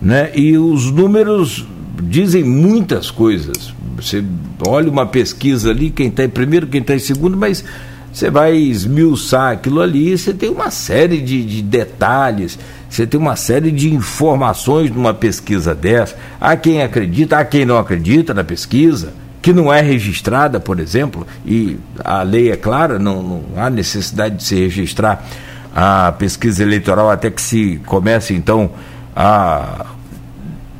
Né? 0.00 0.30
E 0.34 0.58
os 0.58 0.90
números 0.90 1.66
dizem 2.02 2.44
muitas 2.44 3.10
coisas. 3.10 3.72
Você 3.96 4.22
olha 4.66 4.90
uma 4.90 5.06
pesquisa 5.06 5.70
ali, 5.70 5.90
quem 5.90 6.08
está 6.08 6.24
em 6.24 6.28
primeiro, 6.28 6.66
quem 6.66 6.80
está 6.80 6.94
em 6.94 6.98
segundo, 6.98 7.36
mas 7.36 7.64
você 8.12 8.30
vai 8.30 8.54
esmiuçar 8.54 9.52
aquilo 9.52 9.80
ali, 9.80 10.16
você 10.16 10.32
tem 10.32 10.50
uma 10.50 10.70
série 10.70 11.20
de, 11.20 11.44
de 11.44 11.62
detalhes 11.62 12.58
você 12.94 13.08
tem 13.08 13.18
uma 13.18 13.34
série 13.34 13.72
de 13.72 13.92
informações 13.92 14.88
numa 14.88 15.12
pesquisa 15.12 15.74
dessa. 15.74 16.14
Há 16.40 16.56
quem 16.56 16.80
acredita, 16.80 17.38
há 17.38 17.44
quem 17.44 17.64
não 17.64 17.76
acredita 17.76 18.32
na 18.32 18.44
pesquisa, 18.44 19.12
que 19.42 19.52
não 19.52 19.72
é 19.72 19.80
registrada, 19.80 20.60
por 20.60 20.78
exemplo, 20.78 21.26
e 21.44 21.76
a 22.04 22.22
lei 22.22 22.52
é 22.52 22.56
clara, 22.56 22.96
não, 22.96 23.20
não 23.20 23.44
há 23.56 23.68
necessidade 23.68 24.36
de 24.36 24.44
se 24.44 24.54
registrar 24.54 25.26
a 25.74 26.12
pesquisa 26.12 26.62
eleitoral 26.62 27.10
até 27.10 27.32
que 27.32 27.42
se 27.42 27.80
comece 27.84 28.32
então 28.32 28.70
a, 29.14 29.86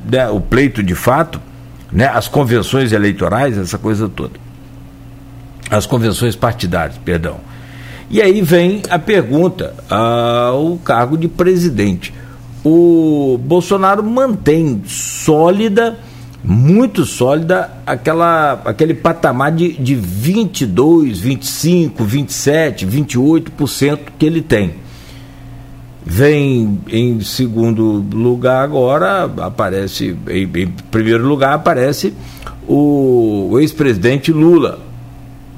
né, 0.08 0.28
o 0.28 0.40
pleito 0.40 0.84
de 0.84 0.94
fato, 0.94 1.40
né, 1.90 2.06
as 2.06 2.28
convenções 2.28 2.92
eleitorais, 2.92 3.58
essa 3.58 3.76
coisa 3.76 4.08
toda. 4.08 4.38
As 5.68 5.84
convenções 5.84 6.36
partidárias, 6.36 6.96
perdão. 7.04 7.40
E 8.10 8.20
aí 8.20 8.42
vem 8.42 8.82
a 8.90 8.98
pergunta 8.98 9.74
ao 9.88 10.76
cargo 10.78 11.16
de 11.16 11.28
presidente. 11.28 12.12
O 12.64 13.38
Bolsonaro 13.42 14.02
mantém 14.02 14.82
sólida, 14.86 15.98
muito 16.42 17.04
sólida, 17.04 17.70
aquela, 17.86 18.60
aquele 18.64 18.94
patamar 18.94 19.52
de, 19.52 19.72
de 19.72 19.94
22, 19.94 21.18
25, 21.18 22.04
27, 22.04 22.86
28% 22.86 23.98
que 24.18 24.26
ele 24.26 24.42
tem. 24.42 24.74
Vem 26.06 26.80
em 26.88 27.20
segundo 27.20 28.04
lugar 28.12 28.62
agora, 28.62 29.24
aparece, 29.38 30.14
em, 30.28 30.42
em 30.42 30.68
primeiro 30.90 31.26
lugar 31.26 31.54
aparece 31.54 32.12
o, 32.68 33.48
o 33.52 33.60
ex-presidente 33.60 34.30
Lula, 34.30 34.80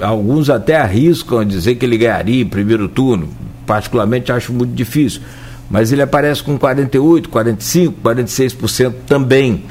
alguns 0.01 0.51
até 0.51 0.77
arriscam 0.77 1.41
a 1.41 1.45
dizer 1.45 1.77
que 1.77 1.87
ele 1.87 1.97
ganharia 1.97 2.43
em 2.43 2.49
primeiro 2.49 2.89
turno, 2.89 3.29
particularmente 3.67 4.31
acho 4.31 4.53
muito 4.53 4.75
difícil, 4.75 5.21
mas 5.71 5.93
ele 5.93 6.03
aparece 6.03 6.43
com 6.43 6.59
48, 6.59 7.29
45, 7.29 8.01
46% 8.03 8.95
também. 9.07 9.65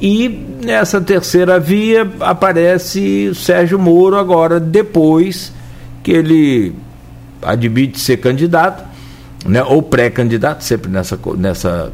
E 0.00 0.28
nessa 0.62 1.00
terceira 1.00 1.58
via 1.58 2.10
aparece 2.20 3.32
Sérgio 3.34 3.78
Moro 3.78 4.16
agora, 4.16 4.60
depois 4.60 5.52
que 6.02 6.12
ele 6.12 6.74
admite 7.42 7.98
ser 7.98 8.18
candidato, 8.18 8.84
né, 9.44 9.62
ou 9.62 9.82
pré-candidato, 9.82 10.62
sempre 10.62 10.90
nessa, 10.90 11.18
nessa, 11.36 11.92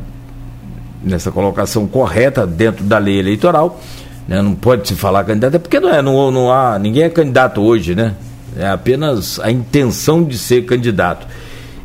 nessa 1.03 1.31
colocação 1.31 1.87
correta 1.87 2.47
dentro 2.47 2.85
da 2.85 2.99
lei 2.99 3.19
eleitoral 3.19 3.81
né? 4.27 4.41
Não 4.43 4.55
pode 4.55 4.89
se 4.89 4.95
falar 4.95 5.25
candidato, 5.25 5.55
é 5.55 5.59
porque 5.59 5.81
não 5.81 5.89
é, 5.89 6.03
não, 6.03 6.31
não 6.31 6.53
há, 6.53 6.79
ninguém 6.79 7.05
é 7.05 7.11
candidato 7.11 7.61
hoje, 7.61 7.95
né? 7.95 8.15
É 8.57 8.69
apenas 8.69 9.41
a 9.41 9.51
intenção 9.51 10.23
de 10.23 10.37
ser 10.37 10.65
candidato. 10.65 11.27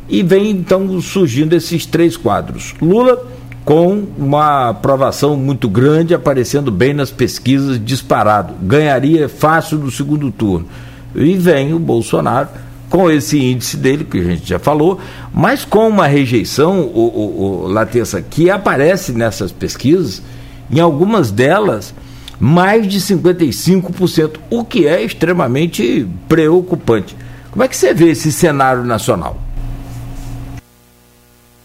E 0.08 0.22
vem 0.22 0.50
então 0.50 1.00
surgindo 1.00 1.54
esses 1.54 1.86
três 1.86 2.16
quadros. 2.16 2.74
Lula 2.80 3.26
com 3.64 4.06
uma 4.16 4.70
aprovação 4.70 5.36
muito 5.36 5.68
grande, 5.68 6.14
aparecendo 6.14 6.70
bem 6.70 6.94
nas 6.94 7.10
pesquisas, 7.10 7.78
disparado. 7.82 8.54
Ganharia 8.62 9.28
fácil 9.28 9.76
no 9.76 9.90
segundo 9.90 10.30
turno. 10.30 10.66
E 11.14 11.34
vem 11.34 11.74
o 11.74 11.78
Bolsonaro 11.78 12.48
com 12.88 13.10
esse 13.10 13.38
índice 13.38 13.76
dele, 13.76 14.04
que 14.04 14.18
a 14.18 14.24
gente 14.24 14.48
já 14.48 14.58
falou, 14.58 14.98
mas 15.34 15.66
com 15.66 15.86
uma 15.86 16.06
rejeição, 16.06 16.80
o, 16.80 17.66
o, 17.66 17.70
o 17.70 18.22
que 18.30 18.48
aparece 18.48 19.12
nessas 19.12 19.52
pesquisas, 19.52 20.22
em 20.70 20.80
algumas 20.80 21.30
delas 21.30 21.94
mais 22.38 22.86
de 22.86 23.00
55%, 23.00 24.38
o 24.50 24.64
que 24.64 24.86
é 24.86 25.02
extremamente 25.02 26.06
preocupante. 26.28 27.16
Como 27.50 27.62
é 27.62 27.68
que 27.68 27.76
você 27.76 27.92
vê 27.92 28.10
esse 28.10 28.30
cenário 28.30 28.84
nacional? 28.84 29.40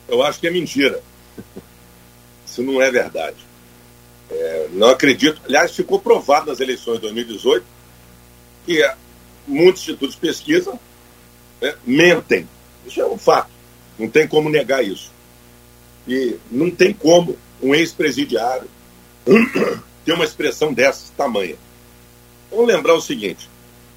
Eu 0.07 0.23
acho 0.23 0.39
que 0.39 0.47
é 0.47 0.51
mentira. 0.51 1.01
Isso 2.45 2.61
não 2.63 2.81
é 2.81 2.89
verdade. 2.89 3.37
É, 4.29 4.67
não 4.73 4.89
acredito. 4.89 5.41
Aliás, 5.45 5.75
ficou 5.75 5.99
provado 5.99 6.47
nas 6.47 6.59
eleições 6.59 6.95
de 6.95 7.01
2018 7.01 7.65
que 8.65 8.91
muitos 9.47 9.81
institutos 9.81 10.15
de 10.15 10.21
pesquisa 10.21 10.73
né, 11.61 11.75
mentem. 11.85 12.47
Isso 12.85 13.01
é 13.01 13.05
um 13.05 13.17
fato. 13.17 13.49
Não 13.97 14.09
tem 14.09 14.27
como 14.27 14.49
negar 14.49 14.83
isso. 14.83 15.11
E 16.07 16.37
não 16.49 16.71
tem 16.71 16.93
como 16.93 17.37
um 17.61 17.73
ex-presidiário 17.73 18.67
ter 20.05 20.13
uma 20.13 20.23
expressão 20.23 20.73
dessa 20.73 21.11
tamanha. 21.15 21.55
Vamos 22.49 22.67
lembrar 22.67 22.93
o 22.93 23.01
seguinte: 23.01 23.49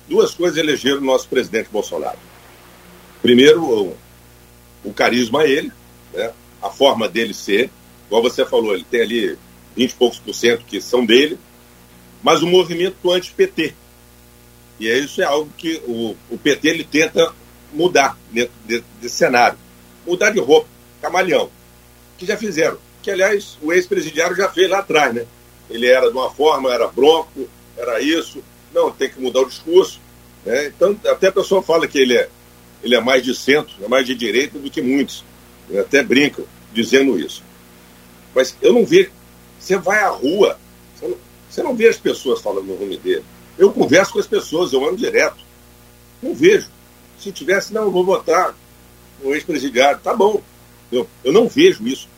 duas 0.08 0.34
coisas 0.34 0.58
elegeram 0.58 0.98
o 0.98 1.04
nosso 1.04 1.28
presidente 1.28 1.68
Bolsonaro. 1.70 2.18
Primeiro, 3.22 3.64
o, 3.64 3.96
o 4.84 4.92
carisma 4.92 5.40
a 5.40 5.46
ele, 5.46 5.72
né? 6.12 6.32
a 6.62 6.70
forma 6.70 7.08
dele 7.08 7.34
ser, 7.34 7.70
igual 8.06 8.22
você 8.22 8.44
falou, 8.44 8.74
ele 8.74 8.86
tem 8.88 9.02
ali 9.02 9.38
20 9.76 9.90
e 9.90 9.94
poucos 9.94 10.18
por 10.18 10.34
cento 10.34 10.64
que 10.64 10.80
são 10.80 11.04
dele, 11.04 11.38
mas 12.22 12.42
o 12.42 12.46
movimento 12.46 13.10
anti-PT. 13.10 13.74
E 14.78 14.88
isso 14.88 15.22
é 15.22 15.24
algo 15.24 15.50
que 15.56 15.82
o, 15.86 16.16
o 16.30 16.38
PT 16.38 16.68
ele 16.68 16.84
tenta 16.84 17.32
mudar 17.72 18.18
dentro 18.30 18.52
desse 19.00 19.16
cenário. 19.16 19.58
Mudar 20.06 20.30
de 20.30 20.38
roupa, 20.38 20.68
camaleão, 21.00 21.50
que 22.18 22.26
já 22.26 22.36
fizeram. 22.36 22.78
Que, 23.02 23.10
aliás, 23.10 23.58
o 23.62 23.72
ex-presidiário 23.72 24.36
já 24.36 24.48
fez 24.48 24.68
lá 24.68 24.78
atrás, 24.78 25.14
né? 25.14 25.26
Ele 25.68 25.86
era 25.86 26.10
de 26.10 26.16
uma 26.16 26.30
forma, 26.30 26.72
era 26.72 26.86
bronco, 26.88 27.48
era 27.76 28.00
isso. 28.00 28.42
Não, 28.72 28.90
tem 28.90 29.10
que 29.10 29.20
mudar 29.20 29.40
o 29.40 29.48
discurso. 29.48 30.00
Né? 30.44 30.66
Então, 30.66 30.98
até 31.06 31.28
a 31.28 31.32
pessoa 31.32 31.62
fala 31.62 31.88
que 31.88 31.98
ele 31.98 32.16
é, 32.16 32.28
ele 32.82 32.94
é 32.94 33.00
mais 33.00 33.24
de 33.24 33.34
centro, 33.34 33.74
é 33.82 33.88
mais 33.88 34.06
de 34.06 34.14
direita 34.14 34.58
do 34.58 34.70
que 34.70 34.80
muitos. 34.80 35.24
Até 35.78 36.02
brincam 36.02 36.44
dizendo 36.72 37.18
isso. 37.18 37.42
Mas 38.34 38.56
eu 38.60 38.72
não 38.72 38.84
vejo. 38.84 39.10
Você 39.58 39.76
vai 39.78 39.98
à 40.00 40.08
rua, 40.08 40.58
você 40.94 41.08
não, 41.08 41.16
você 41.48 41.62
não 41.62 41.74
vê 41.74 41.88
as 41.88 41.96
pessoas 41.96 42.40
falando 42.40 42.66
no 42.66 42.78
nome 42.78 42.96
dele. 42.98 43.24
Eu 43.58 43.72
converso 43.72 44.12
com 44.12 44.18
as 44.18 44.26
pessoas, 44.26 44.72
eu 44.72 44.86
ando 44.86 44.96
direto. 44.96 45.38
Não 46.22 46.34
vejo. 46.34 46.68
Se 47.18 47.32
tivesse, 47.32 47.72
não, 47.72 47.84
eu 47.84 47.90
vou 47.90 48.04
votar 48.04 48.54
no 49.22 49.34
ex-presidiário. 49.34 49.98
Tá 50.02 50.14
bom. 50.14 50.42
Eu, 50.92 51.08
eu 51.24 51.32
não 51.32 51.48
vejo 51.48 51.86
isso. 51.88 52.08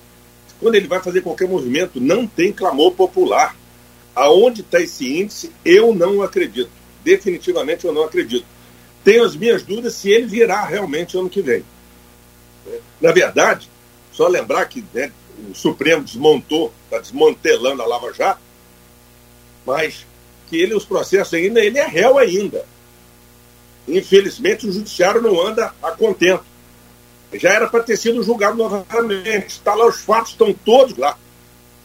Quando 0.61 0.75
ele 0.75 0.89
vai 0.89 1.01
fazer 1.01 1.21
qualquer 1.21 1.49
movimento, 1.49 2.01
não 2.01 2.27
tem 2.27 2.53
clamor 2.53 2.93
popular. 2.93 3.57
Aonde 4.15 4.63
está 4.63 4.81
esse 4.81 5.21
índice, 5.21 5.53
eu 5.65 5.95
não 5.95 6.23
acredito. 6.23 6.71
Definitivamente 7.05 7.85
eu 7.85 7.93
não 7.93 8.05
acredito. 8.05 8.45
Tenho 9.05 9.25
as 9.25 9.37
minhas 9.37 9.63
dúvidas 9.63 9.95
se 9.95 10.11
ele 10.11 10.27
virá 10.27 10.65
realmente 10.65 11.17
ano 11.17 11.31
que 11.31 11.41
vem. 11.41 11.65
Na 13.01 13.13
verdade, 13.13 13.71
só 14.13 14.27
lembrar 14.27 14.65
que 14.67 14.85
né, 14.93 15.13
o 15.51 15.55
Supremo 15.55 16.03
desmontou, 16.03 16.73
está 16.85 16.99
desmantelando 16.99 17.81
a 17.81 17.87
Lava 17.87 18.13
Jato, 18.13 18.41
mas 19.65 20.05
que 20.49 20.57
ele, 20.57 20.75
os 20.75 20.85
processos 20.85 21.35
ainda, 21.35 21.61
ele 21.61 21.79
é 21.79 21.87
réu 21.87 22.19
ainda. 22.19 22.65
Infelizmente, 23.87 24.67
o 24.67 24.73
judiciário 24.73 25.23
não 25.23 25.41
anda 25.41 25.73
a 25.83 25.93
contento. 25.93 26.45
Já 27.35 27.53
era 27.53 27.69
para 27.69 27.83
ter 27.83 27.97
sido 27.97 28.23
julgado 28.23 28.57
novamente. 28.57 29.49
Está 29.49 29.75
lá, 29.75 29.87
os 29.87 30.01
fatos 30.01 30.33
estão 30.33 30.53
todos 30.53 30.97
lá. 30.97 31.19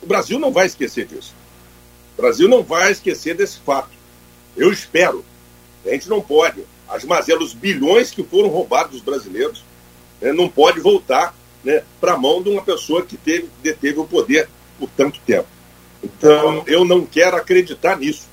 O 0.02 0.06
Brasil 0.06 0.40
não 0.40 0.52
vai 0.52 0.65
esquecer 0.65 1.06
disso. 1.06 1.34
O 2.18 2.22
Brasil 2.22 2.48
não 2.48 2.64
vai 2.64 2.91
esquecer 2.91 3.36
desse 3.36 3.60
fato. 3.60 3.90
Eu 4.56 4.72
espero. 4.72 5.24
A 5.86 5.90
gente 5.90 6.07
não 6.07 6.22
pode. 6.22 6.64
As 6.88 7.03
mazelas, 7.03 7.49
os 7.49 7.53
bilhões 7.53 8.11
que 8.11 8.24
foram 8.24 8.49
roubados 8.49 8.94
dos 8.94 9.02
brasileiros, 9.02 9.64
né, 10.22 10.32
não 10.32 10.48
pode 10.48 10.80
voltar 10.80 11.36
né, 11.64 11.84
para 11.99 12.14
a 12.14 12.18
mão 12.18 12.41
de 12.41 12.49
uma 12.49 12.61
pessoa 12.61 13.03
que 13.03 13.18
teve, 13.18 13.49
deteve 13.61 13.99
o 13.99 14.06
poder 14.06 14.48
por 14.80 14.90
tanto 14.90 15.20
tempo. 15.26 15.48
Então, 16.03 16.64
eu 16.68 16.84
não 16.84 17.06
quero 17.06 17.38
acreditar 17.38 17.98
nisso. 17.98 18.28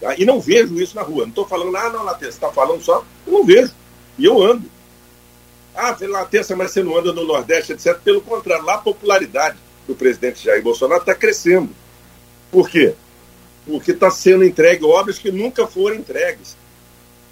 Tá? 0.00 0.14
E 0.16 0.24
não 0.24 0.40
vejo 0.40 0.80
isso 0.80 0.94
na 0.94 1.02
rua. 1.02 1.22
Não 1.22 1.30
estou 1.30 1.46
falando, 1.46 1.74
ah, 1.76 1.90
não, 1.90 2.04
Latença, 2.04 2.32
você 2.32 2.36
está 2.36 2.52
falando 2.52 2.82
só. 2.82 3.04
Eu 3.26 3.32
não 3.32 3.44
vejo. 3.44 3.72
E 4.18 4.24
eu 4.24 4.42
ando. 4.42 4.70
Ah, 5.74 5.96
Latença, 6.00 6.54
mas 6.54 6.70
você 6.70 6.82
não 6.82 6.96
anda 6.96 7.12
no 7.12 7.24
Nordeste, 7.24 7.72
etc. 7.72 7.98
Pelo 7.98 8.20
contrário, 8.20 8.64
lá 8.64 8.74
a 8.74 8.78
popularidade 8.78 9.56
do 9.86 9.94
presidente 9.94 10.44
Jair 10.44 10.62
Bolsonaro 10.62 11.00
está 11.00 11.14
crescendo. 11.14 11.70
Por 12.50 12.70
quê? 12.70 12.94
Porque 13.66 13.90
está 13.90 14.10
sendo 14.10 14.44
entregue 14.44 14.84
obras 14.84 15.18
que 15.18 15.32
nunca 15.32 15.66
foram 15.66 15.96
entregues. 15.96 16.56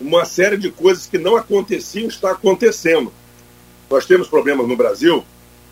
Uma 0.01 0.25
série 0.25 0.57
de 0.57 0.71
coisas 0.71 1.07
que 1.07 1.19
não 1.19 1.37
aconteciam 1.37 2.09
está 2.09 2.33
acontecendo. 2.33 3.13
Nós 3.89 4.07
temos 4.07 4.27
problemas 4.27 4.67
no 4.67 4.77
Brasil? 4.77 5.25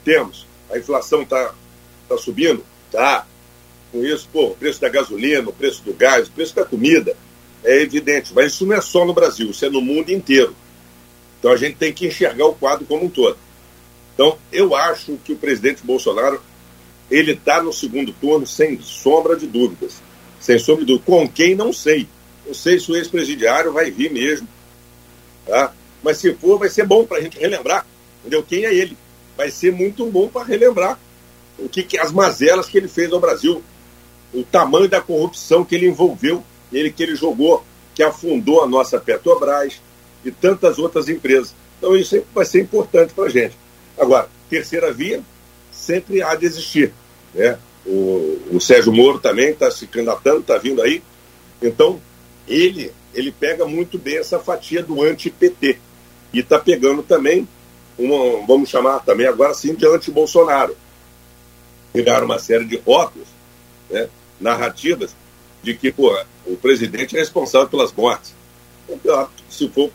Temos. 0.04 0.46
A 0.70 0.78
inflação 0.78 1.22
está 1.22 1.52
tá 2.08 2.16
subindo? 2.16 2.64
Tá 2.92 3.26
com 3.90 4.04
isso, 4.04 4.28
pô, 4.32 4.48
o 4.48 4.54
preço 4.54 4.80
da 4.80 4.88
gasolina, 4.88 5.48
o 5.48 5.52
preço 5.52 5.82
do 5.82 5.92
gás, 5.92 6.28
o 6.28 6.32
preço 6.32 6.54
da 6.54 6.64
comida, 6.64 7.16
é 7.64 7.82
evidente, 7.82 8.32
mas 8.34 8.52
isso 8.52 8.64
não 8.64 8.76
é 8.76 8.80
só 8.80 9.04
no 9.04 9.12
Brasil, 9.12 9.50
isso 9.50 9.64
é 9.64 9.70
no 9.70 9.80
mundo 9.80 10.10
inteiro. 10.10 10.54
Então 11.40 11.50
a 11.50 11.56
gente 11.56 11.76
tem 11.76 11.92
que 11.92 12.06
enxergar 12.06 12.46
o 12.46 12.54
quadro 12.54 12.86
como 12.86 13.06
um 13.06 13.08
todo. 13.08 13.36
Então, 14.14 14.38
eu 14.52 14.76
acho 14.76 15.16
que 15.24 15.32
o 15.32 15.36
presidente 15.36 15.82
Bolsonaro 15.82 16.40
ele 17.10 17.32
está 17.32 17.62
no 17.62 17.72
segundo 17.72 18.12
turno 18.12 18.46
sem 18.46 18.80
sombra 18.80 19.34
de 19.34 19.46
dúvidas. 19.46 20.00
Sem 20.38 20.58
sombra 20.58 20.84
de 20.84 20.92
dúvidas. 20.92 21.06
Com 21.06 21.28
quem, 21.28 21.54
não 21.54 21.72
sei. 21.72 22.06
Não 22.46 22.54
sei 22.54 22.78
se 22.78 22.92
o 22.92 22.96
ex-presidiário 22.96 23.72
vai 23.72 23.90
vir 23.90 24.12
mesmo. 24.12 24.46
Tá? 25.46 25.72
Mas 26.02 26.18
se 26.18 26.34
for, 26.34 26.58
vai 26.58 26.68
ser 26.68 26.86
bom 26.86 27.04
para 27.04 27.18
a 27.18 27.20
gente 27.20 27.38
relembrar 27.38 27.86
entendeu? 28.20 28.42
quem 28.42 28.64
é 28.64 28.74
ele. 28.74 28.96
Vai 29.36 29.50
ser 29.50 29.72
muito 29.72 30.06
bom 30.06 30.28
para 30.28 30.44
relembrar 30.44 30.98
o 31.58 31.68
que, 31.68 31.82
que 31.82 31.98
as 31.98 32.12
mazelas 32.12 32.68
que 32.68 32.78
ele 32.78 32.88
fez 32.88 33.12
ao 33.12 33.20
Brasil 33.20 33.62
o 34.32 34.44
tamanho 34.44 34.88
da 34.88 35.00
corrupção 35.00 35.64
que 35.64 35.74
ele 35.74 35.88
envolveu, 35.88 36.44
ele 36.72 36.92
que 36.92 37.02
ele 37.02 37.16
jogou, 37.16 37.64
que 37.94 38.02
afundou 38.02 38.62
a 38.62 38.66
nossa 38.66 39.00
Petrobras 39.00 39.80
e 40.24 40.30
tantas 40.30 40.78
outras 40.78 41.08
empresas. 41.08 41.54
Então 41.78 41.96
isso 41.96 42.22
vai 42.34 42.44
ser 42.44 42.60
importante 42.60 43.14
para 43.14 43.24
a 43.24 43.30
gente. 43.30 43.56
Agora, 43.98 44.28
terceira 44.48 44.92
via 44.92 45.22
sempre 45.70 46.22
há 46.22 46.34
de 46.34 46.46
existir. 46.46 46.92
Né? 47.34 47.58
O, 47.86 48.38
o 48.52 48.60
Sérgio 48.60 48.92
Moro 48.92 49.18
também 49.18 49.50
está 49.50 49.70
se 49.70 49.86
candidatando, 49.86 50.40
está 50.40 50.58
vindo 50.58 50.82
aí. 50.82 51.02
Então, 51.62 52.00
ele, 52.46 52.92
ele 53.14 53.32
pega 53.32 53.66
muito 53.66 53.98
bem 53.98 54.18
essa 54.18 54.38
fatia 54.38 54.82
do 54.82 55.02
anti-PT. 55.02 55.78
E 56.32 56.40
está 56.40 56.58
pegando 56.58 57.02
também, 57.02 57.48
uma, 57.98 58.46
vamos 58.46 58.68
chamar 58.68 59.00
também 59.00 59.26
agora 59.26 59.54
sim 59.54 59.74
de 59.74 59.86
anti-Bolsonaro. 59.86 60.76
Pegaram 61.92 62.26
uma 62.26 62.38
série 62.38 62.64
de 62.64 62.76
rótulos 62.76 63.28
né, 63.90 64.08
narrativas 64.40 65.14
de 65.62 65.74
que 65.74 65.90
pô, 65.90 66.16
o 66.46 66.56
presidente 66.56 67.16
é 67.16 67.20
responsável 67.20 67.68
pelas 67.68 67.92
mortes. 67.92 68.34
Então, 68.90 69.28
se 69.48 69.68
for 69.68 69.90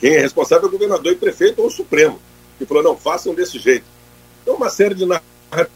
quem 0.00 0.14
é 0.14 0.20
responsável 0.20 0.64
é 0.64 0.68
o 0.68 0.72
governador 0.72 1.12
e 1.12 1.16
prefeito 1.16 1.60
ou 1.60 1.68
o 1.68 1.70
Supremo, 1.70 2.20
que 2.58 2.66
falou, 2.66 2.82
não, 2.82 2.96
façam 2.96 3.34
desse 3.34 3.58
jeito. 3.58 3.84
Então, 4.42 4.56
uma 4.56 4.70
série 4.70 4.94
de 4.94 5.04
narrativas. 5.04 5.70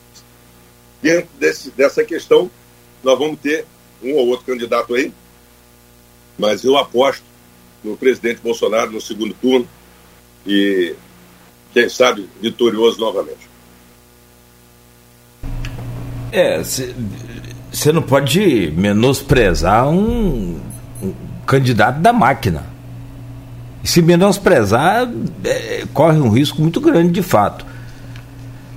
Dentro 1.03 1.29
desse, 1.39 1.71
dessa 1.71 2.03
questão, 2.03 2.51
nós 3.03 3.19
vamos 3.19 3.39
ter 3.39 3.67
um 4.03 4.15
ou 4.15 4.29
outro 4.29 4.47
candidato 4.47 4.95
aí, 4.95 5.13
mas 6.39 6.65
eu 6.65 6.77
aposto 6.77 7.23
no 7.83 7.97
presidente 7.97 8.41
Bolsonaro 8.41 8.91
no 8.91 9.01
segundo 9.01 9.35
turno 9.35 9.69
e, 10.47 10.95
quem 11.75 11.89
sabe, 11.89 12.29
vitorioso 12.41 12.99
novamente. 12.99 13.49
É, 16.33 16.63
você 17.71 17.93
não 17.93 18.03
pode 18.03 18.73
menosprezar 18.73 19.89
um, 19.89 20.61
um 21.03 21.15
candidato 21.45 22.01
da 22.01 22.13
máquina. 22.13 22.63
E 23.83 23.89
se 23.89 24.01
menosprezar, 24.01 25.09
é, 25.45 25.85
corre 25.93 26.19
um 26.19 26.31
risco 26.31 26.61
muito 26.61 26.81
grande 26.81 27.13
de 27.13 27.23
fato. 27.23 27.67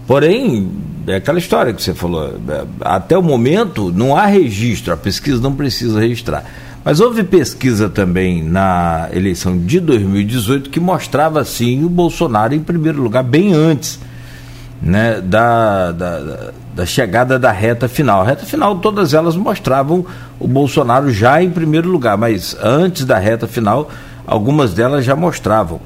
Porém, 0.05 0.71
é 1.07 1.15
aquela 1.15 1.39
história 1.39 1.73
que 1.73 1.81
você 1.81 1.93
falou. 1.93 2.35
É, 2.49 2.65
até 2.81 3.17
o 3.17 3.23
momento 3.23 3.91
não 3.91 4.15
há 4.15 4.25
registro, 4.25 4.93
a 4.93 4.97
pesquisa 4.97 5.41
não 5.41 5.53
precisa 5.53 5.99
registrar. 5.99 6.43
Mas 6.83 6.99
houve 6.99 7.23
pesquisa 7.23 7.89
também 7.89 8.43
na 8.43 9.09
eleição 9.13 9.57
de 9.57 9.79
2018 9.79 10.69
que 10.69 10.79
mostrava 10.79 11.43
sim 11.43 11.83
o 11.83 11.89
Bolsonaro 11.89 12.53
em 12.53 12.61
primeiro 12.61 13.01
lugar, 13.01 13.23
bem 13.23 13.53
antes 13.53 13.99
né, 14.81 15.21
da, 15.21 15.91
da, 15.91 16.51
da, 16.75 16.85
chegada 16.85 17.39
da 17.39 17.51
reta 17.51 17.87
final. 17.87 18.21
A 18.21 18.25
reta 18.25 18.45
final, 18.45 18.77
todas 18.79 19.13
elas 19.13 19.35
mostravam 19.35 20.05
o 20.39 20.47
Bolsonaro 20.47 21.11
já 21.11 21.41
em 21.41 21.49
primeiro 21.49 21.89
lugar, 21.89 22.17
mas 22.17 22.55
antes 22.61 23.05
da 23.05 23.17
reta 23.17 23.47
final, 23.47 23.89
algumas 24.25 24.73
delas 24.73 25.03
já 25.03 25.15
mostravam. 25.15 25.79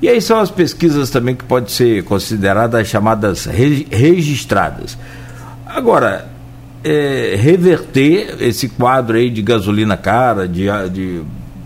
E 0.00 0.08
aí 0.08 0.20
são 0.20 0.38
as 0.38 0.50
pesquisas 0.50 1.10
também 1.10 1.34
que 1.34 1.44
podem 1.44 1.68
ser 1.68 2.04
consideradas 2.04 2.86
chamadas 2.86 3.44
re, 3.44 3.86
registradas. 3.90 4.96
Agora, 5.66 6.26
é, 6.84 7.34
reverter 7.36 8.36
esse 8.40 8.68
quadro 8.68 9.16
aí 9.16 9.28
de 9.28 9.42
gasolina 9.42 9.96
cara, 9.96 10.46
de, 10.46 10.66
de 10.92 11.22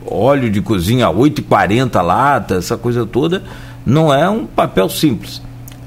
óleo 0.06 0.50
de 0.50 0.60
cozinha 0.60 1.06
a 1.06 1.12
8,40 1.12 2.00
lata, 2.02 2.54
essa 2.56 2.76
coisa 2.76 3.04
toda, 3.04 3.42
não 3.84 4.12
é 4.12 4.28
um 4.28 4.46
papel 4.46 4.88
simples. 4.88 5.42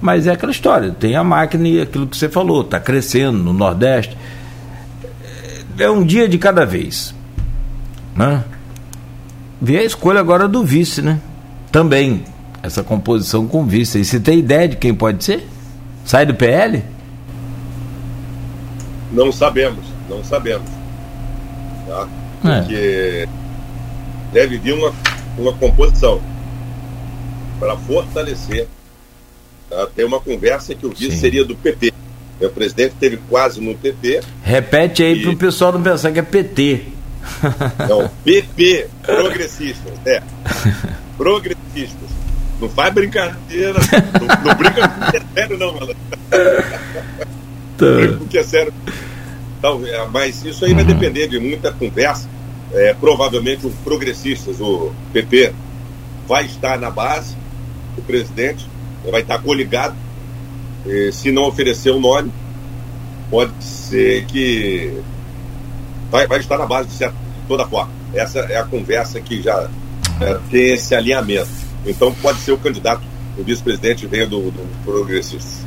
Mas 0.06 0.28
é 0.28 0.32
aquela 0.34 0.52
história, 0.52 0.92
tem 0.92 1.16
a 1.16 1.24
máquina 1.24 1.68
e 1.68 1.82
aquilo 1.82 2.06
que 2.06 2.16
você 2.16 2.30
falou, 2.30 2.62
está 2.62 2.80
crescendo 2.80 3.40
no 3.40 3.52
Nordeste. 3.52 4.16
É 5.80 5.90
um 5.90 6.06
dia 6.06 6.30
de 6.30 6.38
cada 6.38 6.64
vez. 6.64 7.16
Né? 8.16 8.44
Vê 9.60 9.80
a 9.80 9.84
escolha 9.84 10.20
agora 10.20 10.48
do 10.48 10.64
vice, 10.64 11.02
né? 11.02 11.20
Também, 11.72 12.24
essa 12.62 12.84
composição 12.84 13.48
com 13.48 13.66
vice. 13.66 13.98
E 13.98 14.06
você 14.06 14.20
tem 14.20 14.38
ideia 14.38 14.68
de 14.68 14.76
quem 14.76 14.94
pode 14.94 15.24
ser? 15.24 15.50
Sai 16.06 16.24
do 16.24 16.36
PL? 16.36 16.84
Não 19.12 19.32
sabemos, 19.32 19.86
não 20.08 20.24
sabemos. 20.24 20.70
Tá? 21.88 22.08
É. 22.44 22.60
Porque 22.60 22.76
é. 22.76 23.28
deve 24.32 24.60
vir 24.60 24.74
uma, 24.76 24.94
uma 25.36 25.54
composição 25.54 26.22
para 27.60 27.76
fortalecer? 27.76 28.68
Tem 29.96 30.06
uma 30.06 30.20
conversa 30.20 30.76
que 30.76 30.86
o 30.86 30.90
vice 30.90 31.12
Sim. 31.12 31.18
seria 31.18 31.44
do 31.44 31.56
PP. 31.56 31.94
O 32.42 32.50
presidente 32.50 32.96
teve 33.00 33.18
quase 33.30 33.62
no 33.62 33.76
PP. 33.76 34.22
Repete 34.44 35.04
aí 35.04 35.20
e... 35.20 35.22
para 35.22 35.32
o 35.32 35.38
pessoal 35.38 35.72
não 35.72 35.82
pensar 35.82 36.12
que 36.12 36.20
é 36.20 36.22
PT. 36.22 36.82
Não, 37.90 38.08
PP, 38.24 38.88
progressistas, 39.04 39.94
é. 40.06 40.22
Progressistas. 41.18 42.10
Não 42.62 42.70
faz 42.70 42.94
brincadeira. 42.94 43.74
não, 43.74 44.44
não 44.44 44.56
brinca 44.56 44.88
com 44.88 45.02
o 45.02 45.12
que 45.12 45.18
é 45.18 45.22
sério, 45.34 45.58
não, 45.58 45.74
malandro. 45.74 45.98
Tá. 47.78 47.86
Brinca 47.88 48.18
com 48.18 48.24
o 48.24 48.28
que 48.28 48.38
é 48.38 48.44
sério. 48.44 48.74
Talvez, 49.62 49.94
é, 49.94 50.08
mas 50.08 50.46
isso 50.46 50.64
aí 50.64 50.74
vai 50.74 50.84
depender 50.84 51.28
de 51.28 51.40
muita 51.40 51.72
conversa. 51.72 52.30
É, 52.72 52.94
provavelmente 52.94 53.66
os 53.66 53.74
progressistas, 53.84 54.62
o 54.62 54.94
PP, 55.12 55.54
vai 56.28 56.46
estar 56.46 56.78
na 56.80 56.90
base, 56.90 57.36
o 57.98 58.02
presidente, 58.02 58.68
vai 59.12 59.22
estar 59.22 59.40
coligado. 59.40 59.96
E, 60.86 61.12
se 61.12 61.32
não 61.32 61.44
oferecer 61.44 61.92
o 61.92 61.98
um 61.98 62.00
nome, 62.00 62.32
pode 63.30 63.52
ser 63.64 64.26
que 64.26 65.02
vai, 66.12 66.28
vai 66.28 66.40
estar 66.40 66.58
na 66.58 66.66
base 66.66 66.90
de 66.90 66.96
certa, 66.96 67.16
toda 67.48 67.66
forma. 67.68 67.92
Essa 68.14 68.40
é 68.40 68.58
a 68.58 68.64
conversa 68.64 69.20
que 69.20 69.42
já 69.42 69.70
é, 70.22 70.38
tem 70.50 70.74
esse 70.74 70.96
alinhamento. 70.96 71.50
Então 71.86 72.14
pode 72.22 72.40
ser 72.40 72.52
o 72.52 72.58
candidato, 72.58 73.02
o 73.38 73.44
vice-presidente 73.44 74.08
venha 74.08 74.26
do, 74.26 74.52
do 74.52 74.84
progressista. 74.84 75.66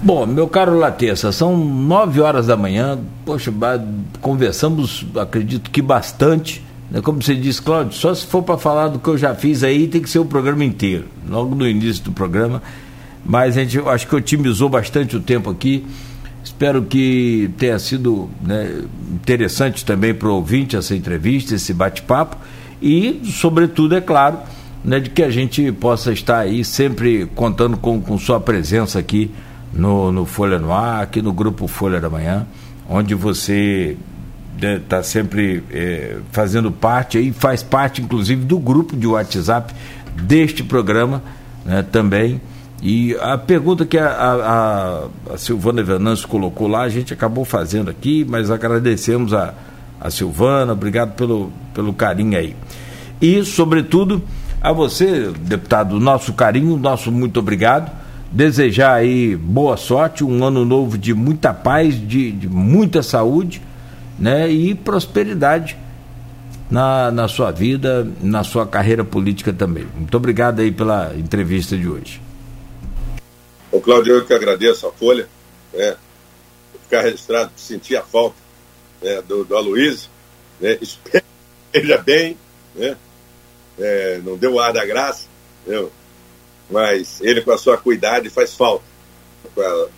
Bom, 0.00 0.24
meu 0.26 0.46
caro 0.46 0.78
Latessa, 0.78 1.32
são 1.32 1.56
nove 1.56 2.20
horas 2.20 2.46
da 2.46 2.56
manhã. 2.56 2.98
Poxa, 3.24 3.52
conversamos, 4.20 5.04
acredito 5.16 5.70
que 5.70 5.82
bastante. 5.82 6.64
Né? 6.90 7.00
Como 7.00 7.22
você 7.22 7.34
disse, 7.34 7.60
Cláudio, 7.60 7.92
só 7.96 8.14
se 8.14 8.26
for 8.26 8.42
para 8.42 8.58
falar 8.58 8.88
do 8.88 8.98
que 8.98 9.08
eu 9.08 9.18
já 9.18 9.34
fiz 9.34 9.62
aí, 9.62 9.86
tem 9.86 10.00
que 10.00 10.08
ser 10.08 10.18
o 10.18 10.24
programa 10.24 10.64
inteiro, 10.64 11.04
logo 11.28 11.54
no 11.54 11.66
início 11.66 12.04
do 12.04 12.12
programa. 12.12 12.62
Mas 13.24 13.58
a 13.58 13.64
gente 13.64 13.78
acho 13.78 14.06
que 14.06 14.16
otimizou 14.16 14.68
bastante 14.68 15.16
o 15.16 15.20
tempo 15.20 15.50
aqui. 15.50 15.84
Espero 16.42 16.82
que 16.82 17.50
tenha 17.58 17.78
sido 17.78 18.30
né, 18.40 18.84
interessante 19.12 19.84
também 19.84 20.14
para 20.14 20.28
o 20.28 20.34
ouvinte 20.34 20.76
essa 20.76 20.94
entrevista, 20.94 21.54
esse 21.54 21.74
bate-papo. 21.74 22.36
E, 22.80 23.20
sobretudo, 23.24 23.96
é 23.96 24.00
claro, 24.00 24.38
né, 24.82 24.98
de 24.98 25.10
que 25.10 25.22
a 25.22 25.30
gente 25.30 25.70
possa 25.72 26.12
estar 26.12 26.38
aí 26.38 26.64
sempre 26.64 27.26
contando 27.34 27.76
com, 27.76 28.00
com 28.00 28.16
sua 28.16 28.40
presença 28.40 28.98
aqui 28.98 29.30
no, 29.72 30.10
no 30.10 30.24
Folha 30.24 30.58
no 30.58 30.72
Ar, 30.72 31.02
aqui 31.02 31.20
no 31.20 31.32
grupo 31.32 31.66
Folha 31.66 32.00
da 32.00 32.08
Manhã, 32.08 32.46
onde 32.88 33.14
você 33.14 33.96
está 34.60 34.96
né, 34.98 35.02
sempre 35.02 35.62
é, 35.70 36.16
fazendo 36.32 36.70
parte 36.70 37.18
e 37.18 37.32
faz 37.32 37.62
parte, 37.62 38.02
inclusive, 38.02 38.44
do 38.44 38.58
grupo 38.58 38.96
de 38.96 39.06
WhatsApp 39.06 39.74
deste 40.22 40.62
programa 40.62 41.22
né, 41.64 41.84
também. 41.90 42.40
E 42.82 43.16
a 43.20 43.36
pergunta 43.36 43.84
que 43.84 43.98
a, 43.98 44.08
a, 44.08 45.34
a 45.34 45.38
Silvana 45.38 45.82
Venâncio 45.82 46.28
colocou 46.28 46.68
lá, 46.68 46.82
a 46.82 46.88
gente 46.88 47.12
acabou 47.12 47.44
fazendo 47.44 47.90
aqui, 47.90 48.24
mas 48.28 48.50
agradecemos 48.50 49.32
a, 49.32 49.54
a 50.00 50.10
Silvana, 50.10 50.72
obrigado 50.72 51.14
pelo, 51.14 51.52
pelo 51.74 51.92
carinho 51.92 52.38
aí. 52.38 52.54
E, 53.20 53.44
sobretudo, 53.44 54.22
a 54.60 54.72
você, 54.72 55.32
deputado, 55.40 55.98
nosso 55.98 56.32
carinho, 56.32 56.76
nosso 56.76 57.10
muito 57.10 57.40
obrigado 57.40 57.90
desejar 58.30 58.94
aí 58.94 59.34
boa 59.36 59.76
sorte, 59.76 60.22
um 60.22 60.44
ano 60.44 60.64
novo 60.64 60.98
de 60.98 61.14
muita 61.14 61.54
paz, 61.54 61.94
de, 61.94 62.30
de 62.32 62.48
muita 62.48 63.02
saúde, 63.02 63.62
né? 64.18 64.50
E 64.50 64.74
prosperidade 64.74 65.76
na, 66.70 67.10
na 67.10 67.28
sua 67.28 67.50
vida, 67.50 68.06
na 68.20 68.44
sua 68.44 68.66
carreira 68.66 69.04
política 69.04 69.52
também. 69.52 69.86
Muito 69.94 70.16
obrigado 70.16 70.60
aí 70.60 70.70
pela 70.70 71.14
entrevista 71.16 71.76
de 71.76 71.88
hoje. 71.88 72.20
O 73.70 73.80
Cláudio, 73.80 74.16
eu 74.16 74.24
que 74.24 74.32
agradeço 74.32 74.86
a 74.86 74.92
Folha, 74.92 75.28
né? 75.72 75.96
Ficar 76.82 77.02
registrado, 77.02 77.50
sentir 77.56 77.96
a 77.96 78.02
falta 78.02 78.36
né, 79.02 79.22
do, 79.22 79.44
do 79.44 79.56
Aloysio, 79.56 80.10
né? 80.60 80.78
Que 81.70 81.78
esteja 81.78 81.98
bem, 81.98 82.36
né? 82.74 82.96
É, 83.78 84.20
não 84.24 84.36
deu 84.36 84.58
ar 84.58 84.72
da 84.72 84.84
graça, 84.86 85.26
entendeu? 85.62 85.92
mas 86.70 87.20
ele 87.20 87.40
com 87.40 87.50
a 87.50 87.58
sua 87.58 87.76
cuidade 87.76 88.28
faz 88.30 88.54
falta. 88.54 88.84
Com 89.54 89.60
a, 89.60 89.88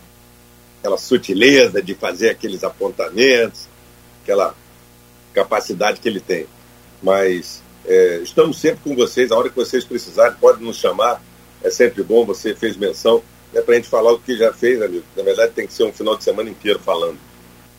aquela 0.79 0.99
sutileza 0.99 1.83
de 1.83 1.95
fazer 1.95 2.31
aqueles 2.31 2.65
apontamentos, 2.65 3.69
aquela 4.31 4.55
capacidade 5.35 6.01
que 6.01 6.09
ele 6.09 6.21
tem. 6.21 6.47
Mas 7.03 7.63
é, 7.85 8.21
estamos 8.23 8.59
sempre 8.59 8.81
com 8.85 8.95
vocês, 8.95 9.33
a 9.33 9.37
hora 9.37 9.49
que 9.49 9.57
vocês 9.57 9.85
precisarem, 9.85 10.37
pode 10.39 10.63
nos 10.63 10.77
chamar, 10.77 11.23
é 11.63 11.71
sempre 11.71 12.03
bom, 12.03 12.25
você 12.25 12.55
fez 12.55 12.77
menção, 12.77 13.23
é 13.53 13.61
para 13.61 13.75
a 13.75 13.77
gente 13.77 13.89
falar 13.89 14.13
o 14.13 14.19
que 14.19 14.37
já 14.37 14.53
fez, 14.53 14.81
amigo. 14.81 15.05
Na 15.17 15.23
verdade, 15.23 15.53
tem 15.53 15.67
que 15.67 15.73
ser 15.73 15.85
um 15.85 15.93
final 15.93 16.17
de 16.17 16.25
semana 16.25 16.49
inteiro 16.49 16.79
falando. 16.79 17.19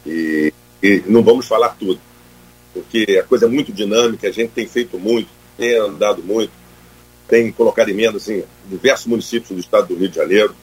E, 0.06 0.53
e 0.84 1.03
não 1.06 1.23
vamos 1.23 1.48
falar 1.48 1.69
tudo, 1.80 1.99
porque 2.73 3.19
a 3.19 3.23
coisa 3.23 3.45
é 3.45 3.49
muito 3.49 3.72
dinâmica, 3.72 4.28
a 4.28 4.32
gente 4.32 4.52
tem 4.52 4.68
feito 4.68 4.98
muito, 4.99 5.30
tem 5.57 5.76
andado 5.78 6.23
muito, 6.23 6.52
tem 7.28 7.52
colocado 7.52 7.90
emendas 7.90 8.28
em 8.28 8.44
diversos 8.65 9.06
municípios 9.06 9.52
do 9.52 9.60
estado 9.60 9.88
do 9.88 9.95
Rio 9.95 10.10
de 10.10 10.15
Janeiro, 10.15 10.56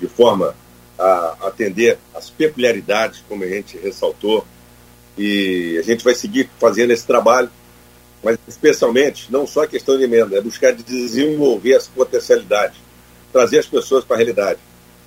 de 0.00 0.08
forma 0.08 0.54
a 0.98 1.36
atender 1.42 1.98
as 2.14 2.30
peculiaridades, 2.30 3.22
como 3.28 3.44
a 3.44 3.48
gente 3.48 3.76
ressaltou, 3.76 4.46
e 5.16 5.76
a 5.78 5.82
gente 5.82 6.04
vai 6.04 6.14
seguir 6.14 6.48
fazendo 6.58 6.92
esse 6.92 7.06
trabalho, 7.06 7.50
mas 8.22 8.38
especialmente, 8.46 9.30
não 9.30 9.46
só 9.46 9.64
a 9.64 9.66
questão 9.66 9.96
de 9.98 10.04
emenda, 10.04 10.36
é 10.36 10.40
buscar 10.40 10.72
desenvolver 10.72 11.74
as 11.74 11.88
potencialidades, 11.88 12.78
trazer 13.32 13.58
as 13.58 13.66
pessoas 13.66 14.04
para 14.04 14.16
a 14.16 14.18
realidade, 14.18 14.60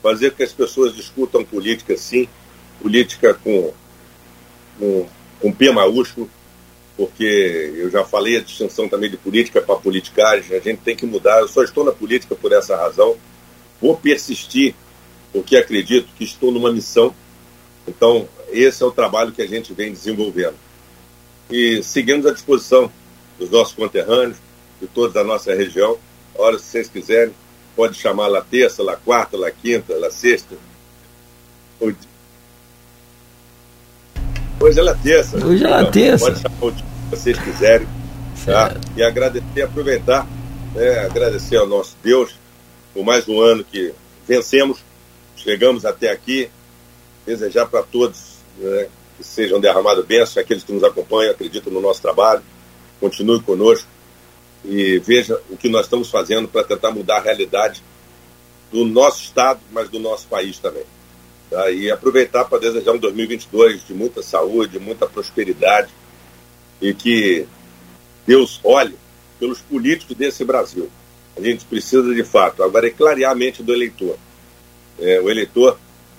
fazer 0.03 0.31
com 0.31 0.37
que 0.37 0.43
as 0.43 0.51
pessoas 0.51 0.95
discutam 0.95 1.43
política, 1.43 1.95
sim, 1.97 2.27
política 2.81 3.33
com, 3.33 3.73
com, 4.77 5.07
com 5.39 5.51
P 5.51 5.71
maiúsculo, 5.71 6.29
porque 6.97 7.73
eu 7.75 7.89
já 7.89 8.05
falei 8.05 8.37
a 8.37 8.41
distinção 8.41 8.87
também 8.87 9.09
de 9.09 9.17
política 9.17 9.61
para 9.61 9.75
politicagem, 9.75 10.55
a 10.55 10.61
gente 10.61 10.79
tem 10.79 10.95
que 10.95 11.05
mudar. 11.05 11.41
Eu 11.41 11.47
só 11.47 11.63
estou 11.63 11.83
na 11.83 11.91
política 11.91 12.35
por 12.35 12.51
essa 12.53 12.75
razão. 12.75 13.17
Vou 13.81 13.97
persistir, 13.97 14.73
porque 15.33 15.57
acredito 15.57 16.07
que 16.17 16.23
estou 16.23 16.51
numa 16.51 16.71
missão. 16.71 17.13
Então, 17.87 18.27
esse 18.49 18.81
é 18.81 18.85
o 18.85 18.91
trabalho 18.91 19.31
que 19.31 19.41
a 19.41 19.47
gente 19.47 19.73
vem 19.73 19.91
desenvolvendo. 19.91 20.55
E 21.49 21.83
seguimos 21.83 22.25
à 22.25 22.31
disposição 22.31 22.91
dos 23.37 23.49
nossos 23.49 23.73
conterrâneos, 23.73 24.37
de 24.81 24.87
todos 24.87 25.13
da 25.13 25.23
nossa 25.23 25.53
região. 25.53 25.97
A 26.37 26.41
hora, 26.41 26.59
se 26.59 26.65
vocês 26.65 26.89
quiserem, 26.89 27.33
pode 27.75 27.97
chamar 27.97 28.27
lá 28.27 28.41
terça, 28.41 28.81
lá 28.81 28.95
quarta, 28.95 29.37
lá 29.37 29.51
quinta, 29.51 29.95
lá 29.95 30.09
sexta. 30.09 30.55
Hoje 34.59 34.79
é 34.79 34.93
terça. 34.95 35.45
Hoje 35.45 35.65
é 35.65 35.69
então, 35.69 35.91
terça. 35.91 36.25
Pode 36.25 36.41
chamar 36.41 36.65
o 36.65 36.71
que 36.71 36.83
vocês 37.11 37.37
quiserem. 37.37 37.87
Tá? 38.45 38.75
E 38.95 39.03
agradecer, 39.03 39.61
aproveitar, 39.61 40.27
né, 40.73 40.99
agradecer 40.99 41.57
ao 41.57 41.67
nosso 41.67 41.95
Deus 42.03 42.35
por 42.93 43.03
mais 43.03 43.27
um 43.27 43.41
ano 43.41 43.63
que 43.63 43.93
vencemos, 44.25 44.79
chegamos 45.35 45.85
até 45.85 46.09
aqui. 46.09 46.49
Desejar 47.25 47.65
para 47.65 47.83
todos 47.83 48.37
né, 48.57 48.87
que 49.17 49.23
sejam 49.23 49.59
derramados 49.59 50.05
bênçãos, 50.05 50.37
aqueles 50.37 50.63
que 50.63 50.73
nos 50.73 50.83
acompanham, 50.83 51.31
acreditam 51.31 51.71
no 51.71 51.81
nosso 51.81 52.01
trabalho. 52.01 52.43
Continue 52.99 53.41
conosco 53.41 53.87
e 54.63 54.99
veja 54.99 55.39
o 55.49 55.57
que 55.57 55.69
nós 55.69 55.85
estamos 55.85 56.09
fazendo 56.09 56.47
para 56.47 56.63
tentar 56.63 56.91
mudar 56.91 57.17
a 57.17 57.21
realidade 57.21 57.83
do 58.71 58.83
nosso 58.83 59.23
Estado, 59.23 59.59
mas 59.71 59.89
do 59.89 59.99
nosso 59.99 60.27
país 60.27 60.57
também. 60.59 60.83
Tá? 61.49 61.69
E 61.71 61.91
aproveitar 61.91 62.45
para 62.45 62.59
desejar 62.59 62.93
um 62.93 62.97
2022 62.97 63.85
de 63.85 63.93
muita 63.93 64.21
saúde, 64.23 64.79
muita 64.79 65.05
prosperidade 65.05 65.91
e 66.81 66.93
que 66.93 67.45
Deus 68.25 68.59
olhe 68.63 68.95
pelos 69.39 69.61
políticos 69.61 70.15
desse 70.15 70.43
Brasil. 70.43 70.89
A 71.37 71.41
gente 71.41 71.65
precisa 71.65 72.13
de 72.13 72.23
fato. 72.23 72.63
Agora 72.63 72.87
é 72.87 72.89
clarear 72.89 73.31
a 73.31 73.35
mente 73.35 73.61
do 73.61 73.73
eleitor. 73.73 74.17
É, 74.99 75.19
o 75.19 75.29
eleitor 75.29 75.77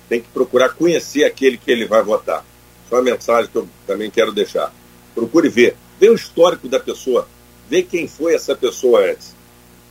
tem 0.08 0.20
que 0.20 0.28
procurar 0.28 0.70
conhecer 0.70 1.24
aquele 1.24 1.56
que 1.56 1.70
ele 1.70 1.86
vai 1.86 2.02
votar. 2.02 2.44
Só 2.88 2.96
uma 2.96 3.02
mensagem 3.02 3.50
que 3.50 3.56
eu 3.56 3.68
também 3.86 4.10
quero 4.10 4.32
deixar. 4.32 4.72
Procure 5.14 5.48
ver. 5.48 5.76
Vê 5.98 6.08
o 6.08 6.14
histórico 6.14 6.68
da 6.68 6.78
pessoa. 6.78 7.28
Vê 7.68 7.82
quem 7.82 8.06
foi 8.06 8.34
essa 8.34 8.54
pessoa 8.54 9.00
antes. 9.10 9.34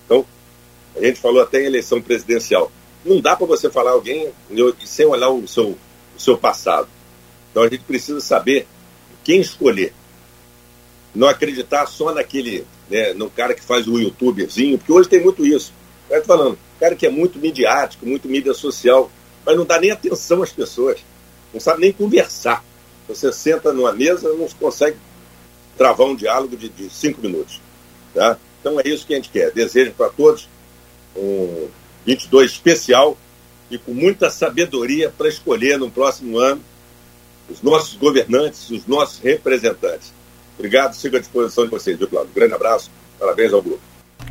Então, 0.06 0.26
a 0.96 1.02
gente 1.04 1.20
falou 1.20 1.42
até 1.42 1.62
em 1.62 1.66
eleição 1.66 2.02
presidencial. 2.02 2.72
Não 3.04 3.20
dá 3.20 3.36
para 3.36 3.46
você 3.46 3.70
falar 3.70 3.92
alguém 3.92 4.32
sem 4.86 5.06
olhar 5.06 5.30
o 5.30 5.48
seu, 5.48 5.78
o 6.16 6.20
seu 6.20 6.38
passado. 6.38 6.88
Então 7.52 7.64
a 7.64 7.70
gente 7.70 7.84
precisa 7.84 8.20
saber 8.20 8.68
quem 9.24 9.40
escolher. 9.40 9.94
Não 11.14 11.28
acreditar 11.28 11.86
só 11.86 12.14
naquele, 12.14 12.66
né, 12.90 13.14
no 13.14 13.30
cara 13.30 13.54
que 13.54 13.62
faz 13.62 13.88
o 13.88 13.98
youtuberzinho, 13.98 14.78
porque 14.78 14.92
hoje 14.92 15.08
tem 15.08 15.22
muito 15.22 15.46
isso. 15.46 15.72
Tô 16.10 16.22
falando, 16.24 16.58
cara 16.80 16.96
que 16.96 17.06
é 17.06 17.10
muito 17.10 17.40
midiático, 17.40 18.06
muito 18.06 18.28
mídia 18.28 18.54
social, 18.54 19.10
mas 19.46 19.56
não 19.56 19.66
dá 19.66 19.80
nem 19.80 19.92
atenção 19.92 20.42
às 20.42 20.52
pessoas, 20.52 21.00
não 21.54 21.60
sabe 21.60 21.82
nem 21.82 21.92
conversar. 21.94 22.64
Você 23.08 23.32
senta 23.32 23.72
numa 23.72 23.94
mesa 23.94 24.34
não 24.34 24.48
consegue 24.60 24.98
travar 25.78 26.08
um 26.08 26.16
diálogo 26.16 26.58
de, 26.58 26.70
de 26.70 26.90
cinco 26.90 27.22
minutos. 27.22 27.62
Tá? 28.14 28.38
Então 28.60 28.80
é 28.80 28.88
isso 28.88 29.06
que 29.06 29.14
a 29.14 29.18
gente 29.18 29.30
quer. 29.30 29.52
Desejo 29.52 29.92
para 29.92 30.10
todos 30.10 30.50
um 31.16 31.68
22 32.06 32.52
especial 32.52 33.18
e 33.70 33.78
com 33.78 33.94
muita 33.94 34.30
sabedoria 34.30 35.14
para 35.16 35.28
escolher 35.28 35.78
no 35.78 35.90
próximo 35.90 36.40
ano 36.40 36.62
os 37.50 37.62
nossos 37.62 37.96
governantes, 37.96 38.70
os 38.70 38.86
nossos 38.88 39.20
representantes. 39.20 40.14
Obrigado, 40.58 40.94
sigo 40.94 41.18
à 41.18 41.20
disposição 41.20 41.66
de 41.66 41.72
vocês, 41.72 41.98
viu, 41.98 42.08
Cláudio? 42.08 42.34
Grande 42.34 42.54
abraço, 42.54 42.90
parabéns 43.20 43.54
ao 43.54 43.62
grupo. 43.62 43.82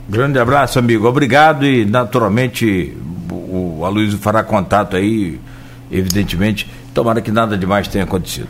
Grande 0.09 0.39
abraço, 0.39 0.79
amigo. 0.79 1.07
Obrigado 1.07 1.65
e 1.65 1.85
naturalmente 1.85 2.97
o, 3.31 3.85
Aloysio 3.85 4.19
fará 4.19 4.43
contato 4.43 4.97
aí, 4.97 5.41
evidentemente. 5.91 6.71
Tomara 6.93 7.21
que 7.21 7.31
nada 7.31 7.57
demais 7.57 7.89
tenha 7.89 8.05
acontecido. 8.05 8.49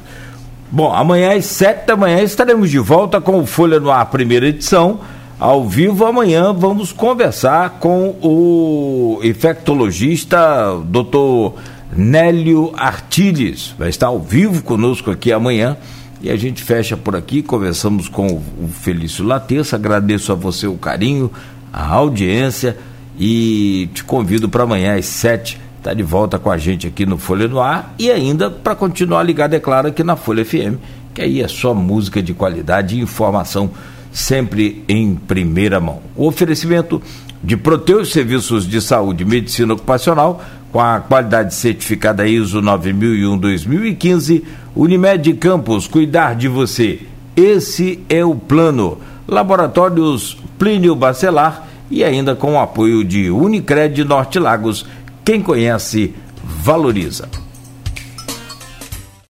Bom, 0.70 0.92
amanhã 0.92 1.36
às 1.36 1.44
sete 1.44 1.86
da 1.86 1.96
manhã 1.96 2.20
estaremos 2.20 2.70
de 2.70 2.78
volta 2.78 3.20
com 3.20 3.38
o 3.38 3.46
Folha 3.46 3.78
no 3.78 3.90
Ar, 3.90 4.06
primeira 4.06 4.48
edição. 4.48 5.00
Ao 5.38 5.66
vivo 5.68 6.06
amanhã 6.06 6.52
vamos 6.52 6.92
conversar 6.92 7.78
com 7.80 8.16
o 8.22 9.20
infectologista 9.22 10.38
Dr. 10.84 11.58
Nélio 11.96 12.72
Artiles. 12.76 13.74
Vai 13.78 13.88
estar 13.88 14.08
ao 14.08 14.18
vivo 14.20 14.62
conosco 14.62 15.10
aqui 15.10 15.32
amanhã. 15.32 15.76
E 16.24 16.30
a 16.30 16.36
gente 16.36 16.62
fecha 16.62 16.96
por 16.96 17.14
aqui, 17.14 17.42
conversamos 17.42 18.08
com 18.08 18.26
o 18.26 18.66
Felício 18.66 19.22
Laterça. 19.22 19.76
Agradeço 19.76 20.32
a 20.32 20.34
você 20.34 20.66
o 20.66 20.72
carinho, 20.72 21.30
a 21.70 21.86
audiência 21.86 22.78
e 23.18 23.90
te 23.92 24.02
convido 24.02 24.48
para 24.48 24.62
amanhã 24.62 24.96
às 24.96 25.04
sete 25.04 25.60
tá 25.82 25.92
de 25.92 26.02
volta 26.02 26.38
com 26.38 26.50
a 26.50 26.56
gente 26.56 26.86
aqui 26.86 27.04
no 27.04 27.18
Folha 27.18 27.46
no 27.46 27.60
Ar 27.60 27.94
e 27.98 28.10
ainda 28.10 28.48
para 28.48 28.74
continuar 28.74 29.22
ligado, 29.22 29.52
é 29.52 29.60
claro, 29.60 29.88
aqui 29.88 30.02
na 30.02 30.16
Folha 30.16 30.42
FM, 30.46 30.78
que 31.12 31.20
aí 31.20 31.42
é 31.42 31.46
só 31.46 31.74
música 31.74 32.22
de 32.22 32.32
qualidade 32.32 32.96
e 32.96 33.00
informação 33.00 33.70
sempre 34.10 34.82
em 34.88 35.14
primeira 35.14 35.78
mão. 35.78 36.00
O 36.16 36.26
oferecimento 36.26 37.02
de 37.42 37.54
Proteus 37.54 38.10
Serviços 38.10 38.66
de 38.66 38.80
Saúde 38.80 39.24
e 39.24 39.26
Medicina 39.26 39.74
Ocupacional, 39.74 40.42
com 40.72 40.80
a 40.80 41.00
qualidade 41.00 41.54
certificada 41.54 42.26
ISO 42.26 42.62
9001-2015, 42.62 44.42
Unimed 44.76 45.34
Campos, 45.34 45.86
cuidar 45.86 46.34
de 46.34 46.48
você. 46.48 47.00
Esse 47.36 48.00
é 48.08 48.24
o 48.24 48.34
plano. 48.34 48.98
Laboratórios 49.26 50.36
Plínio 50.58 50.96
Bacelar 50.96 51.68
e 51.90 52.02
ainda 52.02 52.34
com 52.34 52.54
o 52.54 52.58
apoio 52.58 53.04
de 53.04 53.30
Unicred 53.30 54.02
Norte 54.04 54.38
Lagos. 54.38 54.84
Quem 55.24 55.40
conhece, 55.40 56.12
valoriza. 56.42 57.43